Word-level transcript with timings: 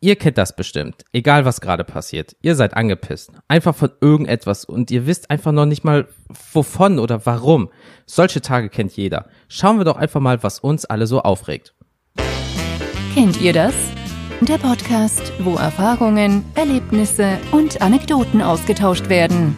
Ihr 0.00 0.14
kennt 0.14 0.38
das 0.38 0.54
bestimmt. 0.54 1.04
Egal 1.12 1.44
was 1.44 1.60
gerade 1.60 1.82
passiert. 1.82 2.36
Ihr 2.40 2.54
seid 2.54 2.74
angepisst. 2.74 3.32
Einfach 3.48 3.74
von 3.74 3.90
irgendetwas 4.00 4.64
und 4.64 4.92
ihr 4.92 5.06
wisst 5.06 5.30
einfach 5.30 5.50
noch 5.50 5.66
nicht 5.66 5.82
mal 5.82 6.06
wovon 6.52 7.00
oder 7.00 7.26
warum. 7.26 7.70
Solche 8.06 8.40
Tage 8.40 8.68
kennt 8.68 8.96
jeder. 8.96 9.26
Schauen 9.48 9.78
wir 9.78 9.84
doch 9.84 9.96
einfach 9.96 10.20
mal, 10.20 10.42
was 10.42 10.60
uns 10.60 10.84
alle 10.84 11.08
so 11.08 11.20
aufregt. 11.22 11.74
Kennt 13.14 13.40
ihr 13.40 13.52
das? 13.52 13.74
Der 14.40 14.58
Podcast, 14.58 15.32
wo 15.40 15.56
Erfahrungen, 15.56 16.44
Erlebnisse 16.54 17.38
und 17.50 17.82
Anekdoten 17.82 18.40
ausgetauscht 18.40 19.08
werden. 19.08 19.56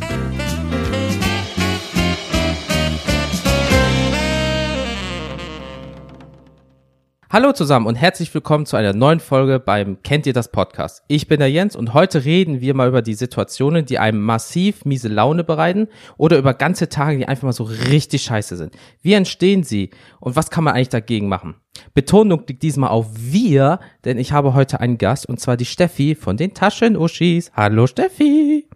Hallo 7.32 7.52
zusammen 7.52 7.86
und 7.86 7.94
herzlich 7.94 8.34
willkommen 8.34 8.66
zu 8.66 8.76
einer 8.76 8.92
neuen 8.92 9.20
Folge 9.20 9.60
beim 9.60 10.02
Kennt 10.02 10.26
ihr 10.26 10.32
das 10.32 10.50
Podcast? 10.50 11.04
Ich 11.06 11.28
bin 11.28 11.38
der 11.38 11.48
Jens 11.48 11.76
und 11.76 11.94
heute 11.94 12.24
reden 12.24 12.60
wir 12.60 12.74
mal 12.74 12.88
über 12.88 13.02
die 13.02 13.14
Situationen, 13.14 13.86
die 13.86 14.00
einem 14.00 14.20
massiv 14.20 14.84
miese 14.84 15.06
Laune 15.06 15.44
bereiten 15.44 15.86
oder 16.16 16.38
über 16.38 16.54
ganze 16.54 16.88
Tage, 16.88 17.18
die 17.18 17.28
einfach 17.28 17.44
mal 17.44 17.52
so 17.52 17.62
richtig 17.62 18.24
scheiße 18.24 18.56
sind. 18.56 18.74
Wie 19.00 19.12
entstehen 19.12 19.62
sie 19.62 19.90
und 20.18 20.34
was 20.34 20.50
kann 20.50 20.64
man 20.64 20.74
eigentlich 20.74 20.88
dagegen 20.88 21.28
machen? 21.28 21.54
Betonung 21.94 22.42
liegt 22.48 22.64
diesmal 22.64 22.90
auf 22.90 23.06
wir, 23.14 23.78
denn 24.04 24.18
ich 24.18 24.32
habe 24.32 24.54
heute 24.54 24.80
einen 24.80 24.98
Gast 24.98 25.28
und 25.28 25.38
zwar 25.38 25.56
die 25.56 25.66
Steffi 25.66 26.16
von 26.16 26.36
den 26.36 26.52
Taschenuschis. 26.52 27.52
Hallo 27.54 27.86
Steffi. 27.86 28.66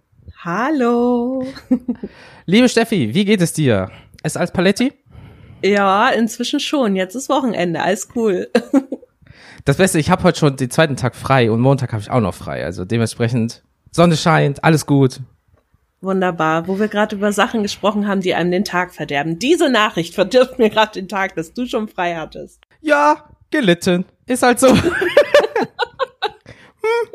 Hallo. 0.44 1.44
Liebe 2.46 2.68
Steffi, 2.68 3.14
wie 3.14 3.24
geht 3.24 3.40
es 3.40 3.52
dir? 3.52 3.90
Es 4.22 4.36
als 4.36 4.52
Paletti? 4.52 4.92
Ja, 5.64 6.10
inzwischen 6.10 6.60
schon. 6.60 6.94
Jetzt 6.94 7.14
ist 7.14 7.30
Wochenende, 7.30 7.82
alles 7.82 8.08
cool. 8.14 8.50
Das 9.66 9.78
Beste, 9.78 9.98
ich 9.98 10.10
habe 10.10 10.24
heute 10.24 10.38
schon 10.38 10.56
den 10.56 10.70
zweiten 10.70 10.94
Tag 10.94 11.16
frei 11.16 11.50
und 11.50 11.58
Montag 11.62 11.94
habe 11.94 12.02
ich 12.02 12.10
auch 12.10 12.20
noch 12.20 12.34
frei. 12.34 12.66
Also 12.66 12.84
dementsprechend, 12.84 13.62
Sonne 13.90 14.14
scheint, 14.14 14.62
alles 14.62 14.84
gut. 14.84 15.20
Wunderbar. 16.02 16.68
Wo 16.68 16.78
wir 16.78 16.88
gerade 16.88 17.16
über 17.16 17.32
Sachen 17.32 17.62
gesprochen 17.62 18.06
haben, 18.06 18.20
die 18.20 18.34
einem 18.34 18.50
den 18.50 18.66
Tag 18.66 18.92
verderben. 18.92 19.38
Diese 19.38 19.70
Nachricht 19.70 20.14
verdirbt 20.14 20.58
mir 20.58 20.68
gerade 20.68 20.92
den 20.92 21.08
Tag, 21.08 21.34
dass 21.34 21.54
du 21.54 21.64
schon 21.64 21.88
frei 21.88 22.14
hattest. 22.14 22.60
Ja, 22.82 23.24
gelitten. 23.50 24.04
Ist 24.26 24.42
halt 24.42 24.60
so. 24.60 24.66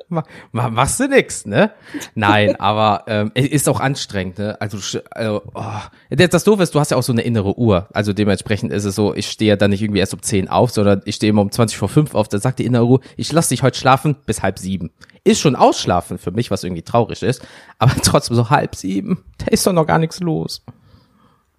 hm, 0.09 0.23
machst 0.51 0.99
du 0.99 1.07
nix, 1.07 1.45
ne? 1.45 1.71
Nein, 2.15 2.55
aber 2.59 3.03
ähm, 3.07 3.31
ist 3.33 3.69
auch 3.69 3.79
anstrengend, 3.79 4.39
ne? 4.39 4.59
Also, 4.59 4.77
also 5.11 5.41
oh. 5.53 5.63
das 6.09 6.43
Doofe 6.43 6.63
ist, 6.63 6.75
du 6.75 6.79
hast 6.79 6.91
ja 6.91 6.97
auch 6.97 7.03
so 7.03 7.11
eine 7.11 7.21
innere 7.21 7.57
Uhr. 7.57 7.87
Also 7.93 8.13
dementsprechend 8.13 8.71
ist 8.71 8.85
es 8.85 8.95
so, 8.95 9.13
ich 9.13 9.27
stehe 9.29 9.49
ja 9.49 9.55
dann 9.55 9.71
nicht 9.71 9.81
irgendwie 9.81 9.99
erst 9.99 10.13
um 10.13 10.21
10 10.21 10.49
auf, 10.49 10.71
sondern 10.71 11.01
ich 11.05 11.15
stehe 11.15 11.29
immer 11.29 11.41
um 11.41 11.51
20 11.51 11.77
vor 11.77 11.89
5 11.89 12.15
auf. 12.15 12.27
Da 12.27 12.39
sagt 12.39 12.59
die 12.59 12.65
innere 12.65 12.85
Uhr, 12.85 13.01
ich 13.17 13.31
lass 13.31 13.49
dich 13.49 13.63
heute 13.63 13.77
schlafen 13.77 14.15
bis 14.25 14.41
halb 14.41 14.59
sieben. 14.59 14.91
Ist 15.23 15.41
schon 15.41 15.55
ausschlafen 15.55 16.17
für 16.17 16.31
mich, 16.31 16.49
was 16.51 16.63
irgendwie 16.63 16.83
traurig 16.83 17.23
ist. 17.23 17.45
Aber 17.77 17.93
trotzdem 18.03 18.35
so 18.35 18.49
halb 18.49 18.75
sieben, 18.75 19.23
da 19.37 19.47
ist 19.47 19.65
doch 19.67 19.73
noch 19.73 19.85
gar 19.85 19.99
nichts 19.99 20.19
los. 20.19 20.63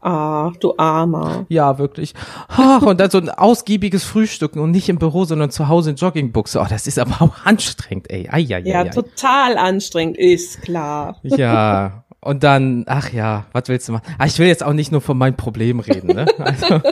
Ach, 0.02 0.56
du 0.56 0.74
Armer. 0.78 1.44
Ja, 1.48 1.78
wirklich. 1.78 2.14
Ach, 2.48 2.82
und 2.82 2.98
dann 3.00 3.10
so 3.10 3.18
ein 3.18 3.28
ausgiebiges 3.28 4.04
Frühstücken 4.04 4.58
und 4.58 4.70
nicht 4.70 4.88
im 4.88 4.98
Büro, 4.98 5.24
sondern 5.24 5.50
zu 5.50 5.68
Hause 5.68 5.90
in 5.90 5.96
Joggingbuchse. 5.96 6.60
Oh, 6.60 6.66
das 6.68 6.86
ist 6.86 6.98
aber 6.98 7.20
auch 7.22 7.44
anstrengend, 7.44 8.10
ey. 8.10 8.28
Ai, 8.30 8.46
ai, 8.50 8.60
ja, 8.60 8.80
ai, 8.80 8.88
total 8.88 9.58
anstrengend, 9.58 10.16
ist 10.16 10.62
klar. 10.62 11.18
Ja. 11.22 12.04
Und 12.22 12.42
dann, 12.44 12.84
ach 12.86 13.12
ja, 13.12 13.46
was 13.52 13.64
willst 13.68 13.88
du 13.88 13.92
machen? 13.92 14.14
Ah, 14.18 14.26
ich 14.26 14.38
will 14.38 14.46
jetzt 14.46 14.62
auch 14.62 14.74
nicht 14.74 14.92
nur 14.92 15.00
von 15.00 15.16
meinem 15.16 15.36
Problem 15.36 15.80
reden, 15.80 16.14
ne? 16.14 16.26
Also. 16.38 16.80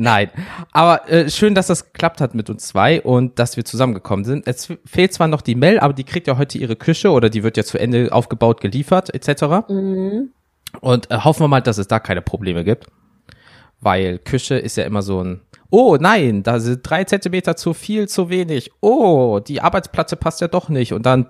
Nein, 0.00 0.30
aber 0.72 1.10
äh, 1.10 1.28
schön, 1.28 1.54
dass 1.56 1.66
das 1.66 1.92
geklappt 1.92 2.20
hat 2.20 2.34
mit 2.34 2.48
uns 2.48 2.68
zwei 2.68 3.02
und 3.02 3.38
dass 3.38 3.56
wir 3.56 3.64
zusammengekommen 3.64 4.24
sind. 4.24 4.46
Es 4.46 4.72
fehlt 4.84 5.12
zwar 5.12 5.26
noch 5.26 5.42
die 5.42 5.56
Mel, 5.56 5.80
aber 5.80 5.92
die 5.92 6.04
kriegt 6.04 6.28
ja 6.28 6.38
heute 6.38 6.56
ihre 6.56 6.76
Küche 6.76 7.10
oder 7.10 7.30
die 7.30 7.42
wird 7.42 7.56
ja 7.56 7.64
zu 7.64 7.78
Ende 7.78 8.12
aufgebaut, 8.12 8.60
geliefert 8.60 9.12
etc. 9.12 9.68
Mhm. 9.68 10.30
Und 10.80 11.10
äh, 11.10 11.18
hoffen 11.18 11.42
wir 11.42 11.48
mal, 11.48 11.62
dass 11.62 11.78
es 11.78 11.88
da 11.88 11.98
keine 11.98 12.22
Probleme 12.22 12.64
gibt. 12.64 12.86
Weil 13.80 14.18
Küche 14.18 14.56
ist 14.56 14.76
ja 14.76 14.84
immer 14.84 15.02
so 15.02 15.22
ein, 15.22 15.40
oh 15.70 15.96
nein, 16.00 16.42
da 16.42 16.58
sind 16.60 16.80
drei 16.82 17.04
Zentimeter 17.04 17.56
zu 17.56 17.74
viel, 17.74 18.08
zu 18.08 18.28
wenig. 18.28 18.72
Oh, 18.80 19.40
die 19.40 19.60
Arbeitsplatte 19.60 20.16
passt 20.16 20.40
ja 20.40 20.48
doch 20.48 20.68
nicht. 20.68 20.92
Und 20.92 21.06
dann. 21.06 21.26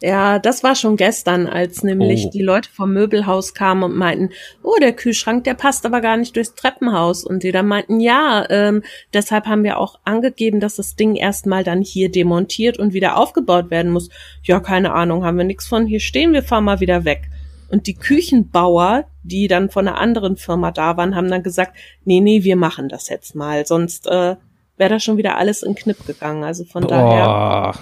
Ja, 0.00 0.40
das 0.40 0.64
war 0.64 0.74
schon 0.74 0.96
gestern, 0.96 1.46
als 1.46 1.84
nämlich 1.84 2.24
oh. 2.26 2.30
die 2.30 2.42
Leute 2.42 2.68
vom 2.68 2.92
Möbelhaus 2.92 3.54
kamen 3.54 3.84
und 3.84 3.96
meinten, 3.96 4.30
oh, 4.64 4.74
der 4.80 4.94
Kühlschrank, 4.94 5.44
der 5.44 5.54
passt 5.54 5.86
aber 5.86 6.00
gar 6.00 6.16
nicht 6.16 6.34
durchs 6.34 6.54
Treppenhaus. 6.54 7.24
Und 7.24 7.44
die 7.44 7.52
dann 7.52 7.68
meinten, 7.68 8.00
ja, 8.00 8.44
ähm, 8.50 8.82
deshalb 9.12 9.46
haben 9.46 9.62
wir 9.62 9.78
auch 9.78 10.00
angegeben, 10.04 10.58
dass 10.58 10.76
das 10.76 10.96
Ding 10.96 11.14
erstmal 11.14 11.62
dann 11.62 11.82
hier 11.82 12.10
demontiert 12.10 12.78
und 12.78 12.94
wieder 12.94 13.16
aufgebaut 13.16 13.70
werden 13.70 13.92
muss. 13.92 14.08
Ja, 14.42 14.58
keine 14.58 14.92
Ahnung, 14.92 15.24
haben 15.24 15.38
wir 15.38 15.44
nichts 15.44 15.68
von 15.68 15.86
hier 15.86 16.00
stehen, 16.00 16.32
wir 16.32 16.42
fahren 16.42 16.64
mal 16.64 16.80
wieder 16.80 17.04
weg. 17.04 17.28
Und 17.72 17.86
die 17.86 17.94
Küchenbauer, 17.94 19.06
die 19.22 19.48
dann 19.48 19.70
von 19.70 19.88
einer 19.88 19.98
anderen 19.98 20.36
Firma 20.36 20.70
da 20.72 20.98
waren, 20.98 21.16
haben 21.16 21.30
dann 21.30 21.42
gesagt, 21.42 21.74
nee, 22.04 22.20
nee, 22.20 22.44
wir 22.44 22.54
machen 22.54 22.90
das 22.90 23.08
jetzt 23.08 23.34
mal, 23.34 23.64
sonst 23.64 24.06
äh, 24.08 24.36
wäre 24.76 24.90
da 24.90 25.00
schon 25.00 25.16
wieder 25.16 25.38
alles 25.38 25.62
in 25.62 25.74
Knipp 25.74 26.06
gegangen. 26.06 26.44
Also 26.44 26.66
von 26.66 26.82
Boah. 26.82 26.90
daher 26.90 27.74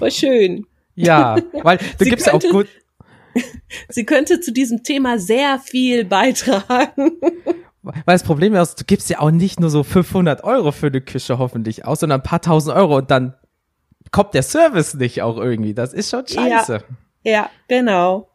voll 0.00 0.10
schön. 0.10 0.66
Ja, 0.96 1.36
weil 1.62 1.78
du 1.98 2.04
gibst 2.06 2.26
ja 2.26 2.34
auch 2.34 2.42
gut. 2.42 2.66
Sie 3.88 4.04
könnte 4.04 4.40
zu 4.40 4.52
diesem 4.52 4.82
Thema 4.82 5.20
sehr 5.20 5.60
viel 5.60 6.04
beitragen. 6.04 7.12
Weil 7.82 8.02
das 8.06 8.24
Problem 8.24 8.56
ist, 8.56 8.80
du 8.80 8.84
gibst 8.84 9.10
ja 9.10 9.20
auch 9.20 9.30
nicht 9.30 9.60
nur 9.60 9.70
so 9.70 9.84
500 9.84 10.42
Euro 10.42 10.72
für 10.72 10.88
eine 10.88 11.00
Küche 11.00 11.38
hoffentlich 11.38 11.84
aus, 11.84 12.00
sondern 12.00 12.20
ein 12.20 12.24
paar 12.24 12.42
tausend 12.42 12.74
Euro 12.76 12.96
und 12.96 13.12
dann 13.12 13.34
kommt 14.10 14.34
der 14.34 14.42
Service 14.42 14.94
nicht 14.94 15.22
auch 15.22 15.36
irgendwie. 15.36 15.72
Das 15.72 15.92
ist 15.92 16.10
schon 16.10 16.26
scheiße. 16.26 16.82
Ja, 17.22 17.30
ja 17.30 17.50
genau. 17.68 18.28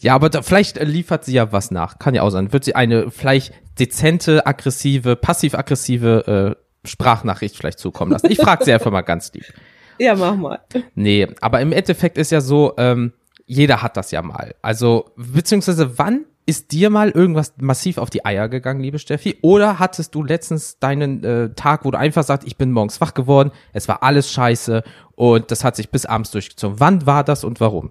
Ja, 0.00 0.14
aber 0.14 0.30
da, 0.30 0.42
vielleicht 0.42 0.82
liefert 0.82 1.24
sie 1.24 1.32
ja 1.32 1.52
was 1.52 1.70
nach. 1.70 1.98
Kann 1.98 2.14
ja 2.14 2.22
auch 2.22 2.30
sein. 2.30 2.52
Wird 2.52 2.64
sie 2.64 2.74
eine 2.74 3.10
vielleicht 3.10 3.52
dezente, 3.78 4.46
aggressive, 4.46 5.16
passiv-aggressive 5.16 6.56
äh, 6.56 6.88
Sprachnachricht 6.88 7.56
vielleicht 7.56 7.78
zukommen 7.78 8.12
lassen. 8.12 8.30
Ich 8.30 8.38
frage 8.38 8.64
sie 8.64 8.72
einfach 8.72 8.90
mal 8.90 9.02
ganz 9.02 9.32
lieb. 9.32 9.44
Ja, 10.00 10.16
mach 10.16 10.34
mal. 10.34 10.60
Nee, 10.94 11.28
aber 11.42 11.60
im 11.60 11.72
Endeffekt 11.72 12.16
ist 12.16 12.32
ja 12.32 12.40
so, 12.40 12.72
ähm, 12.78 13.12
jeder 13.44 13.82
hat 13.82 13.98
das 13.98 14.12
ja 14.12 14.22
mal. 14.22 14.54
Also, 14.62 15.10
beziehungsweise 15.14 15.98
wann 15.98 16.24
ist 16.46 16.72
dir 16.72 16.88
mal 16.88 17.10
irgendwas 17.10 17.52
massiv 17.60 17.98
auf 17.98 18.10
die 18.10 18.24
Eier 18.24 18.48
gegangen, 18.48 18.80
liebe 18.80 18.98
Steffi? 18.98 19.36
Oder 19.42 19.78
hattest 19.78 20.14
du 20.14 20.22
letztens 20.22 20.78
deinen 20.78 21.22
äh, 21.22 21.50
Tag, 21.54 21.84
wo 21.84 21.90
du 21.90 21.98
einfach 21.98 22.24
sagst, 22.24 22.46
ich 22.46 22.56
bin 22.56 22.72
morgens 22.72 23.00
wach 23.00 23.12
geworden, 23.12 23.50
es 23.72 23.88
war 23.88 24.02
alles 24.02 24.32
scheiße 24.32 24.82
und 25.16 25.50
das 25.50 25.64
hat 25.64 25.76
sich 25.76 25.90
bis 25.90 26.06
abends 26.06 26.30
durchgezogen. 26.30 26.80
Wann 26.80 27.06
war 27.06 27.22
das 27.22 27.44
und 27.44 27.60
warum? 27.60 27.90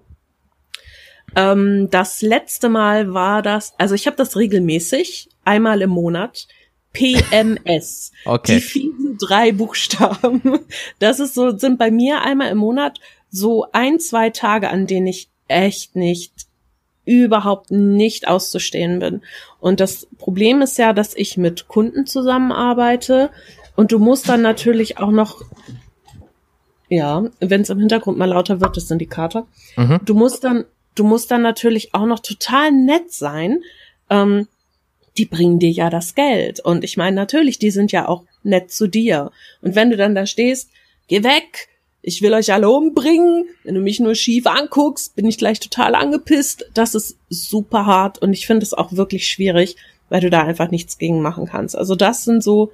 Ähm, 1.36 1.88
das 1.90 2.22
letzte 2.22 2.68
Mal 2.68 3.14
war 3.14 3.42
das, 3.42 3.74
also 3.78 3.94
ich 3.94 4.06
habe 4.06 4.16
das 4.16 4.36
regelmäßig, 4.36 5.28
einmal 5.44 5.82
im 5.82 5.90
Monat. 5.90 6.46
PMS. 6.92 8.12
Okay. 8.24 8.56
Die 8.56 8.60
vielen 8.60 9.16
drei 9.18 9.52
Buchstaben. 9.52 10.42
Das 10.98 11.20
ist 11.20 11.34
so, 11.34 11.56
sind 11.56 11.78
bei 11.78 11.90
mir 11.90 12.22
einmal 12.22 12.50
im 12.50 12.58
Monat 12.58 12.98
so 13.30 13.66
ein, 13.72 14.00
zwei 14.00 14.30
Tage, 14.30 14.70
an 14.70 14.86
denen 14.86 15.06
ich 15.06 15.28
echt 15.46 15.96
nicht, 15.96 16.32
überhaupt 17.04 17.70
nicht 17.70 18.28
auszustehen 18.28 18.98
bin. 18.98 19.22
Und 19.60 19.80
das 19.80 20.06
Problem 20.18 20.62
ist 20.62 20.78
ja, 20.78 20.92
dass 20.92 21.14
ich 21.14 21.36
mit 21.36 21.68
Kunden 21.68 22.06
zusammenarbeite 22.06 23.30
und 23.76 23.92
du 23.92 23.98
musst 23.98 24.28
dann 24.28 24.42
natürlich 24.42 24.98
auch 24.98 25.10
noch 25.10 25.42
ja, 26.90 27.24
wenn 27.38 27.60
es 27.60 27.70
im 27.70 27.78
Hintergrund 27.78 28.18
mal 28.18 28.28
lauter 28.28 28.60
wird, 28.60 28.76
das 28.76 28.88
sind 28.88 28.98
die 28.98 29.06
Kater. 29.06 29.46
Mhm. 29.76 30.00
Du 30.04 30.14
musst 30.14 30.42
dann 30.42 30.64
du 31.00 31.04
musst 31.06 31.30
dann 31.30 31.40
natürlich 31.40 31.94
auch 31.94 32.04
noch 32.04 32.18
total 32.18 32.70
nett 32.72 33.10
sein. 33.10 33.62
Ähm, 34.10 34.48
die 35.16 35.24
bringen 35.24 35.58
dir 35.58 35.70
ja 35.70 35.88
das 35.88 36.14
Geld. 36.14 36.60
Und 36.60 36.84
ich 36.84 36.98
meine, 36.98 37.16
natürlich, 37.16 37.58
die 37.58 37.70
sind 37.70 37.90
ja 37.90 38.06
auch 38.06 38.24
nett 38.42 38.70
zu 38.70 38.86
dir. 38.86 39.32
Und 39.62 39.74
wenn 39.74 39.88
du 39.88 39.96
dann 39.96 40.14
da 40.14 40.26
stehst, 40.26 40.68
geh 41.08 41.24
weg, 41.24 41.68
ich 42.02 42.20
will 42.20 42.34
euch 42.34 42.52
alle 42.52 42.68
umbringen. 42.68 43.46
Wenn 43.64 43.76
du 43.76 43.80
mich 43.80 43.98
nur 43.98 44.14
schief 44.14 44.46
anguckst, 44.46 45.16
bin 45.16 45.24
ich 45.24 45.38
gleich 45.38 45.58
total 45.58 45.94
angepisst. 45.94 46.66
Das 46.74 46.94
ist 46.94 47.16
super 47.30 47.86
hart 47.86 48.18
und 48.18 48.34
ich 48.34 48.46
finde 48.46 48.64
es 48.64 48.74
auch 48.74 48.92
wirklich 48.92 49.26
schwierig, 49.26 49.76
weil 50.10 50.20
du 50.20 50.28
da 50.28 50.42
einfach 50.42 50.70
nichts 50.70 50.98
gegen 50.98 51.22
machen 51.22 51.46
kannst. 51.46 51.76
Also 51.76 51.96
das 51.96 52.24
sind 52.24 52.44
so 52.44 52.72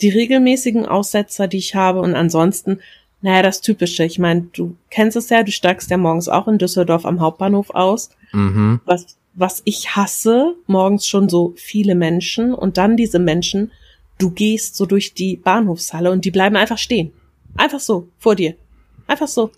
die 0.00 0.10
regelmäßigen 0.10 0.86
Aussetzer, 0.86 1.48
die 1.48 1.58
ich 1.58 1.74
habe 1.74 2.00
und 2.00 2.14
ansonsten 2.14 2.80
naja, 3.20 3.42
das 3.42 3.60
Typische. 3.60 4.04
Ich 4.04 4.18
meine, 4.18 4.42
du 4.52 4.76
kennst 4.90 5.16
es 5.16 5.30
ja, 5.30 5.42
du 5.42 5.50
steigst 5.50 5.90
ja 5.90 5.96
morgens 5.96 6.28
auch 6.28 6.46
in 6.48 6.58
Düsseldorf 6.58 7.04
am 7.04 7.20
Hauptbahnhof 7.20 7.70
aus. 7.70 8.10
Mhm. 8.32 8.80
Was, 8.84 9.18
was 9.34 9.62
ich 9.64 9.96
hasse, 9.96 10.54
morgens 10.66 11.06
schon 11.06 11.28
so 11.28 11.52
viele 11.56 11.94
Menschen 11.94 12.54
und 12.54 12.76
dann 12.76 12.96
diese 12.96 13.18
Menschen, 13.18 13.72
du 14.18 14.30
gehst 14.30 14.76
so 14.76 14.86
durch 14.86 15.14
die 15.14 15.36
Bahnhofshalle 15.36 16.10
und 16.10 16.24
die 16.24 16.30
bleiben 16.30 16.56
einfach 16.56 16.78
stehen. 16.78 17.12
Einfach 17.56 17.80
so, 17.80 18.08
vor 18.18 18.36
dir. 18.36 18.54
Einfach 19.06 19.28
so. 19.28 19.50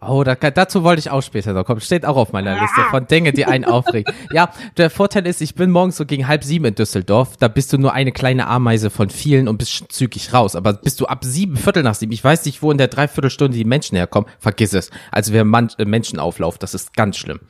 Oh, 0.00 0.22
da, 0.24 0.34
dazu 0.34 0.84
wollte 0.84 1.00
ich 1.00 1.10
auch 1.10 1.22
später 1.22 1.52
noch 1.54 1.64
kommen. 1.64 1.80
Steht 1.80 2.04
auch 2.04 2.16
auf 2.16 2.32
meiner 2.32 2.60
Liste 2.60 2.82
von 2.90 3.06
Dingen, 3.06 3.34
die 3.34 3.46
einen 3.46 3.64
aufregen. 3.64 4.12
Ja, 4.32 4.50
der 4.76 4.90
Vorteil 4.90 5.26
ist, 5.26 5.40
ich 5.40 5.54
bin 5.54 5.70
morgens 5.70 5.96
so 5.96 6.04
gegen 6.04 6.28
halb 6.28 6.44
sieben 6.44 6.66
in 6.66 6.74
Düsseldorf. 6.74 7.36
Da 7.38 7.48
bist 7.48 7.72
du 7.72 7.78
nur 7.78 7.92
eine 7.94 8.12
kleine 8.12 8.46
Ameise 8.46 8.90
von 8.90 9.08
vielen 9.08 9.48
und 9.48 9.56
bist 9.58 9.84
zügig 9.90 10.34
raus. 10.34 10.54
Aber 10.56 10.74
bist 10.74 11.00
du 11.00 11.06
ab 11.06 11.24
sieben, 11.24 11.56
Viertel 11.56 11.82
nach 11.82 11.94
sieben, 11.94 12.12
ich 12.12 12.22
weiß 12.22 12.44
nicht, 12.44 12.62
wo 12.62 12.70
in 12.70 12.78
der 12.78 12.88
Dreiviertelstunde 12.88 13.56
die 13.56 13.64
Menschen 13.64 13.96
herkommen, 13.96 14.28
vergiss 14.38 14.74
es. 14.74 14.90
Also 15.10 15.32
wir 15.32 15.44
Man 15.44 15.70
äh, 15.78 15.84
Menschenauflauf, 15.86 16.58
das 16.58 16.74
ist 16.74 16.94
ganz 16.94 17.16
schlimm. 17.16 17.40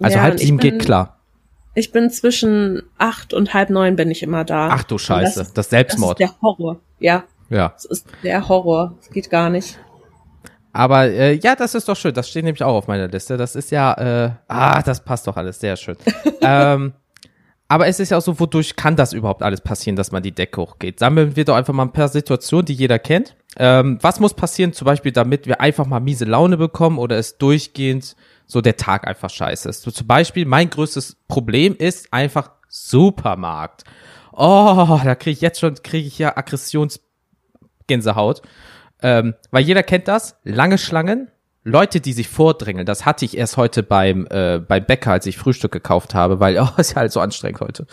Also 0.00 0.16
Ja, 0.16 0.22
halb 0.24 0.38
sieben 0.40 0.56
bin- 0.56 0.78
geht 0.78 0.84
klar. 0.86 1.18
Ich 1.74 1.92
bin 1.92 2.10
zwischen 2.10 2.82
acht 2.98 3.32
und 3.32 3.54
halb 3.54 3.70
neun 3.70 3.96
bin 3.96 4.10
ich 4.10 4.22
immer 4.22 4.44
da. 4.44 4.68
Ach 4.72 4.84
du 4.84 4.98
Scheiße, 4.98 5.38
Das, 5.38 5.52
das, 5.54 5.70
Selbstmord. 5.70 6.20
Das 6.20 6.30
ist 6.30 6.34
der 6.36 6.42
Horror. 6.42 6.80
Ja, 6.98 7.24
ja. 7.48 7.68
das 7.70 7.84
ist 7.86 8.06
der 8.22 8.48
Horror. 8.48 8.94
Das 8.98 9.10
geht 9.10 9.30
gar 9.30 9.48
nicht. 9.48 9.78
Aber 10.72 11.04
äh, 11.04 11.34
ja, 11.34 11.54
das 11.54 11.74
ist 11.74 11.88
doch 11.88 11.96
schön. 11.96 12.14
Das 12.14 12.28
steht 12.28 12.44
nämlich 12.44 12.62
auch 12.62 12.74
auf 12.74 12.86
meiner 12.86 13.08
Liste. 13.08 13.36
Das 13.36 13.56
ist 13.56 13.70
ja, 13.70 13.92
äh, 13.94 14.30
ah, 14.48 14.82
das 14.82 15.04
passt 15.04 15.26
doch 15.26 15.36
alles 15.36 15.60
sehr 15.60 15.76
schön. 15.76 15.96
ähm, 16.40 16.94
aber 17.68 17.86
es 17.86 18.00
ist 18.00 18.10
ja 18.10 18.18
auch 18.18 18.22
so, 18.22 18.38
wodurch 18.38 18.76
kann 18.76 18.96
das 18.96 19.14
überhaupt 19.14 19.42
alles 19.42 19.62
passieren, 19.62 19.96
dass 19.96 20.12
man 20.12 20.22
die 20.22 20.32
Decke 20.32 20.60
hochgeht? 20.60 20.98
Sammeln 20.98 21.36
wir 21.36 21.46
doch 21.46 21.56
einfach 21.56 21.72
mal 21.72 21.84
ein 21.84 21.92
paar 21.92 22.08
Situationen, 22.08 22.66
die 22.66 22.74
jeder 22.74 22.98
kennt. 22.98 23.34
Ähm, 23.56 23.98
was 24.02 24.20
muss 24.20 24.34
passieren, 24.34 24.74
zum 24.74 24.84
Beispiel, 24.86 25.12
damit 25.12 25.46
wir 25.46 25.60
einfach 25.60 25.86
mal 25.86 26.00
miese 26.00 26.26
Laune 26.26 26.58
bekommen 26.58 26.98
oder 26.98 27.16
es 27.16 27.38
durchgehend 27.38 28.14
so 28.46 28.60
der 28.60 28.76
Tag 28.76 29.06
einfach 29.06 29.30
scheiße 29.30 29.68
ist? 29.68 29.82
So, 29.82 29.90
zum 29.90 30.06
Beispiel, 30.06 30.44
mein 30.44 30.68
größtes 30.68 31.16
Problem 31.28 31.74
ist 31.76 32.12
einfach 32.12 32.50
Supermarkt. 32.68 33.84
Oh, 34.32 35.00
da 35.04 35.14
kriege 35.14 35.32
ich 35.32 35.40
jetzt 35.40 35.60
schon, 35.60 35.74
kriege 35.82 36.06
ich 36.06 36.18
ja 36.18 36.36
Aggressionsgänsehaut. 36.36 38.42
Ähm, 39.02 39.34
weil 39.50 39.64
jeder 39.64 39.82
kennt 39.82 40.08
das, 40.08 40.36
lange 40.44 40.78
Schlangen, 40.78 41.28
Leute, 41.64 42.00
die 42.00 42.12
sich 42.12 42.28
vordrängeln, 42.28 42.86
das 42.86 43.06
hatte 43.06 43.24
ich 43.24 43.36
erst 43.36 43.56
heute 43.56 43.84
beim, 43.84 44.26
äh, 44.30 44.58
beim 44.58 44.84
Bäcker, 44.84 45.12
als 45.12 45.26
ich 45.26 45.38
Frühstück 45.38 45.70
gekauft 45.70 46.12
habe, 46.12 46.40
weil, 46.40 46.58
oh, 46.60 46.68
ist 46.76 46.90
ja 46.90 46.96
halt 46.96 47.12
so 47.12 47.20
anstrengend 47.20 47.60
heute. 47.60 47.86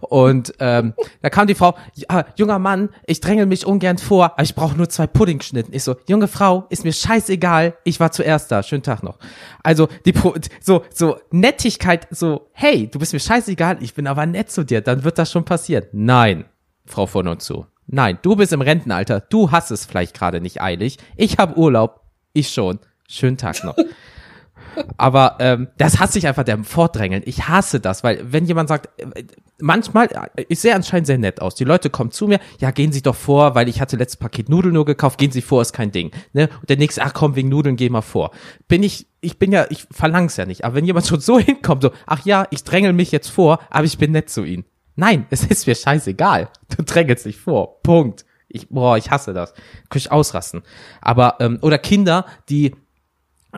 Und 0.00 0.54
ähm, 0.58 0.94
da 1.20 1.30
kam 1.30 1.46
die 1.46 1.54
Frau, 1.54 1.76
ja, 1.94 2.24
junger 2.34 2.58
Mann, 2.58 2.88
ich 3.06 3.20
drängel 3.20 3.46
mich 3.46 3.64
ungern 3.64 3.98
vor, 3.98 4.32
aber 4.32 4.42
ich 4.42 4.56
brauche 4.56 4.76
nur 4.76 4.88
zwei 4.88 5.06
Puddingschnitten. 5.06 5.72
Ich 5.72 5.84
so, 5.84 5.96
junge 6.08 6.26
Frau, 6.26 6.66
ist 6.68 6.84
mir 6.84 6.92
scheißegal, 6.92 7.76
ich 7.84 8.00
war 8.00 8.10
zuerst 8.10 8.50
da, 8.50 8.64
schönen 8.64 8.82
Tag 8.82 9.04
noch. 9.04 9.18
Also 9.62 9.88
die 10.04 10.14
so, 10.60 10.84
so 10.92 11.16
Nettigkeit, 11.30 12.08
so, 12.10 12.48
hey, 12.52 12.88
du 12.88 12.98
bist 12.98 13.12
mir 13.12 13.20
scheißegal, 13.20 13.78
ich 13.80 13.94
bin 13.94 14.08
aber 14.08 14.26
nett 14.26 14.50
zu 14.50 14.64
dir, 14.64 14.80
dann 14.80 15.04
wird 15.04 15.18
das 15.18 15.30
schon 15.30 15.44
passieren. 15.44 15.84
Nein, 15.92 16.44
Frau 16.86 17.06
von 17.06 17.28
und 17.28 17.40
zu. 17.40 17.66
Nein, 17.86 18.18
du 18.22 18.36
bist 18.36 18.52
im 18.52 18.60
Rentenalter, 18.60 19.20
du 19.20 19.50
hast 19.50 19.70
es 19.70 19.84
vielleicht 19.84 20.14
gerade 20.14 20.40
nicht 20.40 20.62
eilig. 20.62 20.98
Ich 21.16 21.38
habe 21.38 21.58
Urlaub, 21.58 22.00
ich 22.32 22.48
schon. 22.50 22.78
Schönen 23.08 23.36
Tag 23.36 23.64
noch. 23.64 23.76
Aber 24.96 25.36
ähm, 25.40 25.68
das 25.76 25.98
hasse 25.98 26.18
ich 26.18 26.26
einfach, 26.26 26.44
der 26.44 26.62
Vordrängeln. 26.64 27.22
Ich 27.26 27.48
hasse 27.48 27.80
das, 27.80 28.02
weil 28.04 28.32
wenn 28.32 28.46
jemand 28.46 28.68
sagt, 28.68 28.88
äh, 29.00 29.24
manchmal, 29.60 30.06
äh, 30.36 30.44
ich 30.48 30.60
sehe 30.60 30.74
anscheinend 30.74 31.06
sehr 31.06 31.18
nett 31.18 31.40
aus. 31.40 31.54
Die 31.54 31.64
Leute 31.64 31.90
kommen 31.90 32.10
zu 32.10 32.26
mir, 32.26 32.40
ja, 32.58 32.70
gehen 32.70 32.92
Sie 32.92 33.02
doch 33.02 33.14
vor, 33.14 33.54
weil 33.54 33.68
ich 33.68 33.80
hatte 33.80 33.96
letztes 33.96 34.16
Paket 34.16 34.48
Nudeln 34.48 34.74
nur 34.74 34.84
gekauft, 34.84 35.18
gehen 35.18 35.30
Sie 35.30 35.42
vor, 35.42 35.62
ist 35.62 35.72
kein 35.72 35.92
Ding. 35.92 36.10
Ne? 36.32 36.48
Und 36.60 36.70
der 36.70 36.76
nächste, 36.76 37.02
ach 37.02 37.12
komm, 37.14 37.36
wegen 37.36 37.48
Nudeln, 37.48 37.76
geh 37.76 37.88
mal 37.88 38.02
vor. 38.02 38.30
Bin 38.68 38.82
ich, 38.82 39.06
ich 39.20 39.38
bin 39.38 39.52
ja, 39.52 39.66
ich 39.70 39.86
verlang's 39.90 40.36
ja 40.36 40.46
nicht. 40.46 40.64
Aber 40.64 40.74
wenn 40.74 40.84
jemand 40.84 41.06
schon 41.06 41.20
so 41.20 41.38
hinkommt, 41.38 41.82
so, 41.82 41.90
ach 42.06 42.24
ja, 42.24 42.46
ich 42.50 42.64
drängel 42.64 42.92
mich 42.92 43.12
jetzt 43.12 43.28
vor, 43.28 43.58
aber 43.70 43.84
ich 43.84 43.98
bin 43.98 44.12
nett 44.12 44.30
zu 44.30 44.44
Ihnen. 44.44 44.64
Nein, 44.96 45.26
es 45.30 45.44
ist 45.44 45.66
mir 45.66 45.74
scheißegal. 45.74 46.48
Du 46.76 46.82
drängelst 46.82 47.26
dich 47.26 47.38
vor. 47.38 47.82
Punkt. 47.82 48.24
Ich, 48.48 48.68
boah, 48.68 48.98
ich 48.98 49.10
hasse 49.10 49.32
das. 49.32 49.54
Könnte 49.88 49.98
ich 49.98 50.12
ausrasten. 50.12 50.62
Aber, 51.00 51.36
ähm, 51.40 51.58
oder 51.62 51.78
Kinder, 51.78 52.26
die 52.50 52.74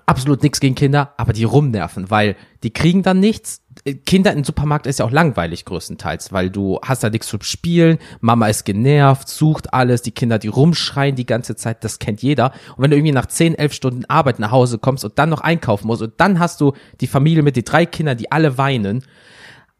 absolut 0.07 0.43
nichts 0.43 0.61
gegen 0.61 0.75
Kinder, 0.75 1.15
aber 1.17 1.33
die 1.33 1.45
rumnerven, 1.45 2.11
weil 2.11 2.37
die 2.63 2.73
kriegen 2.73 3.03
dann 3.03 3.21
nichts. 3.21 3.63
Äh, 3.85 3.95
Kinder 3.95 4.33
im 4.33 4.45
Supermarkt 4.45 4.87
ist 4.87 4.99
ja 4.99 5.05
auch 5.05 5.11
langweilig 5.11 5.65
größtenteils, 5.65 6.33
weil 6.33 6.51
du 6.51 6.81
hast 6.85 7.05
da 7.05 7.11
nichts 7.11 7.29
zum 7.29 7.43
Spielen, 7.43 7.99
Mama 8.21 8.49
ist 8.49 8.65
genervt, 8.65 9.29
sucht 9.29 9.73
alles, 9.73 10.03
die 10.03 10.11
Kinder, 10.11 10.39
die 10.39 10.49
rumschreien 10.49 11.15
die 11.15 11.27
ganze 11.27 11.55
Zeit, 11.55 11.85
das 11.85 11.99
kennt 11.99 12.23
jeder. 12.23 12.53
Und 12.77 12.83
wenn 12.83 12.91
du 12.91 12.97
irgendwie 12.97 13.13
nach 13.13 13.27
10, 13.27 13.55
11 13.55 13.73
Stunden 13.73 14.05
Arbeit 14.07 14.39
nach 14.39 14.51
Hause 14.51 14.79
kommst 14.79 15.05
und 15.05 15.19
dann 15.19 15.29
noch 15.29 15.41
einkaufen 15.41 15.87
musst 15.87 16.03
und 16.03 16.15
dann 16.19 16.39
hast 16.39 16.61
du 16.61 16.73
die 17.01 17.07
Familie 17.07 17.43
mit 17.43 17.57
den 17.57 17.65
drei 17.65 17.87
Kindern, 17.87 18.17
die 18.17 18.33
alle 18.33 18.59
weinen, 18.59 19.05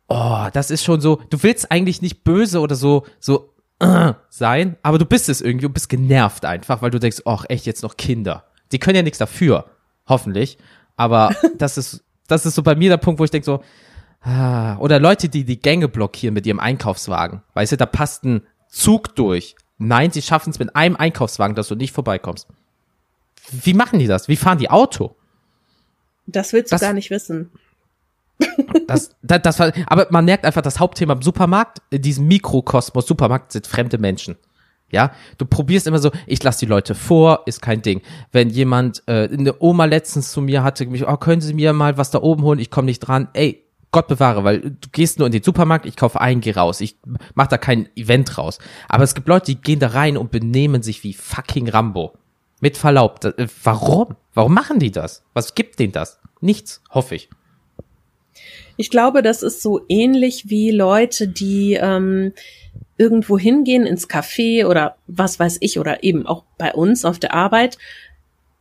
oh, 0.09 0.47
das 0.53 0.71
ist 0.71 0.85
schon 0.85 1.01
so, 1.01 1.21
du 1.31 1.43
willst 1.43 1.71
eigentlich 1.71 2.03
nicht 2.03 2.25
böse 2.25 2.61
oder 2.61 2.75
so, 2.77 3.07
so 3.21 3.55
äh, 3.81 4.13
sein, 4.29 4.77
aber 4.83 4.99
du 4.99 5.05
bist 5.07 5.29
es 5.29 5.41
irgendwie 5.41 5.67
und 5.67 5.73
bist 5.73 5.89
genervt 5.89 6.45
einfach, 6.45 6.83
weil 6.83 6.91
du 6.91 6.99
denkst, 7.01 7.23
ach, 7.25 7.45
echt 7.49 7.67
jetzt 7.67 7.83
noch 7.83 7.97
Kinder. 7.97 8.45
Die 8.73 8.79
können 8.79 8.97
ja 8.97 9.03
nichts 9.03 9.19
dafür, 9.19 9.67
hoffentlich, 10.07 10.59
aber 10.97 11.35
das 11.59 11.79
ist, 11.79 12.05
das 12.29 12.47
ist 12.47 12.55
so 12.55 12.63
bei 12.63 12.75
mir 12.75 12.91
der 12.91 12.97
Punkt, 12.99 13.19
wo 13.21 13.25
ich 13.25 13.31
denke 13.31 13.45
so, 13.47 13.63
ah, 14.23 14.77
oder 14.79 15.01
Leute, 15.01 15.29
die 15.29 15.45
die 15.45 15.61
Gänge 15.61 15.89
blockieren 15.89 16.35
mit 16.35 16.47
ihrem 16.47 16.61
Einkaufswagen, 16.61 17.43
weißt 17.55 17.73
du, 17.73 17.77
da 17.77 17.87
passt 17.87 18.25
ein 18.25 18.43
Zug 18.69 19.15
durch. 19.17 19.55
Nein, 19.79 20.11
sie 20.13 20.23
schaffen 20.23 20.51
es 20.51 20.59
mit 20.59 20.75
einem 20.77 20.97
Einkaufswagen, 20.97 21.55
dass 21.57 21.69
du 21.69 21.75
nicht 21.75 21.93
vorbeikommst. 21.93 22.47
Wie 23.51 23.75
machen 23.75 23.99
die 23.99 24.07
das? 24.07 24.29
Wie 24.29 24.37
fahren 24.37 24.59
die 24.59 24.71
Auto? 24.71 25.17
Das 26.27 26.53
willst 26.53 26.73
du 26.73 26.75
Das- 26.75 26.81
gar 26.81 26.93
nicht 26.93 27.11
wissen. 27.11 27.51
Das, 28.87 29.15
das, 29.23 29.43
das 29.43 29.59
war, 29.61 29.73
aber 29.87 30.07
man 30.11 30.25
merkt 30.25 30.45
einfach, 30.45 30.63
das 30.63 30.79
Hauptthema 30.79 31.15
im 31.15 31.23
Supermarkt, 31.23 31.81
in 31.91 32.03
diesem 32.03 32.27
Mikrokosmos 32.27 33.07
Supermarkt 33.07 33.53
sind 33.53 33.67
fremde 33.67 33.99
Menschen. 33.99 34.37
Ja, 34.91 35.13
du 35.39 35.47
probierst 35.47 35.87
immer 35.87 35.99
so, 35.99 36.11
ich 36.27 36.43
lasse 36.43 36.61
die 36.61 36.67
Leute 36.67 36.95
vor, 36.95 37.43
ist 37.47 37.63
kein 37.63 37.83
Ding. 37.83 38.03
Wenn 38.31 38.51
jemand, 38.51 39.03
äh, 39.07 39.29
eine 39.33 39.61
Oma 39.61 39.87
letztens 39.87 40.31
zu 40.31 40.41
mir 40.41 40.63
hatte, 40.63 40.87
mich, 40.87 41.07
oh, 41.07 41.17
können 41.17 41.41
Sie 41.41 41.55
mir 41.55 41.73
mal 41.73 41.97
was 41.97 42.11
da 42.11 42.21
oben 42.21 42.43
holen, 42.43 42.59
ich 42.59 42.71
komme 42.71 42.87
nicht 42.87 43.01
dran. 43.01 43.29
Ey, 43.33 43.65
Gott 43.91 44.09
bewahre, 44.09 44.45
weil 44.45 44.61
du 44.61 44.89
gehst 44.93 45.19
nur 45.19 45.27
in 45.27 45.33
den 45.33 45.43
Supermarkt, 45.43 45.87
ich 45.87 45.97
kaufe 45.97 46.21
ein, 46.21 46.41
geh 46.41 46.53
raus. 46.53 46.81
Ich 46.81 46.99
mach 47.35 47.47
da 47.47 47.59
kein 47.59 47.89
Event 47.97 48.39
raus. 48.39 48.59
Aber 48.89 49.05
es 49.05 49.15
gibt 49.15 49.29
Leute, 49.29 49.47
die 49.47 49.61
gehen 49.61 49.79
da 49.79 49.89
rein 49.89 50.17
und 50.17 50.31
benehmen 50.31 50.83
sich 50.83 51.03
wie 51.05 51.15
fucking 51.15 51.69
Rambo. 51.69 52.13
Mit 52.61 52.77
Verlaub. 52.77 53.25
Äh, 53.25 53.47
warum? 53.63 54.17
Warum 54.33 54.55
machen 54.55 54.79
die 54.79 54.91
das? 54.91 55.23
Was 55.33 55.55
gibt 55.55 55.79
denen 55.79 55.93
das? 55.93 56.21
Nichts, 56.41 56.83
hoffe 56.91 57.15
ich. 57.15 57.31
Ich 58.77 58.91
glaube, 58.91 59.23
das 59.23 59.43
ist 59.43 59.63
so 59.63 59.81
ähnlich 59.89 60.49
wie 60.49 60.71
Leute, 60.71 61.29
die 61.29 61.75
ähm, 61.75 62.33
irgendwo 62.97 63.39
hingehen 63.39 63.87
ins 63.87 64.09
Café 64.09 64.67
oder 64.67 64.97
was 65.07 65.39
weiß 65.39 65.59
ich 65.61 65.79
oder 65.79 66.03
eben 66.03 66.27
auch 66.27 66.45
bei 66.59 66.73
uns 66.73 67.05
auf 67.05 67.19
der 67.19 67.35
Arbeit. 67.35 67.79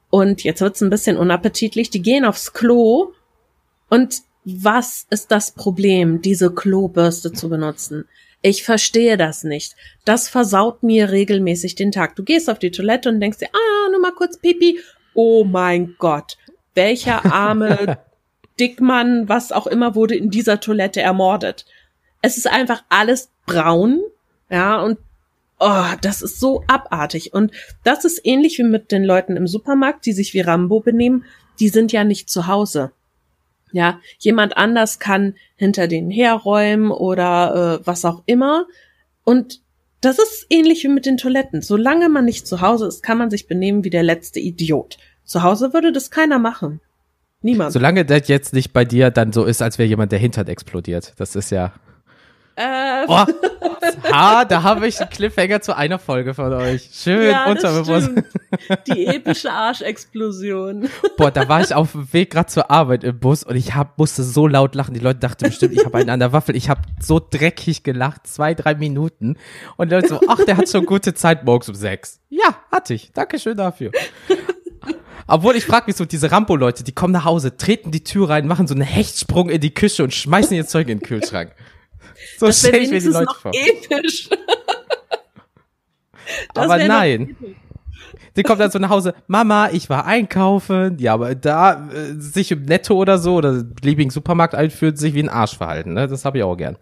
Und 0.09 0.43
jetzt 0.43 0.61
wird's 0.61 0.81
ein 0.81 0.89
bisschen 0.89 1.17
unappetitlich. 1.17 1.89
Die 1.89 2.01
gehen 2.01 2.25
aufs 2.25 2.53
Klo 2.53 3.13
und 3.89 4.21
was 4.45 5.07
ist 5.09 5.31
das 5.31 5.51
Problem, 5.51 6.21
diese 6.21 6.53
Klobürste 6.53 7.31
zu 7.31 7.49
benutzen? 7.49 8.05
Ich 8.41 8.63
verstehe 8.63 9.15
das 9.15 9.45
nicht. 9.45 9.75
Das 10.03 10.27
versaut 10.27 10.83
mir 10.83 11.11
regelmäßig 11.11 11.75
den 11.75 11.93
Tag. 11.93 12.15
Du 12.17 12.23
gehst 12.23 12.49
auf 12.49 12.59
die 12.59 12.71
Toilette 12.71 13.07
und 13.07 13.21
denkst 13.21 13.37
dir, 13.37 13.47
ah, 13.53 13.89
nur 13.89 14.01
mal 14.01 14.11
kurz 14.11 14.37
Pipi. 14.37 14.79
Oh 15.13 15.45
mein 15.45 15.95
Gott. 15.97 16.37
Welcher 16.75 17.23
arme 17.31 17.99
Dickmann, 18.59 19.27
was 19.29 19.51
auch 19.51 19.67
immer, 19.67 19.95
wurde 19.95 20.15
in 20.15 20.29
dieser 20.29 20.59
Toilette 20.59 21.01
ermordet. 21.01 21.65
Es 22.21 22.37
ist 22.37 22.47
einfach 22.47 22.83
alles 22.89 23.29
braun, 23.45 24.01
ja, 24.49 24.81
und 24.81 24.97
oh, 25.59 25.95
das 26.01 26.21
ist 26.21 26.39
so 26.39 26.63
abartig. 26.67 27.33
Und 27.33 27.51
das 27.83 28.05
ist 28.05 28.21
ähnlich 28.23 28.57
wie 28.57 28.63
mit 28.63 28.91
den 28.91 29.03
Leuten 29.03 29.37
im 29.37 29.47
Supermarkt, 29.47 30.05
die 30.05 30.13
sich 30.13 30.33
wie 30.33 30.41
Rambo 30.41 30.79
benehmen. 30.79 31.25
Die 31.59 31.69
sind 31.69 31.91
ja 31.91 32.03
nicht 32.03 32.29
zu 32.29 32.47
Hause. 32.47 32.91
Ja, 33.71 33.99
jemand 34.19 34.55
anders 34.55 34.99
kann 34.99 35.35
hinter 35.55 35.87
denen 35.87 36.11
herräumen 36.11 36.91
oder 36.91 37.79
äh, 37.81 37.87
was 37.87 38.05
auch 38.05 38.21
immer. 38.27 38.67
Und 39.23 39.61
das 40.01 40.19
ist 40.19 40.45
ähnlich 40.49 40.83
wie 40.83 40.89
mit 40.89 41.05
den 41.05 41.17
Toiletten. 41.17 41.61
Solange 41.61 42.09
man 42.09 42.25
nicht 42.25 42.45
zu 42.45 42.61
Hause 42.61 42.87
ist, 42.87 43.01
kann 43.01 43.17
man 43.17 43.31
sich 43.31 43.47
benehmen 43.47 43.83
wie 43.83 43.89
der 43.89 44.03
letzte 44.03 44.39
Idiot. 44.39 44.97
Zu 45.23 45.41
Hause 45.41 45.73
würde 45.73 45.91
das 45.91 46.11
keiner 46.11 46.39
machen. 46.39 46.81
Niemand. 47.43 47.71
Solange 47.73 48.05
das 48.05 48.27
jetzt 48.29 48.53
nicht 48.53 48.73
bei 48.73 48.85
dir 48.85 49.11
dann 49.11 49.33
so 49.33 49.43
ist, 49.45 49.61
als 49.61 49.77
wäre 49.77 49.87
jemand 49.87 50.11
der 50.11 50.19
Hintern 50.19 50.47
explodiert. 50.47 51.13
Das 51.17 51.35
ist 51.35 51.51
ja. 51.51 51.73
äh, 52.55 53.05
Oh, 53.05 53.25
ha, 54.11 54.45
da 54.45 54.63
habe 54.63 54.87
ich 54.87 54.99
einen 55.01 55.09
Cliffhanger 55.09 55.59
zu 55.61 55.75
einer 55.75 55.99
Folge 55.99 56.33
von 56.33 56.53
euch. 56.53 56.89
Schön 56.93 57.29
ja, 57.31 57.51
unterbewusst. 57.51 58.11
Die 58.87 59.07
epische 59.07 59.51
Arschexplosion. 59.51 60.87
Boah, 61.17 61.31
da 61.31 61.49
war 61.49 61.61
ich 61.61 61.73
auf 61.73 61.91
dem 61.91 62.11
Weg 62.13 62.31
gerade 62.31 62.47
zur 62.47 62.71
Arbeit 62.71 63.03
im 63.03 63.19
Bus 63.19 63.43
und 63.43 63.57
ich 63.57 63.75
hab, 63.75 63.97
musste 63.97 64.23
so 64.23 64.47
laut 64.47 64.73
lachen. 64.73 64.93
Die 64.93 65.01
Leute 65.01 65.19
dachten 65.19 65.45
bestimmt, 65.45 65.73
ich 65.73 65.85
habe 65.85 65.97
einen 65.97 66.09
an 66.11 66.19
der 66.19 66.31
Waffel. 66.31 66.55
Ich 66.55 66.69
habe 66.69 66.81
so 67.01 67.19
dreckig 67.19 67.83
gelacht, 67.83 68.25
zwei, 68.25 68.53
drei 68.53 68.75
Minuten. 68.75 69.35
Und 69.75 69.91
die 69.91 69.95
Leute 69.95 70.07
so, 70.07 70.21
ach, 70.29 70.39
der 70.45 70.55
hat 70.55 70.69
schon 70.69 70.85
gute 70.85 71.13
Zeit 71.13 71.43
morgens 71.43 71.67
um 71.67 71.75
sechs. 71.75 72.21
Ja, 72.29 72.55
hatte 72.71 72.93
ich. 72.93 73.11
Dankeschön 73.11 73.57
dafür. 73.57 73.91
Obwohl 75.27 75.55
ich 75.55 75.65
frage 75.65 75.85
mich 75.87 75.95
so, 75.95 76.05
diese 76.05 76.31
Rambo-Leute, 76.31 76.83
die 76.83 76.91
kommen 76.91 77.13
nach 77.13 77.25
Hause, 77.25 77.55
treten 77.57 77.91
die 77.91 78.03
Tür 78.03 78.29
rein, 78.29 78.47
machen 78.47 78.67
so 78.67 78.73
einen 78.73 78.83
Hechtsprung 78.83 79.49
in 79.49 79.61
die 79.61 79.73
Küche 79.73 80.03
und 80.03 80.13
schmeißen 80.13 80.55
ihr 80.55 80.65
Zeug 80.65 80.87
in 80.89 80.99
den 80.99 81.03
Kühlschrank. 81.05 81.51
So 82.37 82.49
stelle 82.51 82.77
ich 82.77 82.89
mir 82.89 83.01
die 83.01 83.07
Leute 83.07 83.25
noch 83.25 83.39
vor. 83.39 83.51
episch. 83.53 84.29
Aber 86.55 86.77
nein. 86.77 87.21
episch. 87.21 87.55
die 88.37 88.43
kommt 88.43 88.61
dann 88.61 88.71
so 88.71 88.79
nach 88.79 88.89
Hause, 88.89 89.13
Mama, 89.27 89.69
ich 89.71 89.89
war 89.89 90.05
einkaufen. 90.05 90.97
Ja, 90.99 91.13
aber 91.13 91.35
da 91.35 91.89
äh, 91.89 92.13
sich 92.13 92.51
im 92.51 92.63
Netto 92.63 92.95
oder 92.95 93.17
so 93.17 93.35
oder 93.35 93.63
beliebigen 93.63 94.09
Supermarkt 94.09 94.55
einführt, 94.55 94.97
sich 94.97 95.13
wie 95.15 95.23
ein 95.23 95.29
Arsch 95.29 95.57
verhalten, 95.57 95.93
ne? 95.93 96.07
Das 96.07 96.23
habe 96.23 96.37
ich 96.37 96.43
auch 96.43 96.55
gern. 96.55 96.77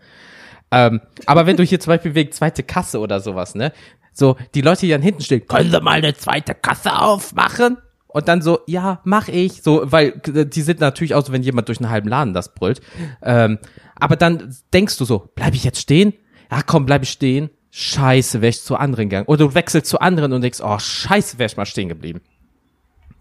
Ähm, 0.69 1.01
aber 1.25 1.45
wenn 1.47 1.57
du 1.57 1.63
hier 1.63 1.79
zum 1.79 1.91
Beispiel 1.91 2.13
wegen 2.13 2.31
zweite 2.31 2.61
Kasse 2.63 2.99
oder 2.99 3.19
sowas, 3.19 3.55
ne? 3.55 3.73
So, 4.13 4.37
die 4.53 4.61
Leute, 4.61 4.81
die 4.81 4.89
dann 4.89 5.01
hinten 5.01 5.21
stehen, 5.21 5.47
können 5.47 5.71
sie 5.71 5.81
mal 5.81 5.93
eine 5.93 6.13
zweite 6.13 6.53
Kasse 6.53 6.99
aufmachen? 6.99 7.77
Und 8.13 8.27
dann 8.27 8.41
so, 8.41 8.59
ja, 8.67 9.01
mach 9.03 9.27
ich. 9.27 9.61
So, 9.61 9.83
weil 9.85 10.21
äh, 10.33 10.45
die 10.45 10.61
sind 10.61 10.79
natürlich 10.79 11.15
auch 11.15 11.25
so, 11.25 11.31
wenn 11.31 11.43
jemand 11.43 11.67
durch 11.67 11.79
einen 11.79 11.89
halben 11.89 12.09
Laden 12.09 12.33
das 12.33 12.53
brüllt. 12.53 12.81
Ähm, 13.21 13.59
aber 13.95 14.15
dann 14.15 14.55
denkst 14.73 14.97
du 14.97 15.05
so, 15.05 15.29
bleib 15.35 15.53
ich 15.53 15.63
jetzt 15.63 15.79
stehen? 15.79 16.13
Ja, 16.51 16.61
komm, 16.61 16.85
bleib 16.85 17.03
ich 17.03 17.09
stehen. 17.09 17.49
Scheiße, 17.69 18.41
wäre 18.41 18.49
ich 18.49 18.61
zu 18.61 18.75
anderen 18.75 19.09
gegangen. 19.09 19.27
Oder 19.27 19.47
du 19.47 19.55
wechselst 19.55 19.87
zu 19.87 19.99
anderen 19.99 20.33
und 20.33 20.41
denkst, 20.41 20.59
oh, 20.61 20.77
scheiße, 20.77 21.39
wäre 21.39 21.47
ich 21.47 21.55
mal 21.55 21.65
stehen 21.65 21.87
geblieben. 21.87 22.21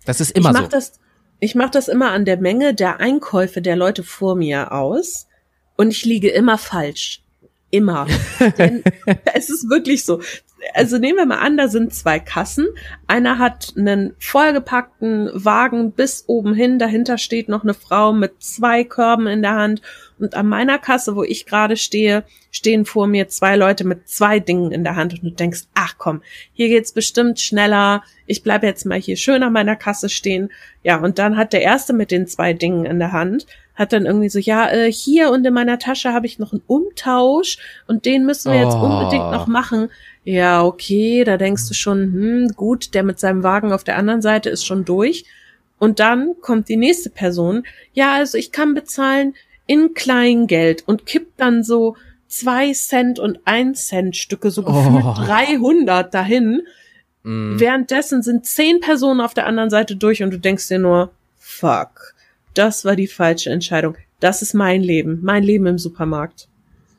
Das 0.04 0.20
ist 0.20 0.32
immer 0.32 0.50
ich 0.50 0.54
mach 0.54 0.62
so. 0.62 0.68
Das, 0.68 1.00
ich 1.38 1.54
mache 1.54 1.70
das 1.70 1.86
immer 1.86 2.10
an 2.10 2.24
der 2.24 2.38
Menge 2.38 2.74
der 2.74 2.98
Einkäufe 2.98 3.62
der 3.62 3.76
Leute 3.76 4.02
vor 4.02 4.34
mir 4.34 4.72
aus. 4.72 5.28
Und 5.76 5.90
ich 5.90 6.04
liege 6.04 6.28
immer 6.28 6.58
falsch. 6.58 7.22
Immer. 7.70 8.06
Denn 8.58 8.82
es 9.34 9.48
ist 9.48 9.70
wirklich 9.70 10.04
so. 10.04 10.20
Also 10.74 10.98
nehmen 10.98 11.18
wir 11.18 11.26
mal 11.26 11.38
an, 11.38 11.56
da 11.56 11.68
sind 11.68 11.94
zwei 11.94 12.18
Kassen. 12.18 12.66
Einer 13.06 13.38
hat 13.38 13.72
einen 13.76 14.14
vollgepackten 14.18 15.30
Wagen 15.32 15.92
bis 15.92 16.24
oben 16.26 16.52
hin. 16.52 16.78
Dahinter 16.78 17.16
steht 17.16 17.48
noch 17.48 17.62
eine 17.62 17.72
Frau 17.74 18.12
mit 18.12 18.42
zwei 18.42 18.84
Körben 18.84 19.26
in 19.26 19.40
der 19.40 19.54
Hand. 19.54 19.80
Und 20.18 20.34
an 20.34 20.48
meiner 20.48 20.78
Kasse, 20.78 21.16
wo 21.16 21.22
ich 21.22 21.46
gerade 21.46 21.76
stehe, 21.76 22.24
stehen 22.50 22.84
vor 22.84 23.06
mir 23.06 23.28
zwei 23.28 23.56
Leute 23.56 23.84
mit 23.84 24.08
zwei 24.08 24.38
Dingen 24.38 24.70
in 24.70 24.84
der 24.84 24.96
Hand. 24.96 25.14
Und 25.14 25.24
du 25.24 25.30
denkst, 25.30 25.62
ach 25.74 25.94
komm, 25.96 26.22
hier 26.52 26.68
geht's 26.68 26.92
bestimmt 26.92 27.40
schneller. 27.40 28.02
Ich 28.26 28.42
bleibe 28.42 28.66
jetzt 28.66 28.84
mal 28.84 29.00
hier 29.00 29.16
schön 29.16 29.42
an 29.42 29.54
meiner 29.54 29.76
Kasse 29.76 30.10
stehen. 30.10 30.50
Ja, 30.82 30.98
und 30.98 31.18
dann 31.18 31.36
hat 31.38 31.54
der 31.54 31.62
erste 31.62 31.94
mit 31.94 32.10
den 32.10 32.26
zwei 32.26 32.52
Dingen 32.52 32.84
in 32.84 32.98
der 32.98 33.12
Hand 33.12 33.46
hat 33.80 33.92
dann 33.94 34.04
irgendwie 34.06 34.28
so, 34.28 34.38
ja, 34.38 34.68
äh, 34.70 34.92
hier 34.92 35.30
und 35.30 35.44
in 35.46 35.54
meiner 35.54 35.78
Tasche 35.78 36.12
habe 36.12 36.26
ich 36.26 36.38
noch 36.38 36.52
einen 36.52 36.62
Umtausch 36.66 37.56
und 37.88 38.04
den 38.04 38.26
müssen 38.26 38.52
wir 38.52 38.60
jetzt 38.60 38.74
Oh. 38.76 38.84
unbedingt 38.84 39.30
noch 39.32 39.46
machen. 39.46 39.88
Ja, 40.24 40.62
okay, 40.62 41.24
da 41.24 41.38
denkst 41.38 41.66
du 41.66 41.72
schon, 41.74 41.98
hm, 42.12 42.48
gut, 42.56 42.92
der 42.94 43.02
mit 43.02 43.18
seinem 43.18 43.42
Wagen 43.42 43.72
auf 43.72 43.82
der 43.82 43.96
anderen 43.96 44.20
Seite 44.20 44.50
ist 44.50 44.66
schon 44.66 44.84
durch. 44.84 45.24
Und 45.78 45.98
dann 45.98 46.34
kommt 46.42 46.68
die 46.68 46.76
nächste 46.76 47.08
Person. 47.08 47.64
Ja, 47.94 48.12
also 48.12 48.36
ich 48.36 48.52
kann 48.52 48.74
bezahlen 48.74 49.34
in 49.66 49.94
Kleingeld 49.94 50.82
und 50.86 51.06
kippt 51.06 51.40
dann 51.40 51.64
so 51.64 51.96
zwei 52.28 52.72
Cent 52.74 53.18
und 53.18 53.40
ein 53.46 53.74
Cent 53.74 54.14
Stücke, 54.14 54.50
so 54.50 54.62
gefühlt 54.62 55.04
Oh. 55.06 55.14
300 55.24 56.12
dahin. 56.12 56.62
Mm. 57.22 57.58
Währenddessen 57.58 58.22
sind 58.22 58.44
zehn 58.44 58.80
Personen 58.80 59.22
auf 59.22 59.32
der 59.32 59.46
anderen 59.46 59.70
Seite 59.70 59.96
durch 59.96 60.22
und 60.22 60.30
du 60.32 60.38
denkst 60.38 60.68
dir 60.68 60.78
nur, 60.78 61.12
fuck, 61.38 62.14
das 62.54 62.84
war 62.84 62.96
die 62.96 63.06
falsche 63.06 63.50
Entscheidung. 63.50 63.96
Das 64.20 64.42
ist 64.42 64.54
mein 64.54 64.82
Leben, 64.82 65.20
mein 65.22 65.42
Leben 65.42 65.66
im 65.66 65.78
Supermarkt. 65.78 66.48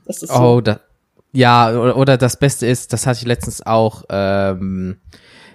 Das 0.05 0.23
ist 0.23 0.33
so. 0.33 0.39
Oh, 0.39 0.61
da, 0.61 0.79
ja, 1.31 1.71
oder, 1.71 1.97
oder 1.97 2.17
das 2.17 2.37
Beste 2.37 2.67
ist, 2.67 2.93
das 2.93 3.07
hatte 3.07 3.19
ich 3.19 3.25
letztens 3.25 3.65
auch, 3.65 4.03
ähm, 4.09 4.97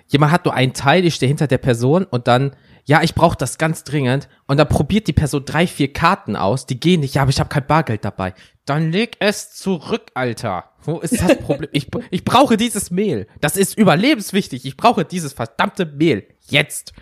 jemand 0.07 0.33
hat 0.33 0.45
nur 0.45 0.55
einen 0.55 0.73
Teil, 0.73 1.05
ich 1.05 1.17
stehe 1.17 1.29
hinter 1.29 1.47
der 1.47 1.59
Person 1.59 2.05
und 2.05 2.29
dann, 2.29 2.55
ja, 2.85 3.03
ich 3.03 3.15
brauche 3.15 3.37
das 3.37 3.59
ganz 3.59 3.85
dringend 3.85 4.29
und 4.47 4.59
dann 4.59 4.69
probiert 4.69 5.09
die 5.09 5.13
Person 5.13 5.45
drei, 5.45 5.67
vier 5.67 5.93
Karten 5.93 6.37
aus, 6.37 6.67
die 6.67 6.79
gehen 6.79 7.01
nicht, 7.01 7.15
ja, 7.17 7.23
aber 7.23 7.31
ich 7.31 7.41
habe 7.41 7.49
kein 7.49 7.67
Bargeld 7.67 8.05
dabei. 8.05 8.33
Dann 8.65 8.91
leg 8.91 9.17
es 9.21 9.53
zurück, 9.53 10.11
Alter. 10.15 10.65
Wo 10.83 10.99
ist 10.99 11.21
das 11.21 11.39
Problem? 11.43 11.71
ich, 11.73 11.89
ich 12.11 12.25
brauche 12.25 12.57
dieses 12.57 12.91
Mehl. 12.91 13.27
Das 13.41 13.57
ist 13.57 13.79
überlebenswichtig. 13.79 14.65
Ich 14.65 14.77
brauche 14.77 15.05
dieses 15.05 15.33
verdammte 15.33 15.87
Mehl. 15.87 16.27
Jetzt. 16.49 16.93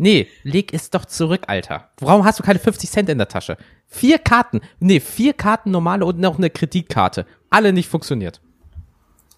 Nee, 0.00 0.28
leg 0.44 0.72
es 0.72 0.88
doch 0.88 1.04
zurück, 1.04 1.42
Alter. 1.46 1.90
Warum 1.98 2.24
hast 2.24 2.38
du 2.38 2.42
keine 2.42 2.58
50 2.58 2.90
Cent 2.90 3.08
in 3.10 3.18
der 3.18 3.28
Tasche? 3.28 3.58
Vier 3.86 4.18
Karten. 4.18 4.62
Nee, 4.78 4.98
vier 4.98 5.34
Karten 5.34 5.70
normale 5.70 6.06
und 6.06 6.18
noch 6.18 6.38
eine 6.38 6.48
Kreditkarte. 6.48 7.26
Alle 7.50 7.74
nicht 7.74 7.90
funktioniert. 7.90 8.40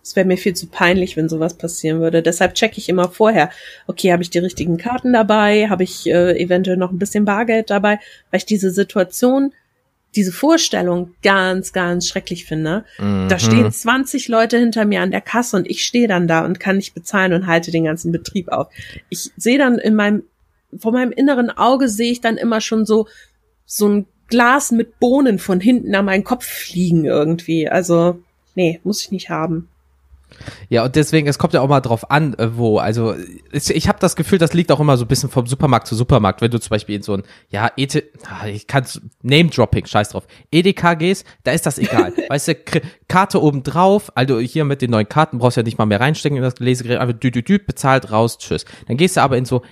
Es 0.04 0.14
wäre 0.14 0.24
mir 0.24 0.36
viel 0.36 0.54
zu 0.54 0.68
peinlich, 0.68 1.16
wenn 1.16 1.28
sowas 1.28 1.54
passieren 1.54 1.98
würde. 2.00 2.22
Deshalb 2.22 2.54
checke 2.54 2.78
ich 2.78 2.88
immer 2.88 3.08
vorher. 3.08 3.50
Okay, 3.88 4.12
habe 4.12 4.22
ich 4.22 4.30
die 4.30 4.38
richtigen 4.38 4.76
Karten 4.76 5.12
dabei? 5.12 5.68
Habe 5.68 5.82
ich 5.82 6.06
äh, 6.06 6.40
eventuell 6.40 6.76
noch 6.76 6.92
ein 6.92 6.98
bisschen 6.98 7.24
Bargeld 7.24 7.70
dabei? 7.70 7.98
Weil 8.30 8.38
ich 8.38 8.46
diese 8.46 8.70
Situation, 8.70 9.52
diese 10.14 10.30
Vorstellung 10.30 11.14
ganz, 11.24 11.72
ganz 11.72 12.06
schrecklich 12.06 12.44
finde. 12.44 12.84
Da 13.28 13.38
stehen 13.38 13.72
20 13.72 14.28
Leute 14.28 14.58
hinter 14.58 14.84
mir 14.84 15.00
an 15.00 15.10
der 15.10 15.22
Kasse 15.22 15.56
und 15.56 15.68
ich 15.68 15.84
stehe 15.84 16.06
dann 16.06 16.28
da 16.28 16.44
und 16.44 16.60
kann 16.60 16.76
nicht 16.76 16.94
bezahlen 16.94 17.32
und 17.32 17.46
halte 17.48 17.72
den 17.72 17.84
ganzen 17.84 18.12
Betrieb 18.12 18.48
auf. 18.48 18.68
Ich 19.08 19.30
sehe 19.36 19.58
dann 19.58 19.78
in 19.78 19.94
meinem, 19.94 20.24
vor 20.78 20.92
meinem 20.92 21.12
inneren 21.12 21.50
Auge 21.50 21.88
sehe 21.88 22.12
ich 22.12 22.20
dann 22.20 22.36
immer 22.36 22.60
schon 22.60 22.86
so, 22.86 23.06
so 23.66 23.88
ein 23.88 24.06
Glas 24.28 24.72
mit 24.72 24.98
Bohnen 24.98 25.38
von 25.38 25.60
hinten 25.60 25.94
an 25.94 26.06
meinen 26.06 26.24
Kopf 26.24 26.46
fliegen 26.46 27.04
irgendwie. 27.04 27.68
Also, 27.68 28.18
nee, 28.54 28.80
muss 28.82 29.02
ich 29.02 29.10
nicht 29.10 29.28
haben. 29.28 29.68
Ja, 30.68 30.84
und 30.84 30.96
deswegen, 30.96 31.28
es 31.28 31.38
kommt 31.38 31.52
ja 31.52 31.60
auch 31.60 31.68
mal 31.68 31.80
drauf 31.80 32.10
an, 32.10 32.34
äh, 32.34 32.56
wo. 32.56 32.78
Also, 32.78 33.14
ich 33.52 33.88
habe 33.88 33.98
das 34.00 34.16
Gefühl, 34.16 34.38
das 34.38 34.54
liegt 34.54 34.72
auch 34.72 34.80
immer 34.80 34.96
so 34.96 35.04
ein 35.04 35.08
bisschen 35.08 35.30
vom 35.30 35.46
Supermarkt 35.46 35.86
zu 35.86 35.94
Supermarkt. 35.94 36.40
Wenn 36.40 36.50
du 36.50 36.58
zum 36.58 36.70
Beispiel 36.70 36.96
in 36.96 37.02
so 37.02 37.14
ein, 37.14 37.22
ja, 37.50 37.70
ET, 37.76 38.02
ah, 38.26 38.46
ich 38.46 38.66
kann 38.66 38.84
Name-Dropping, 39.22 39.86
scheiß 39.86 40.10
drauf, 40.10 40.26
EDK 40.50 40.98
gehst, 40.98 41.26
da 41.44 41.52
ist 41.52 41.66
das 41.66 41.78
egal. 41.78 42.12
weißt 42.28 42.48
du, 42.48 42.54
K 42.54 42.80
Karte 43.08 43.42
oben 43.42 43.62
drauf, 43.62 44.10
also 44.14 44.40
hier 44.40 44.64
mit 44.64 44.80
den 44.80 44.90
neuen 44.90 45.08
Karten 45.08 45.38
brauchst 45.38 45.58
du 45.58 45.60
ja 45.60 45.64
nicht 45.64 45.76
mal 45.76 45.84
mehr 45.84 46.00
reinstecken 46.00 46.38
in 46.38 46.42
das 46.42 46.58
Lesegerät, 46.58 46.98
einfach 46.98 47.18
dü, 47.18 47.30
dü, 47.30 47.42
dü, 47.42 47.58
bezahlt, 47.58 48.10
raus, 48.10 48.38
tschüss. 48.38 48.64
Dann 48.88 48.96
gehst 48.96 49.18
du 49.18 49.20
aber 49.20 49.36
in 49.36 49.44
so 49.44 49.62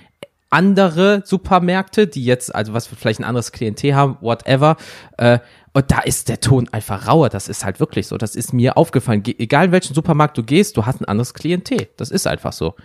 andere 0.51 1.23
Supermärkte, 1.25 2.07
die 2.07 2.23
jetzt, 2.23 2.53
also 2.53 2.73
was 2.73 2.85
vielleicht 2.87 3.19
ein 3.19 3.23
anderes 3.23 3.51
Klientel 3.51 3.95
haben, 3.95 4.17
whatever, 4.21 4.77
äh, 5.17 5.39
und 5.73 5.89
da 5.89 5.99
ist 5.99 6.27
der 6.27 6.41
Ton 6.41 6.67
einfach 6.73 7.07
rauer. 7.07 7.29
Das 7.29 7.47
ist 7.47 7.63
halt 7.63 7.79
wirklich 7.79 8.05
so. 8.07 8.17
Das 8.17 8.35
ist 8.35 8.51
mir 8.53 8.75
aufgefallen. 8.75 9.23
Ge 9.23 9.35
egal 9.39 9.67
in 9.67 9.71
welchen 9.71 9.93
Supermarkt 9.93 10.37
du 10.37 10.43
gehst, 10.43 10.75
du 10.75 10.85
hast 10.85 10.99
ein 10.99 11.05
anderes 11.05 11.33
Klientel. 11.33 11.87
Das 11.95 12.11
ist 12.11 12.27
einfach 12.27 12.51
so. 12.51 12.75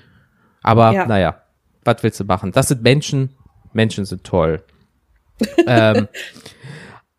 Aber 0.63 0.93
Ja. 0.93 1.05
naja, 1.07 1.43
was 1.85 2.03
willst 2.05 2.21
du 2.21 2.25
machen? 2.25 2.53
Das 2.53 2.69
sind 2.69 2.83
Menschen. 2.83 3.35
Menschen 3.73 4.05
sind 4.05 4.23
toll. 4.23 4.63
ähm, 5.67 6.07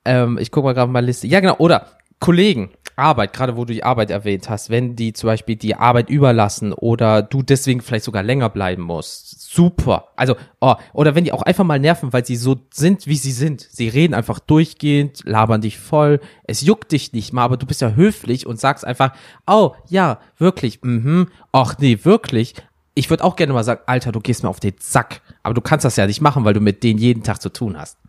ähm, 0.06 0.38
ich 0.38 0.52
gucke 0.52 0.68
mal 0.68 0.74
gerade 0.74 0.90
mal 0.90 1.04
Liste. 1.04 1.28
Ja, 1.28 1.42
genau. 1.42 1.58
Oder 1.58 1.88
Kollegen, 2.20 2.72
Arbeit, 2.98 3.32
gerade 3.32 3.56
wo 3.56 3.64
du 3.64 3.74
die 3.74 3.84
Arbeit 3.84 4.10
erwähnt 4.10 4.50
hast, 4.50 4.72
wenn 4.72 4.96
die 4.96 5.14
zum 5.14 5.28
Beispiel 5.28 5.56
die 5.56 5.76
Arbeit 5.76 6.10
überlassen 6.10 6.74
oder 6.74 7.22
du 7.22 7.44
deswegen 7.44 7.82
vielleicht 7.82 8.06
sogar 8.06 8.24
länger 8.24 8.50
bleiben 8.50 8.82
musst. 8.82 9.54
Super. 9.54 10.10
Also, 10.16 10.36
oh, 10.60 10.74
oder 10.94 11.14
wenn 11.14 11.24
die 11.24 11.32
auch 11.32 11.44
einfach 11.44 11.64
mal 11.64 11.80
nerven, 11.80 12.12
weil 12.12 12.26
sie 12.26 12.36
so 12.36 12.60
sind, 12.74 13.06
wie 13.06 13.16
sie 13.16 13.32
sind. 13.32 13.62
Sie 13.62 13.88
reden 13.88 14.16
einfach 14.16 14.40
durchgehend, 14.40 15.22
labern 15.26 15.62
dich 15.62 15.78
voll. 15.78 16.20
Es 16.46 16.62
juckt 16.62 16.92
dich 16.92 17.14
nicht 17.14 17.34
mal, 17.34 17.44
aber 17.44 17.58
du 17.58 17.68
bist 17.68 17.82
ja 17.82 17.92
höflich 17.92 18.48
und 18.48 18.60
sagst 18.60 18.84
einfach, 18.84 19.14
oh, 19.46 19.74
ja, 19.88 20.20
wirklich, 20.40 20.82
mhm, 20.82 21.28
ach 21.52 21.78
nee, 21.78 22.00
wirklich. 22.02 22.56
Ich 22.96 23.12
würde 23.12 23.24
auch 23.24 23.36
gerne 23.36 23.54
mal 23.54 23.64
sagen, 23.64 23.82
Alter, 23.86 24.12
du 24.12 24.22
gehst 24.22 24.42
mir 24.42 24.50
auf 24.50 24.60
den 24.60 24.74
Sack. 24.80 25.22
Aber 25.44 25.54
du 25.54 25.62
kannst 25.62 25.86
das 25.86 25.98
ja 25.98 26.08
nicht 26.08 26.22
machen, 26.22 26.46
weil 26.46 26.56
du 26.56 26.62
mit 26.62 26.82
denen 26.82 26.98
jeden 26.98 27.22
Tag 27.22 27.44
zu 27.44 27.50
tun 27.50 27.78
hast. 27.78 28.00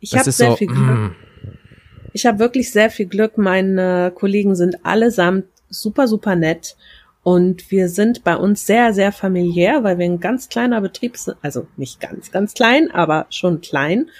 Ich 0.00 0.14
habe 0.14 0.32
sehr 0.32 0.50
so, 0.50 0.56
viel 0.56 0.68
Glück. 0.68 0.78
mm. 0.78 1.14
Ich 2.14 2.26
habe 2.26 2.38
wirklich 2.38 2.70
sehr 2.70 2.90
viel 2.90 3.06
Glück. 3.06 3.36
Meine 3.38 4.12
Kollegen 4.14 4.54
sind 4.54 4.86
allesamt 4.86 5.46
super, 5.68 6.06
super 6.06 6.36
nett. 6.36 6.76
Und 7.24 7.72
wir 7.72 7.88
sind 7.88 8.22
bei 8.22 8.36
uns 8.36 8.66
sehr, 8.66 8.94
sehr 8.94 9.10
familiär, 9.10 9.82
weil 9.82 9.98
wir 9.98 10.06
ein 10.06 10.20
ganz 10.20 10.48
kleiner 10.48 10.80
Betrieb 10.80 11.16
sind. 11.16 11.36
Also 11.42 11.66
nicht 11.76 12.00
ganz, 12.00 12.30
ganz 12.30 12.54
klein, 12.54 12.90
aber 12.92 13.26
schon 13.30 13.60
klein. 13.60 14.10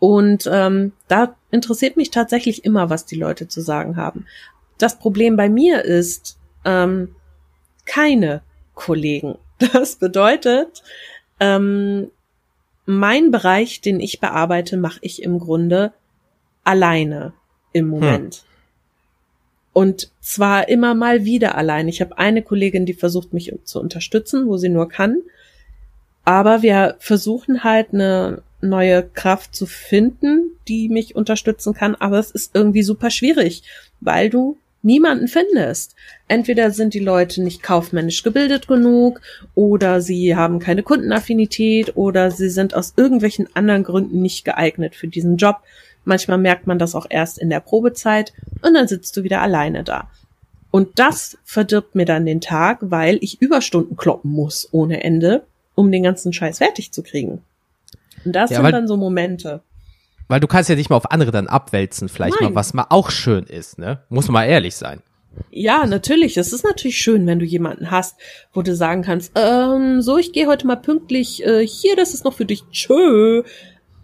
Und 0.00 0.50
ähm, 0.52 0.92
da 1.06 1.36
interessiert 1.52 1.96
mich 1.96 2.10
tatsächlich 2.10 2.64
immer, 2.64 2.90
was 2.90 3.06
die 3.06 3.16
Leute 3.16 3.46
zu 3.46 3.60
sagen 3.60 3.96
haben. 3.96 4.26
Das 4.76 4.98
Problem 4.98 5.36
bei 5.36 5.48
mir 5.48 5.84
ist 5.84 6.38
ähm, 6.64 7.14
keine 7.86 8.42
Kollegen. 8.74 9.38
Das 9.72 9.96
bedeutet, 9.96 10.82
ähm, 11.40 12.10
mein 12.84 13.30
Bereich, 13.30 13.80
den 13.80 14.00
ich 14.00 14.20
bearbeite, 14.20 14.76
mache 14.76 14.98
ich 15.00 15.22
im 15.22 15.38
Grunde 15.38 15.94
alleine 16.66 17.32
im 17.72 17.88
Moment. 17.88 18.44
Und 19.72 20.10
zwar 20.20 20.68
immer 20.68 20.94
mal 20.94 21.24
wieder 21.24 21.56
allein. 21.56 21.88
Ich 21.88 22.00
habe 22.00 22.16
eine 22.16 22.42
Kollegin, 22.42 22.86
die 22.86 22.94
versucht, 22.94 23.34
mich 23.34 23.52
zu 23.64 23.80
unterstützen, 23.80 24.46
wo 24.46 24.56
sie 24.56 24.70
nur 24.70 24.88
kann. 24.88 25.22
Aber 26.24 26.62
wir 26.62 26.96
versuchen 26.98 27.62
halt 27.62 27.92
eine 27.92 28.42
neue 28.62 29.02
Kraft 29.02 29.54
zu 29.54 29.66
finden, 29.66 30.50
die 30.66 30.88
mich 30.88 31.14
unterstützen 31.14 31.74
kann. 31.74 31.94
Aber 31.94 32.18
es 32.18 32.30
ist 32.30 32.54
irgendwie 32.54 32.82
super 32.82 33.10
schwierig, 33.10 33.64
weil 34.00 34.30
du 34.30 34.56
niemanden 34.82 35.28
findest. 35.28 35.94
Entweder 36.28 36.70
sind 36.70 36.94
die 36.94 37.00
Leute 37.00 37.42
nicht 37.42 37.62
kaufmännisch 37.62 38.22
gebildet 38.22 38.68
genug 38.68 39.20
oder 39.54 40.00
sie 40.00 40.36
haben 40.36 40.58
keine 40.58 40.84
Kundenaffinität 40.84 41.96
oder 41.96 42.30
sie 42.30 42.48
sind 42.48 42.74
aus 42.74 42.94
irgendwelchen 42.96 43.48
anderen 43.54 43.82
Gründen 43.84 44.22
nicht 44.22 44.44
geeignet 44.44 44.94
für 44.94 45.08
diesen 45.08 45.36
Job. 45.36 45.56
Manchmal 46.06 46.38
merkt 46.38 46.66
man 46.66 46.78
das 46.78 46.94
auch 46.94 47.06
erst 47.10 47.36
in 47.36 47.50
der 47.50 47.60
Probezeit 47.60 48.32
und 48.62 48.74
dann 48.74 48.88
sitzt 48.88 49.16
du 49.16 49.24
wieder 49.24 49.42
alleine 49.42 49.84
da. 49.84 50.08
Und 50.70 50.98
das 50.98 51.36
verdirbt 51.44 51.94
mir 51.94 52.04
dann 52.04 52.26
den 52.26 52.40
Tag, 52.40 52.78
weil 52.80 53.18
ich 53.20 53.42
Überstunden 53.42 53.96
kloppen 53.96 54.30
muss 54.30 54.68
ohne 54.72 55.02
Ende, 55.02 55.44
um 55.74 55.90
den 55.90 56.02
ganzen 56.02 56.32
Scheiß 56.32 56.58
fertig 56.58 56.92
zu 56.92 57.02
kriegen. 57.02 57.42
Und 58.24 58.32
das 58.32 58.50
Ja, 58.50 58.62
sind 58.62 58.72
dann 58.72 58.88
so 58.88 58.96
Momente. 58.96 59.62
Weil 60.28 60.40
du 60.40 60.46
kannst 60.46 60.70
ja 60.70 60.76
nicht 60.76 60.90
mal 60.90 60.96
auf 60.96 61.10
andere 61.10 61.32
dann 61.32 61.48
abwälzen, 61.48 62.08
vielleicht 62.08 62.40
Nein. 62.40 62.50
mal, 62.52 62.54
was 62.56 62.72
mal 62.72 62.86
auch 62.90 63.10
schön 63.10 63.44
ist, 63.44 63.78
ne? 63.78 64.02
Muss 64.08 64.26
man 64.28 64.34
mal 64.34 64.44
ehrlich 64.44 64.76
sein. 64.76 65.02
Ja, 65.50 65.86
natürlich. 65.86 66.36
Es 66.36 66.52
ist 66.52 66.64
natürlich 66.64 66.98
schön, 66.98 67.26
wenn 67.26 67.38
du 67.38 67.44
jemanden 67.44 67.90
hast, 67.90 68.16
wo 68.52 68.62
du 68.62 68.74
sagen 68.74 69.02
kannst, 69.02 69.32
ähm, 69.34 70.00
so, 70.02 70.18
ich 70.18 70.32
gehe 70.32 70.46
heute 70.46 70.66
mal 70.66 70.76
pünktlich 70.76 71.44
äh, 71.44 71.66
hier, 71.66 71.96
das 71.96 72.14
ist 72.14 72.24
noch 72.24 72.34
für 72.34 72.44
dich. 72.44 72.64
Tschö. 72.70 73.42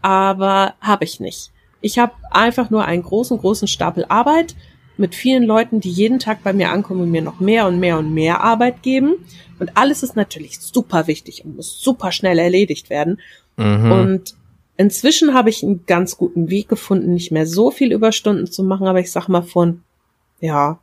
Aber 0.00 0.74
habe 0.80 1.04
ich 1.04 1.20
nicht. 1.20 1.51
Ich 1.82 1.98
habe 1.98 2.12
einfach 2.30 2.70
nur 2.70 2.84
einen 2.84 3.02
großen, 3.02 3.36
großen 3.38 3.68
Stapel 3.68 4.06
Arbeit 4.08 4.54
mit 4.96 5.14
vielen 5.14 5.42
Leuten, 5.42 5.80
die 5.80 5.90
jeden 5.90 6.18
Tag 6.18 6.42
bei 6.42 6.52
mir 6.52 6.70
ankommen 6.70 7.02
und 7.02 7.10
mir 7.10 7.22
noch 7.22 7.40
mehr 7.40 7.66
und 7.66 7.80
mehr 7.80 7.98
und 7.98 8.14
mehr 8.14 8.40
Arbeit 8.40 8.82
geben. 8.82 9.14
Und 9.58 9.76
alles 9.76 10.02
ist 10.02 10.16
natürlich 10.16 10.60
super 10.60 11.06
wichtig 11.06 11.44
und 11.44 11.56
muss 11.56 11.80
super 11.80 12.12
schnell 12.12 12.38
erledigt 12.38 12.88
werden. 12.88 13.20
Mhm. 13.56 13.92
Und 13.92 14.34
inzwischen 14.76 15.34
habe 15.34 15.50
ich 15.50 15.62
einen 15.62 15.84
ganz 15.86 16.16
guten 16.16 16.50
Weg 16.50 16.68
gefunden, 16.68 17.14
nicht 17.14 17.32
mehr 17.32 17.46
so 17.46 17.70
viel 17.70 17.92
Überstunden 17.92 18.50
zu 18.50 18.62
machen, 18.62 18.86
aber 18.86 19.00
ich 19.00 19.10
sag 19.10 19.28
mal 19.28 19.42
von, 19.42 19.82
ja, 20.40 20.78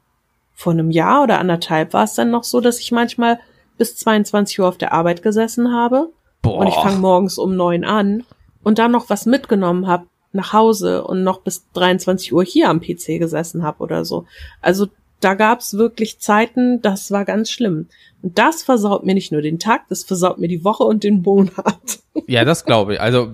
vor 0.54 0.74
einem 0.74 0.92
Jahr 0.92 1.24
oder 1.24 1.40
anderthalb 1.40 1.94
war 1.94 2.04
es 2.04 2.16
dann 2.16 2.32
noch 2.32 2.44
so, 2.44 2.60
dass 2.60 2.80
ich 2.80 2.92
manchmal 2.92 3.40
bis 3.78 3.96
22 3.96 4.60
Uhr 4.60 4.68
auf 4.68 4.78
der 4.78 4.92
Arbeit 4.92 5.24
gesessen 5.24 5.74
habe 5.74 6.10
Boah. 6.42 6.58
und 6.58 6.68
ich 6.68 6.76
fange 6.76 6.98
morgens 6.98 7.38
um 7.38 7.56
neun 7.56 7.86
an 7.86 8.26
und 8.62 8.78
dann 8.78 8.92
noch 8.92 9.10
was 9.10 9.26
mitgenommen 9.26 9.88
habe 9.88 10.08
nach 10.32 10.54
Hause 10.54 11.04
und 11.04 11.24
noch 11.24 11.42
bis 11.42 11.66
23 11.74 12.34
Uhr 12.34 12.44
hier 12.44 12.70
am 12.70 12.82
PC 12.82 13.20
gesessen 13.20 13.64
habe 13.64 13.84
oder 13.84 14.06
so. 14.06 14.26
Also 14.62 14.88
da 15.20 15.34
gab's 15.34 15.74
wirklich 15.74 16.20
Zeiten, 16.20 16.82
das 16.82 17.12
war 17.12 17.26
ganz 17.26 17.52
schlimm. 17.52 17.88
Und 18.22 18.38
das 18.38 18.64
versaut 18.64 19.06
mir 19.06 19.14
nicht 19.14 19.32
nur 19.32 19.42
den 19.42 19.60
Tag, 19.60 19.88
das 19.90 20.04
versaut 20.04 20.38
mir 20.38 20.48
die 20.48 20.64
Woche 20.64 20.84
und 20.84 21.04
den 21.04 21.22
Monat. 21.22 21.54
Ja, 22.28 22.44
das 22.44 22.66
glaube 22.66 22.96
ich. 22.96 23.02
Also 23.02 23.32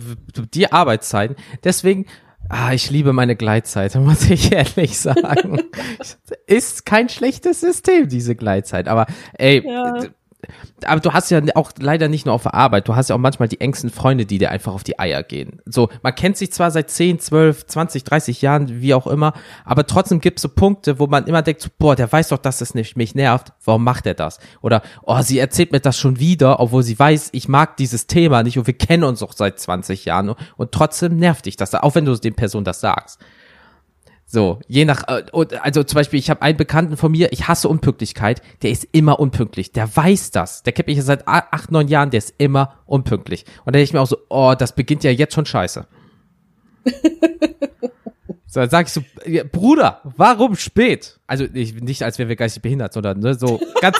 die 0.53 0.71
Arbeitszeiten. 0.71 1.35
Deswegen, 1.63 2.05
ah, 2.49 2.71
ich 2.71 2.91
liebe 2.91 3.11
meine 3.11 3.35
Gleitzeit, 3.35 3.93
muss 3.99 4.29
ich 4.29 4.53
ehrlich 4.53 4.97
sagen. 4.99 5.63
Ist 6.47 6.85
kein 6.85 7.09
schlechtes 7.09 7.59
System, 7.59 8.07
diese 8.07 8.35
Gleitzeit. 8.35 8.87
Aber 8.87 9.07
ey, 9.33 9.63
Ja. 9.67 10.01
Aber 10.85 10.99
du 11.01 11.13
hast 11.13 11.31
ja 11.31 11.41
auch 11.55 11.71
leider 11.79 12.07
nicht 12.07 12.25
nur 12.25 12.35
auf 12.35 12.43
der 12.43 12.53
Arbeit, 12.53 12.87
du 12.87 12.95
hast 12.95 13.09
ja 13.09 13.15
auch 13.15 13.19
manchmal 13.19 13.47
die 13.47 13.61
engsten 13.61 13.89
Freunde, 13.89 14.25
die 14.25 14.37
dir 14.37 14.51
einfach 14.51 14.73
auf 14.73 14.83
die 14.83 14.99
Eier 14.99 15.23
gehen. 15.23 15.61
So, 15.65 15.89
man 16.01 16.15
kennt 16.15 16.37
sich 16.37 16.51
zwar 16.51 16.71
seit 16.71 16.89
10, 16.89 17.19
12, 17.19 17.67
20, 17.67 18.03
30 18.03 18.41
Jahren, 18.41 18.81
wie 18.81 18.93
auch 18.93 19.07
immer, 19.07 19.33
aber 19.63 19.85
trotzdem 19.87 20.19
gibt 20.19 20.39
es 20.39 20.43
so 20.43 20.49
Punkte, 20.49 20.99
wo 20.99 21.07
man 21.07 21.25
immer 21.25 21.41
denkt, 21.41 21.69
boah, 21.77 21.95
der 21.95 22.11
weiß 22.11 22.29
doch, 22.29 22.37
dass 22.37 22.61
es 22.61 22.75
nicht 22.75 22.97
mich 22.97 23.15
nervt, 23.15 23.53
warum 23.63 23.83
macht 23.83 24.05
er 24.05 24.13
das? 24.13 24.39
Oder, 24.61 24.81
oh, 25.03 25.21
sie 25.21 25.39
erzählt 25.39 25.71
mir 25.71 25.79
das 25.79 25.99
schon 25.99 26.19
wieder, 26.19 26.59
obwohl 26.59 26.83
sie 26.83 26.97
weiß, 26.97 27.29
ich 27.31 27.47
mag 27.47 27.77
dieses 27.77 28.07
Thema 28.07 28.43
nicht 28.43 28.57
und 28.57 28.67
wir 28.67 28.77
kennen 28.77 29.03
uns 29.03 29.19
doch 29.19 29.33
seit 29.33 29.59
20 29.59 30.05
Jahren 30.05 30.35
und 30.57 30.71
trotzdem 30.71 31.17
nervt 31.17 31.45
dich 31.45 31.57
das, 31.57 31.73
auch 31.75 31.95
wenn 31.95 32.05
du 32.05 32.15
den 32.15 32.35
Personen 32.35 32.65
das 32.65 32.79
sagst. 32.79 33.19
So, 34.27 34.59
je 34.67 34.85
nach, 34.85 35.03
äh, 35.07 35.23
also 35.61 35.83
zum 35.83 35.95
Beispiel, 35.97 36.17
ich 36.19 36.29
habe 36.31 36.41
einen 36.41 36.57
Bekannten 36.57 36.97
von 36.97 37.11
mir, 37.11 37.31
ich 37.31 37.47
hasse 37.47 37.69
Unpünktlichkeit, 37.69 38.41
der 38.63 38.71
ist 38.71 38.87
immer 38.91 39.19
unpünktlich, 39.19 39.71
der 39.71 39.95
weiß 39.95 40.31
das, 40.31 40.63
der 40.63 40.73
kennt 40.73 40.87
mich 40.87 41.01
seit 41.03 41.27
a- 41.27 41.47
acht, 41.51 41.71
neun 41.71 41.87
Jahren, 41.87 42.09
der 42.09 42.17
ist 42.17 42.33
immer 42.39 42.79
unpünktlich. 42.87 43.45
Und 43.65 43.67
da 43.67 43.71
denke 43.73 43.83
ich 43.83 43.93
mir 43.93 44.01
auch 44.01 44.07
so, 44.07 44.17
oh, 44.29 44.55
das 44.57 44.73
beginnt 44.73 45.03
ja 45.03 45.11
jetzt 45.11 45.35
schon 45.35 45.45
scheiße. 45.45 45.85
so, 48.47 48.59
dann 48.61 48.69
sag 48.69 48.87
ich 48.87 48.93
so, 48.93 49.01
ja, 49.25 49.43
Bruder, 49.43 50.01
warum 50.17 50.55
spät? 50.55 51.19
Also 51.27 51.45
ich, 51.53 51.75
nicht, 51.75 52.01
als 52.03 52.17
wären 52.17 52.29
wir 52.29 52.35
geistig 52.35 52.61
behindert, 52.63 52.93
sondern 52.93 53.19
ne, 53.19 53.35
so 53.35 53.59
ganz, 53.79 53.97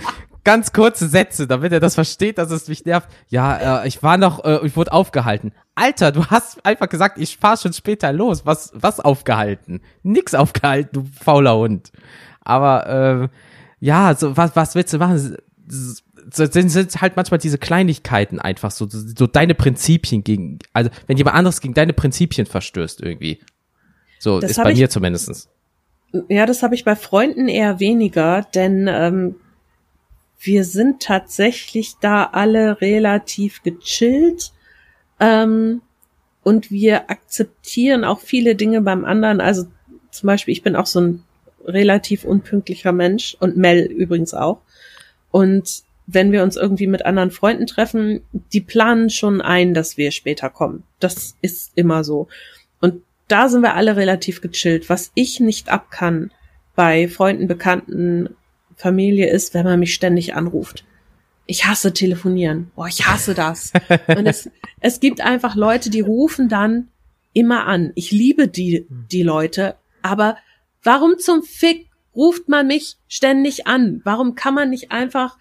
ganz 0.48 0.72
kurze 0.72 1.08
Sätze, 1.08 1.46
damit 1.46 1.72
er 1.72 1.80
das 1.80 1.94
versteht, 1.94 2.38
dass 2.38 2.50
es 2.50 2.68
mich 2.68 2.86
nervt. 2.86 3.06
Ja, 3.28 3.82
äh, 3.82 3.88
ich 3.88 4.02
war 4.02 4.16
noch, 4.16 4.42
äh, 4.46 4.60
ich 4.64 4.74
wurde 4.78 4.92
aufgehalten. 4.92 5.52
Alter, 5.74 6.10
du 6.10 6.24
hast 6.24 6.64
einfach 6.64 6.88
gesagt, 6.88 7.18
ich 7.18 7.36
fahr 7.36 7.58
schon 7.58 7.74
später 7.74 8.14
los. 8.14 8.46
Was, 8.46 8.72
was 8.74 8.98
aufgehalten? 8.98 9.82
Nix 10.02 10.34
aufgehalten, 10.34 10.88
du 10.94 11.06
fauler 11.22 11.54
Hund. 11.58 11.92
Aber 12.40 13.28
äh, 13.28 13.28
ja, 13.80 14.14
so 14.14 14.38
was, 14.38 14.56
was 14.56 14.74
willst 14.74 14.94
du 14.94 14.96
machen? 14.98 15.36
So, 15.68 16.46
sind, 16.46 16.70
sind 16.70 16.98
halt 17.02 17.16
manchmal 17.16 17.38
diese 17.38 17.58
Kleinigkeiten 17.58 18.38
einfach 18.40 18.70
so, 18.70 18.86
so, 18.88 19.26
deine 19.26 19.54
Prinzipien 19.54 20.24
gegen, 20.24 20.60
also 20.72 20.88
wenn 21.06 21.18
jemand 21.18 21.36
anderes 21.36 21.60
gegen 21.60 21.74
deine 21.74 21.92
Prinzipien 21.92 22.46
verstößt 22.46 23.02
irgendwie. 23.02 23.40
So 24.18 24.40
Das 24.40 24.52
ist 24.52 24.62
bei 24.62 24.72
ich- 24.72 24.78
mir 24.78 24.88
zumindestens. 24.88 25.50
Ja, 26.30 26.46
das 26.46 26.62
habe 26.62 26.74
ich 26.74 26.86
bei 26.86 26.96
Freunden 26.96 27.48
eher 27.48 27.80
weniger, 27.80 28.46
denn 28.54 28.88
ähm, 28.88 29.34
wir 30.40 30.64
sind 30.64 31.02
tatsächlich 31.02 31.94
da 32.00 32.24
alle 32.24 32.80
relativ 32.80 33.62
gechillt 33.62 34.52
ähm, 35.20 35.82
und 36.42 36.70
wir 36.70 37.10
akzeptieren 37.10 38.04
auch 38.04 38.20
viele 38.20 38.54
Dinge 38.54 38.80
beim 38.80 39.04
anderen. 39.04 39.40
Also 39.40 39.66
zum 40.10 40.26
Beispiel, 40.26 40.52
ich 40.52 40.62
bin 40.62 40.76
auch 40.76 40.86
so 40.86 41.00
ein 41.00 41.24
relativ 41.64 42.24
unpünktlicher 42.24 42.92
Mensch 42.92 43.36
und 43.40 43.56
Mel 43.56 43.84
übrigens 43.84 44.32
auch. 44.32 44.60
Und 45.30 45.82
wenn 46.06 46.32
wir 46.32 46.42
uns 46.42 46.56
irgendwie 46.56 46.86
mit 46.86 47.04
anderen 47.04 47.30
Freunden 47.30 47.66
treffen, 47.66 48.22
die 48.32 48.62
planen 48.62 49.10
schon 49.10 49.42
ein, 49.42 49.74
dass 49.74 49.98
wir 49.98 50.10
später 50.10 50.48
kommen. 50.48 50.84
Das 51.00 51.36
ist 51.42 51.72
immer 51.74 52.02
so. 52.02 52.28
Und 52.80 53.02
da 53.26 53.50
sind 53.50 53.60
wir 53.60 53.74
alle 53.74 53.96
relativ 53.96 54.40
gechillt. 54.40 54.88
Was 54.88 55.10
ich 55.14 55.40
nicht 55.40 55.68
ab 55.68 55.90
kann 55.90 56.30
bei 56.74 57.08
Freunden, 57.08 57.46
Bekannten, 57.46 58.30
Familie 58.78 59.28
ist, 59.28 59.52
wenn 59.52 59.64
man 59.64 59.80
mich 59.80 59.92
ständig 59.92 60.34
anruft. 60.34 60.84
Ich 61.46 61.66
hasse 61.66 61.92
telefonieren. 61.92 62.70
Boah, 62.74 62.88
ich 62.88 63.06
hasse 63.06 63.34
das. 63.34 63.72
Und 64.06 64.26
es, 64.26 64.50
es 64.80 65.00
gibt 65.00 65.20
einfach 65.20 65.56
Leute, 65.56 65.90
die 65.90 66.00
rufen 66.00 66.48
dann 66.48 66.88
immer 67.32 67.66
an. 67.66 67.92
Ich 67.94 68.10
liebe 68.10 68.48
die, 68.48 68.86
die 68.88 69.22
Leute, 69.22 69.76
aber 70.02 70.38
warum 70.82 71.18
zum 71.18 71.42
Fick 71.42 71.88
ruft 72.14 72.48
man 72.48 72.66
mich 72.66 72.96
ständig 73.08 73.66
an? 73.66 74.00
Warum 74.04 74.34
kann 74.34 74.54
man 74.54 74.70
nicht 74.70 74.90
einfach 74.90 75.36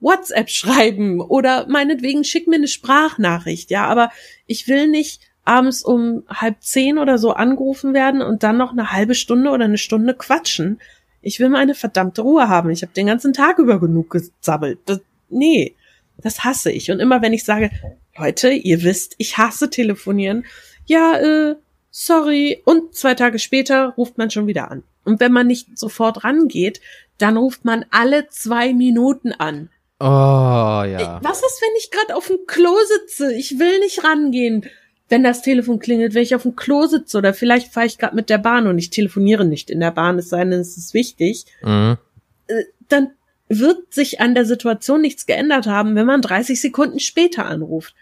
WhatsApp 0.00 0.50
schreiben 0.50 1.20
oder 1.20 1.66
meinetwegen 1.68 2.24
schick 2.24 2.48
mir 2.48 2.56
eine 2.56 2.68
Sprachnachricht, 2.68 3.70
ja, 3.70 3.86
aber 3.86 4.10
ich 4.46 4.66
will 4.68 4.88
nicht 4.88 5.20
abends 5.44 5.82
um 5.82 6.24
halb 6.28 6.62
zehn 6.62 6.98
oder 6.98 7.18
so 7.18 7.32
angerufen 7.32 7.94
werden 7.94 8.20
und 8.20 8.42
dann 8.42 8.56
noch 8.56 8.72
eine 8.72 8.92
halbe 8.92 9.14
Stunde 9.14 9.50
oder 9.50 9.64
eine 9.64 9.78
Stunde 9.78 10.14
quatschen. 10.14 10.80
Ich 11.22 11.40
will 11.40 11.48
meine 11.48 11.74
verdammte 11.74 12.22
Ruhe 12.22 12.48
haben. 12.48 12.70
Ich 12.70 12.82
habe 12.82 12.92
den 12.92 13.06
ganzen 13.06 13.32
Tag 13.32 13.58
über 13.58 13.80
genug 13.80 14.10
gesabbelt. 14.10 14.80
Das, 14.86 15.00
nee, 15.30 15.74
das 16.18 16.44
hasse 16.44 16.70
ich. 16.70 16.90
Und 16.90 17.00
immer 17.00 17.22
wenn 17.22 17.32
ich 17.32 17.44
sage, 17.44 17.70
Leute, 18.16 18.50
ihr 18.50 18.82
wisst, 18.82 19.14
ich 19.18 19.38
hasse 19.38 19.70
telefonieren, 19.70 20.44
ja, 20.86 21.16
äh, 21.16 21.56
sorry. 21.90 22.60
Und 22.64 22.94
zwei 22.94 23.14
Tage 23.14 23.38
später 23.38 23.94
ruft 23.96 24.18
man 24.18 24.30
schon 24.30 24.46
wieder 24.46 24.70
an. 24.70 24.82
Und 25.04 25.20
wenn 25.20 25.32
man 25.32 25.46
nicht 25.46 25.78
sofort 25.78 26.24
rangeht, 26.24 26.80
dann 27.18 27.36
ruft 27.36 27.64
man 27.64 27.84
alle 27.90 28.28
zwei 28.28 28.74
Minuten 28.74 29.32
an. 29.32 29.70
Oh, 30.00 30.04
ja. 30.04 31.20
Was 31.22 31.38
ist, 31.38 31.62
wenn 31.62 31.76
ich 31.78 31.90
gerade 31.92 32.16
auf 32.16 32.26
dem 32.26 32.38
Klo 32.46 32.74
sitze? 32.98 33.32
Ich 33.34 33.60
will 33.60 33.78
nicht 33.78 34.02
rangehen, 34.02 34.68
wenn 35.12 35.22
das 35.22 35.42
Telefon 35.42 35.78
klingelt, 35.78 36.14
wenn 36.14 36.22
ich 36.22 36.34
auf 36.34 36.44
dem 36.44 36.56
Klo 36.56 36.86
sitze 36.86 37.18
oder 37.18 37.34
vielleicht 37.34 37.70
fahre 37.70 37.86
ich 37.86 37.98
gerade 37.98 38.16
mit 38.16 38.30
der 38.30 38.38
Bahn 38.38 38.66
und 38.66 38.78
ich 38.78 38.88
telefoniere 38.88 39.44
nicht 39.44 39.68
in 39.68 39.78
der 39.78 39.90
Bahn, 39.90 40.18
es 40.18 40.30
sei 40.30 40.42
denn, 40.42 40.54
es 40.54 40.78
ist 40.78 40.94
wichtig. 40.94 41.44
Mhm. 41.62 41.98
Äh, 42.46 42.64
Dann 42.88 43.10
wird 43.46 43.92
sich 43.92 44.22
an 44.22 44.34
der 44.34 44.46
Situation 44.46 45.02
nichts 45.02 45.26
geändert 45.26 45.66
haben, 45.66 45.96
wenn 45.96 46.06
man 46.06 46.22
30 46.22 46.58
Sekunden 46.58 46.98
später 46.98 47.44
anruft. 47.44 47.94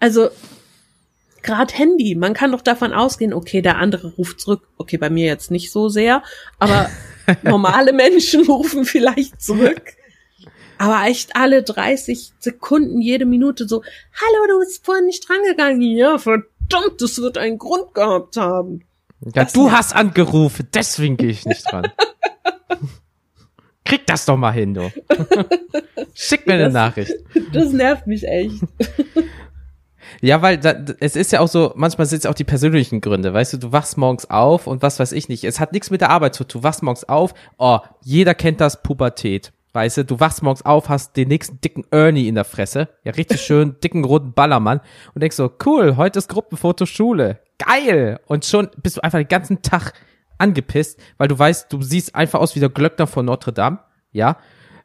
Also 0.00 0.30
gerade 1.42 1.72
Handy, 1.72 2.16
man 2.16 2.34
kann 2.34 2.50
doch 2.50 2.62
davon 2.62 2.92
ausgehen, 2.92 3.32
okay, 3.32 3.62
der 3.62 3.76
andere 3.76 4.08
ruft 4.18 4.40
zurück. 4.40 4.66
Okay, 4.78 4.96
bei 4.96 5.10
mir 5.10 5.26
jetzt 5.26 5.52
nicht 5.52 5.70
so 5.70 5.88
sehr, 5.88 6.24
aber 6.58 6.90
normale 7.44 7.92
Menschen 7.92 8.44
rufen 8.46 8.84
vielleicht 8.84 9.40
zurück. 9.40 9.92
Aber 10.78 11.04
echt 11.06 11.34
alle 11.36 11.62
30 11.62 12.32
Sekunden, 12.38 13.00
jede 13.00 13.24
Minute 13.24 13.66
so, 13.66 13.82
hallo, 13.82 14.46
du 14.48 14.58
bist 14.60 14.84
vorhin 14.84 15.06
nicht 15.06 15.26
drangegangen. 15.28 15.80
Ja, 15.82 16.18
verdammt, 16.18 17.00
das 17.00 17.18
wird 17.18 17.38
einen 17.38 17.58
Grund 17.58 17.94
gehabt 17.94 18.36
haben. 18.36 18.82
Ja, 19.24 19.44
Das 19.44 19.52
du 19.54 19.70
hast 19.72 19.94
angerufen, 19.96 20.68
deswegen 20.74 21.16
gehe 21.16 21.30
ich 21.30 21.46
nicht 21.46 21.70
dran. 21.70 21.90
Krieg 23.84 24.04
das 24.06 24.26
doch 24.26 24.36
mal 24.36 24.50
hin, 24.52 24.74
du. 24.74 24.90
Schick 26.12 26.46
mir 26.46 26.54
eine 26.54 26.64
Das- 26.64 26.72
Nachricht. 26.72 27.12
Das 27.52 27.72
nervt 27.72 28.06
mich 28.06 28.24
echt. 28.26 28.60
Ja, 30.20 30.40
weil 30.42 30.58
da, 30.58 30.74
es 31.00 31.14
ist 31.14 31.32
ja 31.32 31.40
auch 31.40 31.48
so, 31.48 31.72
manchmal 31.76 32.06
sind 32.06 32.20
es 32.20 32.26
auch 32.26 32.34
die 32.34 32.44
persönlichen 32.44 33.00
Gründe, 33.00 33.32
weißt 33.34 33.52
du, 33.54 33.56
du 33.58 33.72
wachst 33.72 33.96
morgens 33.98 34.28
auf 34.30 34.66
und 34.66 34.82
was 34.82 34.98
weiß 34.98 35.12
ich 35.12 35.28
nicht. 35.28 35.44
Es 35.44 35.60
hat 35.60 35.72
nichts 35.72 35.90
mit 35.90 36.00
der 36.00 36.10
Arbeit 36.10 36.34
zu 36.34 36.44
tun. 36.44 36.60
Du 36.60 36.64
wachst 36.64 36.82
morgens 36.82 37.04
auf, 37.04 37.34
oh, 37.58 37.78
jeder 38.02 38.34
kennt 38.34 38.60
das 38.60 38.82
Pubertät. 38.82 39.52
Weißt 39.76 39.98
du, 39.98 40.04
du 40.06 40.20
wachst 40.20 40.42
morgens 40.42 40.64
auf, 40.64 40.88
hast 40.88 41.18
den 41.18 41.28
nächsten 41.28 41.60
dicken 41.60 41.84
Ernie 41.90 42.28
in 42.28 42.34
der 42.34 42.46
Fresse, 42.46 42.88
ja, 43.04 43.12
richtig 43.12 43.42
schön 43.42 43.76
dicken 43.84 44.06
roten 44.06 44.32
Ballermann 44.32 44.80
und 45.12 45.20
denkst 45.20 45.36
so, 45.36 45.52
cool, 45.66 45.98
heute 45.98 46.18
ist 46.18 46.28
Gruppenfoto 46.28 46.86
Schule. 46.86 47.40
Geil! 47.58 48.18
Und 48.24 48.46
schon 48.46 48.70
bist 48.82 48.96
du 48.96 49.02
einfach 49.02 49.18
den 49.18 49.28
ganzen 49.28 49.60
Tag 49.60 49.92
angepisst, 50.38 50.98
weil 51.18 51.28
du 51.28 51.38
weißt, 51.38 51.70
du 51.70 51.82
siehst 51.82 52.14
einfach 52.14 52.40
aus 52.40 52.54
wie 52.56 52.60
der 52.60 52.70
Glöckner 52.70 53.06
von 53.06 53.26
Notre 53.26 53.52
Dame, 53.52 53.80
ja. 54.12 54.38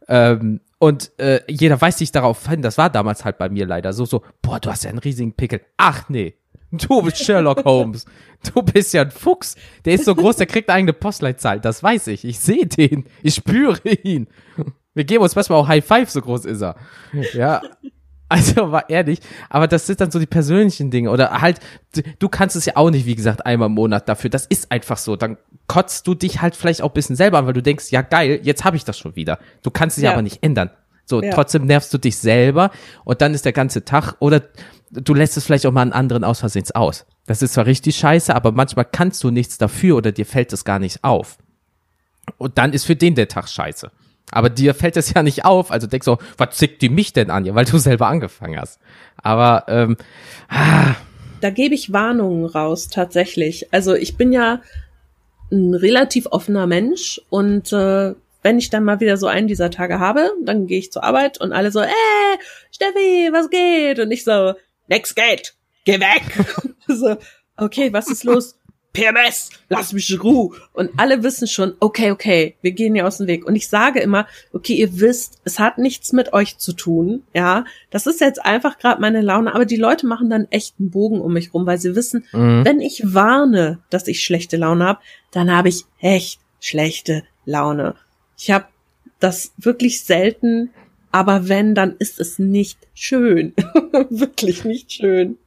Ähm, 0.09 0.59
und 0.77 1.17
äh, 1.21 1.39
jeder 1.47 1.79
weiß 1.79 1.97
sich 1.97 2.11
darauf 2.11 2.49
hin, 2.49 2.61
das 2.61 2.77
war 2.77 2.89
damals 2.89 3.23
halt 3.23 3.37
bei 3.37 3.47
mir 3.47 3.65
leider 3.65 3.93
so, 3.93 4.03
so, 4.03 4.23
boah, 4.41 4.59
du 4.59 4.69
hast 4.69 4.83
ja 4.83 4.89
einen 4.89 4.99
riesigen 4.99 5.31
Pickel. 5.31 5.61
Ach 5.77 6.09
nee, 6.09 6.35
du 6.71 7.01
bist 7.01 7.23
Sherlock 7.23 7.63
Holmes. 7.65 8.05
Du 8.53 8.61
bist 8.61 8.93
ja 8.93 9.03
ein 9.03 9.11
Fuchs. 9.11 9.55
Der 9.85 9.93
ist 9.93 10.03
so 10.03 10.15
groß, 10.15 10.35
der 10.35 10.47
kriegt 10.47 10.67
eine 10.67 10.79
eigene 10.79 10.93
Postleitzahl. 10.93 11.61
Das 11.61 11.81
weiß 11.81 12.07
ich. 12.07 12.25
Ich 12.25 12.39
sehe 12.39 12.65
den. 12.65 13.05
Ich 13.23 13.35
spüre 13.35 13.87
ihn. 13.87 14.27
Wir 14.93 15.03
geben 15.03 15.23
uns 15.23 15.35
manchmal 15.35 15.59
auch 15.59 15.67
High 15.67 15.85
Five, 15.85 16.09
so 16.09 16.21
groß 16.21 16.45
ist 16.45 16.61
er. 16.61 16.75
Ja. 17.33 17.61
Also 18.31 18.71
war 18.71 18.89
ehrlich, 18.89 19.19
aber 19.49 19.67
das 19.67 19.87
sind 19.87 19.99
dann 19.99 20.09
so 20.09 20.17
die 20.17 20.25
persönlichen 20.25 20.89
Dinge 20.89 21.11
oder 21.11 21.41
halt, 21.41 21.59
du 22.17 22.29
kannst 22.29 22.55
es 22.55 22.65
ja 22.65 22.77
auch 22.77 22.89
nicht, 22.89 23.05
wie 23.05 23.15
gesagt, 23.15 23.45
einmal 23.45 23.65
im 23.65 23.73
Monat 23.73 24.07
dafür. 24.07 24.29
Das 24.29 24.45
ist 24.45 24.71
einfach 24.71 24.97
so. 24.97 25.17
Dann 25.17 25.35
kotzt 25.67 26.07
du 26.07 26.15
dich 26.15 26.41
halt 26.41 26.55
vielleicht 26.55 26.81
auch 26.81 26.91
ein 26.91 26.93
bisschen 26.93 27.17
selber 27.17 27.39
an, 27.39 27.45
weil 27.45 27.51
du 27.51 27.61
denkst, 27.61 27.91
ja 27.91 28.01
geil, 28.01 28.39
jetzt 28.43 28.63
habe 28.63 28.77
ich 28.77 28.85
das 28.85 28.97
schon 28.97 29.17
wieder. 29.17 29.37
Du 29.63 29.69
kannst 29.69 29.97
es 29.97 30.03
ja, 30.03 30.11
ja 30.11 30.13
aber 30.13 30.21
nicht 30.21 30.41
ändern. 30.41 30.69
So, 31.03 31.21
ja. 31.21 31.33
trotzdem 31.33 31.65
nervst 31.65 31.93
du 31.93 31.97
dich 31.97 32.17
selber 32.19 32.71
und 33.03 33.21
dann 33.21 33.33
ist 33.33 33.43
der 33.43 33.51
ganze 33.51 33.83
Tag 33.83 34.15
oder 34.19 34.43
du 34.91 35.13
lässt 35.13 35.35
es 35.35 35.43
vielleicht 35.43 35.65
auch 35.65 35.73
mal 35.73 35.81
einen 35.81 35.91
anderen 35.91 36.23
aus 36.23 36.39
Versehens 36.39 36.71
aus. 36.71 37.05
Das 37.25 37.41
ist 37.41 37.55
zwar 37.55 37.65
richtig 37.65 37.97
scheiße, 37.97 38.33
aber 38.33 38.53
manchmal 38.53 38.85
kannst 38.85 39.25
du 39.25 39.29
nichts 39.29 39.57
dafür 39.57 39.97
oder 39.97 40.13
dir 40.13 40.25
fällt 40.25 40.53
es 40.53 40.63
gar 40.63 40.79
nicht 40.79 41.03
auf. 41.03 41.37
Und 42.37 42.57
dann 42.57 42.71
ist 42.71 42.85
für 42.85 42.95
den 42.95 43.15
der 43.15 43.27
Tag 43.27 43.49
scheiße. 43.49 43.91
Aber 44.31 44.49
dir 44.49 44.73
fällt 44.73 44.97
es 44.97 45.13
ja 45.13 45.23
nicht 45.23 45.45
auf, 45.45 45.71
also 45.71 45.87
denkst 45.87 46.05
du, 46.05 46.17
was 46.37 46.57
zickt 46.57 46.81
die 46.81 46.89
mich 46.89 47.13
denn 47.13 47.29
an, 47.29 47.53
weil 47.53 47.65
du 47.65 47.77
selber 47.77 48.07
angefangen 48.07 48.59
hast. 48.59 48.79
Aber 49.17 49.65
ähm, 49.67 49.97
ah. 50.49 50.95
da 51.41 51.49
gebe 51.49 51.75
ich 51.75 51.93
Warnungen 51.93 52.45
raus, 52.45 52.87
tatsächlich. 52.87 53.71
Also 53.71 53.93
ich 53.93 54.17
bin 54.17 54.31
ja 54.31 54.61
ein 55.51 55.73
relativ 55.73 56.27
offener 56.27 56.65
Mensch 56.65 57.21
und 57.29 57.73
äh, 57.73 58.15
wenn 58.43 58.57
ich 58.57 58.69
dann 58.69 58.83
mal 58.83 58.99
wieder 58.99 59.17
so 59.17 59.27
einen 59.27 59.47
dieser 59.47 59.69
Tage 59.69 59.99
habe, 59.99 60.31
dann 60.43 60.65
gehe 60.65 60.79
ich 60.79 60.91
zur 60.91 61.03
Arbeit 61.03 61.39
und 61.39 61.51
alle 61.51 61.71
so, 61.71 61.81
äh, 61.81 61.89
Steffi, 62.71 63.29
was 63.31 63.49
geht? 63.49 63.99
Und 63.99 64.11
ich 64.11 64.23
so, 64.23 64.53
nix 64.87 65.13
geht, 65.13 65.53
geh 65.85 65.99
weg. 65.99 66.23
so, 66.87 67.17
okay, 67.57 67.93
was 67.93 68.09
ist 68.09 68.23
los? 68.23 68.55
PMS, 68.93 69.49
lass 69.69 69.93
mich 69.93 70.09
in 70.09 70.19
Ruhe. 70.19 70.57
Und 70.73 70.91
alle 70.97 71.23
wissen 71.23 71.47
schon, 71.47 71.73
okay, 71.79 72.11
okay, 72.11 72.55
wir 72.61 72.71
gehen 72.71 72.93
hier 72.93 73.07
aus 73.07 73.17
dem 73.17 73.27
Weg. 73.27 73.45
Und 73.45 73.55
ich 73.55 73.69
sage 73.69 73.99
immer, 73.99 74.27
okay, 74.51 74.73
ihr 74.73 74.99
wisst, 74.99 75.39
es 75.45 75.59
hat 75.59 75.77
nichts 75.77 76.11
mit 76.11 76.33
euch 76.33 76.57
zu 76.57 76.73
tun, 76.73 77.23
ja. 77.33 77.65
Das 77.89 78.05
ist 78.05 78.19
jetzt 78.19 78.43
einfach 78.43 78.79
gerade 78.79 78.99
meine 78.99 79.21
Laune, 79.21 79.55
aber 79.55 79.65
die 79.65 79.77
Leute 79.77 80.07
machen 80.07 80.29
dann 80.29 80.47
echt 80.49 80.75
einen 80.79 80.91
Bogen 80.91 81.21
um 81.21 81.33
mich 81.33 81.53
rum, 81.53 81.65
weil 81.65 81.77
sie 81.77 81.95
wissen, 81.95 82.25
mhm. 82.33 82.65
wenn 82.65 82.81
ich 82.81 83.13
warne, 83.13 83.79
dass 83.89 84.07
ich 84.07 84.23
schlechte 84.23 84.57
Laune 84.57 84.85
habe, 84.85 84.99
dann 85.31 85.51
habe 85.55 85.69
ich 85.69 85.85
echt 85.99 86.39
schlechte 86.59 87.23
Laune. 87.45 87.95
Ich 88.37 88.51
habe 88.51 88.65
das 89.19 89.53
wirklich 89.57 90.03
selten, 90.03 90.71
aber 91.11 91.47
wenn, 91.47 91.75
dann 91.75 91.95
ist 91.99 92.19
es 92.19 92.39
nicht 92.39 92.77
schön. 92.93 93.53
wirklich 94.09 94.65
nicht 94.65 94.91
schön. 94.91 95.37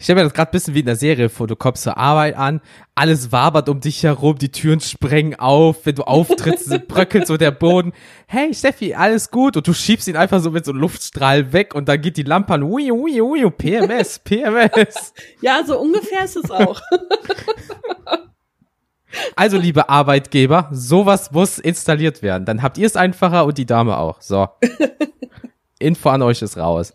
Ich 0.00 0.04
stelle 0.04 0.20
mir 0.20 0.24
das 0.24 0.32
gerade 0.32 0.50
ein 0.50 0.52
bisschen 0.52 0.74
wie 0.74 0.80
in 0.80 0.86
der 0.86 0.94
Serie 0.94 1.28
vor. 1.28 1.48
Du 1.48 1.56
kommst 1.56 1.82
zur 1.82 1.96
Arbeit 1.96 2.36
an, 2.36 2.60
alles 2.94 3.32
wabert 3.32 3.68
um 3.68 3.80
dich 3.80 4.04
herum, 4.04 4.38
die 4.38 4.52
Türen 4.52 4.78
sprengen 4.78 5.36
auf, 5.40 5.86
wenn 5.86 5.96
du 5.96 6.04
auftrittst, 6.04 6.70
bröckelt 6.88 7.26
so 7.26 7.36
der 7.36 7.50
Boden. 7.50 7.92
Hey 8.28 8.54
Steffi, 8.54 8.94
alles 8.94 9.32
gut? 9.32 9.56
Und 9.56 9.66
du 9.66 9.72
schiebst 9.72 10.06
ihn 10.06 10.16
einfach 10.16 10.40
so 10.40 10.52
mit 10.52 10.64
so 10.64 10.70
einem 10.70 10.80
Luftstrahl 10.80 11.52
weg 11.52 11.74
und 11.74 11.88
dann 11.88 12.00
geht 12.00 12.16
die 12.16 12.22
Lampe 12.22 12.54
an. 12.54 12.62
Ui, 12.62 12.92
ui, 12.92 13.20
ui, 13.20 13.50
PMS, 13.50 14.18
PMS. 14.24 15.14
Ja, 15.40 15.64
so 15.66 15.76
ungefähr 15.80 16.24
ist 16.24 16.36
es 16.36 16.50
auch. 16.50 16.80
Also, 19.36 19.56
liebe 19.56 19.88
Arbeitgeber, 19.88 20.68
sowas 20.70 21.32
muss 21.32 21.58
installiert 21.58 22.22
werden. 22.22 22.44
Dann 22.44 22.62
habt 22.62 22.76
ihr 22.76 22.86
es 22.86 22.94
einfacher 22.94 23.46
und 23.46 23.56
die 23.56 23.64
Dame 23.64 23.96
auch. 23.96 24.20
So. 24.20 24.48
Info 25.78 26.10
an 26.10 26.20
euch 26.20 26.42
ist 26.42 26.58
raus. 26.58 26.92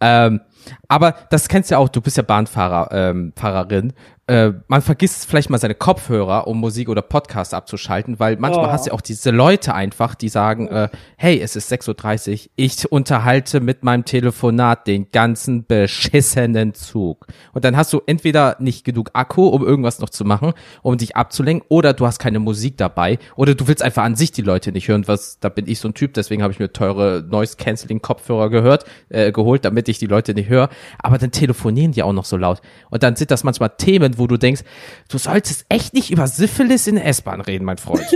Ähm, 0.00 0.40
aber 0.88 1.14
das 1.30 1.48
kennst 1.48 1.70
du 1.70 1.74
ja 1.74 1.78
auch, 1.78 1.88
du 1.88 2.00
bist 2.00 2.16
ja 2.16 2.22
Bahnfahrer, 2.22 2.88
ähm, 2.92 3.32
Fahrerin 3.36 3.92
äh, 4.28 4.52
man 4.66 4.82
vergisst 4.82 5.26
vielleicht 5.26 5.50
mal 5.50 5.58
seine 5.58 5.76
Kopfhörer, 5.76 6.48
um 6.48 6.58
Musik 6.58 6.88
oder 6.88 7.02
Podcast 7.02 7.54
abzuschalten, 7.54 8.18
weil 8.18 8.36
manchmal 8.38 8.66
oh. 8.66 8.72
hast 8.72 8.86
du 8.86 8.90
ja 8.90 8.94
auch 8.94 9.00
diese 9.00 9.30
Leute 9.30 9.72
einfach, 9.72 10.16
die 10.16 10.28
sagen, 10.28 10.66
äh, 10.66 10.88
hey, 11.16 11.40
es 11.40 11.54
ist 11.54 11.72
6.30 11.72 12.32
Uhr, 12.32 12.50
ich 12.56 12.90
unterhalte 12.90 13.60
mit 13.60 13.84
meinem 13.84 14.04
Telefonat 14.04 14.88
den 14.88 15.12
ganzen 15.12 15.64
beschissenen 15.64 16.74
Zug. 16.74 17.26
Und 17.52 17.64
dann 17.64 17.76
hast 17.76 17.92
du 17.92 18.00
entweder 18.04 18.56
nicht 18.58 18.84
genug 18.84 19.10
Akku, 19.12 19.46
um 19.46 19.64
irgendwas 19.64 20.00
noch 20.00 20.10
zu 20.10 20.24
machen, 20.24 20.54
um 20.82 20.98
dich 20.98 21.14
abzulenken, 21.14 21.64
oder 21.68 21.92
du 21.92 22.04
hast 22.04 22.18
keine 22.18 22.40
Musik 22.40 22.76
dabei, 22.78 23.18
oder 23.36 23.54
du 23.54 23.68
willst 23.68 23.82
einfach 23.84 24.02
an 24.02 24.16
sich 24.16 24.32
die 24.32 24.42
Leute 24.42 24.72
nicht 24.72 24.88
hören, 24.88 25.06
was, 25.06 25.38
da 25.38 25.48
bin 25.50 25.68
ich 25.68 25.78
so 25.78 25.88
ein 25.88 25.94
Typ, 25.94 26.14
deswegen 26.14 26.42
habe 26.42 26.52
ich 26.52 26.58
mir 26.58 26.72
teure 26.72 27.24
Noise-Canceling-Kopfhörer 27.30 28.50
gehört, 28.50 28.86
äh, 29.08 29.30
geholt, 29.30 29.64
damit 29.64 29.88
ich 29.88 29.98
die 29.98 30.06
Leute 30.06 30.34
nicht 30.34 30.48
höre. 30.48 30.55
Aber 30.98 31.18
dann 31.18 31.30
telefonieren 31.30 31.92
die 31.92 32.02
auch 32.02 32.12
noch 32.12 32.24
so 32.24 32.36
laut. 32.36 32.60
Und 32.90 33.02
dann 33.02 33.16
sind 33.16 33.30
das 33.30 33.44
manchmal 33.44 33.70
Themen, 33.76 34.18
wo 34.18 34.26
du 34.26 34.36
denkst, 34.36 34.62
du 35.08 35.18
solltest 35.18 35.66
echt 35.68 35.94
nicht 35.94 36.10
über 36.10 36.26
Syphilis 36.26 36.86
in 36.86 36.96
der 36.96 37.06
S-Bahn 37.06 37.40
reden, 37.40 37.64
mein 37.64 37.78
Freund. 37.78 38.06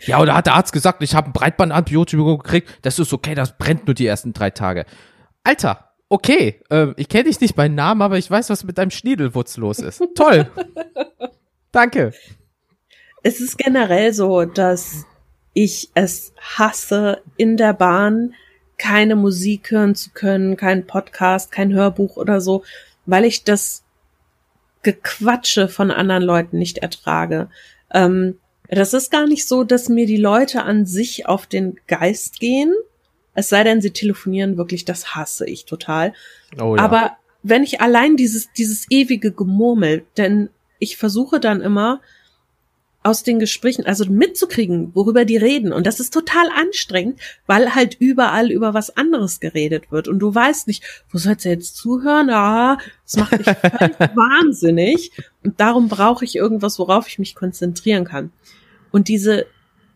ja, 0.00 0.20
oder 0.20 0.34
hat 0.34 0.46
der 0.46 0.54
Arzt 0.54 0.72
gesagt, 0.72 1.02
ich 1.02 1.14
habe 1.14 1.28
ein 1.28 1.32
Breitbandantibiotikum 1.32 2.38
gekriegt, 2.38 2.68
das 2.82 2.98
ist 2.98 3.12
okay, 3.12 3.34
das 3.34 3.56
brennt 3.56 3.86
nur 3.86 3.94
die 3.94 4.06
ersten 4.06 4.32
drei 4.32 4.50
Tage. 4.50 4.84
Alter, 5.42 5.90
okay, 6.08 6.60
äh, 6.70 6.88
ich 6.96 7.08
kenne 7.08 7.24
dich 7.24 7.40
nicht 7.40 7.56
bei 7.56 7.68
Namen, 7.68 8.02
aber 8.02 8.18
ich 8.18 8.30
weiß, 8.30 8.50
was 8.50 8.64
mit 8.64 8.78
deinem 8.78 8.90
Schniedelwutz 8.90 9.56
los 9.56 9.78
ist. 9.78 10.02
Toll. 10.14 10.50
Danke. 11.72 12.12
Es 13.22 13.40
ist 13.40 13.58
generell 13.58 14.12
so, 14.12 14.44
dass 14.44 15.06
ich 15.54 15.90
es 15.94 16.32
hasse, 16.40 17.22
in 17.36 17.56
der 17.56 17.72
Bahn 17.72 18.34
keine 18.78 19.16
Musik 19.16 19.70
hören 19.70 19.94
zu 19.94 20.10
können, 20.10 20.56
kein 20.56 20.86
Podcast, 20.86 21.52
kein 21.52 21.72
Hörbuch 21.72 22.16
oder 22.16 22.40
so, 22.40 22.64
weil 23.06 23.24
ich 23.24 23.44
das 23.44 23.82
Gequatsche 24.82 25.68
von 25.68 25.90
anderen 25.90 26.22
Leuten 26.22 26.58
nicht 26.58 26.78
ertrage. 26.78 27.48
Ähm, 27.92 28.38
das 28.68 28.94
ist 28.94 29.10
gar 29.10 29.26
nicht 29.26 29.46
so, 29.46 29.64
dass 29.64 29.88
mir 29.88 30.06
die 30.06 30.16
Leute 30.16 30.62
an 30.62 30.86
sich 30.86 31.26
auf 31.26 31.46
den 31.46 31.78
Geist 31.86 32.40
gehen. 32.40 32.74
Es 33.34 33.48
sei 33.48 33.64
denn, 33.64 33.80
sie 33.80 33.90
telefonieren 33.90 34.56
wirklich, 34.56 34.84
das 34.84 35.14
hasse 35.14 35.46
ich 35.46 35.64
total. 35.64 36.12
Oh, 36.60 36.76
ja. 36.76 36.82
Aber 36.82 37.16
wenn 37.42 37.62
ich 37.62 37.80
allein 37.80 38.16
dieses, 38.16 38.52
dieses 38.52 38.90
ewige 38.90 39.32
Gemurmel, 39.32 40.04
denn 40.16 40.48
ich 40.78 40.96
versuche 40.96 41.40
dann 41.40 41.60
immer, 41.60 42.00
aus 43.04 43.22
den 43.22 43.38
Gesprächen, 43.38 43.84
also 43.84 44.06
mitzukriegen, 44.06 44.94
worüber 44.94 45.26
die 45.26 45.36
reden. 45.36 45.74
Und 45.74 45.86
das 45.86 46.00
ist 46.00 46.12
total 46.12 46.48
anstrengend, 46.48 47.20
weil 47.46 47.74
halt 47.74 47.96
überall 48.00 48.50
über 48.50 48.72
was 48.72 48.96
anderes 48.96 49.40
geredet 49.40 49.92
wird. 49.92 50.08
Und 50.08 50.20
du 50.20 50.34
weißt 50.34 50.66
nicht, 50.66 50.82
wo 51.10 51.18
sollst 51.18 51.44
du 51.44 51.50
jetzt 51.50 51.76
zuhören? 51.76 52.30
Ah, 52.30 52.78
das 53.04 53.16
macht 53.18 53.38
mich 53.38 53.46
wahnsinnig. 54.16 55.12
Und 55.44 55.60
darum 55.60 55.88
brauche 55.88 56.24
ich 56.24 56.34
irgendwas, 56.34 56.78
worauf 56.78 57.06
ich 57.06 57.18
mich 57.18 57.34
konzentrieren 57.34 58.06
kann. 58.06 58.32
Und 58.90 59.08
diese 59.08 59.46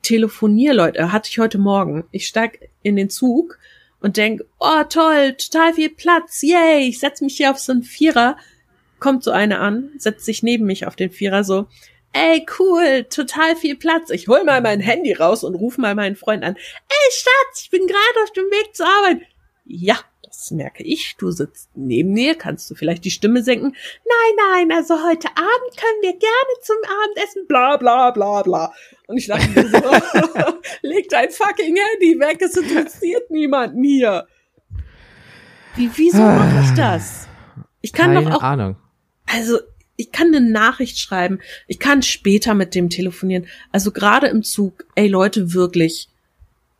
Telefonierleute 0.02 1.10
hatte 1.10 1.30
ich 1.30 1.38
heute 1.38 1.56
Morgen. 1.56 2.04
Ich 2.10 2.28
steig 2.28 2.68
in 2.82 2.96
den 2.96 3.08
Zug 3.08 3.58
und 4.00 4.18
denk, 4.18 4.42
oh 4.60 4.84
toll, 4.86 5.34
total 5.38 5.72
viel 5.72 5.88
Platz, 5.88 6.42
yay, 6.42 6.86
ich 6.86 6.98
setz 6.98 7.22
mich 7.22 7.38
hier 7.38 7.50
auf 7.50 7.58
so 7.58 7.72
einen 7.72 7.84
Vierer. 7.84 8.36
Kommt 9.00 9.24
so 9.24 9.30
eine 9.30 9.60
an, 9.60 9.90
setzt 9.96 10.26
sich 10.26 10.42
neben 10.42 10.66
mich 10.66 10.86
auf 10.86 10.94
den 10.94 11.10
Vierer 11.10 11.42
so, 11.42 11.68
ey, 12.12 12.46
cool, 12.58 13.04
total 13.04 13.56
viel 13.56 13.76
Platz. 13.76 14.10
Ich 14.10 14.28
hol 14.28 14.44
mal 14.44 14.60
mein 14.60 14.80
Handy 14.80 15.12
raus 15.12 15.44
und 15.44 15.54
ruf 15.54 15.78
mal 15.78 15.94
meinen 15.94 16.16
Freund 16.16 16.44
an. 16.44 16.56
Ey, 16.56 17.12
Schatz, 17.12 17.62
ich 17.62 17.70
bin 17.70 17.86
gerade 17.86 18.22
auf 18.24 18.32
dem 18.32 18.44
Weg 18.44 18.74
zur 18.74 18.86
Arbeit. 18.86 19.22
Ja, 19.64 19.98
das 20.22 20.50
merke 20.50 20.82
ich. 20.82 21.16
Du 21.18 21.30
sitzt 21.30 21.70
neben 21.74 22.12
mir, 22.12 22.34
kannst 22.34 22.70
du 22.70 22.74
vielleicht 22.74 23.04
die 23.04 23.10
Stimme 23.10 23.42
senken? 23.42 23.74
Nein, 24.04 24.68
nein, 24.68 24.76
also 24.76 24.94
heute 25.04 25.28
Abend 25.28 25.76
können 25.76 26.02
wir 26.02 26.12
gerne 26.12 26.54
zum 26.62 26.76
Abendessen, 27.02 27.46
bla, 27.48 27.76
bla, 27.76 28.10
bla, 28.10 28.42
bla. 28.42 28.72
Und 29.06 29.16
ich 29.18 29.26
dachte 29.26 29.48
mir 29.50 29.68
so, 29.68 29.78
leg 30.82 31.08
dein 31.08 31.30
fucking 31.30 31.76
Handy 31.76 32.18
weg, 32.18 32.40
es 32.40 32.56
interessiert 32.56 33.30
niemanden 33.30 33.82
hier. 33.82 34.26
Wie, 35.76 35.90
wieso 35.94 36.22
mache 36.22 36.64
ich 36.64 36.70
das? 36.74 37.28
Ich 37.80 37.92
kann 37.92 38.12
Keine 38.14 38.30
doch 38.30 38.38
auch, 38.38 38.42
Ahnung. 38.42 38.76
Also, 39.26 39.58
ich 39.98 40.12
kann 40.12 40.28
eine 40.28 40.40
Nachricht 40.40 40.98
schreiben, 40.98 41.40
ich 41.66 41.80
kann 41.80 42.02
später 42.02 42.54
mit 42.54 42.74
dem 42.74 42.88
telefonieren. 42.88 43.46
Also 43.72 43.90
gerade 43.90 44.28
im 44.28 44.44
Zug, 44.44 44.86
ey 44.94 45.08
Leute, 45.08 45.52
wirklich, 45.52 46.08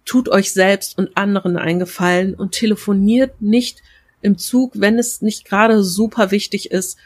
tut 0.04 0.28
euch 0.28 0.52
selbst 0.52 0.96
und 0.96 1.16
anderen 1.16 1.59
eingefallen 1.59 2.35
und 2.35 2.52
telefoniert 2.52 3.42
nicht 3.42 3.83
im 4.22 4.38
Zug, 4.38 4.72
wenn 4.76 4.98
es 4.98 5.20
nicht 5.20 5.44
gerade 5.44 5.83
super 5.83 6.31
wichtig 6.31 6.70
ist. 6.70 6.96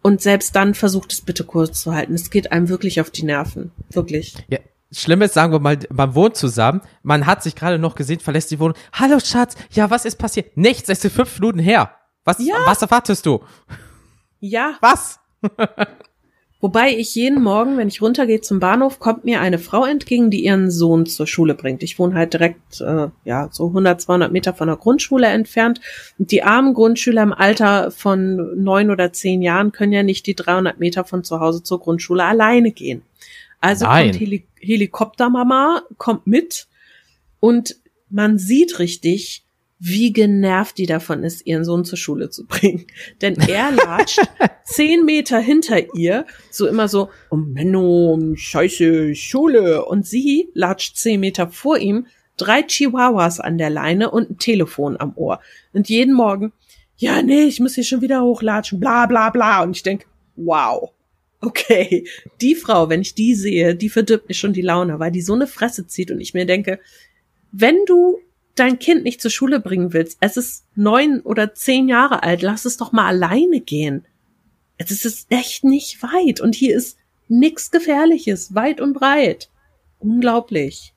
Und 0.00 0.22
selbst 0.22 0.56
dann 0.56 0.74
versucht 0.74 1.12
es 1.12 1.20
bitte 1.20 1.44
kurz 1.44 1.82
zu 1.82 1.92
halten. 1.92 2.14
Es 2.14 2.30
geht 2.30 2.50
einem 2.50 2.70
wirklich 2.70 3.00
auf 3.02 3.10
die 3.10 3.24
Nerven. 3.24 3.70
Wirklich. 3.90 4.34
Ja. 4.48 4.58
Schlimm 4.90 5.20
ist, 5.20 5.34
sagen 5.34 5.52
wir 5.52 5.60
mal, 5.60 5.78
man 5.90 6.14
wohnt 6.14 6.34
zusammen, 6.34 6.80
man 7.02 7.26
hat 7.26 7.42
sich 7.42 7.54
gerade 7.54 7.78
noch 7.78 7.94
gesehen, 7.94 8.20
verlässt 8.20 8.50
die 8.50 8.58
Wohnung. 8.58 8.74
Hallo 8.94 9.20
Schatz, 9.20 9.54
ja, 9.72 9.90
was 9.90 10.06
ist 10.06 10.16
passiert? 10.16 10.56
Nichts, 10.56 10.88
es 10.88 11.04
ist 11.04 11.14
fünf 11.14 11.38
Minuten 11.38 11.58
her. 11.58 11.94
Was, 12.24 12.38
ja. 12.38 12.56
was 12.64 12.80
erwartest 12.80 13.26
du? 13.26 13.44
Ja. 14.40 14.78
Was? 14.80 15.20
Wobei 16.60 16.90
ich 16.90 17.14
jeden 17.14 17.40
Morgen, 17.40 17.76
wenn 17.76 17.86
ich 17.86 18.02
runtergehe 18.02 18.40
zum 18.40 18.58
Bahnhof, 18.58 18.98
kommt 18.98 19.24
mir 19.24 19.40
eine 19.40 19.60
Frau 19.60 19.84
entgegen, 19.84 20.28
die 20.28 20.44
ihren 20.44 20.72
Sohn 20.72 21.06
zur 21.06 21.28
Schule 21.28 21.54
bringt. 21.54 21.84
Ich 21.84 22.00
wohne 22.00 22.16
halt 22.16 22.32
direkt, 22.32 22.80
äh, 22.80 23.08
ja, 23.24 23.48
so 23.52 23.68
100, 23.68 24.00
200 24.00 24.32
Meter 24.32 24.52
von 24.52 24.66
der 24.66 24.76
Grundschule 24.76 25.28
entfernt. 25.28 25.80
Und 26.18 26.32
die 26.32 26.42
armen 26.42 26.74
Grundschüler 26.74 27.22
im 27.22 27.32
Alter 27.32 27.92
von 27.92 28.60
neun 28.60 28.90
oder 28.90 29.12
zehn 29.12 29.40
Jahren 29.40 29.70
können 29.70 29.92
ja 29.92 30.02
nicht 30.02 30.26
die 30.26 30.34
300 30.34 30.80
Meter 30.80 31.04
von 31.04 31.22
zu 31.22 31.38
Hause 31.38 31.62
zur 31.62 31.78
Grundschule 31.78 32.24
alleine 32.24 32.72
gehen. 32.72 33.02
Also 33.60 33.86
Nein. 33.86 34.10
kommt 34.10 34.20
Heli 34.20 34.44
Helikoptermama, 34.60 35.82
kommt 35.96 36.26
mit 36.26 36.66
und 37.38 37.76
man 38.10 38.38
sieht 38.38 38.80
richtig, 38.80 39.44
wie 39.78 40.12
genervt 40.12 40.78
die 40.78 40.86
davon 40.86 41.22
ist, 41.22 41.46
ihren 41.46 41.64
Sohn 41.64 41.84
zur 41.84 41.98
Schule 41.98 42.30
zu 42.30 42.46
bringen. 42.46 42.86
Denn 43.22 43.36
er 43.36 43.70
latscht 43.70 44.20
zehn 44.64 45.04
Meter 45.04 45.38
hinter 45.38 45.94
ihr, 45.94 46.26
so 46.50 46.66
immer 46.66 46.88
so, 46.88 47.10
oh 47.30 47.36
Menno, 47.36 48.18
scheiße, 48.34 49.14
Schule. 49.14 49.84
Und 49.84 50.06
sie 50.06 50.50
latscht 50.54 50.96
zehn 50.96 51.20
Meter 51.20 51.48
vor 51.48 51.78
ihm, 51.78 52.06
drei 52.36 52.62
Chihuahuas 52.62 53.40
an 53.40 53.58
der 53.58 53.70
Leine 53.70 54.10
und 54.10 54.30
ein 54.30 54.38
Telefon 54.38 54.96
am 54.98 55.12
Ohr. 55.16 55.40
Und 55.72 55.88
jeden 55.88 56.14
Morgen, 56.14 56.52
ja, 56.96 57.22
nee, 57.22 57.44
ich 57.44 57.60
muss 57.60 57.76
hier 57.76 57.84
schon 57.84 58.02
wieder 58.02 58.22
hochlatschen, 58.22 58.80
bla 58.80 59.06
bla 59.06 59.30
bla. 59.30 59.62
Und 59.62 59.76
ich 59.76 59.82
denk, 59.82 60.06
wow. 60.36 60.90
Okay, 61.40 62.08
die 62.40 62.56
Frau, 62.56 62.88
wenn 62.88 63.00
ich 63.00 63.14
die 63.14 63.36
sehe, 63.36 63.76
die 63.76 63.88
verdirbt 63.88 64.28
mir 64.28 64.34
schon 64.34 64.52
die 64.52 64.62
Laune, 64.62 64.98
weil 64.98 65.12
die 65.12 65.20
so 65.20 65.34
eine 65.34 65.46
Fresse 65.46 65.86
zieht 65.86 66.10
und 66.10 66.20
ich 66.20 66.34
mir 66.34 66.46
denke, 66.46 66.80
wenn 67.52 67.76
du 67.86 68.18
dein 68.58 68.78
Kind 68.78 69.04
nicht 69.04 69.20
zur 69.20 69.30
Schule 69.30 69.60
bringen 69.60 69.92
willst, 69.92 70.18
es 70.20 70.36
ist 70.36 70.64
neun 70.74 71.20
oder 71.20 71.54
zehn 71.54 71.88
Jahre 71.88 72.22
alt, 72.22 72.42
lass 72.42 72.64
es 72.64 72.76
doch 72.76 72.92
mal 72.92 73.06
alleine 73.06 73.60
gehen. 73.60 74.04
Es 74.76 75.04
ist 75.04 75.26
echt 75.30 75.64
nicht 75.64 76.02
weit 76.02 76.40
und 76.40 76.54
hier 76.54 76.76
ist 76.76 76.98
nix 77.28 77.70
Gefährliches, 77.70 78.54
weit 78.54 78.80
und 78.80 78.94
breit. 78.94 79.50
Unglaublich. 79.98 80.94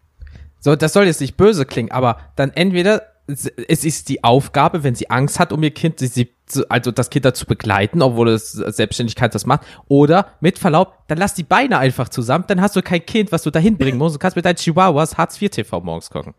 So, 0.59 0.75
das 0.75 0.93
soll 0.93 1.05
jetzt 1.05 1.21
nicht 1.21 1.37
böse 1.37 1.65
klingen, 1.65 1.91
aber 1.91 2.19
dann 2.35 2.51
entweder 2.51 3.11
es 3.27 3.85
ist 3.85 4.09
die 4.09 4.23
Aufgabe, 4.23 4.83
wenn 4.83 4.95
sie 4.95 5.09
Angst 5.09 5.39
hat, 5.39 5.53
um 5.53 5.63
ihr 5.63 5.71
Kind, 5.71 5.99
sie, 5.99 6.07
sie, 6.07 6.29
also 6.69 6.91
das 6.91 7.09
Kind 7.09 7.25
dazu 7.25 7.45
begleiten, 7.45 8.01
obwohl 8.01 8.29
es 8.29 8.51
Selbstständigkeit 8.51 9.33
das 9.33 9.45
macht, 9.45 9.61
oder 9.87 10.33
mit 10.41 10.59
Verlaub, 10.59 10.97
dann 11.07 11.17
lass 11.17 11.33
die 11.33 11.43
Beine 11.43 11.77
einfach 11.77 12.09
zusammen, 12.09 12.45
dann 12.47 12.61
hast 12.61 12.75
du 12.75 12.81
kein 12.81 13.05
Kind, 13.05 13.31
was 13.31 13.43
du 13.43 13.51
dahin 13.51 13.77
bringen 13.77 13.97
musst, 13.97 14.15
du 14.15 14.19
kannst 14.19 14.35
mit 14.35 14.45
deinen 14.45 14.57
Chihuahuas 14.57 15.17
Hartz 15.17 15.41
IV 15.41 15.49
TV 15.49 15.79
morgens 15.81 16.09
gucken. 16.09 16.33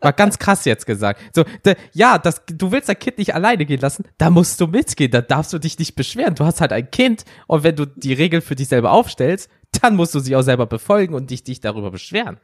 War 0.00 0.12
ganz 0.12 0.38
krass 0.38 0.64
jetzt 0.64 0.86
gesagt. 0.86 1.20
So, 1.34 1.44
de, 1.64 1.76
ja, 1.92 2.18
das, 2.18 2.42
du 2.46 2.72
willst 2.72 2.88
dein 2.88 2.98
Kind 2.98 3.18
nicht 3.18 3.34
alleine 3.34 3.66
gehen 3.66 3.80
lassen, 3.80 4.04
da 4.18 4.30
musst 4.30 4.60
du 4.60 4.66
mitgehen, 4.66 5.10
da 5.10 5.20
darfst 5.20 5.52
du 5.52 5.58
dich 5.58 5.78
nicht 5.78 5.94
beschweren. 5.94 6.34
Du 6.34 6.44
hast 6.44 6.60
halt 6.60 6.72
ein 6.72 6.90
Kind 6.90 7.24
und 7.46 7.62
wenn 7.62 7.76
du 7.76 7.86
die 7.86 8.12
Regel 8.12 8.40
für 8.40 8.56
dich 8.56 8.68
selber 8.68 8.92
aufstellst, 8.92 9.50
dann 9.80 9.96
musst 9.96 10.14
du 10.14 10.20
sie 10.20 10.36
auch 10.36 10.42
selber 10.42 10.66
befolgen 10.66 11.14
und 11.14 11.30
dich, 11.30 11.44
dich 11.44 11.60
darüber 11.60 11.90
beschweren. 11.90 12.38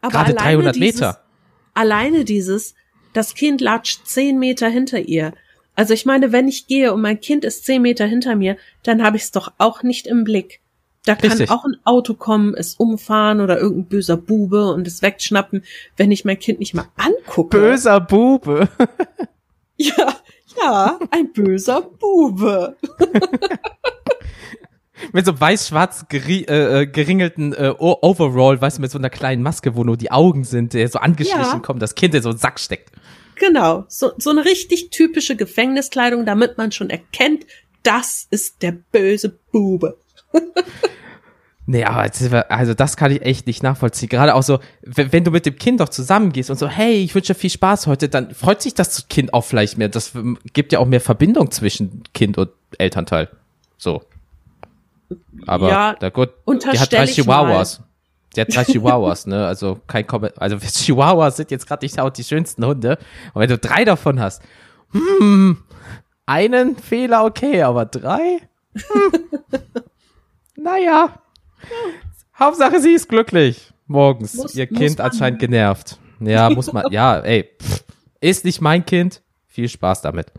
Aber 0.00 0.12
Gerade 0.12 0.38
alleine 0.38 0.56
300 0.56 0.76
dieses, 0.76 1.00
Meter. 1.00 1.20
Alleine 1.74 2.24
dieses, 2.24 2.74
das 3.12 3.34
Kind 3.34 3.60
latscht 3.60 4.06
zehn 4.06 4.38
Meter 4.38 4.68
hinter 4.68 5.00
ihr. 5.00 5.32
Also 5.74 5.92
ich 5.92 6.06
meine, 6.06 6.32
wenn 6.32 6.48
ich 6.48 6.66
gehe 6.66 6.92
und 6.92 7.02
mein 7.02 7.20
Kind 7.20 7.44
ist 7.44 7.64
zehn 7.64 7.82
Meter 7.82 8.06
hinter 8.06 8.34
mir, 8.34 8.56
dann 8.82 9.02
habe 9.02 9.16
ich 9.16 9.24
es 9.24 9.30
doch 9.30 9.52
auch 9.58 9.82
nicht 9.82 10.06
im 10.06 10.24
Blick. 10.24 10.60
Da 11.06 11.14
kann 11.14 11.30
Richtig. 11.30 11.50
auch 11.50 11.64
ein 11.64 11.76
Auto 11.84 12.14
kommen, 12.14 12.54
es 12.54 12.74
umfahren 12.74 13.40
oder 13.40 13.58
irgendein 13.58 13.86
böser 13.86 14.16
Bube 14.16 14.72
und 14.72 14.86
es 14.88 15.02
wegschnappen, 15.02 15.62
wenn 15.96 16.10
ich 16.10 16.24
mein 16.24 16.38
Kind 16.38 16.58
nicht 16.58 16.74
mal 16.74 16.86
angucke. 16.96 17.56
Böser 17.56 18.00
Bube. 18.00 18.68
Ja, 19.78 20.16
ja, 20.56 20.98
ein 21.10 21.34
böser 21.34 21.82
Bube. 21.82 22.78
mit 25.12 25.26
so 25.26 25.38
weiß-schwarz 25.38 26.06
äh, 26.10 26.16
äh, 26.44 26.86
geringelten 26.86 27.52
äh, 27.52 27.74
Overall, 27.78 28.58
weißt 28.58 28.78
du, 28.78 28.80
mit 28.80 28.90
so 28.90 28.96
einer 28.96 29.10
kleinen 29.10 29.42
Maske, 29.42 29.76
wo 29.76 29.84
nur 29.84 29.98
die 29.98 30.10
Augen 30.10 30.44
sind, 30.44 30.72
der 30.72 30.88
so 30.88 30.98
angeschlichen 30.98 31.42
Ja. 31.42 31.58
kommt, 31.58 31.82
das 31.82 31.94
Kind 31.94 32.14
in 32.14 32.22
so 32.22 32.30
einen 32.30 32.38
Sack 32.38 32.58
steckt. 32.58 32.90
Genau, 33.34 33.84
so, 33.88 34.12
so 34.16 34.30
eine 34.30 34.46
richtig 34.46 34.88
typische 34.88 35.36
Gefängniskleidung, 35.36 36.24
damit 36.24 36.56
man 36.56 36.72
schon 36.72 36.88
erkennt, 36.88 37.44
das 37.82 38.26
ist 38.30 38.62
der 38.62 38.72
böse 38.72 39.38
Bube. 39.52 39.98
Nee, 41.68 41.84
aber 41.84 42.08
also 42.48 42.74
das 42.74 42.96
kann 42.96 43.10
ich 43.10 43.22
echt 43.22 43.48
nicht 43.48 43.62
nachvollziehen. 43.64 44.08
Gerade 44.08 44.36
auch 44.36 44.44
so, 44.44 44.60
wenn, 44.82 45.12
wenn 45.12 45.24
du 45.24 45.32
mit 45.32 45.46
dem 45.46 45.56
Kind 45.56 45.80
doch 45.80 45.88
zusammengehst 45.88 46.48
und 46.48 46.58
so, 46.58 46.68
hey, 46.68 47.02
ich 47.02 47.12
wünsche 47.14 47.34
dir 47.34 47.38
viel 47.38 47.50
Spaß 47.50 47.88
heute, 47.88 48.08
dann 48.08 48.32
freut 48.32 48.62
sich 48.62 48.74
das 48.74 49.08
Kind 49.08 49.34
auch 49.34 49.42
vielleicht 49.42 49.76
mehr. 49.76 49.88
Das 49.88 50.12
gibt 50.52 50.72
ja 50.72 50.78
auch 50.78 50.86
mehr 50.86 51.00
Verbindung 51.00 51.50
zwischen 51.50 52.04
Kind 52.14 52.38
und 52.38 52.50
Elternteil. 52.78 53.28
So. 53.78 54.02
Aber 55.46 55.68
Ja, 55.68 55.96
na 56.00 56.08
gut, 56.10 56.30
die 56.46 56.78
hat 56.78 56.92
drei 56.92 57.06
Chihuahuas. 57.06 57.82
Die 58.36 58.42
hat 58.42 58.54
drei 58.54 58.64
Chihuahuas, 58.64 59.26
ne? 59.26 59.44
Also 59.44 59.80
kein 59.88 60.06
Comment. 60.06 60.40
Also 60.40 60.58
Chihuahuas 60.60 61.36
sind 61.36 61.50
jetzt 61.50 61.66
gerade 61.66 61.84
nicht 61.84 61.98
auch 61.98 62.10
die 62.10 62.24
schönsten 62.24 62.64
Hunde. 62.64 62.96
Und 63.34 63.40
wenn 63.40 63.48
du 63.48 63.58
drei 63.58 63.84
davon 63.84 64.20
hast, 64.20 64.40
hm, 64.92 65.58
einen 66.26 66.76
Fehler 66.76 67.24
okay, 67.24 67.62
aber 67.62 67.86
drei? 67.86 68.38
Hm. 68.74 69.12
naja. 70.56 71.20
Hauptsache 72.38 72.80
sie 72.80 72.92
ist 72.94 73.08
glücklich. 73.08 73.72
Morgens. 73.86 74.34
Muss- 74.34 74.54
Ihr 74.54 74.66
Kind 74.66 75.00
anscheinend 75.00 75.38
genervt. 75.40 75.98
Ja, 76.20 76.50
muss 76.50 76.72
man. 76.72 76.84
Ja, 76.90 77.18
ey. 77.20 77.48
Pff, 77.62 77.84
ist 78.20 78.44
nicht 78.44 78.60
mein 78.60 78.84
Kind. 78.84 79.22
Viel 79.46 79.68
Spaß 79.68 80.02
damit. 80.02 80.32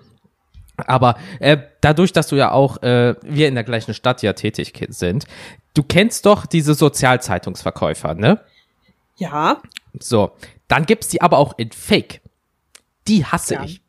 Aber 0.86 1.17
äh, 1.39 1.58
dadurch, 1.82 2.13
dass 2.13 2.27
du 2.27 2.36
ja 2.36 2.51
auch 2.51 2.82
äh, 2.84 3.15
wir 3.23 3.47
in 3.47 3.56
der 3.56 3.63
gleichen 3.63 3.93
Stadt 3.95 4.21
ja 4.21 4.34
tätig 4.34 4.73
sind, 4.89 5.25
du 5.73 5.82
kennst 5.82 6.25
doch 6.27 6.45
diese 6.45 6.75
Sozialzeitungsverkäufer, 6.75 8.13
ne? 8.13 8.41
Ja, 9.17 9.60
So, 9.99 10.32
dann 10.67 10.86
gibt's 10.86 11.08
die 11.08 11.21
aber 11.23 11.39
auch 11.39 11.58
in 11.58 11.71
Fake. 11.71 12.21
Die 13.08 13.25
hasse 13.25 13.56
Ja. 13.56 13.63
ich. 13.63 13.82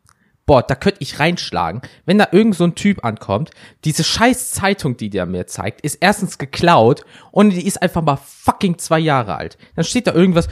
Boah, 0.49 0.63
da 0.63 0.73
könnte 0.73 1.03
ich 1.03 1.19
reinschlagen. 1.19 1.83
Wenn 2.07 2.17
da 2.17 2.29
irgend 2.31 2.55
so 2.55 2.63
ein 2.63 2.73
Typ 2.73 3.05
ankommt, 3.05 3.51
diese 3.85 4.03
scheiß 4.03 4.49
Zeitung, 4.49 4.97
die 4.97 5.11
der 5.11 5.27
mir 5.27 5.45
zeigt, 5.45 5.81
ist 5.81 5.99
erstens 6.01 6.39
geklaut 6.39 7.05
und 7.29 7.51
die 7.51 7.67
ist 7.67 7.79
einfach 7.79 8.01
mal 8.01 8.15
fucking 8.17 8.79
zwei 8.79 8.97
Jahre 8.97 9.35
alt. 9.35 9.59
Dann 9.75 9.85
steht 9.85 10.07
da 10.07 10.13
irgendwas, 10.15 10.47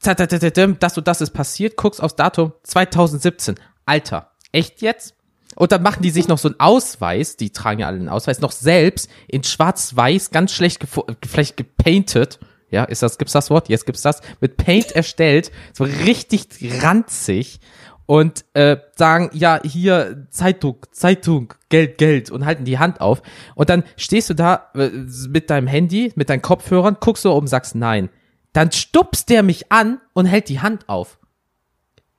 das 0.00 0.96
und 0.96 1.06
das 1.06 1.20
ist 1.20 1.32
passiert, 1.32 1.76
guckst 1.76 2.02
aufs 2.02 2.16
Datum 2.16 2.54
2017. 2.62 3.56
Alter, 3.84 4.30
echt 4.52 4.80
jetzt? 4.80 5.16
Und 5.54 5.70
dann 5.70 5.82
machen 5.82 6.02
die 6.02 6.08
sich 6.08 6.28
noch 6.28 6.38
so 6.38 6.48
einen 6.48 6.58
Ausweis, 6.58 7.36
die 7.36 7.50
tragen 7.50 7.80
ja 7.80 7.88
alle 7.88 7.98
einen 7.98 8.08
Ausweis, 8.08 8.40
noch 8.40 8.52
selbst 8.52 9.10
in 9.28 9.44
schwarz-weiß, 9.44 10.30
ganz 10.30 10.52
schlecht 10.52 10.82
vielleicht 11.26 11.58
gepainted. 11.58 12.38
Ja, 12.70 12.84
ist 12.84 13.02
das, 13.02 13.18
gibt's 13.18 13.34
das 13.34 13.50
Wort? 13.50 13.68
Jetzt 13.68 13.84
gibt's 13.84 14.00
das. 14.00 14.22
Mit 14.40 14.56
Paint 14.56 14.92
erstellt, 14.92 15.52
so 15.74 15.84
richtig 15.84 16.46
ranzig 16.82 17.60
und 18.06 18.44
äh, 18.54 18.76
sagen, 18.96 19.30
ja, 19.32 19.60
hier 19.62 20.26
Zeitung, 20.30 20.78
Zeitung, 20.92 21.54
Geld, 21.68 21.98
Geld 21.98 22.30
und 22.30 22.44
halten 22.44 22.64
die 22.64 22.78
Hand 22.78 23.00
auf. 23.00 23.22
Und 23.54 23.70
dann 23.70 23.84
stehst 23.96 24.28
du 24.30 24.34
da 24.34 24.70
äh, 24.74 24.90
mit 25.28 25.50
deinem 25.50 25.66
Handy, 25.66 26.12
mit 26.16 26.28
deinen 26.28 26.42
Kopfhörern, 26.42 26.96
guckst 27.00 27.24
du 27.24 27.30
um, 27.32 27.46
sagst 27.46 27.74
nein. 27.74 28.10
Dann 28.52 28.70
stupst 28.72 29.30
der 29.30 29.42
mich 29.42 29.72
an 29.72 30.00
und 30.12 30.26
hält 30.26 30.48
die 30.48 30.60
Hand 30.60 30.88
auf. 30.88 31.18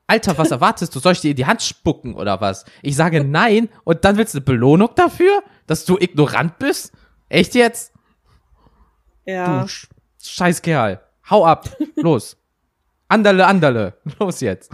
Alter, 0.07 0.37
was 0.37 0.51
erwartest 0.51 0.95
du? 0.95 0.99
Soll 0.99 1.13
ich 1.13 1.21
dir 1.21 1.31
in 1.31 1.37
die 1.37 1.45
Hand 1.45 1.61
spucken 1.61 2.15
oder 2.15 2.41
was? 2.41 2.65
Ich 2.81 2.95
sage 2.95 3.23
nein 3.23 3.69
und 3.83 4.03
dann 4.05 4.17
willst 4.17 4.33
du 4.33 4.39
eine 4.39 4.45
Belohnung 4.45 4.89
dafür, 4.95 5.43
dass 5.67 5.85
du 5.85 5.97
ignorant 5.97 6.57
bist? 6.59 6.91
Echt 7.29 7.55
jetzt? 7.55 7.93
ja. 9.25 9.61
Du 9.61 9.67
Sch- 9.67 9.87
scheiß 10.23 10.61
Kerl. 10.61 11.01
Hau 11.29 11.45
ab. 11.45 11.69
Los. 11.95 12.37
Anderle, 13.07 13.45
anderle. 13.45 13.93
Los 14.19 14.41
jetzt. 14.41 14.71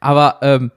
Aber, 0.00 0.38
ähm, 0.42 0.70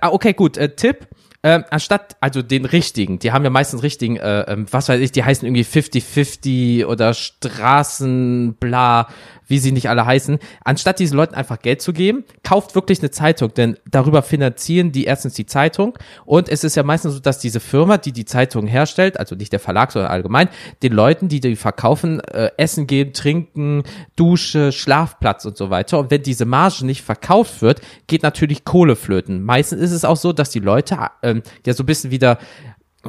ah, 0.00 0.10
okay, 0.10 0.32
gut, 0.32 0.56
äh, 0.56 0.74
Tipp. 0.74 1.08
Ähm, 1.42 1.64
anstatt, 1.70 2.16
also 2.18 2.42
den 2.42 2.64
richtigen, 2.64 3.20
die 3.20 3.30
haben 3.30 3.44
ja 3.44 3.50
meistens 3.50 3.84
richtigen, 3.84 4.16
äh, 4.16 4.40
ähm, 4.48 4.66
was 4.70 4.88
weiß 4.88 5.00
ich, 5.00 5.12
die 5.12 5.22
heißen 5.22 5.46
irgendwie 5.46 5.62
50-50 5.62 6.86
oder 6.86 7.14
Straßen, 7.14 8.54
bla, 8.54 9.06
wie 9.46 9.58
sie 9.58 9.72
nicht 9.72 9.88
alle 9.88 10.06
heißen. 10.06 10.38
Anstatt 10.64 10.98
diesen 10.98 11.16
Leuten 11.16 11.34
einfach 11.34 11.60
Geld 11.60 11.82
zu 11.82 11.92
geben, 11.92 12.24
kauft 12.42 12.74
wirklich 12.74 13.00
eine 13.00 13.10
Zeitung, 13.10 13.52
denn 13.54 13.76
darüber 13.88 14.22
finanzieren 14.22 14.92
die 14.92 15.04
erstens 15.04 15.34
die 15.34 15.46
Zeitung 15.46 15.98
und 16.24 16.48
es 16.48 16.64
ist 16.64 16.76
ja 16.76 16.82
meistens 16.82 17.14
so, 17.14 17.20
dass 17.20 17.38
diese 17.38 17.60
Firma, 17.60 17.98
die 17.98 18.12
die 18.12 18.24
Zeitung 18.24 18.66
herstellt, 18.66 19.18
also 19.18 19.34
nicht 19.34 19.52
der 19.52 19.60
Verlag, 19.60 19.92
sondern 19.92 20.10
allgemein, 20.10 20.48
den 20.82 20.92
Leuten, 20.92 21.28
die 21.28 21.40
die 21.40 21.56
verkaufen, 21.56 22.20
äh, 22.20 22.50
Essen 22.56 22.86
geben, 22.86 23.12
Trinken, 23.12 23.82
Dusche, 24.16 24.72
Schlafplatz 24.72 25.44
und 25.44 25.56
so 25.56 25.70
weiter. 25.70 25.98
Und 25.98 26.10
wenn 26.10 26.22
diese 26.22 26.44
Marge 26.44 26.84
nicht 26.84 27.02
verkauft 27.02 27.62
wird, 27.62 27.80
geht 28.06 28.22
natürlich 28.22 28.64
Kohle 28.64 28.96
flöten. 28.96 29.42
Meistens 29.42 29.80
ist 29.80 29.92
es 29.92 30.04
auch 30.04 30.16
so, 30.16 30.32
dass 30.32 30.50
die 30.50 30.60
Leute 30.60 30.98
ähm, 31.22 31.42
ja 31.64 31.74
so 31.74 31.82
ein 31.82 31.86
bisschen 31.86 32.10
wieder, 32.10 32.38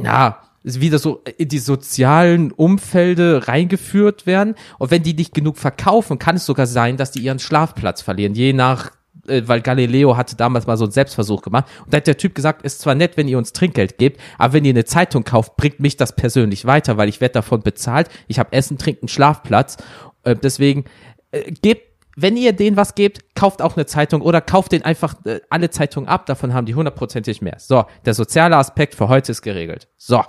ja, 0.01 0.41
wieder 0.67 0.99
so 0.99 1.23
in 1.37 1.47
die 1.47 1.59
sozialen 1.59 2.51
Umfelde 2.51 3.47
reingeführt 3.47 4.25
werden. 4.25 4.55
Und 4.77 4.91
wenn 4.91 5.03
die 5.03 5.13
nicht 5.13 5.33
genug 5.33 5.57
verkaufen, 5.57 6.19
kann 6.19 6.35
es 6.35 6.45
sogar 6.45 6.67
sein, 6.67 6.97
dass 6.97 7.11
die 7.11 7.19
ihren 7.19 7.39
Schlafplatz 7.39 8.01
verlieren, 8.01 8.33
je 8.33 8.53
nach 8.53 8.91
äh, 9.27 9.43
weil 9.45 9.61
Galileo 9.61 10.17
hatte 10.17 10.35
damals 10.35 10.67
mal 10.67 10.77
so 10.77 10.85
einen 10.85 10.91
Selbstversuch 10.91 11.41
gemacht. 11.41 11.65
Und 11.85 11.93
da 11.93 11.97
hat 11.97 12.07
der 12.07 12.17
Typ 12.17 12.35
gesagt, 12.35 12.63
ist 12.63 12.79
zwar 12.79 12.95
nett, 12.95 13.17
wenn 13.17 13.27
ihr 13.27 13.37
uns 13.37 13.53
Trinkgeld 13.53 13.97
gebt, 13.97 14.19
aber 14.37 14.53
wenn 14.53 14.65
ihr 14.65 14.71
eine 14.71 14.85
Zeitung 14.85 15.23
kauft, 15.23 15.55
bringt 15.55 15.79
mich 15.79 15.97
das 15.97 16.15
persönlich 16.15 16.65
weiter, 16.65 16.97
weil 16.97 17.09
ich 17.09 17.21
werde 17.21 17.33
davon 17.33 17.61
bezahlt. 17.61 18.09
Ich 18.27 18.39
habe 18.39 18.53
Essen, 18.53 18.77
Trinken, 18.77 19.07
Schlafplatz. 19.07 19.77
Äh, 20.23 20.35
deswegen 20.35 20.85
äh, 21.31 21.51
gebt 21.51 21.87
wenn 22.19 22.35
ihr 22.35 22.51
denen 22.51 22.77
was 22.77 22.95
gebt, 22.95 23.35
kauft 23.35 23.61
auch 23.61 23.77
eine 23.77 23.85
Zeitung 23.85 24.23
oder 24.23 24.41
kauft 24.41 24.71
den 24.71 24.83
einfach 24.83 25.13
alle 25.51 25.69
Zeitungen 25.69 26.09
ab, 26.09 26.25
davon 26.25 26.51
haben 26.51 26.65
die 26.65 26.73
hundertprozentig 26.73 27.43
mehr. 27.43 27.57
So, 27.59 27.85
der 28.05 28.15
soziale 28.15 28.57
Aspekt 28.57 28.95
für 28.95 29.07
heute 29.07 29.31
ist 29.31 29.43
geregelt. 29.43 29.87
So. 29.97 30.23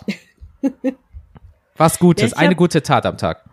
Was 1.77 1.99
Gutes, 1.99 2.33
ja, 2.33 2.37
eine 2.39 2.55
gute 2.55 2.83
Tat 2.83 3.07
am 3.07 3.17
Tag. 3.17 3.45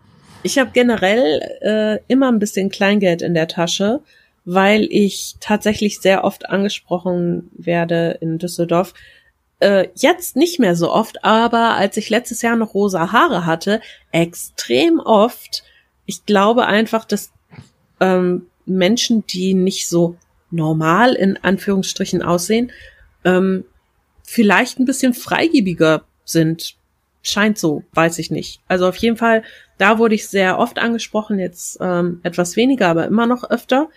Ich 0.44 0.58
habe 0.60 0.72
generell 0.74 1.42
äh, 1.62 2.00
immer 2.08 2.32
ein 2.32 2.40
bisschen 2.40 2.70
Kleingeld 2.70 3.22
in 3.22 3.34
der 3.34 3.48
Tasche, 3.48 4.02
weil 4.46 4.88
ich 4.92 5.36
tatsächlich 5.40 6.00
sehr 6.00 6.24
oft 6.24 6.50
angesprochen 6.50 7.50
werde 7.54 8.18
in 8.22 8.38
Düsseldorf. 8.38 8.94
Äh, 9.60 9.88
jetzt 9.96 10.36
nicht 10.36 10.60
mehr 10.60 10.76
so 10.76 10.92
oft, 10.92 11.24
aber 11.24 11.76
als 11.76 11.98
ich 11.98 12.10
letztes 12.10 12.42
Jahr 12.42 12.56
noch 12.56 12.74
rosa 12.74 13.12
Haare 13.12 13.46
hatte, 13.46 13.82
extrem 14.12 15.00
oft. 15.00 15.64
Ich 16.06 16.26
glaube 16.26 16.68
einfach, 16.68 17.06
dass 17.06 17.32
ähm, 18.00 18.48
Menschen, 18.66 19.26
die 19.26 19.54
nicht 19.54 19.88
so 19.88 20.18
normal 20.52 21.14
in 21.14 21.38
Anführungsstrichen 21.38 22.22
aussehen, 22.22 22.72
ähm, 23.24 23.66
vielleicht 24.24 24.80
ein 24.80 24.86
bisschen 24.86 25.14
freigebiger 25.14 26.04
sind. 26.24 26.76
Scheint 27.28 27.58
so, 27.58 27.84
weiß 27.94 28.20
ich 28.20 28.30
nicht. 28.30 28.62
Also 28.68 28.88
auf 28.88 28.96
jeden 28.98 29.18
Fall, 29.18 29.44
da 29.80 29.98
wurde 29.98 30.14
ich 30.14 30.28
sehr 30.28 30.60
oft 30.60 30.78
angesprochen, 30.78 31.40
jetzt 31.40 31.80
ähm, 31.82 32.20
etwas 32.22 32.56
weniger, 32.56 32.88
aber 32.88 33.08
immer 33.08 33.26
noch 33.26 33.50
öfter. 33.50 33.90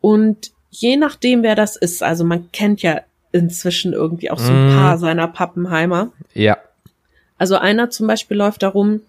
Und 0.00 0.52
je 0.70 0.96
nachdem, 0.96 1.42
wer 1.42 1.56
das 1.56 1.74
ist, 1.74 2.02
also 2.02 2.24
man 2.24 2.52
kennt 2.52 2.80
ja 2.82 3.00
inzwischen 3.32 3.92
irgendwie 3.92 4.30
auch 4.30 4.38
so 4.38 4.52
ein 4.52 4.68
mm. 4.68 4.76
paar 4.76 4.98
seiner 4.98 5.26
Pappenheimer. 5.26 6.12
Ja. 6.32 6.58
Also 7.38 7.56
einer 7.56 7.90
zum 7.90 8.06
Beispiel 8.06 8.36
läuft 8.36 8.62
darum, 8.62 9.00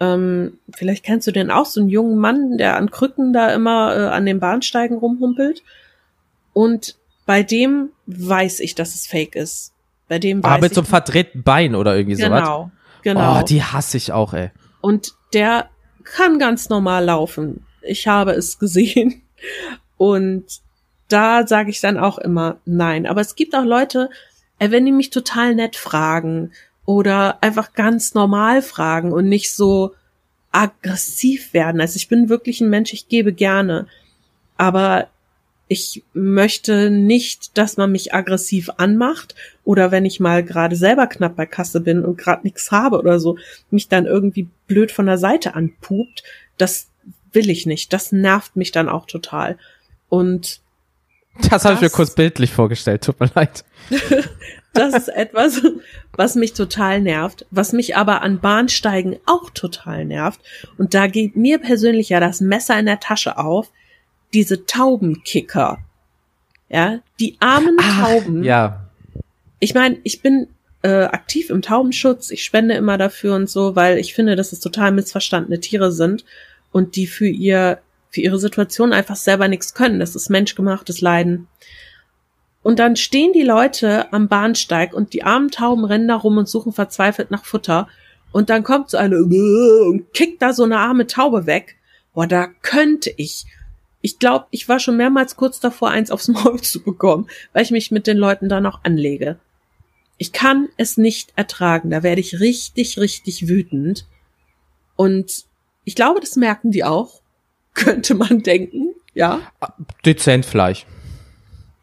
ähm, 0.00 0.58
vielleicht 0.74 1.04
kennst 1.04 1.28
du 1.28 1.30
den 1.30 1.52
auch, 1.52 1.66
so 1.66 1.80
einen 1.80 1.90
jungen 1.90 2.18
Mann, 2.18 2.58
der 2.58 2.76
an 2.76 2.90
Krücken 2.90 3.32
da 3.32 3.54
immer 3.54 3.96
äh, 3.96 4.06
an 4.08 4.26
den 4.26 4.40
Bahnsteigen 4.40 4.96
rumhumpelt. 4.98 5.62
Und 6.52 6.96
bei 7.24 7.44
dem 7.44 7.90
weiß 8.06 8.58
ich, 8.58 8.74
dass 8.74 8.96
es 8.96 9.06
fake 9.06 9.36
ist. 9.36 9.72
Bei 10.08 10.18
dem 10.18 10.42
weiß 10.42 10.50
Aber 10.50 10.62
mit 10.62 10.72
ich, 10.72 10.74
so 10.74 10.80
einem 10.80 10.88
verdrehten 10.88 11.44
Bein 11.44 11.76
oder 11.76 11.96
irgendwie 11.96 12.16
genau, 12.16 12.28
sowas. 12.28 12.42
Genau, 12.42 12.70
genau. 13.02 13.40
Oh, 13.40 13.42
die 13.42 13.62
hasse 13.62 13.96
ich 13.96 14.12
auch, 14.12 14.34
ey. 14.34 14.50
Und 14.80 15.14
der 15.32 15.68
kann 16.04 16.38
ganz 16.38 16.68
normal 16.68 17.04
laufen. 17.04 17.64
Ich 17.82 18.06
habe 18.06 18.32
es 18.32 18.58
gesehen. 18.58 19.22
Und 19.96 20.44
da 21.08 21.46
sage 21.46 21.70
ich 21.70 21.80
dann 21.80 21.98
auch 21.98 22.18
immer 22.18 22.58
nein. 22.64 23.06
Aber 23.06 23.20
es 23.20 23.34
gibt 23.34 23.54
auch 23.54 23.64
Leute, 23.64 24.10
äh, 24.58 24.70
wenn 24.70 24.86
die 24.86 24.92
mich 24.92 25.10
total 25.10 25.54
nett 25.54 25.76
fragen 25.76 26.52
oder 26.84 27.42
einfach 27.42 27.72
ganz 27.72 28.14
normal 28.14 28.62
fragen 28.62 29.12
und 29.12 29.28
nicht 29.28 29.54
so 29.54 29.94
aggressiv 30.52 31.52
werden. 31.52 31.80
Also 31.80 31.96
ich 31.96 32.08
bin 32.08 32.28
wirklich 32.28 32.60
ein 32.60 32.70
Mensch, 32.70 32.92
ich 32.92 33.08
gebe 33.08 33.32
gerne. 33.32 33.86
Aber 34.56 35.08
ich 35.72 36.02
möchte 36.14 36.90
nicht, 36.90 37.56
dass 37.56 37.76
man 37.76 37.92
mich 37.92 38.12
aggressiv 38.12 38.70
anmacht 38.76 39.36
oder 39.62 39.92
wenn 39.92 40.04
ich 40.04 40.18
mal 40.18 40.42
gerade 40.42 40.74
selber 40.74 41.06
knapp 41.06 41.36
bei 41.36 41.46
Kasse 41.46 41.80
bin 41.80 42.04
und 42.04 42.18
gerade 42.18 42.42
nichts 42.42 42.72
habe 42.72 42.98
oder 42.98 43.20
so, 43.20 43.38
mich 43.70 43.86
dann 43.86 44.04
irgendwie 44.04 44.48
blöd 44.66 44.90
von 44.90 45.06
der 45.06 45.16
Seite 45.16 45.54
anpupt. 45.54 46.24
Das 46.58 46.88
will 47.32 47.48
ich 47.48 47.66
nicht. 47.66 47.92
Das 47.92 48.10
nervt 48.10 48.56
mich 48.56 48.72
dann 48.72 48.88
auch 48.88 49.06
total. 49.06 49.58
Und 50.08 50.60
das 51.48 51.64
habe 51.64 51.76
ich 51.76 51.80
mir 51.80 51.90
kurz 51.90 52.16
bildlich 52.16 52.50
vorgestellt, 52.50 53.04
tut 53.04 53.20
mir 53.20 53.30
leid. 53.36 53.64
das 54.72 54.94
ist 54.94 55.08
etwas, 55.08 55.62
was 56.16 56.34
mich 56.34 56.52
total 56.52 57.00
nervt, 57.00 57.46
was 57.52 57.72
mich 57.72 57.96
aber 57.96 58.22
an 58.22 58.40
Bahnsteigen 58.40 59.20
auch 59.24 59.50
total 59.50 60.04
nervt. 60.04 60.40
Und 60.78 60.94
da 60.94 61.06
geht 61.06 61.36
mir 61.36 61.58
persönlich 61.58 62.08
ja 62.08 62.18
das 62.18 62.40
Messer 62.40 62.76
in 62.76 62.86
der 62.86 62.98
Tasche 62.98 63.38
auf. 63.38 63.70
Diese 64.32 64.66
Taubenkicker. 64.66 65.78
Ja, 66.68 67.00
die 67.18 67.36
armen 67.40 67.76
Ach, 67.80 68.06
Tauben. 68.06 68.44
Ja. 68.44 68.88
Ich 69.58 69.74
meine, 69.74 69.98
ich 70.04 70.22
bin 70.22 70.48
äh, 70.82 71.04
aktiv 71.04 71.50
im 71.50 71.62
Taubenschutz. 71.62 72.30
Ich 72.30 72.44
spende 72.44 72.74
immer 72.74 72.96
dafür 72.96 73.34
und 73.34 73.50
so, 73.50 73.76
weil 73.76 73.98
ich 73.98 74.14
finde, 74.14 74.36
dass 74.36 74.52
es 74.52 74.60
total 74.60 74.92
missverstandene 74.92 75.60
Tiere 75.60 75.92
sind 75.92 76.24
und 76.72 76.96
die 76.96 77.06
für 77.06 77.28
ihr 77.28 77.80
für 78.10 78.20
ihre 78.20 78.38
Situation 78.38 78.92
einfach 78.92 79.16
selber 79.16 79.48
nichts 79.48 79.72
können. 79.74 80.00
Das 80.00 80.16
ist 80.16 80.30
menschgemachtes 80.30 81.00
Leiden. 81.00 81.46
Und 82.62 82.78
dann 82.78 82.96
stehen 82.96 83.32
die 83.32 83.42
Leute 83.42 84.12
am 84.12 84.28
Bahnsteig 84.28 84.92
und 84.92 85.12
die 85.12 85.22
armen 85.22 85.50
Tauben 85.50 85.84
rennen 85.84 86.08
da 86.08 86.16
rum 86.16 86.36
und 86.36 86.48
suchen 86.48 86.72
verzweifelt 86.72 87.30
nach 87.30 87.44
Futter. 87.44 87.88
Und 88.32 88.50
dann 88.50 88.64
kommt 88.64 88.90
so 88.90 88.98
eine 88.98 89.16
und 89.18 90.12
kickt 90.12 90.42
da 90.42 90.52
so 90.52 90.64
eine 90.64 90.78
arme 90.78 91.06
Taube 91.06 91.46
weg. 91.46 91.76
Boah, 92.12 92.26
da 92.26 92.48
könnte 92.62 93.12
ich. 93.16 93.46
Ich 94.02 94.18
glaube, 94.18 94.46
ich 94.50 94.68
war 94.68 94.80
schon 94.80 94.96
mehrmals 94.96 95.36
kurz 95.36 95.60
davor, 95.60 95.90
eins 95.90 96.10
aufs 96.10 96.28
Maul 96.28 96.60
zu 96.60 96.82
bekommen, 96.82 97.28
weil 97.52 97.62
ich 97.62 97.70
mich 97.70 97.90
mit 97.90 98.06
den 98.06 98.16
Leuten 98.16 98.48
da 98.48 98.60
noch 98.60 98.84
anlege. 98.84 99.38
Ich 100.18 100.32
kann 100.32 100.68
es 100.76 100.96
nicht 100.98 101.32
ertragen. 101.36 101.90
Da 101.90 102.02
werde 102.02 102.20
ich 102.20 102.40
richtig, 102.40 102.98
richtig 102.98 103.48
wütend. 103.48 104.06
Und 104.96 105.46
ich 105.84 105.94
glaube, 105.94 106.20
das 106.20 106.36
merken 106.36 106.70
die 106.70 106.84
auch 106.84 107.20
könnte 107.74 108.14
man 108.14 108.42
denken, 108.42 108.94
ja. 109.14 109.40
Dezent 110.04 110.44
Fleisch. 110.44 110.86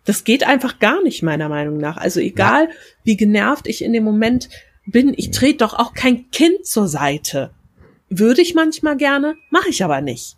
Das 0.06 0.24
geht 0.24 0.46
einfach 0.46 0.80
gar 0.80 1.04
nicht, 1.04 1.22
meiner 1.22 1.50
Meinung 1.50 1.78
nach. 1.78 1.98
Also 1.98 2.20
egal, 2.20 2.66
ja. 2.66 2.76
wie 3.04 3.18
genervt 3.18 3.68
ich 3.68 3.84
in 3.84 3.94
dem 3.94 4.04
Moment 4.04 4.50
bin, 4.86 5.14
ich 5.18 5.32
trete 5.32 5.58
doch 5.58 5.74
auch 5.74 5.94
kein 5.94 6.32
Kind 6.32 6.66
zur 6.66 6.88
Seite. 6.88 7.52
Würde 8.10 8.42
ich 8.42 8.56
manchmal 8.56 8.96
gerne, 8.96 9.36
mache 9.50 9.70
ich 9.70 9.84
aber 9.84 10.00
nicht. 10.00 10.37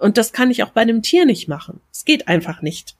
Und 0.00 0.16
das 0.16 0.32
kann 0.32 0.50
ich 0.50 0.62
auch 0.62 0.70
bei 0.70 0.80
einem 0.80 1.02
Tier 1.02 1.26
nicht 1.26 1.46
machen. 1.48 1.80
Es 1.92 2.04
geht 2.04 2.26
einfach 2.26 2.62
nicht. 2.62 2.96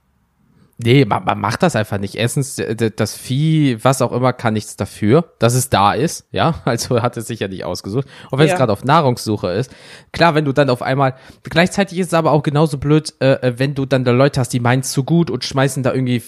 Nee, 0.82 1.04
man, 1.04 1.24
man 1.24 1.38
macht 1.38 1.62
das 1.62 1.76
einfach 1.76 1.98
nicht. 1.98 2.14
Erstens, 2.14 2.56
das 2.96 3.14
Vieh, 3.14 3.82
was 3.84 4.00
auch 4.00 4.12
immer, 4.12 4.32
kann 4.32 4.54
nichts 4.54 4.76
dafür, 4.76 5.32
dass 5.38 5.54
es 5.54 5.68
da 5.68 5.92
ist. 5.92 6.26
Ja, 6.30 6.54
also 6.64 7.02
hat 7.02 7.16
es 7.16 7.26
sich 7.26 7.40
ja 7.40 7.48
nicht 7.48 7.64
ausgesucht. 7.64 8.06
Und 8.30 8.38
wenn 8.38 8.46
ja. 8.46 8.54
es 8.54 8.58
gerade 8.58 8.72
auf 8.72 8.84
Nahrungssuche 8.84 9.48
ist. 9.48 9.70
Klar, 10.12 10.34
wenn 10.34 10.44
du 10.44 10.52
dann 10.52 10.70
auf 10.70 10.80
einmal, 10.80 11.16
gleichzeitig 11.42 11.98
ist 11.98 12.08
es 12.08 12.14
aber 12.14 12.32
auch 12.32 12.42
genauso 12.42 12.78
blöd, 12.78 13.14
äh, 13.20 13.32
äh 13.32 13.58
wenn 13.58 13.74
du 13.74 13.84
dann 13.84 14.04
da 14.04 14.12
Leute 14.12 14.40
hast, 14.40 14.52
die 14.52 14.60
meinen 14.60 14.82
zu 14.82 15.04
gut 15.04 15.30
und 15.30 15.44
schmeißen 15.44 15.82
da 15.82 15.92
irgendwie 15.92 16.22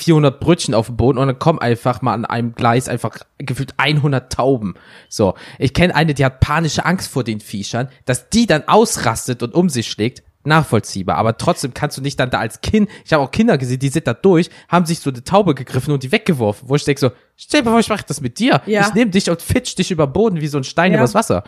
400 0.00 0.40
Brötchen 0.40 0.74
auf 0.74 0.86
den 0.86 0.96
Boden 0.96 1.18
und 1.18 1.26
dann 1.26 1.38
kommen 1.38 1.58
einfach 1.58 2.02
mal 2.02 2.14
an 2.14 2.24
einem 2.24 2.54
Gleis 2.54 2.88
einfach 2.88 3.18
gefühlt 3.38 3.74
100 3.76 4.32
Tauben. 4.32 4.74
So, 5.08 5.34
ich 5.58 5.74
kenne 5.74 5.94
eine, 5.94 6.14
die 6.14 6.24
hat 6.24 6.40
panische 6.40 6.84
Angst 6.84 7.10
vor 7.10 7.24
den 7.24 7.40
Viechern, 7.40 7.88
dass 8.06 8.28
die 8.30 8.46
dann 8.46 8.66
ausrastet 8.66 9.42
und 9.42 9.54
um 9.54 9.68
sich 9.68 9.88
schlägt 9.88 10.22
nachvollziehbar. 10.44 11.16
Aber 11.16 11.36
trotzdem 11.36 11.74
kannst 11.74 11.98
du 11.98 12.02
nicht 12.02 12.18
dann 12.18 12.30
da 12.30 12.38
als 12.38 12.60
Kind, 12.60 12.88
ich 13.04 13.12
habe 13.12 13.22
auch 13.22 13.30
Kinder 13.30 13.58
gesehen, 13.58 13.78
die 13.78 13.88
sind 13.88 14.06
da 14.06 14.14
durch, 14.14 14.48
haben 14.68 14.86
sich 14.86 15.00
so 15.00 15.10
eine 15.10 15.22
Taube 15.22 15.54
gegriffen 15.54 15.92
und 15.92 16.02
die 16.02 16.12
weggeworfen, 16.12 16.68
wo 16.68 16.76
ich 16.76 16.84
denke 16.84 17.00
so, 17.00 17.10
stell 17.36 17.62
dir 17.62 17.70
vor, 17.70 17.80
ich 17.80 17.88
mache 17.88 18.04
das 18.06 18.20
mit 18.20 18.38
dir. 18.38 18.62
Ja. 18.66 18.86
Ich 18.86 18.94
nehme 18.94 19.10
dich 19.10 19.28
und 19.28 19.42
fitsch 19.42 19.76
dich 19.76 19.90
über 19.90 20.06
Boden 20.06 20.40
wie 20.40 20.46
so 20.46 20.58
ein 20.58 20.64
Stein 20.64 20.92
ja. 20.92 20.98
übers 20.98 21.14
Wasser. 21.14 21.44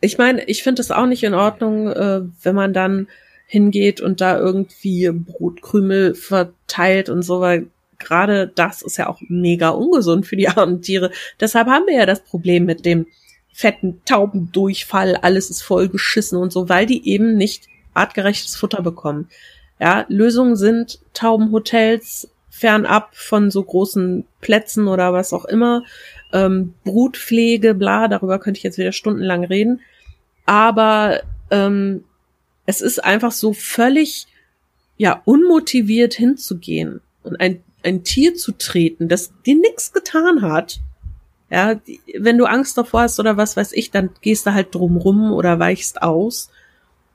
Ich 0.00 0.18
meine, 0.18 0.44
ich 0.44 0.62
finde 0.62 0.82
es 0.82 0.90
auch 0.90 1.06
nicht 1.06 1.24
in 1.24 1.34
Ordnung, 1.34 1.88
äh, 1.88 2.20
wenn 2.42 2.54
man 2.54 2.72
dann 2.72 3.08
hingeht 3.46 4.00
und 4.00 4.20
da 4.20 4.38
irgendwie 4.38 5.10
Brotkrümel 5.10 6.14
verteilt 6.14 7.08
und 7.08 7.22
so, 7.22 7.40
weil 7.40 7.66
gerade 7.98 8.50
das 8.54 8.82
ist 8.82 8.96
ja 8.96 9.08
auch 9.08 9.20
mega 9.28 9.70
ungesund 9.70 10.26
für 10.26 10.36
die 10.36 10.48
armen 10.56 10.82
Tiere. 10.82 11.10
Deshalb 11.40 11.68
haben 11.68 11.86
wir 11.86 11.94
ja 11.94 12.06
das 12.06 12.22
Problem 12.22 12.64
mit 12.64 12.84
dem 12.84 13.06
fetten 13.52 14.00
Taubendurchfall, 14.04 15.16
alles 15.16 15.48
ist 15.48 15.62
voll 15.62 15.88
geschissen 15.88 16.38
und 16.38 16.52
so, 16.52 16.68
weil 16.68 16.86
die 16.86 17.08
eben 17.08 17.36
nicht 17.36 17.68
artgerechtes 17.94 18.56
Futter 18.56 18.82
bekommen. 18.82 19.28
Ja, 19.78 20.06
Lösungen 20.08 20.56
sind 20.56 20.98
Taubenhotels 21.14 22.28
fernab 22.50 23.14
von 23.14 23.50
so 23.50 23.62
großen 23.62 24.24
Plätzen 24.40 24.88
oder 24.88 25.12
was 25.12 25.32
auch 25.32 25.44
immer, 25.44 25.84
ähm, 26.32 26.74
Brutpflege, 26.84 27.74
bla, 27.74 28.08
darüber 28.08 28.38
könnte 28.38 28.58
ich 28.58 28.64
jetzt 28.64 28.78
wieder 28.78 28.92
stundenlang 28.92 29.44
reden. 29.44 29.80
Aber 30.46 31.20
ähm, 31.50 32.04
es 32.66 32.80
ist 32.80 33.02
einfach 33.02 33.32
so 33.32 33.52
völlig 33.52 34.26
ja 34.96 35.22
unmotiviert 35.24 36.14
hinzugehen 36.14 37.00
und 37.22 37.40
ein, 37.40 37.62
ein 37.82 38.04
Tier 38.04 38.34
zu 38.34 38.52
treten, 38.52 39.08
das 39.08 39.32
dir 39.44 39.56
nichts 39.56 39.92
getan 39.92 40.42
hat 40.42 40.80
ja, 41.54 41.80
wenn 42.18 42.36
du 42.36 42.46
Angst 42.46 42.76
davor 42.76 43.02
hast 43.02 43.20
oder 43.20 43.36
was 43.36 43.56
weiß 43.56 43.72
ich, 43.74 43.92
dann 43.92 44.10
gehst 44.22 44.44
du 44.44 44.54
halt 44.54 44.74
drum 44.74 44.96
rum 44.96 45.32
oder 45.32 45.60
weichst 45.60 46.02
aus, 46.02 46.50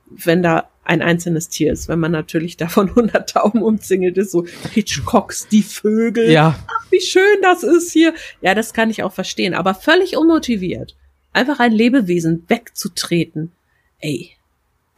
wenn 0.06 0.42
da 0.42 0.70
ein 0.82 1.02
einzelnes 1.02 1.50
Tier 1.50 1.72
ist. 1.72 1.88
Wenn 1.88 1.98
man 1.98 2.12
natürlich 2.12 2.56
davon 2.56 2.94
hundert 2.94 3.30
Tauben 3.30 3.62
umzingelt 3.62 4.16
ist, 4.16 4.30
so 4.30 4.46
Hitchcocks, 4.72 5.48
die 5.48 5.62
Vögel. 5.62 6.30
Ja. 6.30 6.58
Ach, 6.66 6.86
wie 6.90 7.02
schön 7.02 7.42
das 7.42 7.62
ist 7.62 7.92
hier. 7.92 8.14
Ja, 8.40 8.54
das 8.54 8.72
kann 8.72 8.88
ich 8.88 9.02
auch 9.02 9.12
verstehen, 9.12 9.52
aber 9.52 9.74
völlig 9.74 10.16
unmotiviert. 10.16 10.96
Einfach 11.34 11.60
ein 11.60 11.72
Lebewesen 11.72 12.44
wegzutreten. 12.48 13.52
Ey, 13.98 14.30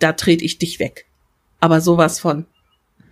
da 0.03 0.13
trete 0.13 0.45
ich 0.45 0.59
dich 0.59 0.79
weg. 0.81 1.07
Aber 1.61 1.81
sowas 1.81 2.21
von 2.21 2.47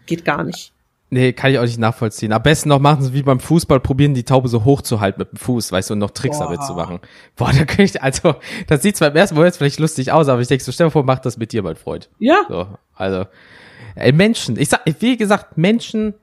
geht 0.07 0.25
gar 0.25 0.43
nicht. 0.45 0.73
Nee, 1.13 1.33
kann 1.33 1.51
ich 1.51 1.59
auch 1.59 1.65
nicht 1.65 1.79
nachvollziehen. 1.79 2.33
Am 2.33 2.43
besten 2.43 2.69
noch 2.69 2.79
machen 2.79 3.03
sie 3.03 3.13
wie 3.13 3.23
beim 3.23 3.41
Fußball, 3.41 3.81
probieren 3.81 4.15
die 4.15 4.23
Taube 4.23 4.49
so 4.49 4.65
hoch 4.65 4.81
zu 4.81 5.01
halten 5.01 5.19
mit 5.21 5.33
dem 5.33 5.39
Fuß, 5.39 5.73
weißt 5.73 5.91
du, 5.91 5.95
und 5.95 5.99
noch 5.99 6.13
Tricks 6.13 6.39
Boah. 6.39 6.45
damit 6.45 6.63
zu 6.63 6.75
machen. 6.75 7.01
Boah, 7.35 7.51
da 7.53 7.65
könnte 7.65 7.83
ich, 7.83 8.01
also, 8.01 8.37
das 8.69 8.83
sieht 8.83 8.97
zwar 8.97 9.09
im 9.09 9.17
ersten 9.17 9.35
Moment 9.35 9.57
vielleicht 9.57 9.81
lustig 9.81 10.13
aus, 10.13 10.29
aber 10.29 10.41
ich 10.41 10.47
denke 10.47 10.63
so, 10.63 10.71
stell 10.71 10.87
dir 10.87 10.91
vor, 10.93 11.03
mach 11.03 11.19
das 11.19 11.37
mit 11.37 11.51
dir, 11.53 11.63
mein 11.65 11.75
Freund. 11.75 12.09
Ja, 12.21 12.43
So, 12.49 12.69
also, 12.95 13.27
ey, 13.97 14.13
Menschen, 14.13 14.57
ich 14.57 14.69
sag, 14.69 14.83
wie 15.01 15.17
gesagt, 15.17 15.59
Menschen, 15.59 16.15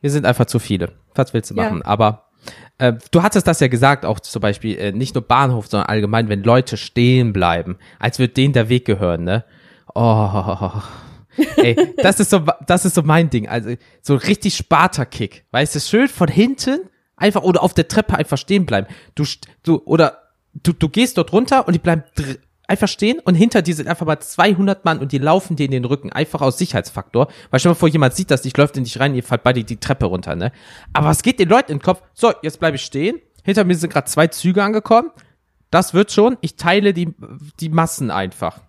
wir 0.00 0.10
sind 0.10 0.24
einfach 0.24 0.46
zu 0.46 0.60
viele. 0.60 0.92
Was 1.16 1.34
willst 1.34 1.50
du 1.50 1.56
Ja. 1.56 1.64
machen? 1.64 1.82
Aber 1.82 2.26
äh, 2.78 2.92
du 3.10 3.22
hattest 3.24 3.48
das 3.48 3.58
ja 3.58 3.66
gesagt, 3.66 4.04
auch 4.04 4.20
zum 4.20 4.42
Beispiel, 4.42 4.78
äh, 4.78 4.92
nicht 4.92 5.16
nur 5.16 5.24
Bahnhof, 5.26 5.66
sondern 5.66 5.88
allgemein, 5.88 6.28
wenn 6.28 6.44
Leute 6.44 6.76
stehen 6.76 7.32
bleiben, 7.32 7.78
als 7.98 8.20
würde 8.20 8.34
denen 8.34 8.52
der 8.52 8.68
Weg 8.68 8.84
gehören, 8.84 9.24
ne? 9.24 9.44
Oh. 9.96 10.82
Ey, 11.56 11.94
das 12.02 12.20
ist 12.20 12.30
so, 12.30 12.42
das 12.66 12.84
ist 12.84 12.94
so 12.94 13.02
mein 13.02 13.28
Ding. 13.30 13.48
Also, 13.48 13.74
so 14.02 14.14
richtig 14.16 14.56
Sparta-Kick. 14.56 15.44
Weißt 15.50 15.74
du, 15.74 15.80
schön 15.80 16.08
von 16.08 16.28
hinten, 16.28 16.80
einfach, 17.16 17.42
oder 17.42 17.62
auf 17.62 17.74
der 17.74 17.88
Treppe 17.88 18.16
einfach 18.16 18.38
stehen 18.38 18.66
bleiben. 18.66 18.86
Du, 19.14 19.24
du, 19.62 19.82
oder, 19.84 20.18
du, 20.54 20.72
du 20.72 20.88
gehst 20.88 21.18
dort 21.18 21.32
runter 21.32 21.66
und 21.66 21.74
die 21.74 21.78
bleiben 21.78 22.04
dr- 22.14 22.36
einfach 22.68 22.88
stehen 22.88 23.20
und 23.20 23.34
hinter 23.36 23.62
dir 23.62 23.74
sind 23.74 23.86
einfach 23.86 24.06
mal 24.06 24.18
200 24.18 24.84
Mann 24.84 24.98
und 24.98 25.12
die 25.12 25.18
laufen 25.18 25.54
dir 25.56 25.66
in 25.66 25.70
den 25.70 25.84
Rücken, 25.84 26.10
einfach 26.10 26.40
aus 26.40 26.58
Sicherheitsfaktor. 26.58 27.28
Weil 27.50 27.60
dir 27.60 27.68
mal 27.68 27.74
vor, 27.74 27.88
jemand 27.88 28.14
sieht 28.14 28.30
das 28.30 28.42
nicht, 28.44 28.56
läuft 28.58 28.76
in 28.76 28.84
dich 28.84 28.98
rein, 28.98 29.14
ihr 29.14 29.22
fallt 29.22 29.42
beide 29.44 29.62
die 29.62 29.76
Treppe 29.76 30.06
runter, 30.06 30.34
ne? 30.36 30.50
Aber 30.92 31.10
es 31.10 31.22
geht 31.22 31.38
den 31.38 31.48
Leuten 31.48 31.70
in 31.72 31.78
den 31.78 31.84
Kopf, 31.84 32.02
so, 32.12 32.32
jetzt 32.42 32.58
bleibe 32.60 32.76
ich 32.76 32.82
stehen. 32.82 33.20
Hinter 33.44 33.62
mir 33.64 33.76
sind 33.76 33.92
gerade 33.92 34.08
zwei 34.08 34.26
Züge 34.26 34.64
angekommen. 34.64 35.10
Das 35.70 35.94
wird 35.94 36.10
schon, 36.10 36.38
ich 36.40 36.56
teile 36.56 36.92
die, 36.92 37.14
die 37.60 37.68
Massen 37.68 38.10
einfach. 38.10 38.60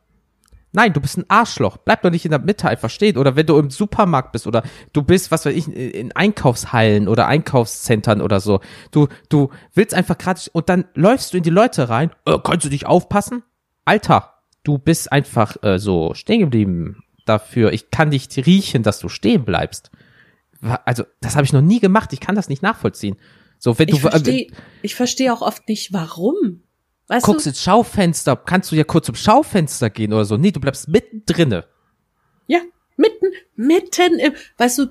Nein, 0.73 0.93
du 0.93 0.99
bist 0.99 1.17
ein 1.17 1.25
Arschloch. 1.29 1.77
Bleib 1.77 2.01
doch 2.01 2.11
nicht 2.11 2.25
in 2.25 2.31
der 2.31 2.39
Mitte 2.39 2.67
einfach 2.67 2.89
stehen. 2.89 3.17
Oder 3.17 3.35
wenn 3.35 3.45
du 3.45 3.57
im 3.57 3.69
Supermarkt 3.69 4.31
bist 4.31 4.47
oder 4.47 4.63
du 4.93 5.01
bist, 5.01 5.31
was 5.31 5.45
weiß 5.45 5.55
ich, 5.55 5.67
in 5.67 6.11
Einkaufshallen 6.11 7.07
oder 7.07 7.27
Einkaufszentren 7.27 8.21
oder 8.21 8.39
so. 8.39 8.59
Du, 8.91 9.07
du 9.29 9.49
willst 9.73 9.93
einfach 9.93 10.17
gerade, 10.17 10.41
und 10.51 10.69
dann 10.69 10.85
läufst 10.93 11.33
du 11.33 11.37
in 11.37 11.43
die 11.43 11.49
Leute 11.49 11.89
rein. 11.89 12.11
Äh, 12.25 12.37
kannst 12.43 12.65
du 12.65 12.69
dich 12.69 12.85
aufpassen? 12.85 13.43
Alter, 13.85 14.33
du 14.63 14.77
bist 14.77 15.11
einfach 15.11 15.55
äh, 15.63 15.79
so 15.79 16.13
stehen 16.13 16.41
geblieben 16.41 17.03
dafür. 17.25 17.71
Ich 17.71 17.89
kann 17.89 18.11
dich 18.11 18.27
riechen, 18.45 18.83
dass 18.83 18.99
du 18.99 19.09
stehen 19.09 19.45
bleibst. 19.45 19.91
Also, 20.85 21.03
das 21.21 21.35
habe 21.35 21.45
ich 21.45 21.53
noch 21.53 21.61
nie 21.61 21.79
gemacht. 21.79 22.11
Ich 22.13 22.19
kann 22.19 22.35
das 22.35 22.49
nicht 22.49 22.61
nachvollziehen. 22.61 23.17
So, 23.59 23.79
wenn 23.79 23.87
ich 23.87 23.99
du 24.01 24.07
äh, 24.07 24.11
verstehe, 24.11 24.47
ich 24.81 24.95
verstehe 24.95 25.33
auch 25.33 25.41
oft 25.41 25.67
nicht, 25.67 25.93
warum. 25.93 26.63
Weißt 27.07 27.25
guckst 27.25 27.45
du? 27.45 27.49
ins 27.51 27.61
Schaufenster, 27.63 28.35
kannst 28.35 28.71
du 28.71 28.75
ja 28.75 28.83
kurz 28.83 29.05
zum 29.05 29.15
Schaufenster 29.15 29.89
gehen 29.89 30.11
oder 30.13 30.25
so. 30.25 30.37
Nee, 30.37 30.51
du 30.51 30.59
bleibst 30.59 30.87
mittendrinne. 30.89 31.65
Ja, 32.47 32.59
mitten, 32.97 33.27
mitten 33.55 34.19
im, 34.19 34.33
weißt 34.57 34.79
du, 34.79 34.87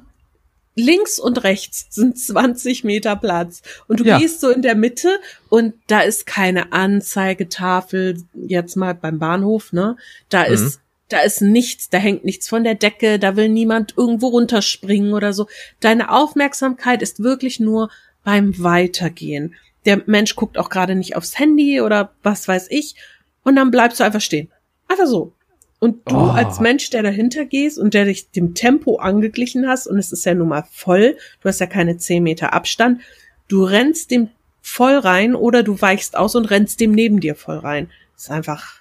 links 0.78 1.18
und 1.18 1.42
rechts 1.44 1.86
sind 1.90 2.18
20 2.18 2.84
Meter 2.84 3.16
Platz 3.16 3.62
und 3.88 4.00
du 4.00 4.04
Ja. 4.04 4.18
gehst 4.18 4.40
so 4.40 4.50
in 4.50 4.60
der 4.62 4.74
Mitte 4.74 5.18
und 5.48 5.74
da 5.86 6.00
ist 6.00 6.26
keine 6.26 6.72
Anzeigetafel, 6.72 8.22
jetzt 8.34 8.76
mal 8.76 8.94
beim 8.94 9.18
Bahnhof, 9.18 9.72
ne? 9.72 9.96
Da 10.28 10.46
Mhm. 10.46 10.52
ist, 10.54 10.80
da 11.08 11.20
ist 11.20 11.40
nichts, 11.40 11.88
da 11.88 11.98
hängt 11.98 12.24
nichts 12.24 12.48
von 12.48 12.64
der 12.64 12.74
Decke, 12.74 13.18
da 13.18 13.36
will 13.36 13.48
niemand 13.48 13.94
irgendwo 13.96 14.28
runterspringen 14.28 15.14
oder 15.14 15.32
so. 15.32 15.46
Deine 15.80 16.10
Aufmerksamkeit 16.10 17.02
ist 17.02 17.22
wirklich 17.22 17.60
nur 17.60 17.90
beim 18.24 18.62
Weitergehen. 18.62 19.54
Der 19.86 20.02
Mensch 20.06 20.36
guckt 20.36 20.58
auch 20.58 20.68
gerade 20.68 20.94
nicht 20.94 21.16
aufs 21.16 21.38
Handy 21.38 21.80
oder 21.80 22.12
was 22.22 22.46
weiß 22.48 22.66
ich 22.70 22.96
und 23.44 23.56
dann 23.56 23.70
bleibst 23.70 24.00
du 24.00 24.04
einfach 24.04 24.20
stehen. 24.20 24.50
Einfach 24.88 25.06
so. 25.06 25.32
Und 25.78 26.10
du 26.10 26.16
Oh. 26.16 26.30
als 26.30 26.58
Mensch, 26.60 26.90
der 26.90 27.02
dahinter 27.02 27.44
gehst 27.44 27.78
und 27.78 27.94
der 27.94 28.06
dich 28.06 28.30
dem 28.30 28.54
Tempo 28.54 28.96
angeglichen 28.96 29.68
hast, 29.68 29.86
und 29.86 29.98
es 29.98 30.10
ist 30.12 30.24
ja 30.24 30.34
nun 30.34 30.48
mal 30.48 30.64
voll, 30.72 31.16
du 31.42 31.48
hast 31.48 31.60
ja 31.60 31.66
keine 31.66 31.98
10 31.98 32.22
Meter 32.22 32.52
Abstand, 32.52 33.00
du 33.48 33.62
rennst 33.64 34.10
dem 34.10 34.28
voll 34.62 34.96
rein 34.98 35.34
oder 35.34 35.62
du 35.62 35.80
weichst 35.80 36.16
aus 36.16 36.34
und 36.34 36.46
rennst 36.46 36.80
dem 36.80 36.92
neben 36.92 37.20
dir 37.20 37.34
voll 37.36 37.58
rein. 37.58 37.90
Das 38.14 38.24
ist 38.24 38.30
einfach, 38.30 38.80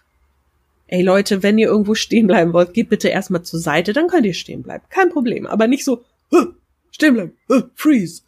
ey 0.88 1.02
Leute, 1.04 1.44
wenn 1.44 1.58
ihr 1.60 1.68
irgendwo 1.68 1.96
stehen 1.96 2.28
bleiben 2.28 2.54
wollt, 2.54 2.74
geht 2.74 2.90
bitte 2.90 3.10
erstmal 3.10 3.44
zur 3.44 3.60
Seite, 3.60 3.92
dann 3.94 4.08
könnt 4.08 4.26
ihr 4.26 4.34
stehen 4.34 4.64
bleiben. 4.64 4.86
Kein 4.90 5.10
Problem. 5.10 5.46
Aber 5.46 5.68
nicht 5.68 5.84
so, 5.84 6.04
"Huh, 6.32 6.54
stehen 6.92 7.14
bleiben, 7.14 7.34
freeze. 7.76 8.22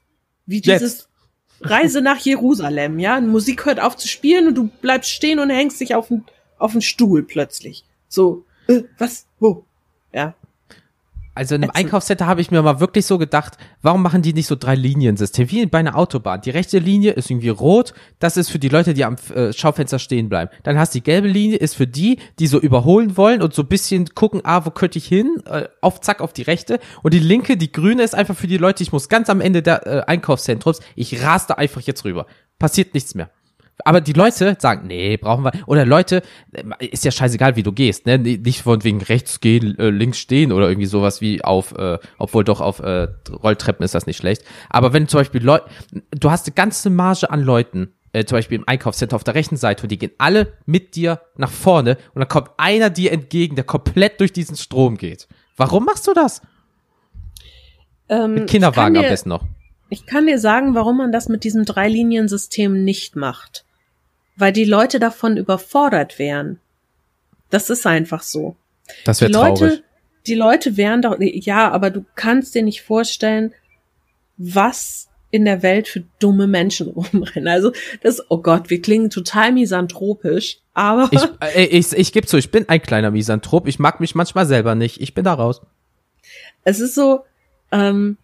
Wie 0.46 0.62
Jetzt. 0.62 1.07
Reise 1.62 2.02
nach 2.02 2.20
Jerusalem, 2.20 3.00
ja? 3.00 3.20
Musik 3.22 3.66
hört 3.66 3.80
auf 3.80 3.98
zu 3.98 4.08
spielen 4.08 4.48
und 4.48 4.56
du 4.56 4.70
bleibst 4.82 5.12
stehen 5.12 5.40
und 5.40 5.50
hängst 5.50 5.80
dich 5.80 5.96
auf 5.96 6.08
den, 6.08 6.26
auf 6.58 6.74
Stuhl 6.82 7.24
plötzlich. 7.24 7.84
So, 8.08 8.46
äh, 8.68 8.84
was, 8.98 9.26
wo? 9.40 9.66
Also 11.38 11.56
in 11.56 11.64
einem. 11.64 11.72
Einkaufscenter 11.74 12.26
habe 12.26 12.42
ich 12.42 12.50
mir 12.50 12.62
mal 12.64 12.80
wirklich 12.80 13.06
so 13.06 13.18
gedacht, 13.18 13.58
warum 13.84 14.02
machen 14.02 14.24
die 14.24 14.34
nicht 14.34 14.48
so 14.48 14.56
drei 14.56 14.74
Liniensystem 14.74 15.52
wie 15.52 15.66
bei 15.68 15.78
einer 15.78 15.96
Autobahn? 15.96 16.42
Die 16.42 16.50
rechte 16.50 16.80
Linie 16.80 17.12
ist 17.12 17.30
irgendwie 17.30 17.50
rot, 17.50 17.94
das 18.20 18.38
ist 18.38 18.50
für 18.50 18.58
die 18.58 18.70
Leute, 18.70 18.96
die 18.96 19.06
am 19.06 19.16
äh, 19.36 19.54
Schaufenster 19.54 20.00
stehen 20.00 20.30
bleiben. 20.30 20.50
Dann 20.64 20.80
hast 20.80 20.96
du 20.96 21.00
die 21.00 21.04
gelbe 21.04 21.28
Linie, 21.28 21.58
ist 21.58 21.76
für 21.76 21.86
die, 21.86 22.20
die 22.40 22.48
so 22.48 22.60
überholen 22.60 23.18
wollen 23.18 23.44
und 23.44 23.54
so 23.54 23.62
ein 23.62 23.68
bisschen 23.68 24.14
gucken, 24.16 24.42
ah, 24.44 24.66
wo 24.66 24.72
könnte 24.72 24.98
ich 24.98 25.06
hin? 25.06 25.42
Äh, 25.46 25.68
auf 25.82 26.02
zack 26.02 26.22
auf 26.22 26.34
die 26.34 26.42
rechte. 26.42 26.80
Und 27.04 27.14
die 27.14 27.20
linke, 27.20 27.56
die 27.56 27.72
grüne 27.72 28.02
ist 28.02 28.16
einfach 28.16 28.36
für 28.36 28.48
die 28.48 28.58
Leute, 28.58 28.82
ich 28.82 28.92
muss 28.92 29.08
ganz 29.08 29.30
am 29.30 29.40
Ende 29.40 29.62
der 29.62 29.86
äh, 29.86 30.02
Einkaufszentrums, 30.08 30.80
ich 30.96 31.22
raste 31.22 31.58
einfach 31.58 31.82
jetzt 31.82 32.04
rüber. 32.04 32.26
Passiert 32.58 32.96
nichts 32.96 33.14
mehr. 33.14 33.30
Aber 33.86 34.02
die 34.02 34.14
Leute 34.14 34.58
sagen, 34.60 34.88
nee, 34.88 35.18
brauchen 35.18 35.44
wir. 35.44 35.52
Oder 35.68 35.86
Leute, 35.86 36.24
ist 36.80 37.06
ja 37.06 37.12
scheißegal, 37.12 37.56
wie 37.56 37.64
du 37.64 37.72
gehst, 37.72 38.06
ne? 38.06 38.18
Nicht 38.18 38.64
von 38.64 38.84
wegen 38.84 39.02
rechts 39.02 39.40
gehen, 39.40 39.78
äh, 39.78 39.90
links 39.90 40.18
stehen 40.18 40.52
oder 40.52 40.68
irgendwie 40.68 40.88
sowas 40.88 41.22
wie 41.22 41.44
auf, 41.44 41.74
äh, 41.74 42.00
obwohl 42.18 42.44
doch 42.44 42.60
auf 42.60 42.80
äh, 42.80 43.08
Rolltreppen 43.30 43.84
ist 43.84 43.94
das 43.94 44.08
nicht 44.08 44.18
schlecht. 44.18 44.44
Aber 44.70 44.94
wenn 44.94 45.08
zum 45.08 45.20
Beispiel 45.20 45.44
Leute, 45.44 45.66
du 46.12 46.32
hast 46.32 46.48
eine 46.48 46.56
ganze 46.56 46.90
Marge 46.90 47.30
an 47.30 47.42
Leuten, 47.42 47.94
äh, 48.14 48.26
zum 48.26 48.38
Beispiel 48.38 48.58
im 48.58 48.68
Einkaufscenter 48.68 49.16
auf 49.16 49.24
der 49.24 49.36
rechten 49.36 49.58
Seite, 49.58 49.84
und 49.84 49.92
die 49.92 50.00
gehen 50.00 50.12
alle 50.18 50.54
mit 50.66 50.96
dir 50.96 51.22
nach 51.36 51.52
vorne 51.52 51.98
und 52.14 52.20
dann 52.20 52.30
kommt 52.30 52.50
einer 52.58 52.90
dir 52.90 53.12
entgegen, 53.12 53.56
der 53.56 53.66
komplett 53.66 54.20
durch 54.20 54.34
diesen 54.34 54.58
Strom 54.58 54.98
geht. 54.98 55.28
Warum 55.56 55.86
machst 55.86 56.08
du 56.08 56.14
das? 56.14 56.42
Ähm, 58.10 58.34
Mit 58.34 58.50
Kinderwagen 58.50 58.94
kann 58.94 58.98
am 58.98 59.04
dir, 59.04 59.10
besten 59.10 59.30
noch. 59.30 59.46
Ich 59.90 60.06
kann 60.06 60.26
dir 60.26 60.40
sagen, 60.40 60.76
warum 60.76 60.98
man 60.98 61.12
das 61.12 61.30
mit 61.30 61.44
diesem 61.44 61.64
Dreiliniensystem 61.66 62.84
nicht 62.84 63.16
macht. 63.16 63.66
Weil 64.38 64.54
die 64.54 64.66
Leute 64.66 65.00
davon 65.00 65.36
überfordert 65.38 66.20
wären. 66.20 66.60
Das 67.50 67.70
ist 67.70 67.86
einfach 67.86 68.24
so. 68.24 68.56
Das 69.04 69.20
Die 69.20 69.24
wäre 69.24 69.32
traurig. 69.34 69.60
Leute, 69.60 69.84
die 70.28 70.36
Leute 70.36 70.78
wären 70.78 71.02
doch, 71.02 71.18
ja, 71.20 71.72
aber 71.72 71.90
du 71.90 72.06
kannst 72.16 72.56
dir 72.56 72.64
nicht 72.64 72.82
vorstellen, 72.82 73.54
was 74.38 75.08
in 75.32 75.46
der 75.46 75.64
Welt 75.64 75.88
für 75.88 76.04
dumme 76.20 76.48
Menschen 76.48 76.88
rumrennen. 76.92 77.48
Also 77.48 77.72
das, 78.02 78.22
oh 78.30 78.38
Gott, 78.38 78.70
wir 78.70 78.82
klingen 78.82 79.10
total 79.10 79.52
misanthropisch, 79.52 80.60
aber 80.74 81.10
Ich, 81.12 81.22
äh, 81.56 81.66
ich, 81.66 81.94
ich 81.94 82.14
gebe 82.14 82.28
zu, 82.28 82.38
ich 82.38 82.52
bin 82.52 82.70
ein 82.70 82.82
kleiner 82.82 83.12
Misanthrop. 83.12 83.68
Ich 83.68 83.80
mag 83.80 84.00
mich 84.00 84.16
manchmal 84.16 84.46
selber 84.46 84.76
nicht. 84.76 85.02
Ich 85.02 85.14
bin 85.14 85.26
da 85.26 85.34
raus. 85.34 85.62
es 86.64 86.80
ist 86.80 86.96
so, 86.96 87.24
ähm, 87.72 88.18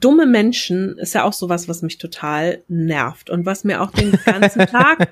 dumme 0.00 0.26
Menschen 0.26 0.98
ist 0.98 1.14
ja 1.14 1.24
auch 1.24 1.32
sowas, 1.32 1.68
was 1.68 1.82
mich 1.82 1.98
total 1.98 2.62
nervt 2.68 3.30
und 3.30 3.46
was 3.46 3.64
mir 3.64 3.82
auch 3.82 3.90
den 3.90 4.12
ganzen 4.24 4.66
Tag, 4.66 5.08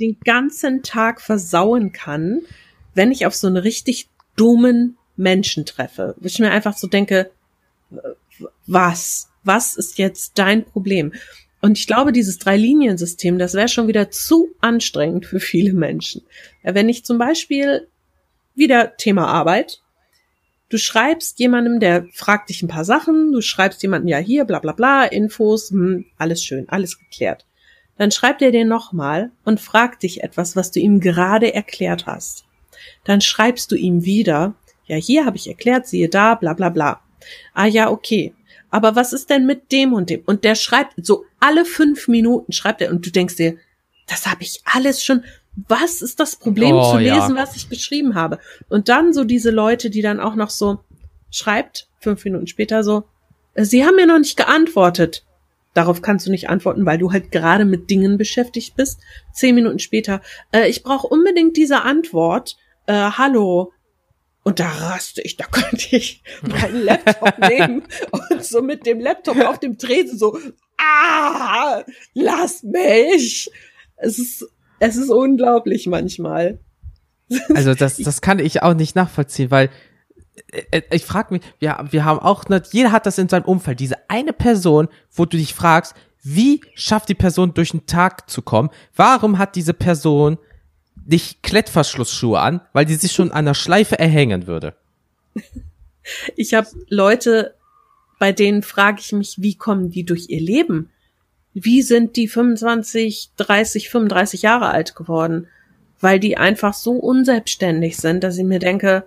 den 0.00 0.16
ganzen 0.24 0.82
Tag 0.82 1.20
versauen 1.20 1.92
kann, 1.92 2.40
wenn 2.94 3.10
ich 3.10 3.26
auf 3.26 3.34
so 3.34 3.46
einen 3.46 3.56
richtig 3.56 4.08
dummen 4.36 4.96
Menschen 5.16 5.66
treffe. 5.66 6.14
Wo 6.18 6.26
ich 6.26 6.38
mir 6.38 6.50
einfach 6.50 6.76
so 6.76 6.86
denke, 6.86 7.30
was? 8.66 9.30
Was 9.44 9.76
ist 9.76 9.98
jetzt 9.98 10.38
dein 10.38 10.64
Problem? 10.64 11.12
Und 11.60 11.78
ich 11.78 11.86
glaube, 11.86 12.12
dieses 12.12 12.38
Drei-Linien-System, 12.38 13.38
das 13.38 13.54
wäre 13.54 13.68
schon 13.68 13.88
wieder 13.88 14.10
zu 14.10 14.48
anstrengend 14.60 15.26
für 15.26 15.40
viele 15.40 15.72
Menschen. 15.72 16.22
Wenn 16.62 16.88
ich 16.88 17.04
zum 17.04 17.18
Beispiel 17.18 17.88
wieder 18.54 18.96
Thema 18.96 19.28
Arbeit, 19.28 19.80
du 20.74 20.78
schreibst 20.78 21.38
jemandem, 21.38 21.78
der 21.78 22.08
fragt 22.12 22.48
dich 22.48 22.60
ein 22.60 22.68
paar 22.68 22.84
Sachen, 22.84 23.30
du 23.30 23.40
schreibst 23.40 23.80
jemandem 23.84 24.08
ja 24.08 24.18
hier, 24.18 24.44
bla 24.44 24.58
bla 24.58 24.72
bla, 24.72 25.04
Infos, 25.04 25.70
hm, 25.70 26.04
alles 26.18 26.42
schön, 26.42 26.68
alles 26.68 26.98
geklärt. 26.98 27.46
Dann 27.96 28.10
schreibt 28.10 28.42
er 28.42 28.50
dir 28.50 28.64
nochmal 28.64 29.30
und 29.44 29.60
fragt 29.60 30.02
dich 30.02 30.24
etwas, 30.24 30.56
was 30.56 30.72
du 30.72 30.80
ihm 30.80 30.98
gerade 30.98 31.54
erklärt 31.54 32.06
hast. 32.06 32.44
Dann 33.04 33.20
schreibst 33.20 33.70
du 33.70 33.76
ihm 33.76 34.04
wieder, 34.04 34.54
ja, 34.86 34.96
hier 34.96 35.26
habe 35.26 35.36
ich 35.36 35.46
erklärt, 35.46 35.86
siehe 35.86 36.08
da, 36.08 36.34
bla 36.34 36.54
bla 36.54 36.70
bla. 36.70 37.00
Ah 37.52 37.66
ja, 37.66 37.88
okay. 37.88 38.34
Aber 38.68 38.96
was 38.96 39.12
ist 39.12 39.30
denn 39.30 39.46
mit 39.46 39.70
dem 39.70 39.92
und 39.92 40.10
dem? 40.10 40.22
Und 40.26 40.42
der 40.42 40.56
schreibt 40.56 40.94
so 40.96 41.24
alle 41.38 41.64
fünf 41.64 42.08
Minuten 42.08 42.50
schreibt 42.50 42.80
er 42.80 42.90
und 42.90 43.06
du 43.06 43.12
denkst 43.12 43.36
dir, 43.36 43.58
das 44.08 44.26
habe 44.26 44.42
ich 44.42 44.60
alles 44.64 45.04
schon. 45.04 45.22
Was 45.68 46.02
ist 46.02 46.18
das 46.20 46.36
Problem 46.36 46.74
Oh, 46.74 46.92
zu 46.92 46.98
ja. 46.98 47.14
lesen, 47.16 47.36
was 47.36 47.54
ich 47.56 47.68
geschrieben 47.68 48.14
habe? 48.14 48.38
Und 48.68 48.88
dann 48.88 49.12
so 49.12 49.24
diese 49.24 49.50
Leute, 49.50 49.88
die 49.90 50.02
dann 50.02 50.20
auch 50.20 50.34
noch 50.34 50.50
so 50.50 50.80
schreibt, 51.30 51.88
fünf 52.00 52.24
Minuten 52.24 52.46
später 52.46 52.82
so, 52.82 53.04
"Äh, 53.54 53.64
Sie 53.64 53.84
haben 53.84 53.96
mir 53.96 54.06
noch 54.06 54.18
nicht 54.18 54.36
geantwortet. 54.36 55.24
Darauf 55.74 56.02
kannst 56.02 56.26
du 56.26 56.30
nicht 56.30 56.48
antworten, 56.48 56.86
weil 56.86 56.98
du 56.98 57.12
halt 57.12 57.32
gerade 57.32 57.64
mit 57.64 57.90
Dingen 57.90 58.16
beschäftigt 58.18 58.76
bist. 58.76 59.00
Zehn 59.32 59.54
Minuten 59.56 59.78
später, 59.80 60.20
äh, 60.52 60.68
ich 60.68 60.82
brauche 60.84 61.06
unbedingt 61.08 61.56
diese 61.56 61.82
Antwort. 61.82 62.56
Äh, 62.86 62.92
hallo. 62.94 63.72
Und 64.44 64.60
da 64.60 64.68
raste 64.68 65.22
ich, 65.22 65.36
da 65.36 65.44
könnte 65.50 65.96
ich 65.96 66.22
meinen 66.42 66.82
Laptop 66.84 67.38
nehmen 67.48 67.82
und 68.10 68.44
so 68.44 68.60
mit 68.62 68.86
dem 68.86 69.00
Laptop 69.00 69.38
auf 69.40 69.58
dem 69.58 69.78
Tresen 69.78 70.18
so, 70.18 70.38
ah, 70.78 71.82
lass 72.12 72.62
mich. 72.62 73.50
Es 73.96 74.18
ist, 74.18 74.46
es 74.78 74.96
ist 74.96 75.10
unglaublich 75.10 75.86
manchmal. 75.86 76.58
Also 77.54 77.74
das, 77.74 77.96
das 77.96 78.20
kann 78.20 78.38
ich 78.38 78.62
auch 78.62 78.74
nicht 78.74 78.94
nachvollziehen, 78.94 79.50
weil 79.50 79.70
äh, 80.70 80.82
ich 80.92 81.04
frage 81.06 81.32
mich, 81.32 81.42
wir, 81.58 81.82
wir 81.90 82.04
haben 82.04 82.18
auch, 82.18 82.48
nicht, 82.50 82.74
jeder 82.74 82.92
hat 82.92 83.06
das 83.06 83.16
in 83.16 83.30
seinem 83.30 83.46
Umfeld, 83.46 83.80
diese 83.80 83.96
eine 84.08 84.34
Person, 84.34 84.88
wo 85.10 85.24
du 85.24 85.38
dich 85.38 85.54
fragst, 85.54 85.94
wie 86.22 86.60
schafft 86.74 87.08
die 87.08 87.14
Person 87.14 87.54
durch 87.54 87.70
den 87.70 87.86
Tag 87.86 88.28
zu 88.28 88.42
kommen? 88.42 88.68
Warum 88.94 89.38
hat 89.38 89.56
diese 89.56 89.72
Person 89.72 90.38
nicht 91.06 91.42
Klettverschlussschuhe 91.42 92.38
an, 92.38 92.60
weil 92.72 92.86
die 92.86 92.94
sich 92.94 93.12
schon 93.12 93.32
an 93.32 93.44
der 93.44 93.54
Schleife 93.54 93.98
erhängen 93.98 94.46
würde. 94.46 94.74
Ich 96.36 96.54
habe 96.54 96.68
Leute, 96.88 97.54
bei 98.18 98.32
denen 98.32 98.62
frage 98.62 99.00
ich 99.00 99.12
mich, 99.12 99.36
wie 99.38 99.56
kommen 99.56 99.90
die 99.90 100.04
durch 100.04 100.28
ihr 100.28 100.40
Leben? 100.40 100.90
Wie 101.54 101.82
sind 101.82 102.16
die 102.16 102.28
25, 102.28 103.30
30, 103.36 103.88
35 103.88 104.42
Jahre 104.42 104.70
alt 104.70 104.94
geworden? 104.94 105.46
Weil 106.00 106.18
die 106.18 106.36
einfach 106.36 106.74
so 106.74 106.92
unselbstständig 106.92 107.96
sind, 107.96 108.24
dass 108.24 108.36
ich 108.36 108.44
mir 108.44 108.58
denke, 108.58 109.06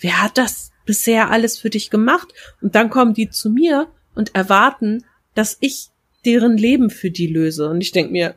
wer 0.00 0.22
hat 0.22 0.38
das 0.38 0.70
bisher 0.86 1.30
alles 1.30 1.58
für 1.58 1.70
dich 1.70 1.90
gemacht? 1.90 2.32
Und 2.62 2.76
dann 2.76 2.88
kommen 2.88 3.14
die 3.14 3.28
zu 3.28 3.50
mir 3.50 3.88
und 4.14 4.34
erwarten, 4.34 5.04
dass 5.34 5.58
ich 5.60 5.90
deren 6.24 6.56
Leben 6.56 6.90
für 6.90 7.10
die 7.10 7.26
löse. 7.26 7.68
Und 7.68 7.80
ich 7.80 7.92
denk 7.92 8.10
mir, 8.10 8.34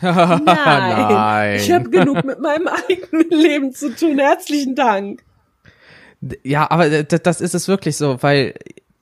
nein, 0.00 0.42
nein, 0.44 1.56
ich 1.56 1.70
habe 1.70 1.90
genug 1.90 2.24
mit 2.24 2.40
meinem 2.40 2.68
eigenen 2.68 3.30
Leben 3.30 3.72
zu 3.72 3.94
tun. 3.94 4.18
Herzlichen 4.18 4.74
Dank. 4.74 5.22
Ja, 6.42 6.70
aber 6.70 7.02
das 7.04 7.40
ist 7.40 7.54
es 7.54 7.68
wirklich 7.68 7.96
so, 7.96 8.22
weil 8.22 8.54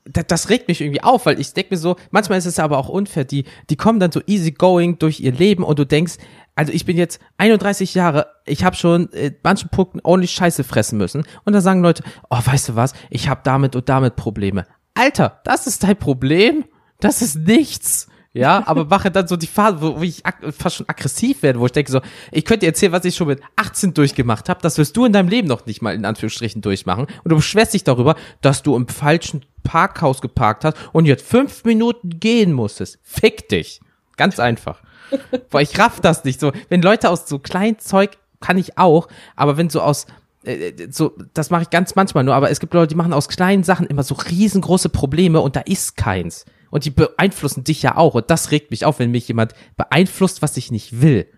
das 0.05 0.51
regt 0.51 0.69
mich 0.69 0.81
irgendwie 0.81 1.03
auf, 1.03 1.27
weil 1.27 1.41
ich 1.41 1.53
denke 1.55 1.75
mir 1.75 1.79
so, 1.79 1.97
manchmal 2.11 2.39
ist 2.39 2.47
es 2.47 2.59
aber 2.59 2.79
auch 2.79 2.89
unfair, 2.89 3.25
die, 3.25 3.45
die 3.71 3.77
kommen 3.77 4.01
dann 4.01 4.13
so 4.13 4.21
easy 4.27 4.53
going 4.53 4.99
durch 4.99 5.21
ihr 5.21 5.33
Leben 5.33 5.65
und 5.65 5.79
du 5.79 5.87
denkst, 5.87 6.19
also 6.55 6.73
ich 6.73 6.85
bin 6.85 6.97
jetzt 6.97 7.21
31 7.39 7.95
Jahre, 7.95 8.27
ich 8.45 8.65
habe 8.65 8.77
schon 8.77 9.07
in 9.09 9.35
manchen 9.43 9.71
Punkten 9.71 10.01
ordentlich 10.03 10.33
Scheiße 10.33 10.63
fressen 10.63 10.99
müssen 10.99 11.25
und 11.45 11.53
da 11.53 11.61
sagen 11.61 11.83
Leute, 11.83 12.05
oh, 12.29 12.39
weißt 12.45 12.71
du 12.71 12.77
was, 12.77 12.93
ich 13.11 13.29
habe 13.29 13.41
damit 13.45 13.77
und 13.77 13.89
damit 13.89 14.17
Probleme. 14.17 14.67
Alter, 14.95 15.41
das 15.45 15.67
ist 15.67 15.83
dein 15.83 15.97
Problem? 15.97 16.65
Das 17.01 17.23
ist 17.23 17.37
nichts. 17.37 18.09
Ja, 18.35 18.67
aber 18.67 18.85
mache 18.87 19.13
dann 19.13 19.29
so 19.29 19.37
die 19.37 19.47
Phase, 19.47 19.81
wo 19.81 20.03
ich 20.03 20.25
fast 20.51 20.77
schon 20.77 20.89
aggressiv 20.89 21.45
werde, 21.45 21.61
wo 21.61 21.67
ich 21.67 21.73
denke 21.73 21.93
so, 21.93 22.01
ich 22.33 22.45
könnte 22.45 22.61
dir 22.61 22.67
erzählen, 22.67 22.91
was 22.91 23.05
ich 23.05 23.15
schon 23.15 23.29
mit 23.29 23.41
18 23.55 23.95
durchgemacht 23.95 24.49
habe, 24.49 24.61
das 24.61 24.77
wirst 24.77 24.97
du 24.97 25.05
in 25.05 25.13
deinem 25.13 25.29
Leben 25.29 25.47
noch 25.47 25.67
nicht 25.67 25.83
mal 25.83 25.95
in 25.95 26.05
Anführungsstrichen 26.05 26.61
durchmachen. 26.61 27.07
Und 27.23 27.31
du 27.31 27.37
beschwerst 27.37 27.75
dich 27.75 27.85
darüber, 27.85 28.17
dass 28.41 28.65
du 28.65 28.75
im 28.75 28.89
falschen 28.89 29.45
Parkhaus 29.63 30.21
geparkt 30.21 30.65
hast 30.65 30.77
und 30.93 31.07
jetzt 31.07 31.25
fünf 31.25 31.63
Minuten 31.63 32.19
gehen 32.19 32.53
musstest. 32.53 32.99
Fick 33.05 33.49
dich. 33.49 33.81
Ganz 34.17 34.41
einfach. 34.41 34.83
Boah, 35.51 35.61
ich 35.61 35.79
raff 35.79 36.01
das 36.01 36.25
nicht 36.25 36.41
so. 36.41 36.51
Wenn 36.69 36.83
Leute 36.83 37.11
aus 37.11 37.29
so 37.29 37.39
kleinen 37.39 37.79
Zeug 37.79 38.19
kann 38.41 38.59
ich 38.59 38.79
auch, 38.79 39.07
aber 39.37 39.57
wenn 39.57 39.71
so 39.71 39.81
aus 39.81 40.07
äh, 40.43 40.73
so, 40.91 41.13
das 41.35 41.51
mache 41.51 41.63
ich 41.63 41.71
ganz 41.71 41.95
manchmal 41.95 42.25
nur, 42.25 42.35
aber 42.35 42.51
es 42.51 42.59
gibt 42.59 42.75
Leute, 42.75 42.89
die 42.89 42.95
machen 42.97 43.13
aus 43.13 43.29
kleinen 43.29 43.63
Sachen 43.63 43.87
immer 43.87 44.03
so 44.03 44.17
riesengroße 44.17 44.89
Probleme 44.89 45.41
und 45.41 45.55
da 45.55 45.61
ist 45.61 45.97
keins 45.97 46.45
und 46.75 46.85
die 46.85 46.91
beeinflussen 46.91 47.63
dich 47.63 47.83
ja 47.83 47.97
auch. 47.97 48.17
Und 48.17 48.31
das 48.31 48.51
regt 48.51 48.73
mich 48.73 48.85
auf, 48.85 48.99
wenn 48.99 49.13
mich 49.13 49.29
jemand 49.29 49.55
beeinflusst, 49.77 50.43
was 50.43 50.57
ich 50.57 50.73
nicht 50.73 51.01
will. 51.01 51.29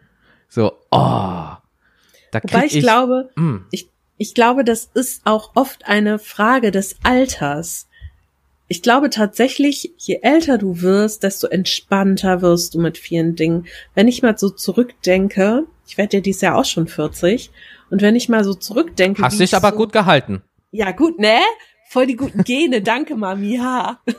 So, 0.49 0.73
oh. 0.91 1.51
Da 2.31 2.43
Wobei 2.43 2.65
ich, 2.65 2.77
ich 2.77 2.83
glaube, 2.83 3.29
mm. 3.37 3.57
ich, 3.71 3.91
ich 4.17 4.35
glaube, 4.35 4.65
das 4.65 4.89
ist 4.95 5.27
auch 5.27 5.51
oft 5.55 5.87
eine 5.87 6.19
Frage 6.19 6.71
des 6.71 6.97
Alters. 7.03 7.87
Ich 8.67 8.81
glaube 8.81 9.11
tatsächlich, 9.11 9.93
je 9.99 10.21
älter 10.23 10.57
du 10.57 10.81
wirst, 10.81 11.23
desto 11.23 11.49
entspannter 11.49 12.41
wirst 12.41 12.75
du 12.75 12.81
mit 12.81 12.97
vielen 12.97 13.37
Dingen. 13.37 13.67
Wenn 13.95 14.09
ich 14.09 14.23
mal 14.23 14.39
so 14.39 14.49
zurückdenke, 14.49 15.65
ich 15.87 15.99
werde 15.99 16.17
ja 16.17 16.21
dieses 16.23 16.41
Jahr 16.41 16.57
auch 16.57 16.65
schon 16.65 16.89
40, 16.89 17.51
und 17.91 18.01
wenn 18.01 18.17
ich 18.17 18.31
mal 18.31 18.43
so 18.43 18.55
zurückdenke. 18.55 19.21
Hast 19.21 19.39
dich 19.39 19.55
aber 19.55 19.73
so, 19.73 19.77
gut 19.77 19.93
gehalten. 19.93 20.41
Ja, 20.71 20.93
gut, 20.93 21.19
ne? 21.19 21.41
Voll 21.97 22.07
die 22.07 22.17
guten 22.17 22.45
Gene, 22.45 22.83
danke 22.83 23.17
Mami, 23.17 23.57
ja. 23.57 23.99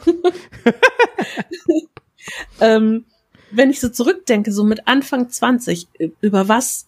ähm, 2.60 3.06
wenn 3.52 3.70
ich 3.70 3.80
so 3.80 3.90
zurückdenke, 3.90 4.52
so 4.52 4.64
mit 4.64 4.88
Anfang 4.88 5.30
20, 5.30 5.88
über 6.20 6.48
was 6.48 6.88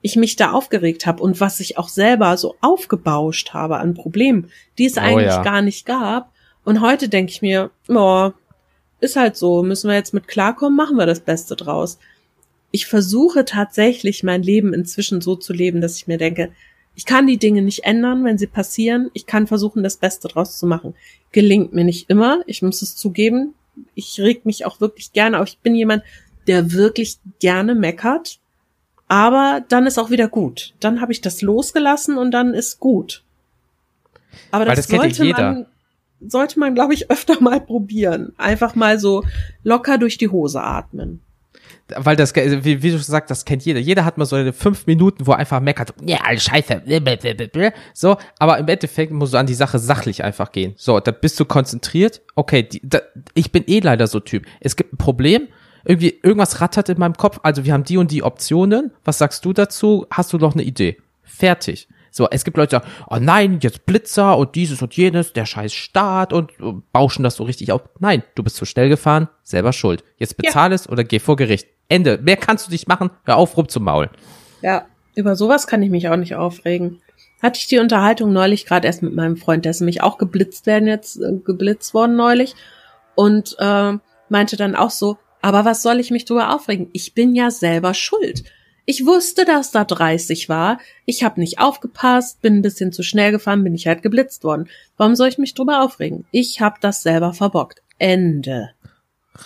ich 0.00 0.16
mich 0.16 0.36
da 0.36 0.52
aufgeregt 0.52 1.04
habe 1.04 1.22
und 1.22 1.42
was 1.42 1.60
ich 1.60 1.76
auch 1.76 1.90
selber 1.90 2.38
so 2.38 2.56
aufgebauscht 2.62 3.52
habe 3.52 3.76
an 3.76 3.92
Problemen, 3.92 4.50
die 4.78 4.86
es 4.86 4.96
oh, 4.96 5.00
eigentlich 5.00 5.26
ja. 5.26 5.42
gar 5.42 5.60
nicht 5.60 5.84
gab. 5.84 6.32
Und 6.64 6.80
heute 6.80 7.10
denke 7.10 7.32
ich 7.32 7.42
mir, 7.42 7.70
oh, 7.88 8.30
ist 9.00 9.16
halt 9.16 9.36
so, 9.36 9.62
müssen 9.62 9.88
wir 9.88 9.94
jetzt 9.94 10.14
mit 10.14 10.26
klarkommen, 10.26 10.74
machen 10.74 10.96
wir 10.96 11.04
das 11.04 11.20
Beste 11.20 11.54
draus. 11.54 11.98
Ich 12.70 12.86
versuche 12.86 13.44
tatsächlich 13.44 14.22
mein 14.22 14.42
Leben 14.42 14.72
inzwischen 14.72 15.20
so 15.20 15.36
zu 15.36 15.52
leben, 15.52 15.82
dass 15.82 15.98
ich 15.98 16.06
mir 16.06 16.16
denke, 16.16 16.50
ich 16.94 17.06
kann 17.06 17.26
die 17.26 17.38
Dinge 17.38 17.62
nicht 17.62 17.84
ändern, 17.84 18.24
wenn 18.24 18.38
sie 18.38 18.46
passieren. 18.46 19.10
Ich 19.14 19.26
kann 19.26 19.46
versuchen, 19.46 19.82
das 19.82 19.96
Beste 19.96 20.28
draus 20.28 20.58
zu 20.58 20.66
machen. 20.66 20.94
Gelingt 21.32 21.72
mir 21.72 21.84
nicht 21.84 22.10
immer. 22.10 22.40
Ich 22.46 22.62
muss 22.62 22.82
es 22.82 22.96
zugeben. 22.96 23.54
Ich 23.94 24.20
reg 24.20 24.44
mich 24.44 24.66
auch 24.66 24.80
wirklich 24.80 25.12
gerne 25.12 25.40
auf. 25.40 25.48
Ich 25.48 25.58
bin 25.58 25.74
jemand, 25.74 26.02
der 26.46 26.72
wirklich 26.72 27.18
gerne 27.38 27.74
meckert. 27.74 28.38
Aber 29.08 29.64
dann 29.68 29.86
ist 29.86 29.98
auch 29.98 30.10
wieder 30.10 30.28
gut. 30.28 30.74
Dann 30.80 31.00
habe 31.00 31.12
ich 31.12 31.20
das 31.20 31.42
losgelassen 31.42 32.18
und 32.18 32.32
dann 32.32 32.54
ist 32.54 32.80
gut. 32.80 33.24
Aber 34.50 34.64
das, 34.64 34.86
das 34.86 34.88
sollte 34.88 35.24
man, 35.24 35.66
sollte 36.20 36.58
man, 36.58 36.74
glaube 36.74 36.94
ich, 36.94 37.10
öfter 37.10 37.40
mal 37.40 37.60
probieren. 37.60 38.32
Einfach 38.36 38.74
mal 38.74 38.98
so 38.98 39.24
locker 39.64 39.98
durch 39.98 40.18
die 40.18 40.28
Hose 40.28 40.60
atmen 40.60 41.20
weil 41.96 42.16
das, 42.16 42.34
wie, 42.34 42.82
wie 42.82 42.90
du 42.90 42.98
sagst, 42.98 43.30
das 43.30 43.44
kennt 43.44 43.64
jeder. 43.64 43.80
Jeder 43.80 44.04
hat 44.04 44.18
mal 44.18 44.24
so 44.24 44.36
eine 44.36 44.52
fünf 44.52 44.86
Minuten, 44.86 45.26
wo 45.26 45.32
er 45.32 45.38
einfach 45.38 45.60
meckert, 45.60 45.94
ja, 46.04 46.18
alles 46.24 46.44
scheiße, 46.44 46.82
so, 47.94 48.16
aber 48.38 48.58
im 48.58 48.68
Endeffekt 48.68 49.12
musst 49.12 49.34
du 49.34 49.38
an 49.38 49.46
die 49.46 49.54
Sache 49.54 49.78
sachlich 49.78 50.24
einfach 50.24 50.52
gehen. 50.52 50.74
So, 50.76 51.00
da 51.00 51.10
bist 51.10 51.38
du 51.40 51.44
konzentriert, 51.44 52.22
okay, 52.34 52.62
die, 52.62 52.80
da, 52.82 53.00
ich 53.34 53.52
bin 53.52 53.64
eh 53.66 53.80
leider 53.80 54.06
so 54.06 54.20
Typ. 54.20 54.46
Es 54.60 54.76
gibt 54.76 54.92
ein 54.92 54.98
Problem, 54.98 55.48
irgendwie, 55.84 56.18
irgendwas 56.22 56.60
rattert 56.60 56.88
in 56.88 56.98
meinem 56.98 57.16
Kopf, 57.16 57.40
also 57.42 57.64
wir 57.64 57.72
haben 57.72 57.84
die 57.84 57.96
und 57.96 58.10
die 58.10 58.22
Optionen, 58.22 58.92
was 59.04 59.18
sagst 59.18 59.44
du 59.44 59.52
dazu? 59.52 60.06
Hast 60.10 60.32
du 60.32 60.38
noch 60.38 60.54
eine 60.54 60.62
Idee? 60.62 60.98
Fertig. 61.22 61.88
So, 62.10 62.28
es 62.30 62.44
gibt 62.44 62.56
Leute, 62.56 62.76
die 62.76 62.82
sagen, 62.82 63.06
oh 63.08 63.18
nein, 63.20 63.58
jetzt 63.62 63.86
Blitzer 63.86 64.36
und 64.36 64.54
dieses 64.54 64.82
und 64.82 64.94
jenes, 64.94 65.32
der 65.32 65.46
scheiß 65.46 65.72
Staat 65.72 66.32
und, 66.32 66.58
und 66.60 66.90
bauschen 66.92 67.22
das 67.22 67.36
so 67.36 67.44
richtig 67.44 67.72
auf. 67.72 67.82
Nein, 67.98 68.22
du 68.34 68.42
bist 68.42 68.56
zu 68.56 68.64
schnell 68.64 68.88
gefahren, 68.88 69.28
selber 69.42 69.72
schuld. 69.72 70.04
Jetzt 70.16 70.36
bezahl 70.36 70.70
ja. 70.70 70.74
es 70.74 70.88
oder 70.88 71.04
geh 71.04 71.18
vor 71.18 71.36
Gericht. 71.36 71.68
Ende. 71.88 72.18
Mehr 72.18 72.36
kannst 72.36 72.68
du 72.68 72.72
nicht 72.72 72.88
machen. 72.88 73.10
Hör 73.24 73.36
auf, 73.36 73.56
rum 73.56 73.68
zum 73.68 73.84
Maul. 73.84 74.10
Ja, 74.62 74.86
über 75.14 75.36
sowas 75.36 75.66
kann 75.66 75.82
ich 75.82 75.90
mich 75.90 76.08
auch 76.08 76.16
nicht 76.16 76.36
aufregen. 76.36 77.02
Hatte 77.42 77.58
ich 77.58 77.66
die 77.66 77.78
Unterhaltung 77.78 78.32
neulich 78.32 78.66
gerade 78.66 78.86
erst 78.86 79.02
mit 79.02 79.14
meinem 79.14 79.36
Freund, 79.36 79.64
der 79.64 79.70
ist 79.70 79.80
nämlich 79.80 80.02
auch 80.02 80.18
geblitzt 80.18 80.66
werden 80.66 80.86
jetzt, 80.86 81.16
äh, 81.16 81.32
geblitzt 81.44 81.94
worden 81.94 82.16
neulich 82.16 82.54
und 83.14 83.56
äh, 83.58 83.94
meinte 84.28 84.56
dann 84.56 84.76
auch 84.76 84.90
so, 84.90 85.18
aber 85.42 85.64
was 85.64 85.82
soll 85.82 86.00
ich 86.00 86.10
mich 86.10 86.26
drüber 86.26 86.54
aufregen? 86.54 86.88
Ich 86.92 87.14
bin 87.14 87.34
ja 87.34 87.50
selber 87.50 87.94
schuld. 87.94 88.44
Ich 88.90 89.06
wusste, 89.06 89.44
dass 89.44 89.70
da 89.70 89.84
30 89.84 90.48
war. 90.48 90.80
Ich 91.04 91.22
habe 91.22 91.38
nicht 91.38 91.60
aufgepasst, 91.60 92.42
bin 92.42 92.56
ein 92.56 92.62
bisschen 92.62 92.92
zu 92.92 93.04
schnell 93.04 93.30
gefahren, 93.30 93.62
bin 93.62 93.72
ich 93.72 93.86
halt 93.86 94.02
geblitzt 94.02 94.42
worden. 94.42 94.68
Warum 94.96 95.14
soll 95.14 95.28
ich 95.28 95.38
mich 95.38 95.54
drüber 95.54 95.84
aufregen? 95.84 96.24
Ich 96.32 96.60
habe 96.60 96.74
das 96.80 97.04
selber 97.04 97.32
verbockt. 97.32 97.82
Ende. 98.00 98.70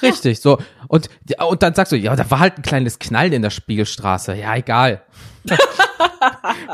Richtig, 0.01 0.40
so. 0.40 0.57
Und, 0.88 1.11
und 1.47 1.62
dann 1.62 1.74
sagst 1.74 1.92
du, 1.92 1.97
ja, 1.97 2.16
da 2.16 2.30
war 2.30 2.38
halt 2.38 2.57
ein 2.57 2.62
kleines 2.62 2.99
Knallen 2.99 3.34
in 3.34 3.42
der 3.42 3.51
Spiegelstraße. 3.51 4.34
Ja, 4.34 4.57
egal. 4.57 5.03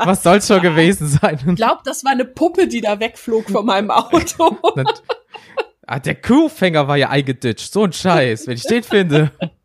Was 0.05 0.23
soll's 0.23 0.47
schon 0.47 0.61
gewesen 0.61 1.09
sein? 1.09 1.41
Ich 1.45 1.55
glaube, 1.55 1.81
das 1.83 2.05
war 2.05 2.13
eine 2.13 2.23
Puppe, 2.23 2.69
die 2.69 2.79
da 2.79 3.01
wegflog 3.01 3.49
von 3.49 3.65
meinem 3.65 3.91
Auto. 3.91 4.57
ah, 5.87 5.99
der 5.99 6.15
Kuhfänger 6.15 6.87
war 6.87 6.95
ja 6.95 7.09
eingeditscht. 7.09 7.73
So 7.73 7.83
ein 7.83 7.91
Scheiß, 7.91 8.47
wenn 8.47 8.55
ich 8.55 8.63
den 8.63 8.83
finde. 8.83 9.33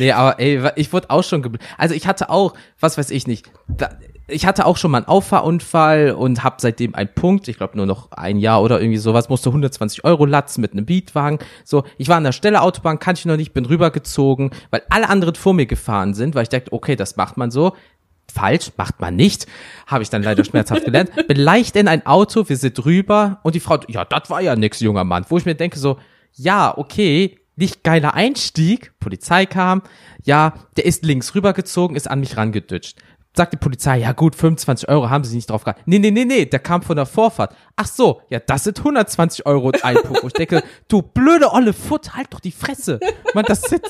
Nee, 0.00 0.12
aber 0.12 0.40
ey, 0.40 0.62
ich 0.76 0.92
wurde 0.94 1.10
auch 1.10 1.22
schon 1.22 1.58
Also 1.76 1.94
ich 1.94 2.06
hatte 2.06 2.30
auch, 2.30 2.54
was 2.80 2.96
weiß 2.96 3.10
ich 3.10 3.26
nicht, 3.26 3.50
da, 3.68 3.90
ich 4.28 4.46
hatte 4.46 4.64
auch 4.64 4.78
schon 4.78 4.90
mal 4.90 4.98
einen 4.98 5.08
Auffahrunfall 5.08 6.12
und 6.12 6.42
habe 6.42 6.56
seitdem 6.58 6.94
einen 6.94 7.12
Punkt, 7.14 7.48
ich 7.48 7.58
glaube 7.58 7.76
nur 7.76 7.84
noch 7.84 8.12
ein 8.12 8.38
Jahr 8.38 8.62
oder 8.62 8.80
irgendwie 8.80 8.98
sowas, 8.98 9.28
musste 9.28 9.50
120 9.50 10.04
Euro 10.04 10.24
latzen 10.24 10.62
mit 10.62 10.72
einem 10.72 10.86
Beatwagen. 10.86 11.38
So, 11.64 11.84
ich 11.98 12.08
war 12.08 12.16
an 12.16 12.24
der 12.24 12.32
Stelle 12.32 12.62
Autobahn, 12.62 12.98
kannte 12.98 13.18
ich 13.18 13.26
noch 13.26 13.36
nicht, 13.36 13.52
bin 13.52 13.66
rübergezogen, 13.66 14.52
weil 14.70 14.82
alle 14.88 15.10
anderen 15.10 15.34
vor 15.34 15.52
mir 15.52 15.66
gefahren 15.66 16.14
sind, 16.14 16.34
weil 16.34 16.44
ich 16.44 16.48
dachte, 16.48 16.72
okay, 16.72 16.96
das 16.96 17.16
macht 17.16 17.36
man 17.36 17.50
so. 17.50 17.76
Falsch, 18.32 18.70
macht 18.78 19.00
man 19.00 19.16
nicht. 19.16 19.46
Habe 19.86 20.02
ich 20.02 20.08
dann 20.08 20.22
leider 20.22 20.44
schmerzhaft 20.44 20.84
gelernt. 20.84 21.10
Bin 21.28 21.36
leicht 21.36 21.76
in 21.76 21.88
ein 21.88 22.06
Auto, 22.06 22.48
wir 22.48 22.56
sind 22.56 22.82
rüber 22.84 23.40
und 23.42 23.54
die 23.54 23.60
Frau, 23.60 23.78
ja, 23.88 24.04
das 24.04 24.30
war 24.30 24.40
ja 24.40 24.56
nix, 24.56 24.80
junger 24.80 25.04
Mann. 25.04 25.26
Wo 25.28 25.36
ich 25.36 25.44
mir 25.44 25.56
denke 25.56 25.78
so, 25.78 25.98
ja, 26.34 26.72
okay, 26.78 27.39
nicht 27.60 27.84
geiler 27.84 28.14
Einstieg, 28.14 28.92
Polizei 28.98 29.46
kam, 29.46 29.82
ja, 30.24 30.54
der 30.76 30.86
ist 30.86 31.04
links 31.04 31.34
rübergezogen, 31.34 31.96
ist 31.96 32.10
an 32.10 32.20
mich 32.20 32.36
rangedütscht 32.36 32.98
sagt 33.34 33.52
die 33.52 33.58
Polizei, 33.58 33.98
ja 33.98 34.12
gut, 34.12 34.34
25 34.34 34.88
Euro 34.88 35.08
haben 35.08 35.24
sie 35.24 35.36
nicht 35.36 35.50
drauf 35.50 35.64
gehabt. 35.64 35.82
Nee, 35.86 35.98
nee, 35.98 36.10
nee, 36.10 36.24
nee, 36.24 36.46
der 36.46 36.58
kam 36.58 36.82
von 36.82 36.96
der 36.96 37.06
Vorfahrt. 37.06 37.54
Ach 37.76 37.86
so, 37.86 38.22
ja, 38.28 38.40
das 38.40 38.64
sind 38.64 38.78
120 38.78 39.46
Euro 39.46 39.72
Einpuff. 39.82 40.24
ich 40.24 40.32
denke, 40.32 40.62
du 40.88 41.02
blöde 41.02 41.52
olle 41.52 41.72
Foot, 41.72 42.14
halt 42.16 42.32
doch 42.32 42.40
die 42.40 42.52
Fresse. 42.52 42.98
Mann, 43.34 43.44
das 43.46 43.62
sind, 43.62 43.82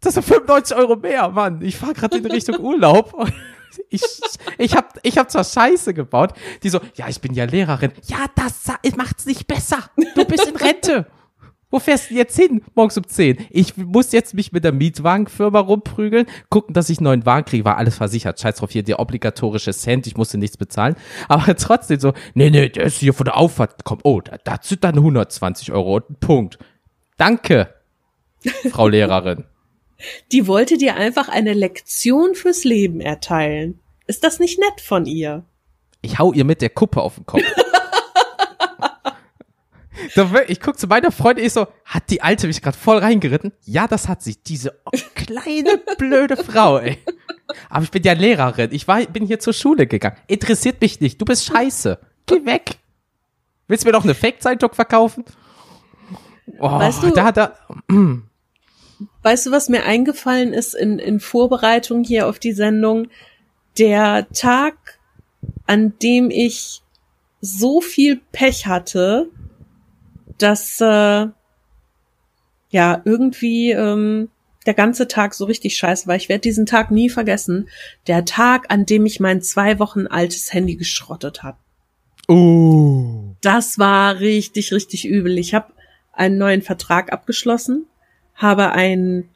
das 0.00 0.14
sind 0.14 0.24
95 0.24 0.76
Euro 0.76 0.96
mehr, 0.96 1.28
Mann. 1.28 1.62
Ich 1.62 1.76
fahre 1.76 1.94
gerade 1.94 2.18
in 2.18 2.26
Richtung 2.26 2.58
Urlaub. 2.58 3.14
Ich, 3.88 4.02
ich 4.58 4.76
hab, 4.76 4.98
ich 5.02 5.16
hab 5.16 5.30
zwar 5.30 5.44
Scheiße 5.44 5.94
gebaut, 5.94 6.34
die 6.62 6.68
so, 6.68 6.78
ja, 6.94 7.08
ich 7.08 7.22
bin 7.22 7.32
ja 7.32 7.46
Lehrerin. 7.46 7.92
Ja, 8.04 8.26
das 8.34 8.96
macht's 8.96 9.24
nicht 9.24 9.46
besser. 9.46 9.78
Du 10.14 10.26
bist 10.26 10.46
in 10.46 10.56
Rente. 10.56 11.06
Wo 11.72 11.78
fährst 11.78 12.10
du 12.10 12.14
jetzt 12.14 12.36
hin? 12.36 12.62
Morgens 12.74 12.98
um 12.98 13.08
10. 13.08 13.46
Ich 13.48 13.78
muss 13.78 14.12
jetzt 14.12 14.34
mich 14.34 14.52
mit 14.52 14.62
der 14.62 14.72
Mietwagenfirma 14.72 15.58
rumprügeln, 15.58 16.26
gucken, 16.50 16.74
dass 16.74 16.90
ich 16.90 16.98
einen 16.98 17.04
neuen 17.04 17.26
Wagen 17.26 17.46
kriege. 17.46 17.64
War 17.64 17.78
alles 17.78 17.96
versichert. 17.96 18.38
Scheiß 18.38 18.56
drauf, 18.56 18.70
hier 18.70 18.82
der 18.82 19.00
obligatorische 19.00 19.72
Cent. 19.72 20.06
Ich 20.06 20.18
musste 20.18 20.36
nichts 20.36 20.58
bezahlen. 20.58 20.96
Aber 21.28 21.56
trotzdem 21.56 21.98
so, 21.98 22.12
nee, 22.34 22.50
nee, 22.50 22.68
der 22.68 22.84
ist 22.84 22.98
hier 22.98 23.14
von 23.14 23.24
der 23.24 23.38
Auffahrt 23.38 23.78
gekommen. 23.78 24.02
Oh, 24.04 24.20
da, 24.20 24.36
da 24.44 24.58
sind 24.60 24.84
dann 24.84 24.96
120 24.96 25.72
Euro 25.72 25.96
und 25.96 26.10
ein 26.10 26.16
Punkt. 26.20 26.58
Danke, 27.16 27.72
Frau 28.70 28.88
Lehrerin. 28.88 29.44
Die 30.32 30.46
wollte 30.46 30.76
dir 30.76 30.96
einfach 30.96 31.30
eine 31.30 31.54
Lektion 31.54 32.34
fürs 32.34 32.64
Leben 32.64 33.00
erteilen. 33.00 33.80
Ist 34.06 34.24
das 34.24 34.40
nicht 34.40 34.58
nett 34.58 34.82
von 34.82 35.06
ihr? 35.06 35.44
Ich 36.02 36.18
hau 36.18 36.34
ihr 36.34 36.44
mit 36.44 36.60
der 36.60 36.70
Kuppe 36.70 37.00
auf 37.00 37.14
den 37.14 37.24
Kopf. 37.24 37.42
ich 40.48 40.60
guck 40.60 40.78
zu 40.78 40.86
meiner 40.86 41.12
Freundin, 41.12 41.44
ich 41.44 41.52
so, 41.52 41.66
hat 41.84 42.10
die 42.10 42.22
Alte 42.22 42.46
mich 42.46 42.62
gerade 42.62 42.76
voll 42.76 42.98
reingeritten? 42.98 43.52
Ja, 43.64 43.86
das 43.86 44.08
hat 44.08 44.22
sie. 44.22 44.36
Diese 44.36 44.78
kleine, 45.14 45.80
blöde 45.98 46.36
Frau, 46.36 46.78
ey. 46.78 46.98
Aber 47.68 47.84
ich 47.84 47.90
bin 47.90 48.02
ja 48.02 48.12
Lehrerin. 48.12 48.70
Ich 48.72 48.88
war, 48.88 49.04
bin 49.06 49.26
hier 49.26 49.38
zur 49.38 49.52
Schule 49.52 49.86
gegangen. 49.86 50.16
Interessiert 50.26 50.80
mich 50.80 51.00
nicht. 51.00 51.20
Du 51.20 51.24
bist 51.24 51.44
scheiße. 51.46 51.98
Geh 52.26 52.46
weg. 52.46 52.76
Willst 53.68 53.84
du 53.84 53.88
mir 53.88 53.92
noch 53.92 54.04
eine 54.04 54.14
Fake-Zeitung 54.14 54.72
verkaufen? 54.72 55.24
Oh, 56.58 56.70
weißt 56.70 57.02
du, 57.02 57.10
da, 57.10 57.32
da. 57.32 57.56
Weißt 59.22 59.46
du, 59.46 59.50
was 59.50 59.68
mir 59.68 59.84
eingefallen 59.84 60.52
ist 60.52 60.74
in, 60.74 60.98
in 60.98 61.20
Vorbereitung 61.20 62.02
hier 62.04 62.28
auf 62.28 62.38
die 62.38 62.52
Sendung? 62.52 63.08
Der 63.78 64.28
Tag, 64.30 64.98
an 65.66 65.94
dem 66.02 66.30
ich 66.30 66.82
so 67.40 67.80
viel 67.80 68.20
Pech 68.32 68.66
hatte, 68.66 69.28
dass 70.42 70.80
äh, 70.80 71.26
ja 72.70 73.02
irgendwie 73.04 73.70
ähm, 73.70 74.28
der 74.66 74.74
ganze 74.74 75.08
Tag 75.08 75.34
so 75.34 75.44
richtig 75.44 75.76
scheiße 75.76 76.06
war. 76.06 76.16
Ich 76.16 76.28
werde 76.28 76.40
diesen 76.40 76.66
Tag 76.66 76.90
nie 76.90 77.08
vergessen. 77.08 77.68
Der 78.06 78.24
Tag, 78.24 78.66
an 78.68 78.86
dem 78.86 79.06
ich 79.06 79.20
mein 79.20 79.42
zwei 79.42 79.78
Wochen 79.78 80.06
altes 80.06 80.52
Handy 80.52 80.76
geschrottet 80.76 81.42
habe. 81.42 81.58
Oh. 82.28 83.34
Das 83.40 83.78
war 83.78 84.20
richtig, 84.20 84.72
richtig 84.72 85.06
übel. 85.06 85.38
Ich 85.38 85.54
habe 85.54 85.72
einen 86.12 86.38
neuen 86.38 86.62
Vertrag 86.62 87.12
abgeschlossen, 87.12 87.86
habe 88.34 88.70
ein, 88.72 89.28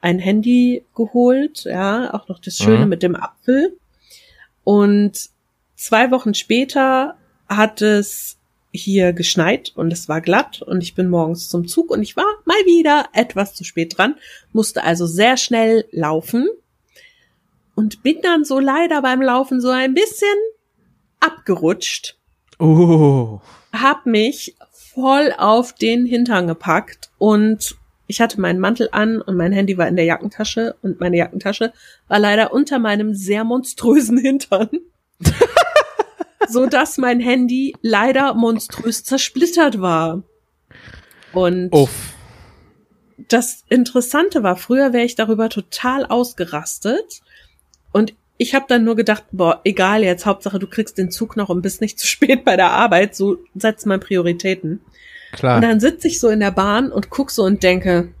ein 0.00 0.18
Handy 0.18 0.84
geholt, 0.94 1.64
ja, 1.64 2.14
auch 2.14 2.28
noch 2.28 2.38
das 2.38 2.56
Schöne 2.56 2.84
mhm. 2.84 2.88
mit 2.88 3.02
dem 3.02 3.16
Apfel. 3.16 3.76
Und 4.62 5.30
zwei 5.74 6.10
Wochen 6.10 6.34
später 6.34 7.16
hat 7.48 7.82
es 7.82 8.37
hier 8.82 9.12
geschneit 9.12 9.72
und 9.74 9.92
es 9.92 10.08
war 10.08 10.20
glatt 10.20 10.62
und 10.62 10.82
ich 10.82 10.94
bin 10.94 11.08
morgens 11.08 11.48
zum 11.48 11.66
Zug 11.66 11.90
und 11.90 12.02
ich 12.02 12.16
war 12.16 12.26
mal 12.44 12.56
wieder 12.66 13.06
etwas 13.12 13.54
zu 13.54 13.64
spät 13.64 13.96
dran, 13.96 14.16
musste 14.52 14.82
also 14.84 15.06
sehr 15.06 15.36
schnell 15.36 15.86
laufen 15.90 16.48
und 17.74 18.02
bin 18.02 18.20
dann 18.22 18.44
so 18.44 18.58
leider 18.58 19.02
beim 19.02 19.22
Laufen 19.22 19.60
so 19.60 19.70
ein 19.70 19.94
bisschen 19.94 20.28
abgerutscht. 21.20 22.16
Oh. 22.58 23.40
Hab 23.72 24.06
mich 24.06 24.56
voll 24.72 25.32
auf 25.36 25.72
den 25.74 26.06
Hintern 26.06 26.46
gepackt 26.46 27.10
und 27.18 27.76
ich 28.08 28.20
hatte 28.20 28.40
meinen 28.40 28.58
Mantel 28.58 28.88
an 28.90 29.20
und 29.20 29.36
mein 29.36 29.52
Handy 29.52 29.76
war 29.78 29.86
in 29.86 29.96
der 29.96 30.06
Jackentasche 30.06 30.74
und 30.82 30.98
meine 30.98 31.18
Jackentasche 31.18 31.72
war 32.08 32.18
leider 32.18 32.52
unter 32.52 32.78
meinem 32.78 33.14
sehr 33.14 33.44
monströsen 33.44 34.18
Hintern. 34.18 34.70
so 36.48 36.66
dass 36.66 36.98
mein 36.98 37.20
Handy 37.20 37.74
leider 37.82 38.34
monströs 38.34 39.04
zersplittert 39.04 39.80
war. 39.80 40.22
Und 41.32 41.72
Uff. 41.72 42.14
das 43.28 43.64
Interessante 43.68 44.42
war, 44.42 44.56
früher 44.56 44.92
wäre 44.92 45.04
ich 45.04 45.14
darüber 45.14 45.48
total 45.48 46.06
ausgerastet 46.06 47.20
und 47.92 48.14
ich 48.38 48.54
habe 48.54 48.66
dann 48.68 48.84
nur 48.84 48.94
gedacht, 48.94 49.24
boah, 49.32 49.60
egal 49.64 50.04
jetzt, 50.04 50.24
Hauptsache 50.24 50.58
du 50.58 50.68
kriegst 50.68 50.96
den 50.96 51.10
Zug 51.10 51.36
noch 51.36 51.48
und 51.48 51.60
bist 51.60 51.80
nicht 51.80 51.98
zu 51.98 52.06
spät 52.06 52.44
bei 52.44 52.56
der 52.56 52.70
Arbeit, 52.70 53.14
so 53.14 53.38
setzt 53.54 53.84
man 53.84 54.00
Prioritäten. 54.00 54.80
Klar. 55.32 55.56
Und 55.56 55.62
dann 55.62 55.80
sitze 55.80 56.08
ich 56.08 56.20
so 56.20 56.28
in 56.28 56.40
der 56.40 56.52
Bahn 56.52 56.90
und 56.90 57.10
guck 57.10 57.30
so 57.30 57.42
und 57.42 57.62
denke, 57.62 58.14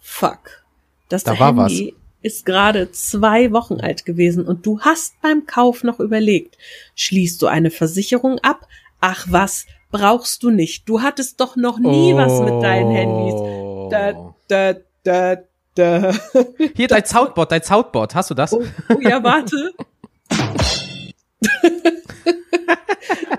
fuck, 0.00 0.64
das 1.08 1.24
da 1.24 1.32
Handy 1.34 1.94
ist 2.22 2.46
gerade 2.46 2.90
zwei 2.92 3.52
Wochen 3.52 3.80
alt 3.80 4.04
gewesen 4.04 4.46
und 4.46 4.66
du 4.66 4.80
hast 4.80 5.20
beim 5.20 5.46
Kauf 5.46 5.84
noch 5.84 6.00
überlegt, 6.00 6.58
schließt 6.94 7.40
du 7.42 7.46
eine 7.46 7.70
Versicherung 7.70 8.38
ab? 8.38 8.66
Ach 9.00 9.26
was, 9.28 9.66
brauchst 9.90 10.42
du 10.42 10.50
nicht. 10.50 10.88
Du 10.88 11.02
hattest 11.02 11.40
doch 11.40 11.56
noch 11.56 11.78
nie 11.78 12.14
oh. 12.14 12.16
was 12.16 12.40
mit 12.40 12.62
deinen 12.62 12.90
Handys. 12.90 13.34
Da, 13.90 14.34
da, 14.48 14.74
da, 15.04 15.36
da. 15.74 16.14
Hier 16.74 16.88
dein 16.88 17.04
Soundboard, 17.04 17.52
dein 17.52 17.62
Soundboard, 17.62 18.14
hast 18.14 18.30
du 18.30 18.34
das? 18.34 18.52
Oh, 18.52 18.64
oh 18.88 19.00
ja, 19.00 19.22
warte. 19.22 19.72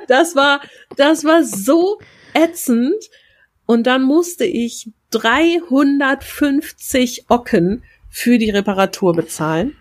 das 0.08 0.36
war, 0.36 0.62
das 0.96 1.24
war 1.24 1.44
so 1.44 2.00
ätzend. 2.34 3.10
Und 3.66 3.88
dann 3.88 4.04
musste 4.04 4.46
ich 4.46 4.92
350 5.12 7.26
Ocken 7.30 7.84
für 8.14 8.38
die 8.38 8.52
Reparatur 8.52 9.14
bezahlen. 9.16 9.76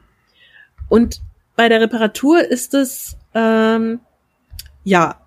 Und 0.88 1.20
bei 1.54 1.68
der 1.68 1.82
Reparatur 1.82 2.40
ist 2.42 2.72
es 2.72 3.18
ähm, 3.34 4.00
ja 4.84 5.20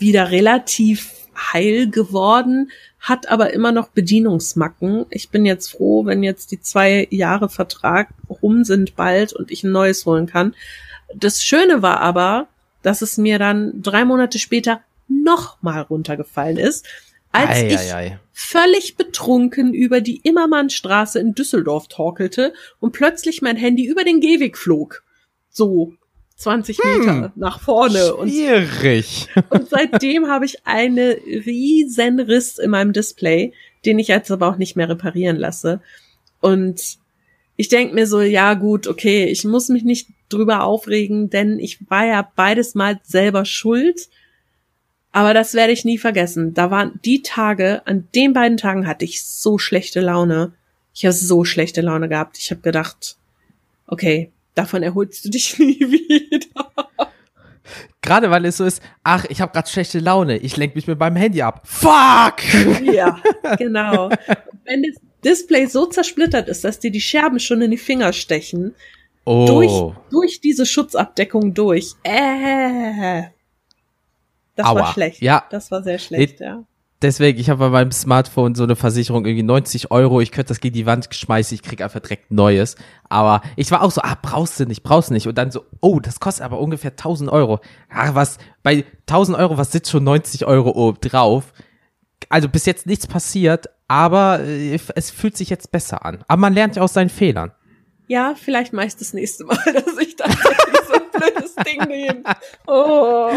wieder 0.00 0.32
relativ 0.32 1.12
heil 1.36 1.88
geworden, 1.88 2.72
hat 2.98 3.28
aber 3.28 3.52
immer 3.52 3.70
noch 3.70 3.86
Bedienungsmacken. 3.86 5.06
Ich 5.10 5.30
bin 5.30 5.46
jetzt 5.46 5.70
froh, 5.70 6.06
wenn 6.06 6.24
jetzt 6.24 6.50
die 6.50 6.60
zwei 6.60 7.06
Jahre 7.12 7.48
Vertrag 7.48 8.08
rum 8.28 8.64
sind 8.64 8.96
bald 8.96 9.32
und 9.32 9.52
ich 9.52 9.62
ein 9.62 9.70
neues 9.70 10.04
holen 10.04 10.26
kann. 10.26 10.56
Das 11.14 11.44
Schöne 11.44 11.82
war 11.82 12.00
aber, 12.00 12.48
dass 12.82 13.00
es 13.00 13.16
mir 13.16 13.38
dann 13.38 13.80
drei 13.80 14.04
Monate 14.04 14.40
später 14.40 14.80
noch 15.06 15.62
mal 15.62 15.82
runtergefallen 15.82 16.56
ist 16.56 16.84
als 17.34 17.50
ei, 17.50 17.66
ich 17.68 17.78
ei, 17.78 17.94
ei. 17.94 18.18
völlig 18.32 18.96
betrunken 18.96 19.74
über 19.74 20.00
die 20.00 20.20
Immermannstraße 20.22 21.18
in 21.18 21.34
Düsseldorf 21.34 21.88
torkelte 21.88 22.52
und 22.80 22.92
plötzlich 22.92 23.42
mein 23.42 23.56
Handy 23.56 23.84
über 23.86 24.04
den 24.04 24.20
Gehweg 24.20 24.56
flog. 24.56 25.02
So 25.50 25.94
20 26.36 26.78
hm, 26.78 26.98
Meter 26.98 27.32
nach 27.36 27.60
vorne. 27.60 28.14
Schwierig. 28.22 29.28
Und, 29.34 29.50
und 29.60 29.68
seitdem 29.68 30.28
habe 30.28 30.44
ich 30.44 30.66
einen 30.66 30.98
riesen 30.98 32.20
Riss 32.20 32.58
in 32.58 32.70
meinem 32.70 32.92
Display, 32.92 33.52
den 33.84 33.98
ich 33.98 34.08
jetzt 34.08 34.30
aber 34.30 34.48
auch 34.48 34.56
nicht 34.56 34.76
mehr 34.76 34.88
reparieren 34.88 35.36
lasse. 35.36 35.80
Und 36.40 36.98
ich 37.56 37.68
denke 37.68 37.94
mir 37.94 38.06
so, 38.06 38.20
ja 38.20 38.54
gut, 38.54 38.86
okay, 38.86 39.26
ich 39.26 39.44
muss 39.44 39.68
mich 39.68 39.84
nicht 39.84 40.08
drüber 40.28 40.64
aufregen, 40.64 41.30
denn 41.30 41.58
ich 41.58 41.88
war 41.88 42.06
ja 42.06 42.28
beides 42.34 42.74
mal 42.74 43.00
selber 43.04 43.44
schuld. 43.44 44.08
Aber 45.14 45.32
das 45.32 45.54
werde 45.54 45.72
ich 45.72 45.84
nie 45.84 45.96
vergessen. 45.96 46.54
Da 46.54 46.72
waren 46.72 46.98
die 47.04 47.22
Tage, 47.22 47.86
an 47.86 48.08
den 48.16 48.32
beiden 48.32 48.56
Tagen 48.56 48.88
hatte 48.88 49.04
ich 49.04 49.24
so 49.24 49.58
schlechte 49.58 50.00
Laune. 50.00 50.54
Ich 50.92 51.04
habe 51.04 51.12
so 51.12 51.44
schlechte 51.44 51.82
Laune 51.82 52.08
gehabt. 52.08 52.36
Ich 52.36 52.50
habe 52.50 52.62
gedacht, 52.62 53.16
okay, 53.86 54.32
davon 54.56 54.82
erholst 54.82 55.24
du 55.24 55.30
dich 55.30 55.56
nie 55.60 55.78
wieder. 55.78 56.68
Gerade 58.02 58.32
weil 58.32 58.44
es 58.44 58.56
so 58.56 58.64
ist, 58.64 58.82
ach, 59.04 59.24
ich 59.28 59.40
habe 59.40 59.52
gerade 59.52 59.70
schlechte 59.70 60.00
Laune, 60.00 60.38
ich 60.38 60.56
lenke 60.56 60.74
mich 60.76 60.88
mit 60.88 60.98
meinem 60.98 61.14
Handy 61.14 61.42
ab. 61.42 61.62
Fuck! 61.62 62.42
Ja, 62.82 63.16
genau. 63.56 64.10
Wenn 64.64 64.82
das 64.82 65.00
Display 65.24 65.66
so 65.66 65.86
zersplittert 65.86 66.48
ist, 66.48 66.64
dass 66.64 66.80
dir 66.80 66.90
die 66.90 67.00
Scherben 67.00 67.38
schon 67.38 67.62
in 67.62 67.70
die 67.70 67.76
Finger 67.76 68.12
stechen, 68.12 68.74
oh. 69.24 69.46
durch, 69.46 69.94
durch 70.10 70.40
diese 70.40 70.66
Schutzabdeckung 70.66 71.54
durch, 71.54 71.92
äh, 72.02 73.22
das 74.56 74.66
Aua. 74.66 74.80
war 74.80 74.92
schlecht. 74.92 75.22
Ja. 75.22 75.44
Das 75.50 75.70
war 75.70 75.82
sehr 75.82 75.98
schlecht, 75.98 76.40
ja. 76.40 76.64
Deswegen, 77.02 77.38
ich 77.38 77.50
habe 77.50 77.58
bei 77.58 77.68
meinem 77.68 77.92
Smartphone 77.92 78.54
so 78.54 78.62
eine 78.62 78.76
Versicherung, 78.76 79.26
irgendwie 79.26 79.42
90 79.42 79.90
Euro, 79.90 80.22
ich 80.22 80.30
könnte 80.30 80.48
das 80.48 80.60
gegen 80.60 80.74
die 80.74 80.86
Wand 80.86 81.14
schmeißen, 81.14 81.54
ich 81.54 81.62
krieg 81.62 81.82
einfach 81.82 82.00
direkt 82.00 82.30
Neues. 82.30 82.76
Aber 83.10 83.42
ich 83.56 83.70
war 83.70 83.82
auch 83.82 83.90
so, 83.90 84.00
ah, 84.00 84.16
brauchst 84.22 84.58
du 84.58 84.64
nicht, 84.64 84.82
brauchst 84.82 85.10
du 85.10 85.12
nicht. 85.12 85.26
Und 85.26 85.36
dann 85.36 85.50
so, 85.50 85.66
oh, 85.80 86.00
das 86.00 86.18
kostet 86.18 86.46
aber 86.46 86.58
ungefähr 86.58 86.92
1000 86.92 87.30
Euro. 87.30 87.60
Ach, 87.90 88.14
was, 88.14 88.38
bei 88.62 88.86
1000 89.06 89.36
Euro, 89.36 89.58
was 89.58 89.72
sitzt 89.72 89.90
schon 89.90 90.04
90 90.04 90.46
Euro 90.46 90.70
oben 90.70 90.98
drauf? 91.02 91.52
Also 92.30 92.48
bis 92.48 92.64
jetzt 92.64 92.86
nichts 92.86 93.06
passiert, 93.06 93.66
aber 93.86 94.40
äh, 94.40 94.78
es 94.94 95.10
fühlt 95.10 95.36
sich 95.36 95.50
jetzt 95.50 95.72
besser 95.72 96.06
an. 96.06 96.24
Aber 96.26 96.40
man 96.40 96.54
lernt 96.54 96.76
ja 96.76 96.82
aus 96.82 96.94
seinen 96.94 97.10
Fehlern. 97.10 97.52
Ja, 98.06 98.34
vielleicht 98.34 98.72
mache 98.72 98.86
ich 98.86 98.96
das 98.96 99.12
nächste 99.12 99.44
Mal, 99.44 99.58
dass 99.66 99.98
ich 99.98 100.16
tatsächlich 100.16 100.80
so 100.88 100.94
ein 100.94 101.10
blödes 101.12 101.54
Ding 101.56 101.82
nehme. 101.86 102.22
Oh. 102.66 103.30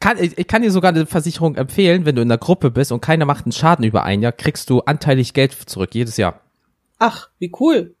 Kann, 0.00 0.22
ich, 0.22 0.38
ich 0.38 0.46
kann 0.46 0.62
dir 0.62 0.70
sogar 0.70 0.92
eine 0.92 1.06
Versicherung 1.06 1.56
empfehlen, 1.56 2.06
wenn 2.06 2.16
du 2.16 2.22
in 2.22 2.30
einer 2.30 2.38
Gruppe 2.38 2.70
bist 2.70 2.92
und 2.92 3.00
keiner 3.00 3.26
macht 3.26 3.44
einen 3.44 3.52
Schaden 3.52 3.84
über 3.84 4.04
ein 4.04 4.22
Jahr, 4.22 4.32
kriegst 4.32 4.70
du 4.70 4.80
anteilig 4.80 5.34
Geld 5.34 5.52
zurück, 5.52 5.94
jedes 5.94 6.16
Jahr. 6.16 6.40
Ach, 6.98 7.28
wie 7.38 7.52
cool. 7.60 7.94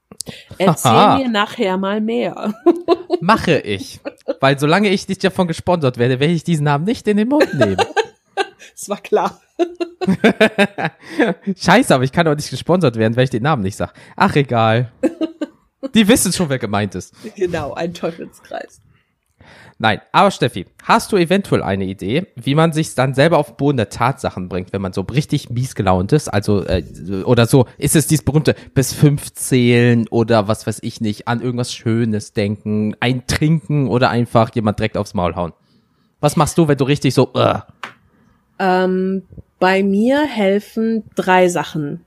Erzähl 0.58 1.18
mir 1.18 1.28
nachher 1.28 1.76
mal 1.76 2.00
mehr. 2.00 2.54
Mache 3.20 3.58
ich. 3.58 4.00
Weil 4.40 4.58
solange 4.58 4.88
ich 4.88 5.08
nicht 5.08 5.22
davon 5.24 5.48
gesponsert 5.48 5.98
werde, 5.98 6.20
werde 6.20 6.32
ich 6.32 6.44
diesen 6.44 6.64
Namen 6.64 6.84
nicht 6.84 7.06
in 7.08 7.16
den 7.16 7.28
Mund 7.28 7.52
nehmen. 7.54 7.76
Das 8.72 8.88
war 8.88 9.00
klar. 9.00 9.40
Scheiße, 11.56 11.94
aber 11.94 12.02
ich 12.02 12.10
kann 12.10 12.26
doch 12.26 12.34
nicht 12.34 12.50
gesponsert 12.50 12.96
werden, 12.96 13.14
weil 13.14 13.24
ich 13.24 13.30
den 13.30 13.44
Namen 13.44 13.62
nicht 13.62 13.76
sag. 13.76 13.94
Ach, 14.16 14.34
egal. 14.34 14.90
Die 15.94 16.08
wissen 16.08 16.32
schon, 16.32 16.48
wer 16.48 16.58
gemeint 16.58 16.96
ist. 16.96 17.14
Genau, 17.36 17.74
ein 17.74 17.94
Teufelskreis. 17.94 18.80
Nein, 19.84 20.00
aber 20.12 20.30
Steffi, 20.30 20.64
hast 20.82 21.12
du 21.12 21.18
eventuell 21.18 21.62
eine 21.62 21.84
Idee, 21.84 22.28
wie 22.36 22.54
man 22.54 22.72
sich 22.72 22.94
dann 22.94 23.12
selber 23.12 23.36
auf 23.36 23.48
den 23.48 23.56
Boden 23.56 23.76
der 23.76 23.90
Tatsachen 23.90 24.48
bringt, 24.48 24.72
wenn 24.72 24.80
man 24.80 24.94
so 24.94 25.02
richtig 25.02 25.50
mies 25.50 25.74
gelaunt 25.74 26.10
ist? 26.12 26.28
Also, 26.28 26.64
äh, 26.64 26.82
oder 27.26 27.44
so, 27.44 27.66
ist 27.76 27.94
es 27.94 28.06
dieses 28.06 28.24
berühmte 28.24 28.54
bis 28.72 28.94
fünf 28.94 29.34
zählen 29.34 30.08
oder 30.08 30.48
was 30.48 30.66
weiß 30.66 30.78
ich 30.80 31.02
nicht, 31.02 31.28
an 31.28 31.42
irgendwas 31.42 31.74
Schönes 31.74 32.32
denken, 32.32 32.96
ein 33.00 33.26
Trinken 33.26 33.88
oder 33.88 34.08
einfach 34.08 34.54
jemand 34.54 34.78
direkt 34.78 34.96
aufs 34.96 35.12
Maul 35.12 35.36
hauen? 35.36 35.52
Was 36.18 36.36
machst 36.36 36.56
du, 36.56 36.66
wenn 36.66 36.78
du 36.78 36.84
richtig 36.84 37.12
so, 37.12 37.30
äh, 37.34 37.58
Ähm, 38.58 39.24
bei 39.58 39.82
mir 39.82 40.22
helfen 40.22 41.04
drei 41.14 41.50
Sachen. 41.50 42.06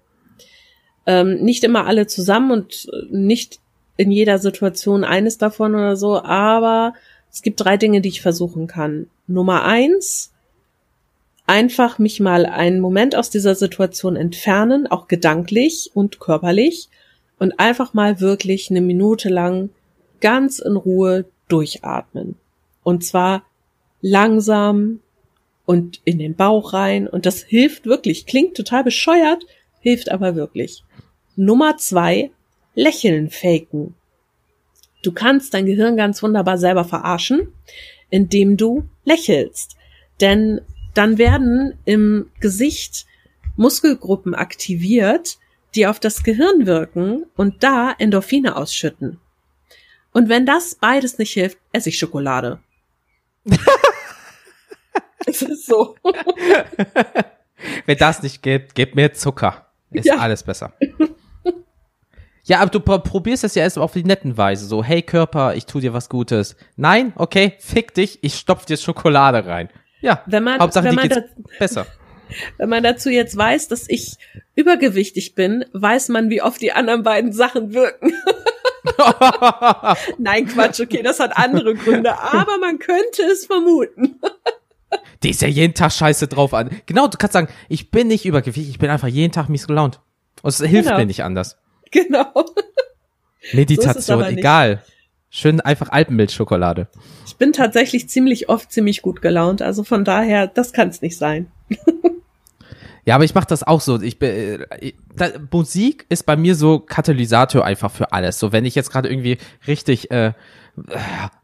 Ähm, 1.05 1.43
nicht 1.43 1.63
immer 1.63 1.86
alle 1.86 2.07
zusammen 2.07 2.49
und 2.49 2.89
äh, 2.91 3.15
nicht 3.15 3.59
in 3.97 4.09
jeder 4.09 4.39
Situation 4.39 5.03
eines 5.03 5.38
davon 5.38 5.75
oder 5.75 5.95
so, 5.95 6.23
aber 6.23 6.93
es 7.38 7.43
gibt 7.43 7.61
drei 7.61 7.77
Dinge, 7.77 8.01
die 8.01 8.09
ich 8.09 8.23
versuchen 8.23 8.65
kann. 8.65 9.11
Nummer 9.27 9.63
eins, 9.63 10.33
einfach 11.45 11.99
mich 11.99 12.19
mal 12.19 12.47
einen 12.47 12.79
Moment 12.79 13.15
aus 13.15 13.29
dieser 13.29 13.53
Situation 13.53 14.15
entfernen, 14.15 14.88
auch 14.88 15.07
gedanklich 15.07 15.91
und 15.93 16.19
körperlich 16.19 16.89
und 17.38 17.59
einfach 17.59 17.93
mal 17.93 18.21
wirklich 18.21 18.71
eine 18.71 18.81
Minute 18.81 19.29
lang 19.29 19.69
ganz 20.19 20.57
in 20.57 20.77
Ruhe 20.77 21.25
durchatmen. 21.47 22.38
Und 22.81 23.05
zwar 23.05 23.43
langsam 24.01 25.01
und 25.67 26.01
in 26.05 26.17
den 26.17 26.33
Bauch 26.33 26.73
rein. 26.73 27.07
Und 27.07 27.27
das 27.27 27.43
hilft 27.43 27.85
wirklich. 27.85 28.25
Klingt 28.25 28.57
total 28.57 28.83
bescheuert, 28.83 29.45
hilft 29.79 30.09
aber 30.09 30.35
wirklich. 30.35 30.83
Nummer 31.35 31.77
zwei, 31.77 32.31
Lächeln 32.73 33.29
faken. 33.29 33.93
Du 35.03 35.11
kannst 35.11 35.53
dein 35.53 35.65
Gehirn 35.65 35.95
ganz 35.97 36.21
wunderbar 36.23 36.57
selber 36.57 36.83
verarschen, 36.85 37.53
indem 38.09 38.57
du 38.57 38.87
lächelst. 39.05 39.75
Denn 40.21 40.61
dann 40.93 41.17
werden 41.17 41.77
im 41.85 42.29
Gesicht 42.39 43.05
Muskelgruppen 43.55 44.33
aktiviert, 44.35 45.37
die 45.75 45.85
auf 45.87 45.99
das 45.99 46.23
Gehirn 46.23 46.65
wirken 46.65 47.25
und 47.35 47.63
da 47.63 47.93
Endorphine 47.97 48.55
ausschütten. 48.55 49.19
Und 50.11 50.29
wenn 50.29 50.45
das 50.45 50.75
beides 50.75 51.17
nicht 51.19 51.33
hilft, 51.33 51.57
esse 51.71 51.89
ich 51.89 51.99
Schokolade. 51.99 52.59
es 55.27 55.41
ist 55.41 55.67
so. 55.67 55.95
wenn 57.85 57.97
das 57.97 58.23
nicht 58.23 58.41
geht, 58.41 58.73
gib 58.73 58.95
mir 58.95 59.13
Zucker. 59.13 59.67
Ist 59.91 60.05
Ja. 60.05 60.17
alles 60.17 60.43
besser. 60.43 60.73
Ja, 62.47 62.59
aber 62.61 62.71
du 62.71 62.79
pro- 62.79 62.99
probierst 62.99 63.43
es 63.43 63.55
ja 63.55 63.63
erst 63.63 63.77
auf 63.77 63.91
die 63.93 64.03
netten 64.03 64.37
Weise. 64.37 64.65
So, 64.65 64.83
hey 64.83 65.01
Körper, 65.01 65.55
ich 65.55 65.65
tu 65.65 65.79
dir 65.79 65.93
was 65.93 66.07
Gutes. 66.09 66.55
Nein, 66.77 67.13
okay, 67.15 67.53
fick 67.59 67.93
dich, 67.93 68.19
ich 68.23 68.35
stopf 68.35 68.65
dir 68.65 68.77
Schokolade 68.77 69.45
rein. 69.45 69.69
Ja, 70.01 70.21
Wenn 70.27 70.43
man- 70.43 70.59
Hauptsache 70.59 70.85
wenn 70.85 70.95
man 70.95 71.09
besser. 71.59 71.85
Wenn 72.57 72.67
man 72.67 72.83
dazu 72.83 73.09
jetzt 73.09 73.37
weiß, 73.37 73.69
dass 73.69 73.89
ich 73.89 74.17
übergewichtig 74.55 75.33
bin, 75.33 75.63
weiß 75.71 76.09
man, 76.09 76.29
wie 76.29 76.41
oft 76.41 76.61
die 76.61 76.73
anderen 76.73 77.01
beiden 77.03 77.31
Sachen 77.31 77.73
wirken. 77.73 78.11
Nein, 80.17 80.45
Quatsch, 80.47 80.79
okay, 80.81 81.01
das 81.03 81.19
hat 81.21 81.37
andere 81.37 81.73
Gründe, 81.75 82.17
aber 82.19 82.57
man 82.59 82.79
könnte 82.79 83.23
es 83.31 83.45
vermuten. 83.45 84.19
Die 85.23 85.29
ist 85.29 85.41
ja 85.41 85.47
jeden 85.47 85.73
Tag 85.73 85.91
scheiße 85.93 86.27
drauf 86.27 86.53
an. 86.53 86.69
Genau, 86.85 87.07
du 87.07 87.17
kannst 87.17 87.33
sagen, 87.33 87.47
ich 87.69 87.91
bin 87.91 88.07
nicht 88.07 88.25
übergewichtig, 88.25 88.69
ich 88.69 88.79
bin 88.79 88.89
einfach 88.89 89.07
jeden 89.07 89.31
Tag 89.31 89.49
mies 89.49 89.67
gelaunt. 89.67 89.99
Und 90.41 90.49
es 90.49 90.57
hilft 90.61 90.87
Genau. 90.89 90.99
mir 90.99 91.05
nicht 91.05 91.23
anders. 91.23 91.57
Genau. 91.91 92.45
Meditation, 93.53 94.19
nicht. 94.19 94.39
egal. 94.39 94.83
Schön 95.29 95.61
einfach 95.61 95.89
Alpenmilchschokolade. 95.89 96.88
Ich 97.25 97.35
bin 97.38 97.53
tatsächlich 97.53 98.09
ziemlich 98.09 98.49
oft 98.49 98.71
ziemlich 98.71 99.01
gut 99.01 99.21
gelaunt, 99.21 99.61
also 99.61 99.83
von 99.83 100.03
daher, 100.03 100.47
das 100.47 100.73
kann 100.73 100.89
es 100.89 101.01
nicht 101.01 101.17
sein. 101.17 101.51
Ja, 103.07 103.15
aber 103.15 103.23
ich 103.23 103.33
mache 103.33 103.47
das 103.47 103.63
auch 103.63 103.79
so. 103.79 104.01
Ich 104.01 104.19
bin, 104.19 104.29
äh, 104.29 104.93
da, 105.15 105.29
Musik 105.49 106.05
ist 106.09 106.25
bei 106.25 106.35
mir 106.35 106.55
so 106.55 106.79
Katalysator 106.79 107.63
einfach 107.63 107.89
für 107.89 108.11
alles. 108.11 108.38
So, 108.38 108.51
wenn 108.51 108.65
ich 108.65 108.75
jetzt 108.75 108.91
gerade 108.91 109.07
irgendwie 109.07 109.38
richtig 109.65 110.11
äh, 110.11 110.33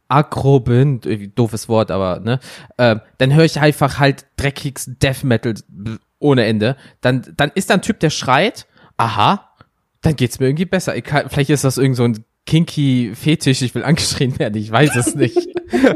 aggro 0.10 0.60
bin, 0.60 1.00
doofes 1.36 1.70
Wort, 1.70 1.90
aber 1.90 2.20
ne, 2.20 2.42
äh, 2.76 2.98
dann 3.18 3.34
höre 3.34 3.46
ich 3.46 3.62
einfach 3.62 3.98
halt 3.98 4.26
dreckiges 4.36 4.92
Death 5.02 5.24
Metal 5.24 5.54
ohne 6.20 6.44
Ende. 6.44 6.76
Dann, 7.00 7.34
dann 7.38 7.52
ist 7.56 7.70
da 7.70 7.76
ein 7.76 7.82
Typ, 7.82 8.02
der 8.02 8.10
schreit, 8.10 8.68
aha, 8.98 9.53
dann 10.04 10.16
geht's 10.16 10.40
mir 10.40 10.48
irgendwie 10.48 10.66
besser. 10.66 10.96
Ich 10.96 11.04
kann, 11.04 11.30
vielleicht 11.30 11.50
ist 11.50 11.64
das 11.64 11.78
irgend 11.78 11.98
so 11.98 12.04
ein 12.04 12.24
kinky 12.46 13.14
Fetisch, 13.16 13.62
ich 13.62 13.74
will 13.74 13.84
angeschrien 13.84 14.38
werden, 14.38 14.62
ich 14.62 14.70
weiß 14.70 14.96
es 14.96 15.16
nicht. 15.16 15.50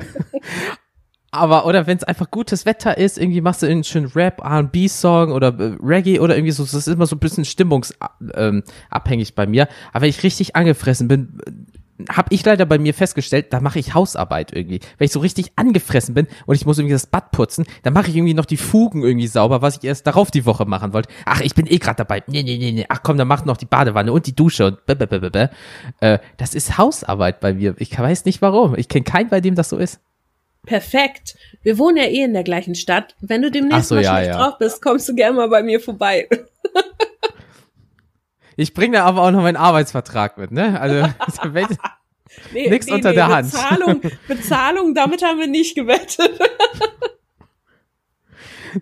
Aber, 1.30 1.66
oder 1.66 1.86
wenn 1.86 1.97
es 1.97 2.05
einfach 2.05 2.32
gutes 2.32 2.66
Wetter 2.66 2.97
ist, 2.97 3.18
irgendwie 3.18 3.41
machst 3.41 3.62
du 3.62 3.68
einen 3.68 3.84
schönen 3.84 4.08
Rap, 4.08 4.41
R&B-Song 4.43 5.32
oder 5.32 5.49
äh, 5.60 5.76
Reggae 5.84 6.20
oder 6.20 6.36
irgendwie 6.36 6.53
so, 6.53 6.64
das 6.64 6.74
ist 6.74 6.88
immer 6.88 7.05
so 7.05 7.18
ein 7.18 7.20
bisschen 7.20 7.43
stimmungsabhängig 7.43 8.34
ähm, 8.36 8.64
abhängig 8.89 9.36
bei 9.36 9.45
mir. 9.45 9.68
Aber 9.91 10.03
wenn 10.03 10.10
ich 10.10 10.24
richtig 10.24 10.55
angefressen 10.55 11.10
bin, 11.10 11.38
habe 12.10 12.28
ich 12.32 12.45
leider 12.45 12.66
bei 12.66 12.78
mir 12.78 12.93
festgestellt, 12.93 13.48
da 13.52 13.60
mache 13.60 13.80
ich 13.80 13.93
Hausarbeit 13.93 14.54
irgendwie. 14.54 14.80
Wenn 14.98 15.06
ich 15.06 15.12
so 15.12 15.20
richtig 15.20 15.52
angefressen 15.56 16.14
bin 16.14 16.28
und 16.45 16.56
ich 16.56 16.66
muss 16.66 16.78
irgendwie 16.78 16.93
das 16.93 17.08
Bad 17.08 17.32
putzen, 17.32 17.66
dann 17.84 17.93
mache 17.93 18.10
ich 18.10 18.16
irgendwie 18.16 18.34
noch 18.34 18.45
die 18.45 18.58
Fugen 18.58 19.04
irgendwie 19.04 19.28
sauber, 19.28 19.62
was 19.62 19.78
ich 19.78 19.84
erst 19.84 20.06
darauf 20.06 20.32
die 20.32 20.45
Woche 20.45 20.66
machen 20.66 20.93
wollte. 20.93 21.10
Ach, 21.26 21.41
ich 21.41 21.56
bin 21.56 21.66
eh 21.68 21.78
gerade 21.78 21.98
dabei. 21.98 22.24
Nee, 22.28 22.43
nee, 22.43 22.58
nee, 22.58 22.72
nee. 22.72 22.86
Ach 22.89 23.02
komm, 23.04 23.18
dann 23.18 23.28
mach 23.28 23.45
noch 23.45 23.58
die 23.58 23.66
Badewanne 23.66 24.12
und 24.12 24.28
die 24.28 24.36
Dusche 24.36 24.68
und 24.68 24.86
bäh, 24.86 24.95
bäh, 24.95 25.06
bäh, 25.06 25.30
bäh. 25.30 25.48
Äh, 26.00 26.20
das 26.38 26.54
ist 26.54 26.78
Hausarbeit 26.78 27.39
bei 27.39 27.54
mir. 27.54 27.76
Ich 27.80 27.98
weiß 27.98 28.26
nicht 28.26 28.41
warum. 28.41 28.76
Ich 28.78 28.89
kenne 28.89 29.04
keinen, 29.04 29.30
bei 29.30 29.41
dem 29.41 29.56
das 29.56 29.70
so 29.70 29.78
ist. 29.78 30.00
Perfekt. 30.66 31.36
Wir 31.64 31.80
wohnen 31.80 31.98
ja 31.98 32.04
eh 32.04 32.24
in 32.24 32.34
der 32.34 32.43
gleichen 32.43 32.76
Stadt. 32.76 33.16
Wenn 33.22 33.41
du 33.41 33.50
demnächst 33.50 33.88
so, 33.88 33.95
mal 33.95 34.04
ja, 34.04 34.16
schlecht 34.16 34.28
ja. 34.28 34.38
drauf 34.38 34.58
bist, 34.60 34.82
kommst 34.82 35.08
du 35.08 35.16
gerne 35.16 35.38
mal 35.38 35.50
bei 35.50 35.64
mir 35.64 35.80
vorbei. 35.80 36.28
Ich 38.58 38.74
bringe 38.74 38.97
da 38.97 39.05
aber 39.05 39.22
auch 39.22 39.32
noch 39.32 39.43
meinen 39.43 39.55
Arbeitsvertrag 39.55 40.38
mit, 40.38 40.51
ne? 40.51 40.82
Also, 40.82 41.08
Nee, 42.53 42.70
Nix 42.70 42.89
unter 42.91 43.14
der 43.14 43.28
Hand. 43.28 43.51
Bezahlung, 43.51 44.01
Bezahlung, 44.28 44.93
damit 44.93 45.24
haben 45.24 45.39
wir 45.39 45.47
nicht 45.47 45.76
gewettet. 45.76 46.30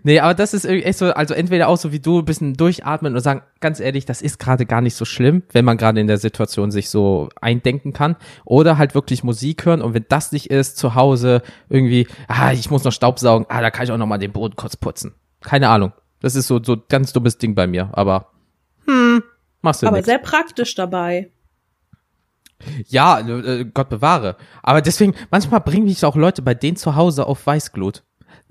nee, 0.03 0.19
aber 0.19 0.33
das 0.33 0.53
ist 0.53 0.65
irgendwie 0.65 0.83
echt 0.83 0.97
so, 0.97 1.13
also 1.13 1.33
entweder 1.33 1.67
auch 1.67 1.77
so 1.77 1.91
wie 1.91 1.99
du, 1.99 2.19
ein 2.19 2.25
bisschen 2.25 2.55
durchatmen 2.55 3.13
und 3.13 3.21
sagen, 3.21 3.43
ganz 3.59 3.79
ehrlich, 3.79 4.05
das 4.05 4.21
ist 4.21 4.39
gerade 4.39 4.65
gar 4.65 4.81
nicht 4.81 4.95
so 4.95 5.05
schlimm, 5.05 5.43
wenn 5.51 5.65
man 5.65 5.77
gerade 5.77 5.99
in 5.99 6.07
der 6.07 6.17
Situation 6.17 6.71
sich 6.71 6.89
so 6.89 7.29
eindenken 7.39 7.93
kann. 7.93 8.15
Oder 8.45 8.77
halt 8.77 8.95
wirklich 8.95 9.23
Musik 9.23 9.65
hören 9.65 9.81
und 9.81 9.93
wenn 9.93 10.05
das 10.09 10.31
nicht 10.31 10.49
ist, 10.49 10.77
zu 10.77 10.95
Hause 10.95 11.41
irgendwie, 11.69 12.07
ah, 12.27 12.51
ich 12.51 12.69
muss 12.69 12.83
noch 12.83 12.91
Staubsaugen, 12.91 13.45
ah, 13.49 13.61
da 13.61 13.71
kann 13.71 13.85
ich 13.85 13.91
auch 13.91 13.97
noch 13.97 14.07
mal 14.07 14.17
den 14.17 14.31
Boden 14.31 14.55
kurz 14.55 14.75
putzen. 14.75 15.15
Keine 15.41 15.69
Ahnung. 15.69 15.93
Das 16.21 16.35
ist 16.35 16.47
so, 16.47 16.61
so 16.63 16.77
ganz 16.89 17.13
dummes 17.13 17.37
Ding 17.37 17.55
bei 17.55 17.67
mir, 17.67 17.89
aber, 17.93 18.31
machst 19.65 19.81
du 19.83 19.87
Aber 19.87 19.97
nix. 19.97 20.05
sehr 20.05 20.19
praktisch 20.19 20.75
dabei. 20.75 21.31
Ja, 22.87 23.19
äh, 23.19 23.65
Gott 23.65 23.89
bewahre. 23.89 24.37
Aber 24.63 24.81
deswegen, 24.81 25.13
manchmal 25.29 25.59
bringen 25.59 25.85
mich 25.85 26.05
auch 26.05 26.15
Leute 26.15 26.41
bei 26.41 26.53
denen 26.53 26.77
zu 26.77 26.95
Hause 26.95 27.25
auf 27.27 27.45
Weißglut. 27.45 28.03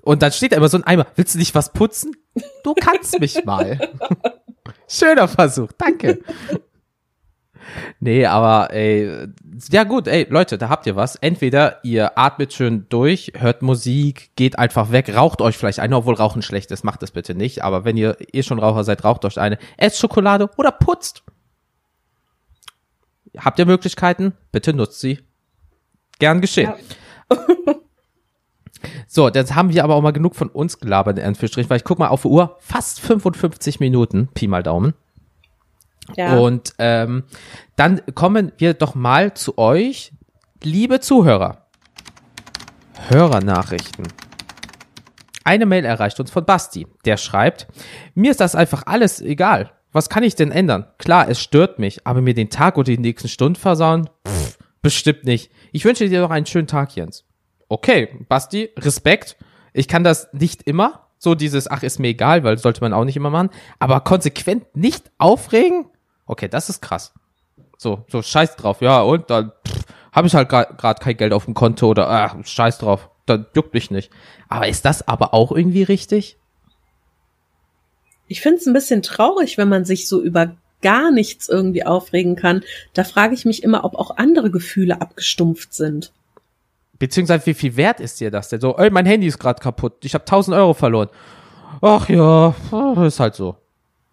Und 0.03 0.21
dann 0.23 0.33
steht 0.33 0.53
da 0.53 0.57
immer 0.59 0.69
so 0.69 0.77
ein 0.77 0.85
Eimer, 0.85 1.07
willst 1.17 1.35
du 1.35 1.39
nicht 1.39 1.55
was 1.55 1.73
putzen? 1.73 2.15
Du 2.63 2.75
kannst 2.75 3.19
mich 3.19 3.45
mal. 3.47 3.81
Schöner 4.89 5.29
Versuch, 5.29 5.73
danke. 5.79 6.21
Nee, 8.01 8.27
aber 8.27 8.73
ey, 8.73 9.29
ja 9.71 9.85
gut, 9.85 10.09
ey, 10.09 10.27
Leute, 10.29 10.59
da 10.59 10.69
habt 10.69 10.87
ihr 10.87 10.97
was. 10.97 11.17
Entweder 11.17 11.79
ihr 11.85 12.19
atmet 12.19 12.53
schön 12.53 12.87
durch, 12.89 13.33
hört 13.37 13.63
Musik, 13.63 14.31
geht 14.37 14.59
einfach 14.59 14.93
weg, 14.93 15.15
raucht 15.15 15.41
euch 15.41 15.57
vielleicht 15.57 15.81
eine, 15.81 15.97
obwohl 15.97 16.15
Rauchen 16.15 16.43
schlecht 16.43 16.71
ist, 16.71 16.85
macht 16.85 17.03
das 17.03 17.11
bitte 17.11 17.35
nicht. 17.35 17.63
Aber 17.63 17.85
wenn 17.85 17.97
ihr 17.97 18.17
eh 18.33 18.43
schon 18.43 18.59
Raucher 18.59 18.85
seid, 18.85 19.05
raucht 19.05 19.25
euch 19.25 19.39
eine, 19.39 19.59
esst 19.77 19.99
Schokolade 19.99 20.51
oder 20.57 20.73
putzt. 20.73 21.23
Habt 23.37 23.59
ihr 23.59 23.67
Möglichkeiten? 23.67 24.33
Bitte 24.53 24.73
nutzt 24.73 25.01
sie. 25.01 25.21
Gern 26.19 26.41
geschehen. 26.41 26.73
Ja. 27.31 27.37
So, 29.07 29.29
jetzt 29.29 29.55
haben 29.55 29.73
wir 29.73 29.85
aber 29.85 29.95
auch 29.95 30.03
mal 30.03 30.13
genug 30.13 30.35
von 30.35 30.49
uns 30.49 30.79
gelabert, 30.79 31.19
in 31.19 31.25
Anführungsstrichen, 31.25 31.71
weil 31.71 31.79
ich 31.79 31.85
guck 31.85 31.99
mal 31.99 32.09
auf 32.09 32.23
die 32.23 32.29
Uhr, 32.29 32.57
fast 32.61 33.01
55 33.01 33.81
Minuten, 33.81 34.29
Pi 34.35 34.47
mal 34.49 34.63
Daumen. 34.63 34.95
Ja. 36.17 36.39
Und 36.39 36.75
ähm, 36.79 37.25
dann 37.77 38.03
kommen 38.15 38.53
wir 38.59 38.75
doch 38.75 38.95
mal 38.95 39.35
zu 39.35 39.59
euch, 39.59 40.13
liebe 40.63 41.01
Zuhörer. 41.01 41.67
Hörernachrichten. 43.09 44.07
Eine 45.45 45.67
Mail 45.67 45.85
erreicht 45.85 46.19
uns 46.21 46.31
von 46.31 46.47
Basti, 46.47 46.87
der 47.05 47.19
schreibt, 47.19 47.67
mir 48.15 48.31
ist 48.31 48.41
das 48.41 48.55
einfach 48.55 48.85
alles 48.87 49.21
egal. 49.21 49.73
Was 49.93 50.09
kann 50.09 50.23
ich 50.23 50.35
denn 50.35 50.51
ändern? 50.51 50.87
Klar, 50.99 51.29
es 51.29 51.41
stört 51.41 51.79
mich, 51.79 52.07
aber 52.07 52.21
mir 52.21 52.35
den 52.35 52.51
Tag 52.51 52.79
oder 52.79 52.87
die 52.87 52.99
nächsten 52.99 53.29
Stunden 53.29 53.57
versauen? 53.57 54.09
Pff, 54.27 54.59
bestimmt 54.83 55.25
nicht. 55.25 55.53
Ich 55.71 55.85
wünsche 55.85 56.09
dir 56.09 56.21
noch 56.21 56.31
einen 56.31 56.47
schönen 56.47 56.67
Tag, 56.67 56.97
Jens. 56.97 57.25
Okay, 57.69 58.09
Basti, 58.29 58.71
Respekt. 58.79 59.37
Ich 59.73 59.87
kann 59.87 60.03
das 60.03 60.29
nicht 60.33 60.63
immer, 60.63 61.09
so 61.19 61.35
dieses, 61.35 61.71
ach, 61.71 61.83
ist 61.83 61.99
mir 61.99 62.09
egal, 62.09 62.45
weil 62.45 62.59
sollte 62.59 62.81
man 62.81 62.93
auch 62.93 63.05
nicht 63.05 63.17
immer 63.17 63.31
machen, 63.31 63.51
aber 63.79 64.01
konsequent 64.01 64.77
nicht 64.77 65.11
aufregen? 65.19 65.87
Okay, 66.27 66.49
das 66.49 66.69
ist 66.69 66.81
krass. 66.81 67.13
So, 67.77 68.05
so 68.09 68.23
scheiß 68.23 68.57
drauf, 68.57 68.81
ja, 68.81 69.03
und 69.03 69.31
dann 69.31 69.53
habe 70.13 70.27
ich 70.27 70.35
halt 70.35 70.49
gerade 70.49 71.01
kein 71.01 71.17
Geld 71.17 71.33
auf 71.33 71.45
dem 71.45 71.55
Konto 71.55 71.89
oder 71.89 72.09
ah, 72.09 72.37
scheiß 72.43 72.79
drauf, 72.79 73.11
dann 73.27 73.47
juckt 73.55 73.75
mich 73.75 73.91
nicht. 73.91 74.11
Aber 74.49 74.69
ist 74.69 74.85
das 74.85 75.07
aber 75.07 75.35
auch 75.35 75.53
irgendwie 75.53 75.83
richtig? 75.83 76.39
Ich 78.27 78.41
finde 78.41 78.59
es 78.59 78.67
ein 78.67 78.73
bisschen 78.73 79.03
traurig, 79.03 79.59
wenn 79.59 79.69
man 79.69 79.85
sich 79.85 80.09
so 80.09 80.23
über 80.23 80.57
gar 80.83 81.11
nichts 81.11 81.49
irgendwie 81.49 81.85
aufregen 81.85 82.37
kann. 82.37 82.63
Da 82.93 83.05
frage 83.05 83.35
ich 83.35 83.45
mich 83.45 83.63
immer, 83.63 83.85
ob 83.85 83.97
auch 83.97 84.17
andere 84.17 84.51
Gefühle 84.51 85.01
abgestumpft 85.01 85.75
sind. 85.75 86.13
Beziehungsweise, 86.99 87.47
wie 87.47 87.55
viel 87.55 87.77
wert 87.77 88.01
ist 88.01 88.21
dir 88.21 88.31
das 88.31 88.51
denn? 88.51 88.61
So, 88.61 88.77
ey, 88.77 88.91
mein 88.91 89.07
Handy 89.07 89.27
ist 89.27 89.39
gerade 89.39 89.61
kaputt, 89.61 90.05
ich 90.05 90.15
habe 90.15 90.23
1000 90.23 90.57
Euro 90.57 90.75
verloren. 90.75 91.09
Ach 91.81 92.09
ja, 92.09 92.55
ist 93.05 93.19
halt 93.19 93.35
so. 93.35 93.57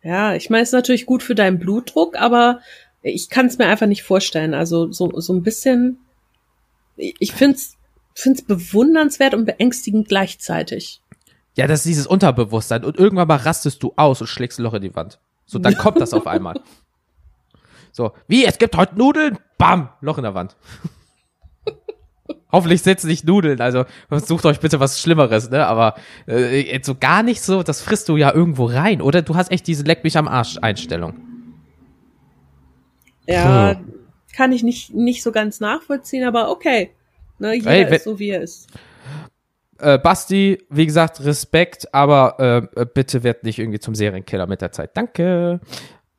Ja, 0.04 0.36
ich 0.36 0.50
meine, 0.50 0.64
es 0.64 0.70
ist 0.70 0.74
natürlich 0.74 1.06
gut 1.06 1.24
für 1.24 1.36
deinen 1.36 1.60
Blutdruck, 1.60 2.20
aber 2.20 2.60
ich 3.04 3.30
kann 3.30 3.46
es 3.48 3.58
mir 3.58 3.68
einfach 3.68 3.88
nicht 3.88 4.04
vorstellen. 4.04 4.54
Also 4.54 4.92
so, 4.92 5.20
so 5.20 5.34
ein 5.34 5.44
bisschen, 5.44 6.00
ich 6.96 7.34
finde 7.34 7.56
es 7.56 7.78
find's 8.14 8.42
bewundernswert 8.42 9.34
und 9.34 9.46
beängstigend 9.46 10.08
gleichzeitig. 10.08 11.02
Ja, 11.56 11.68
das 11.68 11.80
ist 11.80 11.86
dieses 11.86 12.08
Unterbewusstsein. 12.08 12.84
Und 12.84 12.98
irgendwann 12.98 13.28
mal 13.28 13.38
rastest 13.38 13.84
du 13.84 13.94
aus 13.96 14.22
und 14.22 14.28
schlägst 14.28 14.60
ein 14.60 14.64
Loch 14.64 14.74
in 14.74 14.82
die 14.82 14.96
Wand. 14.96 15.20
So, 15.46 15.60
dann 15.60 15.76
kommt 15.78 16.00
das 16.00 16.14
auf 16.14 16.28
einmal. 16.28 16.60
So, 17.94 18.14
wie, 18.26 18.46
es 18.46 18.58
gibt 18.58 18.78
heute 18.78 18.98
Nudeln? 18.98 19.38
Bam, 19.58 19.90
Loch 20.00 20.18
in 20.18 20.24
der 20.24 20.34
Wand. 20.34 20.56
Hoffentlich 22.52 22.82
setzen 22.82 23.08
nicht 23.08 23.26
Nudeln, 23.26 23.62
also 23.62 23.86
sucht 24.10 24.46
euch 24.46 24.60
bitte 24.60 24.80
was 24.80 25.02
Schlimmeres, 25.02 25.50
ne? 25.50 25.66
Aber 25.66 25.96
äh, 26.28 26.80
so 26.84 26.96
gar 26.96 27.24
nicht 27.24 27.42
so, 27.42 27.64
das 27.64 27.82
frisst 27.82 28.10
du 28.10 28.18
ja 28.18 28.34
irgendwo 28.34 28.66
rein, 28.66 29.02
oder? 29.02 29.22
Du 29.22 29.36
hast 29.36 29.52
echt 29.52 29.68
diese 29.68 29.84
Leck 29.84 30.04
mich 30.04 30.18
am 30.18 30.28
Arsch 30.28 30.58
Einstellung. 30.62 31.14
Ja, 33.28 33.72
hm. 33.72 33.94
kann 34.36 34.52
ich 34.52 34.64
nicht, 34.64 34.94
nicht 34.94 35.24
so 35.24 35.32
ganz 35.32 35.60
nachvollziehen, 35.60 36.26
aber 36.26 36.50
okay. 36.50 36.92
Ne, 37.40 37.56
jeder 37.56 37.72
hey, 37.72 37.96
ist 37.96 38.04
so, 38.04 38.20
wie 38.20 38.30
er 38.30 38.42
ist. 38.42 38.68
Äh, 39.80 39.98
Basti, 39.98 40.64
wie 40.70 40.86
gesagt, 40.86 41.24
Respekt, 41.26 41.92
aber 41.94 42.70
äh, 42.76 42.86
bitte 42.86 43.24
werd 43.24 43.44
nicht 43.44 43.58
irgendwie 43.58 43.80
zum 43.80 43.96
Serienkiller 43.96 44.46
mit 44.46 44.62
der 44.62 44.72
Zeit. 44.72 44.92
Danke. 44.96 45.60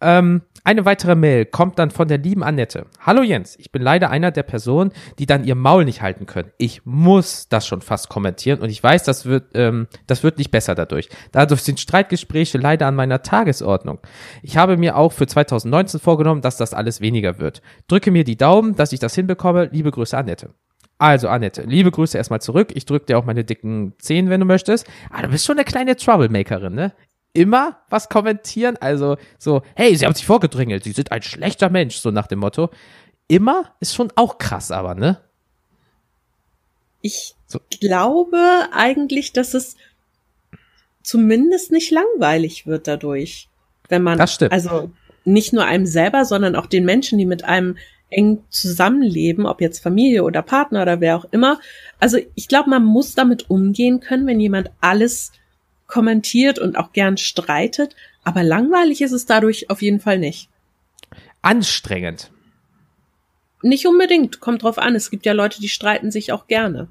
Ähm, 0.03 0.42
eine 0.64 0.84
weitere 0.84 1.14
Mail 1.14 1.44
kommt 1.44 1.78
dann 1.78 1.90
von 1.90 2.07
der 2.07 2.18
lieben 2.18 2.44
Annette. 2.44 2.86
Hallo 3.00 3.22
Jens, 3.22 3.57
ich 3.59 3.72
bin 3.72 3.82
leider 3.82 4.11
einer 4.11 4.30
der 4.30 4.42
Personen, 4.44 4.92
die 5.18 5.26
dann 5.26 5.44
ihr 5.44 5.55
Maul 5.55 5.84
nicht 5.84 6.03
halten 6.03 6.26
können. 6.26 6.53
Ich 6.59 6.84
muss 6.84 7.48
das 7.48 7.66
schon 7.66 7.82
fast 7.82 8.09
kommentieren 8.09 8.61
und 8.61 8.68
ich 8.68 8.82
weiß, 8.82 9.03
das 9.05 9.26
wird, 9.26 9.50
ähm, 9.55 9.88
das 10.07 10.22
wird 10.22 10.38
nicht 10.38 10.50
besser 10.50 10.74
dadurch. 10.74 11.09
Dadurch 11.32 11.62
sind 11.62 11.80
Streitgespräche 11.80 12.59
leider 12.59 12.86
an 12.86 12.94
meiner 12.94 13.22
Tagesordnung. 13.22 13.98
Ich 14.42 14.57
habe 14.57 14.76
mir 14.76 14.96
auch 14.96 15.12
für 15.12 15.26
2019 15.26 15.98
vorgenommen, 15.98 16.42
dass 16.42 16.57
das 16.57 16.74
alles 16.74 17.00
weniger 17.00 17.38
wird. 17.40 17.62
Drücke 17.88 18.11
mir 18.11 18.24
die 18.24 18.36
Daumen, 18.36 18.76
dass 18.76 18.92
ich 18.92 19.00
das 19.00 19.14
hinbekomme. 19.14 19.68
Liebe 19.72 19.90
Grüße, 19.90 20.16
Annette. 20.16 20.50
Also, 20.98 21.28
Annette, 21.28 21.62
liebe 21.62 21.90
Grüße 21.90 22.16
erstmal 22.16 22.40
zurück. 22.40 22.68
Ich 22.74 22.86
drücke 22.86 23.07
dir 23.07 23.18
auch 23.18 23.24
meine 23.24 23.42
dicken 23.42 23.94
Zehen, 23.98 24.30
wenn 24.30 24.38
du 24.38 24.46
möchtest. 24.46 24.86
Ah, 25.11 25.22
du 25.22 25.28
bist 25.28 25.44
schon 25.44 25.57
eine 25.57 25.64
kleine 25.64 25.96
Troublemakerin, 25.96 26.74
ne? 26.74 26.92
Immer 27.33 27.78
was 27.89 28.09
kommentieren. 28.09 28.76
Also 28.80 29.16
so, 29.39 29.62
hey, 29.74 29.97
sie 29.97 30.05
haben 30.05 30.14
sich 30.14 30.26
vorgedrängelt, 30.26 30.85
sie 30.85 30.93
sind 30.93 31.12
ein 31.12 31.22
schlechter 31.22 31.70
Mensch, 31.70 31.97
so 31.97 32.11
nach 32.11 32.26
dem 32.26 32.41
Motto. 32.41 32.70
Immer 33.28 33.74
ist 33.80 33.95
schon 33.95 34.12
auch 34.16 34.39
krass, 34.39 34.70
aber, 34.70 34.95
ne? 34.95 35.20
Ich 37.01 37.35
so. 37.47 37.61
glaube 37.80 38.68
eigentlich, 38.72 39.33
dass 39.33 39.55
es 39.55 39.76
zumindest 41.03 41.72
nicht 41.72 41.91
langweilig 41.91 42.66
wird 42.66 42.87
dadurch. 42.87 43.49
Wenn 43.89 44.03
man, 44.03 44.18
das 44.18 44.35
stimmt. 44.35 44.53
also 44.53 44.91
nicht 45.24 45.53
nur 45.53 45.64
einem 45.64 45.87
selber, 45.87 46.24
sondern 46.24 46.57
auch 46.57 46.66
den 46.66 46.85
Menschen, 46.85 47.18
die 47.18 47.26
mit 47.26 47.45
einem 47.45 47.76
eng 48.09 48.45
zusammenleben, 48.51 49.47
ob 49.47 49.61
jetzt 49.61 49.83
Familie 49.83 50.22
oder 50.24 50.43
Partner 50.43 50.83
oder 50.83 51.01
wer 51.01 51.16
auch 51.16 51.26
immer. 51.30 51.59
Also 51.99 52.18
ich 52.35 52.49
glaube, 52.49 52.70
man 52.70 52.85
muss 52.85 53.14
damit 53.14 53.51
umgehen 53.51 54.01
können, 54.01 54.26
wenn 54.26 54.39
jemand 54.41 54.70
alles 54.80 55.33
kommentiert 55.93 56.59
und 56.59 56.78
auch 56.78 56.93
gern 56.93 57.18
streitet, 57.18 57.95
aber 58.24 58.43
langweilig 58.43 59.03
ist 59.03 59.12
es 59.12 59.26
dadurch 59.26 59.68
auf 59.68 59.82
jeden 59.82 60.01
Fall 60.01 60.18
nicht. 60.18 60.49
Anstrengend. 61.43 62.30
Nicht 63.62 63.86
unbedingt, 63.86 64.40
kommt 64.40 64.62
drauf 64.62 64.78
an. 64.78 64.95
Es 64.95 65.11
gibt 65.11 65.26
ja 65.26 65.34
Leute, 65.34 65.61
die 65.61 65.68
streiten 65.68 66.11
sich 66.11 66.32
auch 66.32 66.47
gerne. 66.47 66.88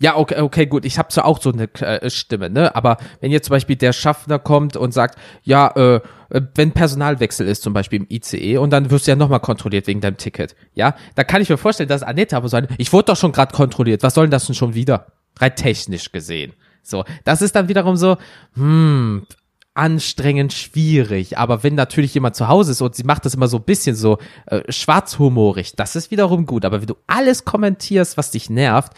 Ja, 0.00 0.16
okay, 0.16 0.40
okay, 0.42 0.66
gut. 0.66 0.84
Ich 0.84 0.98
habe 0.98 1.10
so 1.10 1.22
auch 1.22 1.40
so 1.40 1.50
eine 1.50 1.64
äh, 1.80 2.10
Stimme, 2.10 2.50
ne? 2.50 2.76
Aber 2.76 2.98
wenn 3.20 3.32
jetzt 3.32 3.46
zum 3.46 3.54
Beispiel 3.54 3.74
der 3.74 3.94
Schaffner 3.94 4.38
kommt 4.38 4.76
und 4.76 4.92
sagt, 4.92 5.18
ja, 5.42 5.72
äh, 5.74 6.00
äh 6.28 6.42
wenn 6.54 6.72
Personalwechsel 6.72 7.48
ist, 7.48 7.62
zum 7.62 7.72
Beispiel 7.72 8.02
im 8.02 8.06
ICE, 8.10 8.58
und 8.58 8.70
dann 8.70 8.90
wirst 8.90 9.06
du 9.06 9.12
ja 9.12 9.16
nochmal 9.16 9.40
kontrolliert 9.40 9.86
wegen 9.86 10.02
deinem 10.02 10.18
Ticket, 10.18 10.54
ja, 10.74 10.94
da 11.16 11.24
kann 11.24 11.40
ich 11.40 11.48
mir 11.48 11.56
vorstellen, 11.56 11.88
dass 11.88 12.02
Annette 12.02 12.36
aber 12.36 12.48
so 12.48 12.58
ein, 12.58 12.68
ich 12.76 12.92
wurde 12.92 13.06
doch 13.06 13.16
schon 13.16 13.32
gerade 13.32 13.52
kontrolliert, 13.52 14.02
was 14.02 14.14
soll 14.14 14.26
denn 14.26 14.30
das 14.30 14.46
denn 14.46 14.54
schon 14.54 14.74
wieder? 14.74 15.06
Rein 15.40 15.56
technisch 15.56 16.12
gesehen. 16.12 16.52
So, 16.88 17.04
das 17.24 17.42
ist 17.42 17.54
dann 17.54 17.68
wiederum 17.68 17.96
so, 17.96 18.16
hm, 18.54 19.26
anstrengend 19.74 20.52
schwierig. 20.52 21.38
Aber 21.38 21.62
wenn 21.62 21.76
natürlich 21.76 22.12
jemand 22.12 22.34
zu 22.34 22.48
Hause 22.48 22.72
ist 22.72 22.80
und 22.80 22.96
sie 22.96 23.04
macht 23.04 23.24
das 23.24 23.34
immer 23.34 23.46
so 23.46 23.58
ein 23.58 23.62
bisschen 23.62 23.94
so 23.94 24.18
äh, 24.46 24.60
schwarzhumorig, 24.70 25.76
das 25.76 25.94
ist 25.94 26.10
wiederum 26.10 26.46
gut. 26.46 26.64
Aber 26.64 26.80
wenn 26.80 26.88
du 26.88 26.96
alles 27.06 27.44
kommentierst, 27.44 28.16
was 28.16 28.32
dich 28.32 28.50
nervt, 28.50 28.92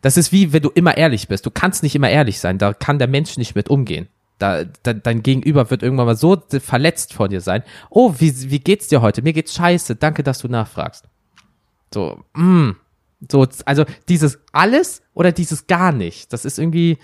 das 0.00 0.16
ist 0.16 0.32
wie 0.32 0.52
wenn 0.52 0.62
du 0.62 0.70
immer 0.70 0.96
ehrlich 0.96 1.28
bist. 1.28 1.44
Du 1.44 1.50
kannst 1.50 1.82
nicht 1.82 1.94
immer 1.94 2.10
ehrlich 2.10 2.40
sein. 2.40 2.58
Da 2.58 2.72
kann 2.72 2.98
der 2.98 3.08
Mensch 3.08 3.36
nicht 3.36 3.54
mit 3.54 3.68
umgehen. 3.68 4.08
Da, 4.38 4.64
da, 4.82 4.94
dein 4.94 5.22
Gegenüber 5.22 5.70
wird 5.70 5.82
irgendwann 5.82 6.06
mal 6.06 6.16
so 6.16 6.42
verletzt 6.48 7.12
vor 7.12 7.28
dir 7.28 7.40
sein. 7.40 7.62
Oh, 7.90 8.14
wie, 8.18 8.50
wie 8.50 8.58
geht's 8.58 8.88
dir 8.88 9.02
heute? 9.02 9.22
Mir 9.22 9.32
geht's 9.34 9.54
scheiße. 9.54 9.96
Danke, 9.96 10.22
dass 10.22 10.38
du 10.40 10.48
nachfragst. 10.48 11.04
So, 11.92 12.24
mm, 12.34 12.70
so, 13.30 13.46
also 13.66 13.84
dieses 14.08 14.40
alles 14.52 15.02
oder 15.14 15.30
dieses 15.30 15.66
gar 15.66 15.92
nicht. 15.92 16.32
Das 16.32 16.44
ist 16.44 16.58
irgendwie, 16.58 16.98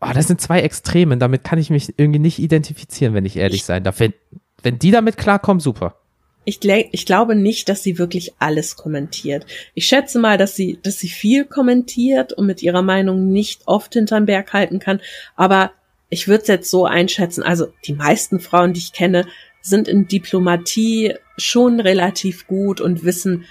oh, 0.00 0.10
das 0.14 0.26
sind 0.26 0.40
zwei 0.40 0.60
Extremen, 0.60 1.18
damit 1.18 1.44
kann 1.44 1.58
ich 1.58 1.70
mich 1.70 1.94
irgendwie 1.96 2.18
nicht 2.18 2.38
identifizieren, 2.38 3.14
wenn 3.14 3.24
ich 3.24 3.36
ehrlich 3.36 3.60
ich, 3.60 3.64
sein 3.64 3.84
darf. 3.84 4.00
Wenn, 4.00 4.14
wenn 4.62 4.78
die 4.78 4.90
damit 4.90 5.16
klarkommen, 5.16 5.60
super. 5.60 5.96
Ich, 6.44 6.64
ich 6.64 7.04
glaube 7.04 7.34
nicht, 7.34 7.68
dass 7.68 7.82
sie 7.82 7.98
wirklich 7.98 8.32
alles 8.38 8.76
kommentiert. 8.76 9.44
Ich 9.74 9.86
schätze 9.86 10.18
mal, 10.18 10.38
dass 10.38 10.56
sie, 10.56 10.78
dass 10.82 10.98
sie 10.98 11.08
viel 11.08 11.44
kommentiert 11.44 12.32
und 12.32 12.46
mit 12.46 12.62
ihrer 12.62 12.80
Meinung 12.80 13.28
nicht 13.28 13.62
oft 13.66 13.92
hinterm 13.92 14.24
Berg 14.24 14.54
halten 14.54 14.78
kann. 14.78 15.00
Aber 15.36 15.72
ich 16.08 16.26
würde 16.26 16.42
es 16.42 16.48
jetzt 16.48 16.70
so 16.70 16.86
einschätzen. 16.86 17.42
Also 17.42 17.68
die 17.84 17.92
meisten 17.92 18.40
Frauen, 18.40 18.72
die 18.72 18.80
ich 18.80 18.94
kenne, 18.94 19.26
sind 19.60 19.88
in 19.88 20.08
Diplomatie 20.08 21.14
schon 21.36 21.80
relativ 21.80 22.46
gut 22.46 22.80
und 22.80 23.04
wissen, 23.04 23.44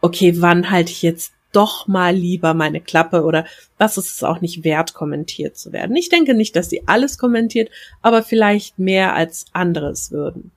okay, 0.00 0.40
wann 0.40 0.70
halte 0.70 0.90
ich 0.90 1.02
jetzt 1.02 1.34
doch 1.52 1.86
mal 1.86 2.14
lieber 2.14 2.54
meine 2.54 2.80
Klappe 2.80 3.24
oder 3.24 3.44
was 3.78 3.96
ist 3.96 4.10
es 4.10 4.22
auch 4.22 4.40
nicht 4.40 4.64
wert, 4.64 4.94
kommentiert 4.94 5.56
zu 5.56 5.72
werden. 5.72 5.96
Ich 5.96 6.08
denke 6.08 6.34
nicht, 6.34 6.56
dass 6.56 6.70
sie 6.70 6.86
alles 6.86 7.18
kommentiert, 7.18 7.70
aber 8.02 8.22
vielleicht 8.22 8.78
mehr 8.78 9.14
als 9.14 9.46
anderes 9.52 10.10
würden. 10.10 10.50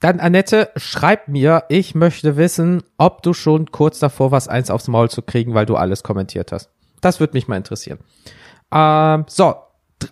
Dann, 0.00 0.18
Annette, 0.18 0.70
schreib 0.76 1.28
mir, 1.28 1.64
ich 1.68 1.94
möchte 1.94 2.36
wissen, 2.36 2.82
ob 2.96 3.22
du 3.22 3.34
schon 3.34 3.70
kurz 3.70 3.98
davor 3.98 4.30
warst, 4.30 4.48
eins 4.48 4.70
aufs 4.70 4.88
Maul 4.88 5.10
zu 5.10 5.20
kriegen, 5.20 5.52
weil 5.52 5.66
du 5.66 5.76
alles 5.76 6.02
kommentiert 6.02 6.52
hast. 6.52 6.70
Das 7.02 7.20
würde 7.20 7.34
mich 7.34 7.48
mal 7.48 7.56
interessieren. 7.56 7.98
Ähm, 8.72 9.26
so, 9.28 9.54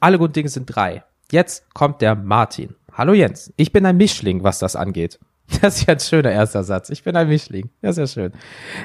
alle 0.00 0.18
guten 0.18 0.34
Dinge 0.34 0.50
sind 0.50 0.66
drei. 0.66 1.04
Jetzt 1.30 1.72
kommt 1.74 2.02
der 2.02 2.14
Martin. 2.14 2.74
Hallo 2.92 3.14
Jens, 3.14 3.52
ich 3.56 3.72
bin 3.72 3.86
ein 3.86 3.96
Mischling, 3.96 4.42
was 4.42 4.58
das 4.58 4.76
angeht. 4.76 5.18
Das 5.62 5.76
ist 5.76 5.86
ja 5.86 5.94
ein 5.94 6.00
schöner 6.00 6.30
erster 6.30 6.62
Satz. 6.62 6.90
Ich 6.90 7.02
bin 7.02 7.16
ein 7.16 7.28
Mischling. 7.28 7.70
Ja, 7.82 7.92
sehr 7.92 8.06
schön. 8.06 8.32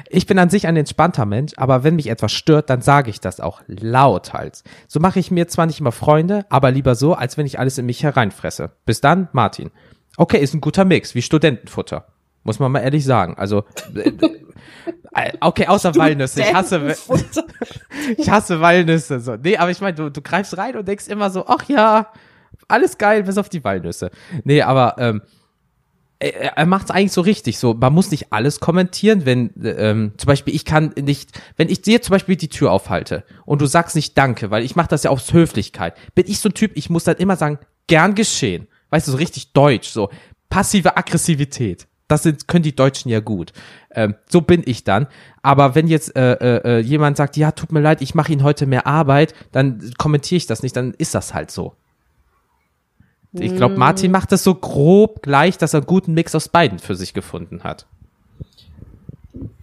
Ich 0.08 0.26
bin 0.26 0.38
an 0.38 0.50
sich 0.50 0.66
ein 0.66 0.76
entspannter 0.76 1.26
Mensch, 1.26 1.52
aber 1.56 1.84
wenn 1.84 1.96
mich 1.96 2.08
etwas 2.08 2.32
stört, 2.32 2.70
dann 2.70 2.80
sage 2.80 3.10
ich 3.10 3.20
das 3.20 3.40
auch 3.40 3.62
lauthals. 3.66 4.64
So 4.88 4.98
mache 4.98 5.18
ich 5.18 5.30
mir 5.30 5.46
zwar 5.46 5.66
nicht 5.66 5.80
immer 5.80 5.92
Freunde, 5.92 6.46
aber 6.48 6.70
lieber 6.70 6.94
so, 6.94 7.14
als 7.14 7.36
wenn 7.36 7.46
ich 7.46 7.58
alles 7.58 7.78
in 7.78 7.86
mich 7.86 8.02
hereinfresse. 8.02 8.72
Bis 8.86 9.00
dann, 9.00 9.28
Martin. 9.32 9.70
Okay, 10.16 10.38
ist 10.38 10.54
ein 10.54 10.60
guter 10.60 10.84
Mix, 10.84 11.14
wie 11.14 11.22
Studentenfutter. 11.22 12.06
Muss 12.44 12.58
man 12.58 12.72
mal 12.72 12.80
ehrlich 12.80 13.04
sagen. 13.04 13.34
Also, 13.36 13.64
äh, 13.94 14.12
äh, 15.14 15.32
okay, 15.40 15.66
außer 15.66 15.94
Walnüsse. 15.96 16.40
Ich 16.40 16.54
hasse, 16.54 16.94
ich 18.16 18.30
hasse 18.30 18.60
Walnüsse. 18.60 19.20
So. 19.20 19.36
Nee, 19.36 19.56
aber 19.56 19.70
ich 19.70 19.80
meine, 19.80 19.94
du, 19.94 20.10
du 20.10 20.22
greifst 20.22 20.56
rein 20.56 20.76
und 20.76 20.86
denkst 20.86 21.08
immer 21.08 21.30
so, 21.30 21.46
ach 21.46 21.64
ja, 21.68 22.12
alles 22.68 22.98
geil, 22.98 23.22
bis 23.22 23.38
auf 23.38 23.48
die 23.48 23.64
Walnüsse. 23.64 24.10
Nee, 24.44 24.62
aber, 24.62 24.96
ähm, 24.98 25.22
er, 26.32 26.56
er 26.56 26.66
macht 26.66 26.84
es 26.84 26.90
eigentlich 26.90 27.12
so 27.12 27.20
richtig. 27.20 27.58
So, 27.58 27.74
man 27.74 27.92
muss 27.92 28.10
nicht 28.10 28.32
alles 28.32 28.60
kommentieren, 28.60 29.26
wenn 29.26 29.50
ähm, 29.62 30.12
zum 30.16 30.26
Beispiel 30.26 30.54
ich 30.54 30.64
kann 30.64 30.92
nicht, 31.00 31.40
wenn 31.56 31.68
ich 31.68 31.82
dir 31.82 32.02
zum 32.02 32.12
Beispiel 32.12 32.36
die 32.36 32.48
Tür 32.48 32.72
aufhalte 32.72 33.24
und 33.44 33.60
du 33.60 33.66
sagst 33.66 33.96
nicht 33.96 34.16
Danke, 34.16 34.50
weil 34.50 34.64
ich 34.64 34.76
mache 34.76 34.88
das 34.88 35.02
ja 35.02 35.10
aus 35.10 35.32
Höflichkeit. 35.32 35.94
Bin 36.14 36.24
ich 36.28 36.38
so 36.38 36.48
ein 36.48 36.54
Typ, 36.54 36.72
ich 36.74 36.90
muss 36.90 37.04
dann 37.04 37.16
immer 37.16 37.36
sagen, 37.36 37.58
gern 37.86 38.14
geschehen. 38.14 38.68
Weißt 38.90 39.08
du, 39.08 39.12
so 39.12 39.18
richtig 39.18 39.52
deutsch, 39.52 39.88
so 39.88 40.10
passive 40.48 40.96
Aggressivität. 40.96 41.86
Das 42.06 42.22
sind, 42.22 42.46
können 42.48 42.62
die 42.62 42.76
Deutschen 42.76 43.10
ja 43.10 43.20
gut. 43.20 43.52
Ähm, 43.90 44.14
so 44.28 44.42
bin 44.42 44.62
ich 44.66 44.84
dann. 44.84 45.06
Aber 45.42 45.74
wenn 45.74 45.88
jetzt 45.88 46.14
äh, 46.16 46.34
äh, 46.34 46.78
äh 46.78 46.78
jemand 46.80 47.16
sagt, 47.16 47.36
ja, 47.36 47.50
tut 47.52 47.72
mir 47.72 47.80
leid, 47.80 48.02
ich 48.02 48.14
mache 48.14 48.32
Ihnen 48.32 48.42
heute 48.42 48.66
mehr 48.66 48.86
Arbeit, 48.86 49.34
dann 49.52 49.92
kommentiere 49.96 50.36
ich 50.36 50.46
das 50.46 50.62
nicht, 50.62 50.76
dann 50.76 50.92
ist 50.94 51.14
das 51.14 51.32
halt 51.32 51.50
so. 51.50 51.74
Ich 53.36 53.56
glaube, 53.56 53.76
Martin 53.76 54.12
macht 54.12 54.30
das 54.30 54.44
so 54.44 54.54
grob 54.54 55.22
gleich, 55.22 55.58
dass 55.58 55.74
er 55.74 55.80
einen 55.80 55.86
guten 55.86 56.14
Mix 56.14 56.34
aus 56.34 56.48
beiden 56.48 56.78
für 56.78 56.94
sich 56.94 57.14
gefunden 57.14 57.64
hat. 57.64 57.86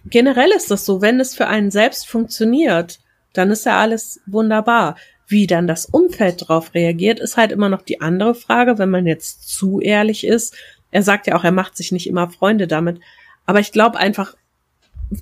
Generell 0.04 0.50
ist 0.50 0.70
das 0.70 0.84
so, 0.84 1.00
wenn 1.00 1.20
es 1.20 1.34
für 1.34 1.46
einen 1.46 1.70
selbst 1.70 2.06
funktioniert, 2.06 3.00
dann 3.32 3.50
ist 3.50 3.64
ja 3.64 3.80
alles 3.80 4.20
wunderbar. 4.26 4.96
Wie 5.26 5.46
dann 5.46 5.66
das 5.66 5.86
Umfeld 5.86 6.42
darauf 6.42 6.74
reagiert, 6.74 7.18
ist 7.18 7.38
halt 7.38 7.50
immer 7.50 7.70
noch 7.70 7.80
die 7.80 8.02
andere 8.02 8.34
Frage, 8.34 8.76
wenn 8.76 8.90
man 8.90 9.06
jetzt 9.06 9.48
zu 9.48 9.80
ehrlich 9.80 10.26
ist. 10.26 10.54
Er 10.90 11.02
sagt 11.02 11.26
ja 11.26 11.34
auch, 11.34 11.44
er 11.44 11.52
macht 11.52 11.76
sich 11.78 11.92
nicht 11.92 12.06
immer 12.06 12.28
Freunde 12.28 12.66
damit. 12.66 13.00
Aber 13.46 13.60
ich 13.60 13.72
glaube 13.72 13.98
einfach, 13.98 14.36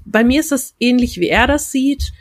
bei 0.05 0.25
mir 0.25 0.41
ist 0.41 0.51
es 0.51 0.75
ähnlich, 0.81 1.21
wie 1.21 1.29
er 1.29 1.47
das 1.47 1.71
sieht 1.71 2.13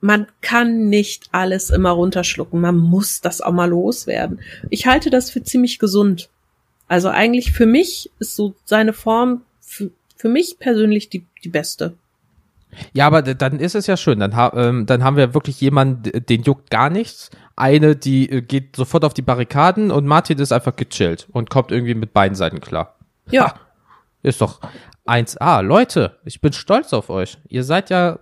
man 0.00 0.26
kann 0.40 0.88
nicht 0.88 1.28
alles 1.32 1.70
immer 1.70 1.90
runterschlucken. 1.90 2.60
Man 2.60 2.76
muss 2.76 3.20
das 3.20 3.40
auch 3.40 3.52
mal 3.52 3.68
loswerden. 3.68 4.40
Ich 4.70 4.86
halte 4.86 5.10
das 5.10 5.30
für 5.30 5.42
ziemlich 5.42 5.78
gesund. 5.78 6.30
Also 6.86 7.08
eigentlich 7.08 7.52
für 7.52 7.66
mich 7.66 8.10
ist 8.18 8.36
so 8.36 8.54
seine 8.64 8.92
Form 8.92 9.42
für, 9.60 9.90
für 10.16 10.28
mich 10.28 10.58
persönlich 10.58 11.10
die, 11.10 11.26
die 11.44 11.48
beste. 11.48 11.94
Ja, 12.92 13.06
aber 13.06 13.22
dann 13.22 13.60
ist 13.60 13.74
es 13.74 13.86
ja 13.86 13.96
schön. 13.96 14.20
Dann, 14.20 14.36
ha 14.36 14.52
ähm, 14.54 14.86
dann 14.86 15.02
haben 15.02 15.16
wir 15.16 15.34
wirklich 15.34 15.60
jemanden, 15.60 16.24
den 16.26 16.42
juckt 16.42 16.70
gar 16.70 16.90
nichts. 16.90 17.30
Eine, 17.56 17.96
die 17.96 18.30
äh, 18.30 18.42
geht 18.42 18.76
sofort 18.76 19.04
auf 19.04 19.14
die 19.14 19.22
Barrikaden 19.22 19.90
und 19.90 20.06
Martin 20.06 20.38
ist 20.38 20.52
einfach 20.52 20.76
gechillt 20.76 21.28
und 21.32 21.50
kommt 21.50 21.72
irgendwie 21.72 21.94
mit 21.94 22.12
beiden 22.12 22.36
Seiten 22.36 22.60
klar. 22.60 22.96
Ja. 23.30 23.52
Ha, 23.52 23.60
ist 24.22 24.40
doch 24.40 24.60
1A. 25.06 25.62
Leute, 25.62 26.18
ich 26.24 26.40
bin 26.40 26.52
stolz 26.52 26.92
auf 26.92 27.10
euch. 27.10 27.38
Ihr 27.48 27.64
seid 27.64 27.90
ja 27.90 28.20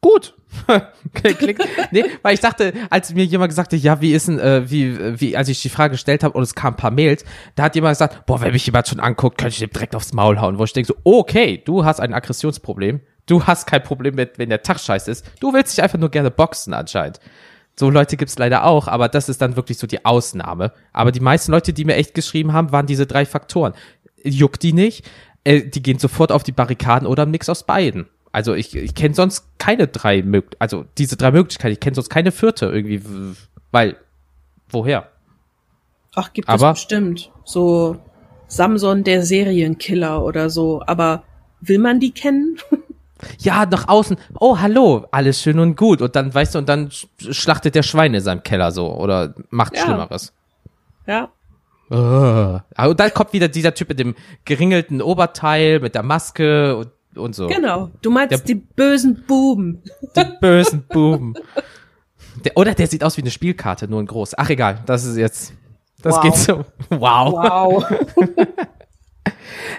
gut. 0.00 0.34
Klick. 1.14 1.58
nee, 1.90 2.04
weil 2.22 2.34
ich 2.34 2.40
dachte, 2.40 2.72
als 2.90 3.12
mir 3.12 3.24
jemand 3.24 3.50
gesagt 3.50 3.72
hat, 3.72 3.78
ja, 3.80 4.00
wie 4.00 4.12
ist 4.12 4.28
denn, 4.28 4.38
äh, 4.38 4.70
wie, 4.70 5.20
wie, 5.20 5.36
als 5.36 5.48
ich 5.48 5.60
die 5.62 5.68
Frage 5.68 5.92
gestellt 5.92 6.24
habe 6.24 6.36
und 6.36 6.42
es 6.42 6.54
kam 6.54 6.74
ein 6.74 6.76
paar 6.76 6.90
Mails, 6.90 7.24
da 7.54 7.64
hat 7.64 7.74
jemand 7.74 7.92
gesagt, 7.92 8.26
boah, 8.26 8.40
wenn 8.40 8.52
mich 8.52 8.66
jemand 8.66 8.88
schon 8.88 9.00
anguckt, 9.00 9.38
könnte 9.38 9.52
ich 9.52 9.58
dem 9.58 9.70
direkt 9.70 9.94
aufs 9.94 10.12
Maul 10.12 10.40
hauen. 10.40 10.58
Wo 10.58 10.64
ich 10.64 10.72
denke 10.72 10.88
so, 10.88 10.96
okay, 11.04 11.62
du 11.64 11.84
hast 11.84 12.00
ein 12.00 12.14
Aggressionsproblem. 12.14 13.00
Du 13.26 13.46
hast 13.46 13.66
kein 13.66 13.82
Problem 13.82 14.14
mit, 14.14 14.38
wenn 14.38 14.48
der 14.48 14.62
Tag 14.62 14.80
scheiße 14.80 15.10
ist. 15.10 15.24
Du 15.40 15.52
willst 15.52 15.76
dich 15.76 15.82
einfach 15.82 15.98
nur 15.98 16.10
gerne 16.10 16.30
boxen 16.30 16.72
anscheinend. 16.72 17.20
So 17.78 17.90
Leute 17.90 18.16
gibt's 18.16 18.38
leider 18.38 18.64
auch, 18.64 18.88
aber 18.88 19.08
das 19.08 19.28
ist 19.28 19.40
dann 19.40 19.54
wirklich 19.54 19.78
so 19.78 19.86
die 19.86 20.04
Ausnahme. 20.04 20.72
Aber 20.92 21.12
die 21.12 21.20
meisten 21.20 21.52
Leute, 21.52 21.72
die 21.72 21.84
mir 21.84 21.94
echt 21.94 22.14
geschrieben 22.14 22.52
haben, 22.52 22.72
waren 22.72 22.86
diese 22.86 23.06
drei 23.06 23.24
Faktoren. 23.24 23.74
Juckt 24.24 24.62
die 24.62 24.72
nicht, 24.72 25.08
äh, 25.44 25.62
die 25.62 25.82
gehen 25.82 25.98
sofort 25.98 26.32
auf 26.32 26.42
die 26.42 26.52
Barrikaden 26.52 27.06
oder 27.06 27.24
ein 27.24 27.30
Mix 27.30 27.48
aus 27.48 27.64
beiden. 27.64 28.06
Also 28.32 28.54
ich, 28.54 28.74
ich 28.76 28.94
kenne 28.94 29.14
sonst 29.14 29.46
keine 29.58 29.88
drei 29.88 30.22
Möglichkeiten, 30.22 30.60
also 30.60 30.84
diese 30.98 31.16
drei 31.16 31.30
Möglichkeiten, 31.30 31.72
ich 31.72 31.80
kenne 31.80 31.94
sonst 31.94 32.10
keine 32.10 32.32
vierte 32.32 32.66
irgendwie, 32.66 33.02
weil, 33.70 33.96
woher? 34.70 35.08
Ach, 36.14 36.32
gibt 36.32 36.48
es 36.48 36.60
bestimmt. 36.60 37.30
So 37.44 37.98
Samson 38.48 39.04
der 39.04 39.24
Serienkiller 39.24 40.24
oder 40.24 40.50
so, 40.50 40.82
aber 40.86 41.22
will 41.60 41.78
man 41.78 42.00
die 42.00 42.12
kennen? 42.12 42.58
Ja, 43.40 43.66
nach 43.66 43.88
außen, 43.88 44.16
oh, 44.38 44.58
hallo, 44.60 45.06
alles 45.10 45.42
schön 45.42 45.58
und 45.58 45.76
gut. 45.76 46.00
Und 46.02 46.14
dann, 46.14 46.32
weißt 46.32 46.54
du, 46.54 46.60
und 46.60 46.68
dann 46.68 46.90
schlachtet 47.18 47.74
der 47.74 47.82
Schweine 47.82 48.18
in 48.18 48.22
seinem 48.22 48.44
Keller 48.44 48.70
so 48.70 48.94
oder 48.94 49.34
macht 49.50 49.76
ja. 49.76 49.82
Schlimmeres. 49.82 50.32
Ja. 51.04 51.28
Oh. 51.90 52.60
Und 52.86 53.00
dann 53.00 53.14
kommt 53.14 53.32
wieder 53.32 53.48
dieser 53.48 53.74
Typ 53.74 53.88
mit 53.88 53.98
dem 53.98 54.14
geringelten 54.44 55.02
Oberteil, 55.02 55.80
mit 55.80 55.96
der 55.96 56.04
Maske 56.04 56.76
und 56.76 56.90
und 57.18 57.34
so. 57.34 57.46
Genau. 57.48 57.90
Du 58.02 58.10
meinst 58.10 58.32
der, 58.32 58.38
die 58.38 58.54
bösen 58.54 59.24
Buben. 59.26 59.82
Die 60.16 60.24
bösen 60.40 60.84
Buben. 60.88 61.34
Der, 62.44 62.56
oder 62.56 62.74
der 62.74 62.86
sieht 62.86 63.02
aus 63.02 63.16
wie 63.16 63.22
eine 63.22 63.30
Spielkarte, 63.30 63.88
nur 63.88 64.00
in 64.00 64.06
groß. 64.06 64.38
Ach 64.38 64.48
egal, 64.50 64.80
das 64.86 65.04
ist 65.04 65.16
jetzt. 65.16 65.52
Das 66.02 66.16
wow. 66.16 66.22
geht 66.22 66.36
so. 66.36 66.64
Wow. 66.90 67.32
Wow. 67.32 67.84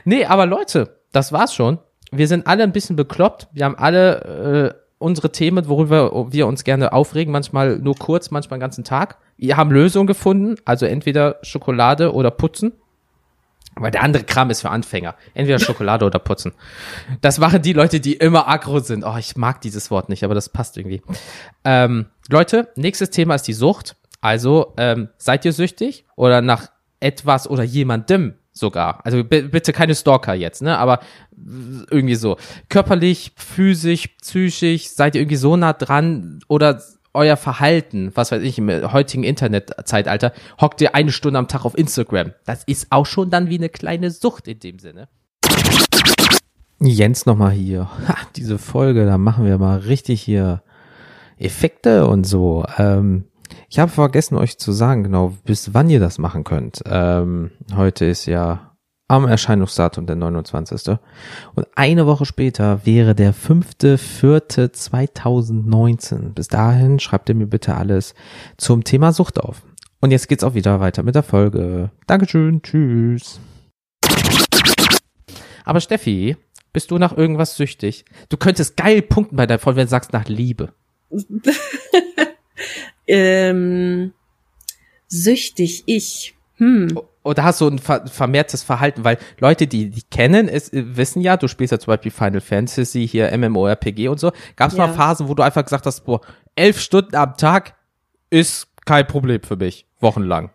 nee, 0.06 0.26
aber 0.26 0.46
Leute, 0.46 1.00
das 1.12 1.32
war's 1.32 1.54
schon. 1.54 1.80
Wir 2.12 2.28
sind 2.28 2.48
alle 2.48 2.64
ein 2.64 2.72
bisschen 2.72 2.96
bekloppt. 2.96 3.48
Wir 3.54 3.66
haben 3.66 3.76
alle 3.76 4.76
äh, 4.76 4.90
unsere 4.98 5.32
Themen, 5.32 5.68
worüber 5.68 6.32
wir 6.32 6.48
uns 6.48 6.64
gerne 6.64 6.92
aufregen, 6.94 7.32
manchmal 7.32 7.80
nur 7.80 7.96
kurz, 7.96 8.32
manchmal 8.32 8.58
den 8.58 8.62
ganzen 8.62 8.84
Tag. 8.84 9.18
Wir 9.38 9.56
haben 9.56 9.72
Lösungen 9.72 10.08
gefunden, 10.08 10.56
also 10.66 10.86
entweder 10.86 11.38
Schokolade 11.42 12.14
oder 12.14 12.32
Putzen. 12.32 12.74
Aber 13.80 13.92
der 13.92 14.04
andere 14.04 14.24
Kram 14.24 14.50
ist 14.50 14.62
für 14.62 14.70
Anfänger. 14.70 15.16
Entweder 15.34 15.58
Schokolade 15.58 16.06
oder 16.06 16.20
Putzen. 16.20 16.52
Das 17.22 17.40
machen 17.40 17.62
die 17.62 17.74
Leute, 17.74 18.02
die 18.02 18.14
immer 18.14 18.50
aggro 18.50 18.80
sind. 18.80 19.06
Oh, 19.06 19.16
ich 19.18 19.38
mag 19.38 19.62
dieses 19.62 19.90
Wort 19.90 20.10
nicht, 20.10 20.24
aber 20.24 20.36
das 20.36 20.50
passt 20.50 20.78
irgendwie. 20.78 21.02
Ähm, 21.64 22.08
Leute, 22.28 22.68
nächstes 22.76 23.10
Thema 23.10 23.36
ist 23.36 23.48
die 23.48 23.54
Sucht. 23.54 23.96
Also, 24.20 24.74
ähm, 24.78 25.08
seid 25.18 25.46
ihr 25.46 25.54
süchtig 25.54 26.06
oder 26.18 26.42
nach 26.42 26.68
etwas 27.00 27.50
oder 27.50 27.64
jemandem 27.64 28.34
sogar? 28.52 29.00
Also 29.06 29.24
bitte 29.24 29.72
keine 29.72 29.96
Stalker 29.96 30.34
jetzt, 30.34 30.62
ne? 30.62 30.78
Aber 30.78 31.00
irgendwie 31.90 32.16
so. 32.16 32.36
Körperlich, 32.68 33.32
physisch, 33.38 34.10
psychisch, 34.22 34.90
seid 34.90 35.16
ihr 35.16 35.22
irgendwie 35.22 35.38
so 35.38 35.56
nah 35.56 35.72
dran 35.72 36.42
oder 36.50 36.82
euer 37.14 37.38
Verhalten, 37.38 38.12
was 38.16 38.32
weiß 38.32 38.42
ich, 38.44 38.58
im 38.58 38.70
heutigen 38.92 39.24
Internetzeitalter, 39.24 40.34
hockt 40.62 40.82
ihr 40.82 40.96
eine 40.96 41.12
Stunde 41.12 41.40
am 41.40 41.48
Tag 41.48 41.66
auf 41.66 41.78
Instagram. 41.78 42.34
Das 42.46 42.64
ist 42.64 42.88
auch 42.92 43.06
schon 43.06 43.30
dann 43.30 43.50
wie 43.50 43.58
eine 43.58 43.70
kleine 43.70 44.12
Sucht 44.12 44.48
in 44.48 44.60
dem 44.60 44.80
Sinne. 44.80 45.08
Jens 46.82 47.26
nochmal 47.26 47.52
hier. 47.52 47.90
Ha, 48.08 48.16
diese 48.36 48.58
Folge, 48.58 49.06
da 49.06 49.18
machen 49.18 49.46
wir 49.46 49.58
mal 49.58 49.80
richtig 49.80 50.22
hier 50.22 50.64
Effekte 51.38 52.08
und 52.08 52.26
so. 52.26 52.66
Ähm, 52.78 53.26
ich 53.70 53.80
habe 53.80 53.92
vergessen 53.92 54.38
euch 54.38 54.58
zu 54.58 54.72
sagen, 54.72 55.04
genau, 55.04 55.34
bis 55.44 55.74
wann 55.74 55.90
ihr 55.90 56.00
das 56.00 56.18
machen 56.20 56.44
könnt. 56.44 56.82
Ähm, 56.86 57.52
heute 57.76 58.06
ist 58.06 58.26
ja 58.26 58.69
am 59.10 59.28
Erscheinungsdatum 59.28 60.06
der 60.06 60.16
29. 60.16 60.96
Und 61.56 61.68
eine 61.76 62.06
Woche 62.06 62.26
später 62.26 62.86
wäre 62.86 63.16
der 63.16 63.34
5.4.2019. 63.34 66.34
Bis 66.34 66.48
dahin 66.48 67.00
schreibt 67.00 67.28
ihr 67.28 67.36
mir 67.36 67.48
bitte 67.48 67.76
alles 67.76 68.14
zum 68.56 68.84
Thema 68.84 69.12
Sucht 69.12 69.40
auf. 69.40 69.64
Und 70.00 70.12
jetzt 70.12 70.28
geht's 70.30 70.44
auch 70.44 70.54
wieder 70.54 70.80
weiter 70.80 71.02
mit 71.04 71.16
der 71.16 71.24
Folge. 71.24 71.90
Dankeschön, 72.06 72.62
tschüss. 72.62 73.40
Aber 75.66 75.82
Steffi, 75.82 76.38
bist 76.72 76.92
du 76.92 77.00
nach 77.00 77.18
irgendwas 77.18 77.56
süchtig? 77.56 78.06
Du 78.30 78.38
könntest 78.38 78.78
geil 78.78 79.02
punkten 79.02 79.36
bei 79.36 79.48
der 79.48 79.58
Folge, 79.58 79.78
wenn 79.78 79.88
du 79.88 79.92
sagst 79.92 80.14
nach 80.14 80.30
Liebe. 80.30 80.72
ähm, 83.08 84.14
süchtig, 85.08 85.82
ich. 85.88 86.36
Hm 86.58 87.00
oder 87.24 87.44
hast 87.44 87.62
du 87.62 87.68
ein 87.68 87.80
vermehrtes 87.80 88.64
Verhalten, 88.64 89.04
weil 89.04 89.18
Leute, 89.40 89.68
die 89.68 89.90
die 89.90 90.04
kennen, 90.04 90.48
es, 90.48 90.70
wissen 90.72 91.22
ja, 91.22 91.38
du 91.38 91.48
spielst 91.48 91.72
ja 91.72 91.80
zum 91.80 91.92
Beispiel 91.92 92.12
Final 92.12 92.42
Fantasy, 92.42 93.08
hier 93.08 93.36
MMORPG 93.38 94.08
und 94.08 94.20
so. 94.20 94.32
Gab 94.56 94.72
es 94.72 94.78
ja. 94.78 94.88
mal 94.88 94.94
Phasen, 94.94 95.28
wo 95.28 95.34
du 95.34 95.44
einfach 95.44 95.64
gesagt 95.64 95.86
hast, 95.86 96.06
boah, 96.06 96.22
elf 96.56 96.80
Stunden 96.80 97.16
am 97.16 97.36
Tag 97.36 97.76
ist 98.30 98.68
kein 98.86 99.06
Problem 99.06 99.42
für 99.44 99.58
mich, 99.58 99.86
wochenlang? 100.00 100.52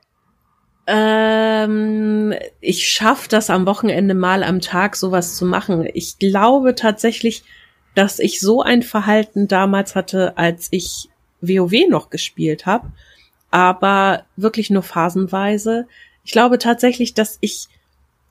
Ähm, 0.87 2.35
ich 2.61 2.87
schaff 2.87 3.29
das 3.29 3.51
am 3.51 3.67
Wochenende 3.67 4.15
mal 4.15 4.43
am 4.43 4.61
Tag 4.61 4.97
sowas 4.97 5.37
zu 5.37 5.47
machen. 5.47 5.89
Ich 5.93 6.19
glaube 6.19 6.75
tatsächlich, 6.75 7.43
dass 7.95 8.19
ich 8.19 8.41
so 8.41 8.63
ein 8.63 8.83
Verhalten 8.83 9.49
damals 9.49 9.95
hatte, 9.95 10.37
als 10.37 10.69
ich 10.71 11.09
WoW 11.41 11.89
noch 11.89 12.11
gespielt 12.11 12.67
habe, 12.67 12.89
aber 13.51 14.25
wirklich 14.37 14.71
nur 14.71 14.83
phasenweise. 14.83 15.87
Ich 16.25 16.33
glaube 16.33 16.59
tatsächlich, 16.59 17.15
dass 17.15 17.39
ich 17.41 17.69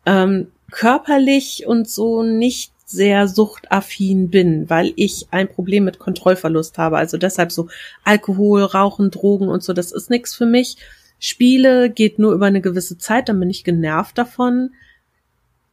ähm, 0.05 0.51
körperlich 0.71 1.65
und 1.67 1.89
so 1.89 2.23
nicht 2.23 2.71
sehr 2.85 3.27
suchtaffin 3.27 4.29
bin, 4.29 4.69
weil 4.69 4.93
ich 4.95 5.27
ein 5.31 5.47
Problem 5.47 5.85
mit 5.85 5.99
Kontrollverlust 5.99 6.77
habe. 6.77 6.97
Also 6.97 7.17
deshalb 7.17 7.51
so 7.51 7.69
Alkohol, 8.03 8.63
Rauchen, 8.63 9.09
Drogen 9.11 9.47
und 9.47 9.63
so, 9.63 9.73
das 9.73 9.91
ist 9.91 10.09
nichts 10.09 10.35
für 10.35 10.45
mich. 10.45 10.77
Spiele 11.19 11.89
geht 11.89 12.19
nur 12.19 12.33
über 12.33 12.47
eine 12.47 12.61
gewisse 12.61 12.97
Zeit, 12.97 13.29
dann 13.29 13.39
bin 13.39 13.49
ich 13.49 13.63
genervt 13.63 14.17
davon. 14.17 14.71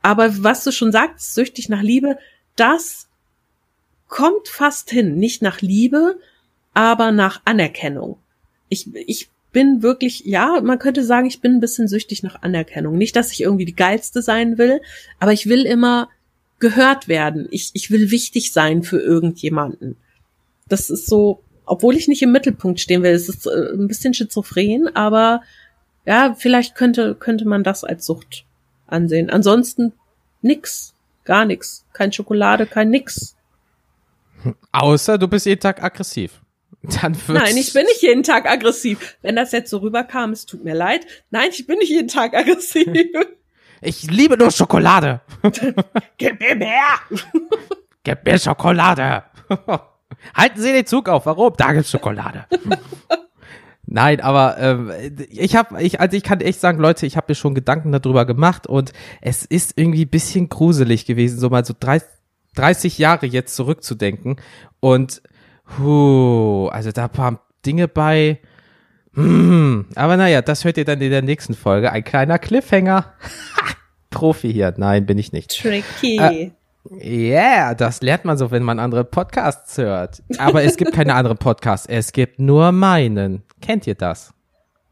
Aber 0.03 0.43
was 0.43 0.65
du 0.65 0.73
schon 0.73 0.93
sagst, 0.93 1.35
süchtig 1.35 1.69
nach 1.69 1.83
Liebe, 1.83 2.19
das 2.57 3.09
kommt 4.09 4.49
fast 4.49 4.91
hin. 4.91 5.17
Nicht 5.17 5.43
nach 5.43 5.61
Liebe, 5.61 6.19
aber 6.73 7.13
nach 7.13 7.41
Anerkennung. 7.45 8.19
Ich, 8.69 8.95
ich 8.95 9.29
bin 9.53 9.83
wirklich, 9.83 10.25
ja, 10.25 10.61
man 10.63 10.79
könnte 10.79 11.05
sagen, 11.05 11.27
ich 11.27 11.41
bin 11.41 11.55
ein 11.55 11.61
bisschen 11.61 11.89
süchtig 11.89 12.23
nach 12.23 12.43
Anerkennung. 12.43 12.97
Nicht, 12.97 13.17
dass 13.17 13.33
ich 13.33 13.43
irgendwie 13.43 13.65
die 13.65 13.77
geilste 13.77 14.23
sein 14.23 14.59
will, 14.59 14.81
aber 15.19 15.33
ich 15.33 15.49
will 15.49 15.67
immer 15.67 16.09
gehört 16.59 17.09
werden. 17.09 17.49
Ich, 17.51 17.71
ich 17.73 17.91
will 17.91 18.11
wichtig 18.11 18.53
sein 18.53 18.83
für 18.83 19.01
irgendjemanden. 19.01 19.97
Das 20.69 20.91
ist 20.91 21.07
so, 21.07 21.43
obwohl 21.65 21.97
ich 21.97 22.07
nicht 22.07 22.23
im 22.23 22.33
Mittelpunkt 22.33 22.81
stehen 22.81 23.03
will, 23.03 23.13
es 23.13 23.29
ist 23.29 23.47
äh, 23.47 23.73
ein 23.73 23.89
bisschen 23.89 24.15
schizophren, 24.15 24.95
aber 24.95 25.43
ja, 26.07 26.35
vielleicht 26.39 26.75
könnte, 26.75 27.15
könnte 27.15 27.47
man 27.47 27.65
das 27.65 27.85
als 27.85 28.07
Sucht 28.07 28.45
ansehen. 28.87 29.31
Ansonsten 29.31 29.93
nix, 30.43 30.95
gar 31.25 31.45
nix. 31.45 31.85
Kein 31.93 32.13
Schokolade, 32.13 32.67
kein 32.67 32.91
nix. 32.91 33.37
Außer 34.73 35.19
du 35.19 35.29
bist 35.29 35.47
jeden 35.47 35.61
Tag 35.61 35.83
aggressiv. 35.83 36.41
Dann 36.83 37.15
wird's 37.15 37.43
Nein, 37.43 37.57
ich 37.57 37.73
bin 37.73 37.85
nicht 37.85 38.03
jeden 38.03 38.23
Tag 38.23 38.49
aggressiv. 38.51 39.17
Wenn 39.23 39.37
das 39.37 39.53
jetzt 39.53 39.71
so 39.71 39.79
rüberkam, 39.79 40.31
es 40.33 40.47
tut 40.47 40.65
mir 40.65 40.75
leid. 40.75 41.07
Nein, 41.31 41.51
ich 41.53 41.67
bin 41.67 41.79
nicht 41.79 41.91
jeden 41.91 42.09
Tag 42.09 42.35
aggressiv. 42.35 42.89
Ich 43.83 44.11
liebe 44.11 44.37
nur 44.37 44.51
Schokolade. 44.51 45.23
Gib 46.19 46.39
mir 46.39 46.55
mehr! 46.55 46.99
Gib 48.05 48.27
mir 48.27 48.39
Schokolade. 48.39 49.23
Halten 50.35 50.61
Sie 50.61 50.73
den 50.73 50.85
Zug 50.85 51.09
auf. 51.09 51.25
Warum? 51.25 51.55
Da 51.57 51.73
gibt's 51.73 51.91
Schokolade. 51.91 52.45
Nein, 53.87 54.21
aber 54.21 54.59
ähm, 54.59 54.93
ich 55.31 55.57
habe, 55.57 55.83
ich, 55.83 55.99
also 55.99 56.17
ich 56.17 56.23
kann 56.23 56.41
echt 56.41 56.61
sagen, 56.61 56.79
Leute, 56.79 57.07
ich 57.07 57.17
habe 57.17 57.27
mir 57.31 57.35
schon 57.35 57.55
Gedanken 57.55 57.91
darüber 57.91 58.27
gemacht 58.27 58.67
und 58.67 58.93
es 59.21 59.45
ist 59.47 59.73
irgendwie 59.77 60.05
ein 60.05 60.11
bisschen 60.11 60.49
gruselig 60.49 61.07
gewesen, 61.07 61.41
so 61.41 61.49
mal 61.49 61.65
so 61.65 61.75
30, 61.79 62.07
30 62.55 62.99
Jahre 62.99 63.27
jetzt 63.27 63.57
zurückzudenken 63.57 64.37
und 64.79 65.23
huh, 65.79 66.69
also 66.69 66.93
da 66.93 67.09
paar 67.09 67.41
Dinge 67.65 67.89
bei. 67.89 68.39
Hm, 69.15 69.87
aber 69.97 70.17
naja, 70.17 70.41
das 70.43 70.65
hört 70.65 70.77
ihr 70.77 70.85
dann 70.85 71.01
in 71.01 71.11
der 71.11 71.23
nächsten 71.23 71.55
Folge. 71.55 71.91
Ein 71.93 72.05
kleiner 72.05 72.39
Cliffhanger. 72.39 73.13
Profi 74.11 74.53
hier. 74.53 74.75
Nein, 74.77 75.07
bin 75.07 75.19
ich 75.19 75.33
nicht. 75.33 75.61
Tricky. 75.61 76.19
Äh, 76.19 76.51
Yeah, 76.91 77.75
das 77.75 78.01
lernt 78.01 78.25
man 78.25 78.39
so, 78.39 78.51
wenn 78.51 78.63
man 78.63 78.79
andere 78.79 79.05
Podcasts 79.05 79.77
hört. 79.77 80.23
Aber 80.39 80.63
es 80.63 80.77
gibt 80.77 80.93
keine 80.93 81.15
anderen 81.15 81.37
Podcasts, 81.37 81.87
es 81.87 82.13
gibt 82.13 82.39
nur 82.39 82.73
meinen. 82.73 83.43
Kennt 83.61 83.87
ihr 83.87 83.95
das? 83.95 84.33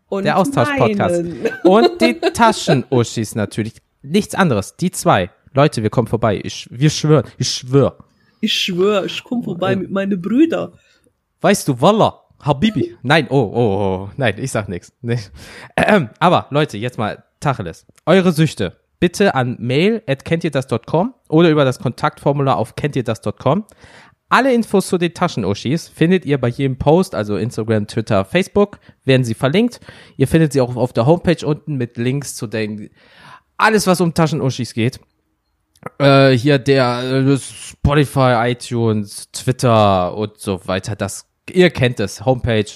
Und 0.08 0.24
Der 0.24 0.36
Austausch-Podcast. 0.38 1.24
Und 1.64 2.00
die 2.00 2.14
Taschenuschis 2.14 3.34
natürlich. 3.34 3.74
Nichts 4.02 4.34
anderes. 4.34 4.76
Die 4.76 4.90
zwei. 4.90 5.30
Leute, 5.54 5.82
wir 5.82 5.90
kommen 5.90 6.08
vorbei. 6.08 6.40
Ich, 6.42 6.68
wir 6.70 6.90
schwören. 6.90 7.24
Ich 7.38 7.50
schwör. 7.50 7.96
Ich 8.40 8.52
schwöre, 8.52 9.06
ich 9.06 9.22
komme 9.24 9.42
vorbei 9.42 9.76
mit 9.76 9.90
meinen 9.90 10.20
Brüdern. 10.20 10.72
Weißt 11.40 11.68
du, 11.68 11.80
Wallah, 11.80 12.22
Habibi. 12.40 12.96
Nein, 13.02 13.26
oh, 13.30 13.36
oh, 13.36 14.08
oh. 14.08 14.10
Nein, 14.16 14.34
ich 14.38 14.50
sag 14.50 14.68
nichts. 14.68 14.92
Nee. 15.02 15.18
Ähm, 15.76 16.10
aber 16.18 16.46
Leute, 16.50 16.78
jetzt 16.78 16.98
mal 16.98 17.24
Tacheles. 17.40 17.86
Eure 18.06 18.32
Süchte. 18.32 18.76
Bitte 19.00 19.34
an 19.34 19.56
mail 19.60 20.02
at 20.08 20.24
kenntierdas.com 20.24 21.14
oder 21.28 21.50
über 21.50 21.64
das 21.64 21.78
Kontaktformular 21.78 22.56
auf 22.56 22.74
kenntierdas.com. 22.74 23.64
Alle 24.28 24.52
Infos 24.52 24.88
zu 24.88 24.98
den 24.98 25.14
Taschenuschis 25.14 25.88
findet 25.88 26.26
ihr 26.26 26.38
bei 26.38 26.48
jedem 26.48 26.76
Post, 26.76 27.14
also 27.14 27.36
Instagram, 27.36 27.86
Twitter, 27.86 28.24
Facebook, 28.26 28.78
werden 29.04 29.24
sie 29.24 29.34
verlinkt. 29.34 29.80
Ihr 30.16 30.28
findet 30.28 30.52
sie 30.52 30.60
auch 30.60 30.76
auf 30.76 30.92
der 30.92 31.06
Homepage 31.06 31.46
unten 31.46 31.76
mit 31.76 31.96
Links 31.96 32.34
zu 32.34 32.46
den, 32.46 32.90
alles 33.56 33.86
was 33.86 34.02
um 34.02 34.12
Taschenuschis 34.12 34.74
geht. 34.74 35.00
Äh, 35.98 36.30
hier 36.32 36.58
der 36.58 37.02
äh, 37.02 37.38
Spotify, 37.38 38.50
iTunes, 38.50 39.30
Twitter 39.32 40.16
und 40.16 40.38
so 40.38 40.66
weiter. 40.66 40.96
Das, 40.96 41.26
ihr 41.50 41.70
kennt 41.70 42.00
es, 42.00 42.24
Homepage, 42.24 42.70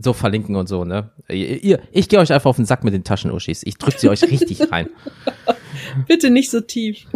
so 0.00 0.12
verlinken 0.12 0.56
und 0.56 0.68
so, 0.68 0.84
ne? 0.84 1.10
Ihr, 1.28 1.62
ihr, 1.62 1.80
ich 1.92 2.08
gehe 2.08 2.18
euch 2.18 2.32
einfach 2.32 2.50
auf 2.50 2.56
den 2.56 2.64
Sack 2.64 2.84
mit 2.84 2.94
den 2.94 3.04
Taschenuschis. 3.04 3.62
Ich 3.64 3.78
drück 3.78 3.98
sie 3.98 4.08
euch 4.08 4.22
richtig 4.22 4.72
rein. 4.72 4.88
Bitte 6.06 6.30
nicht 6.30 6.50
so 6.50 6.60
tief. 6.60 7.06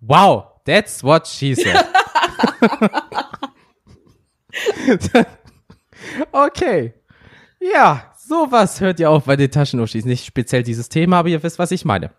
Wow, 0.00 0.60
that's 0.64 1.02
what 1.02 1.26
she 1.26 1.54
said. 1.54 1.84
okay. 6.32 6.94
Ja, 7.60 8.12
sowas 8.18 8.80
hört 8.80 9.00
ihr 9.00 9.10
auch 9.10 9.22
bei 9.22 9.36
den 9.36 9.50
Taschenuschis. 9.50 10.04
Nicht 10.04 10.26
speziell 10.26 10.62
dieses 10.62 10.88
Thema, 10.88 11.18
aber 11.18 11.28
ihr 11.28 11.42
wisst, 11.42 11.58
was 11.58 11.70
ich 11.70 11.84
meine. 11.84 12.10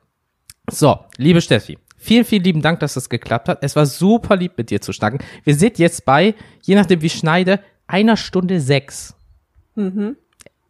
So, 0.69 0.99
liebe 1.17 1.41
Steffi, 1.41 1.77
vielen, 1.97 2.25
vielen 2.25 2.43
lieben 2.43 2.61
Dank, 2.61 2.79
dass 2.79 2.95
das 2.95 3.09
geklappt 3.09 3.49
hat. 3.49 3.59
Es 3.61 3.75
war 3.75 3.85
super 3.85 4.35
lieb, 4.35 4.57
mit 4.57 4.69
dir 4.69 4.81
zu 4.81 4.93
schnacken. 4.93 5.19
Wir 5.43 5.55
sind 5.55 5.77
jetzt 5.77 6.05
bei, 6.05 6.35
je 6.63 6.75
nachdem 6.75 7.01
wie 7.01 7.07
ich 7.07 7.13
schneide, 7.13 7.59
einer 7.87 8.17
Stunde 8.17 8.59
sechs. 8.59 9.15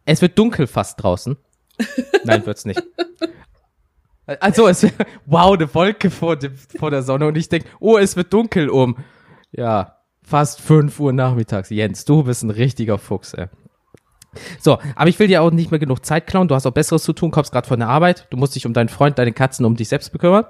Es 0.04 0.22
wird 0.22 0.38
dunkel 0.38 0.66
fast 0.66 1.02
draußen. 1.02 1.36
Nein, 2.24 2.44
wird's 2.46 2.64
nicht. 2.64 2.82
Also, 4.40 4.66
es 4.66 4.84
wow, 5.26 5.54
eine 5.54 5.72
Wolke 5.72 6.10
vor, 6.10 6.34
dem, 6.34 6.56
vor 6.56 6.90
der 6.90 7.04
Sonne 7.04 7.28
und 7.28 7.36
ich 7.36 7.48
denk, 7.48 7.64
oh, 7.78 7.96
es 7.96 8.16
wird 8.16 8.32
dunkel 8.32 8.68
um, 8.68 8.96
ja, 9.52 9.98
fast 10.20 10.60
fünf 10.60 10.98
Uhr 10.98 11.12
nachmittags. 11.12 11.70
Jens, 11.70 12.04
du 12.04 12.24
bist 12.24 12.42
ein 12.42 12.50
richtiger 12.50 12.98
Fuchs, 12.98 13.34
ey. 13.34 13.46
So, 14.60 14.78
aber 14.94 15.08
ich 15.08 15.18
will 15.18 15.28
dir 15.28 15.42
auch 15.42 15.50
nicht 15.50 15.70
mehr 15.70 15.80
genug 15.80 16.04
Zeit 16.04 16.26
klauen. 16.26 16.48
Du 16.48 16.54
hast 16.54 16.66
auch 16.66 16.72
Besseres 16.72 17.02
zu 17.02 17.12
tun, 17.12 17.30
kommst 17.30 17.52
gerade 17.52 17.66
von 17.68 17.78
der 17.78 17.88
Arbeit. 17.88 18.26
Du 18.30 18.36
musst 18.36 18.54
dich 18.54 18.66
um 18.66 18.72
deinen 18.72 18.88
Freund, 18.88 19.18
deine 19.18 19.32
Katzen, 19.32 19.64
um 19.64 19.76
dich 19.76 19.88
selbst 19.88 20.12
bekümmern. 20.12 20.44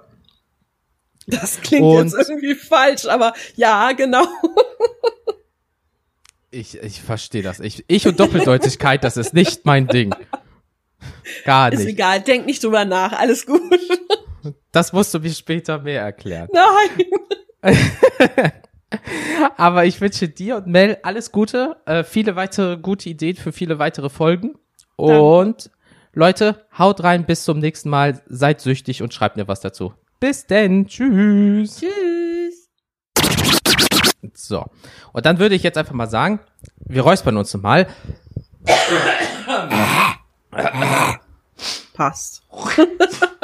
Das 1.26 1.60
klingt 1.60 1.84
Und- 1.84 2.12
jetzt 2.12 2.28
irgendwie 2.30 2.54
falsch, 2.54 3.06
aber 3.06 3.32
ja, 3.56 3.92
genau. 3.92 4.24
Ich, 6.50 6.78
ich 6.78 7.02
verstehe 7.02 7.42
das. 7.42 7.60
Ich, 7.60 7.84
ich 7.88 8.06
und 8.06 8.18
Doppeldeutigkeit, 8.20 9.02
das 9.04 9.16
ist 9.16 9.34
nicht 9.34 9.66
mein 9.66 9.88
Ding. 9.88 10.14
Gar 11.44 11.72
Ist 11.72 11.80
nicht. 11.80 11.88
egal, 11.88 12.20
denk 12.22 12.46
nicht 12.46 12.62
drüber 12.64 12.84
nach, 12.84 13.12
alles 13.12 13.44
gut. 13.46 13.60
Das 14.72 14.92
musst 14.92 15.12
du 15.12 15.18
mir 15.18 15.32
später 15.32 15.78
mehr 15.80 16.02
erklären. 16.02 16.48
Nein. 16.52 17.72
Aber 19.56 19.84
ich 19.84 20.00
wünsche 20.00 20.28
dir 20.28 20.56
und 20.56 20.66
Mel 20.66 20.98
alles 21.02 21.32
Gute, 21.32 21.76
äh, 21.86 22.04
viele 22.04 22.36
weitere 22.36 22.76
gute 22.76 23.08
Ideen 23.08 23.36
für 23.36 23.52
viele 23.52 23.78
weitere 23.78 24.08
Folgen. 24.08 24.54
Und 24.96 25.70
Leute, 26.12 26.66
haut 26.78 27.02
rein, 27.02 27.26
bis 27.26 27.44
zum 27.44 27.58
nächsten 27.58 27.90
Mal. 27.90 28.22
Seid 28.26 28.60
süchtig 28.60 29.02
und 29.02 29.12
schreibt 29.12 29.36
mir 29.36 29.48
was 29.48 29.60
dazu. 29.60 29.92
Bis 30.18 30.46
denn. 30.46 30.86
Tschüss. 30.86 31.80
Tschüss. 31.80 32.70
So. 34.34 34.64
Und 35.12 35.26
dann 35.26 35.38
würde 35.38 35.54
ich 35.54 35.62
jetzt 35.62 35.76
einfach 35.76 35.94
mal 35.94 36.08
sagen, 36.08 36.40
wir 36.78 37.02
räuspern 37.02 37.36
uns 37.36 37.54
mal. 37.54 37.86
Passt. 41.92 42.42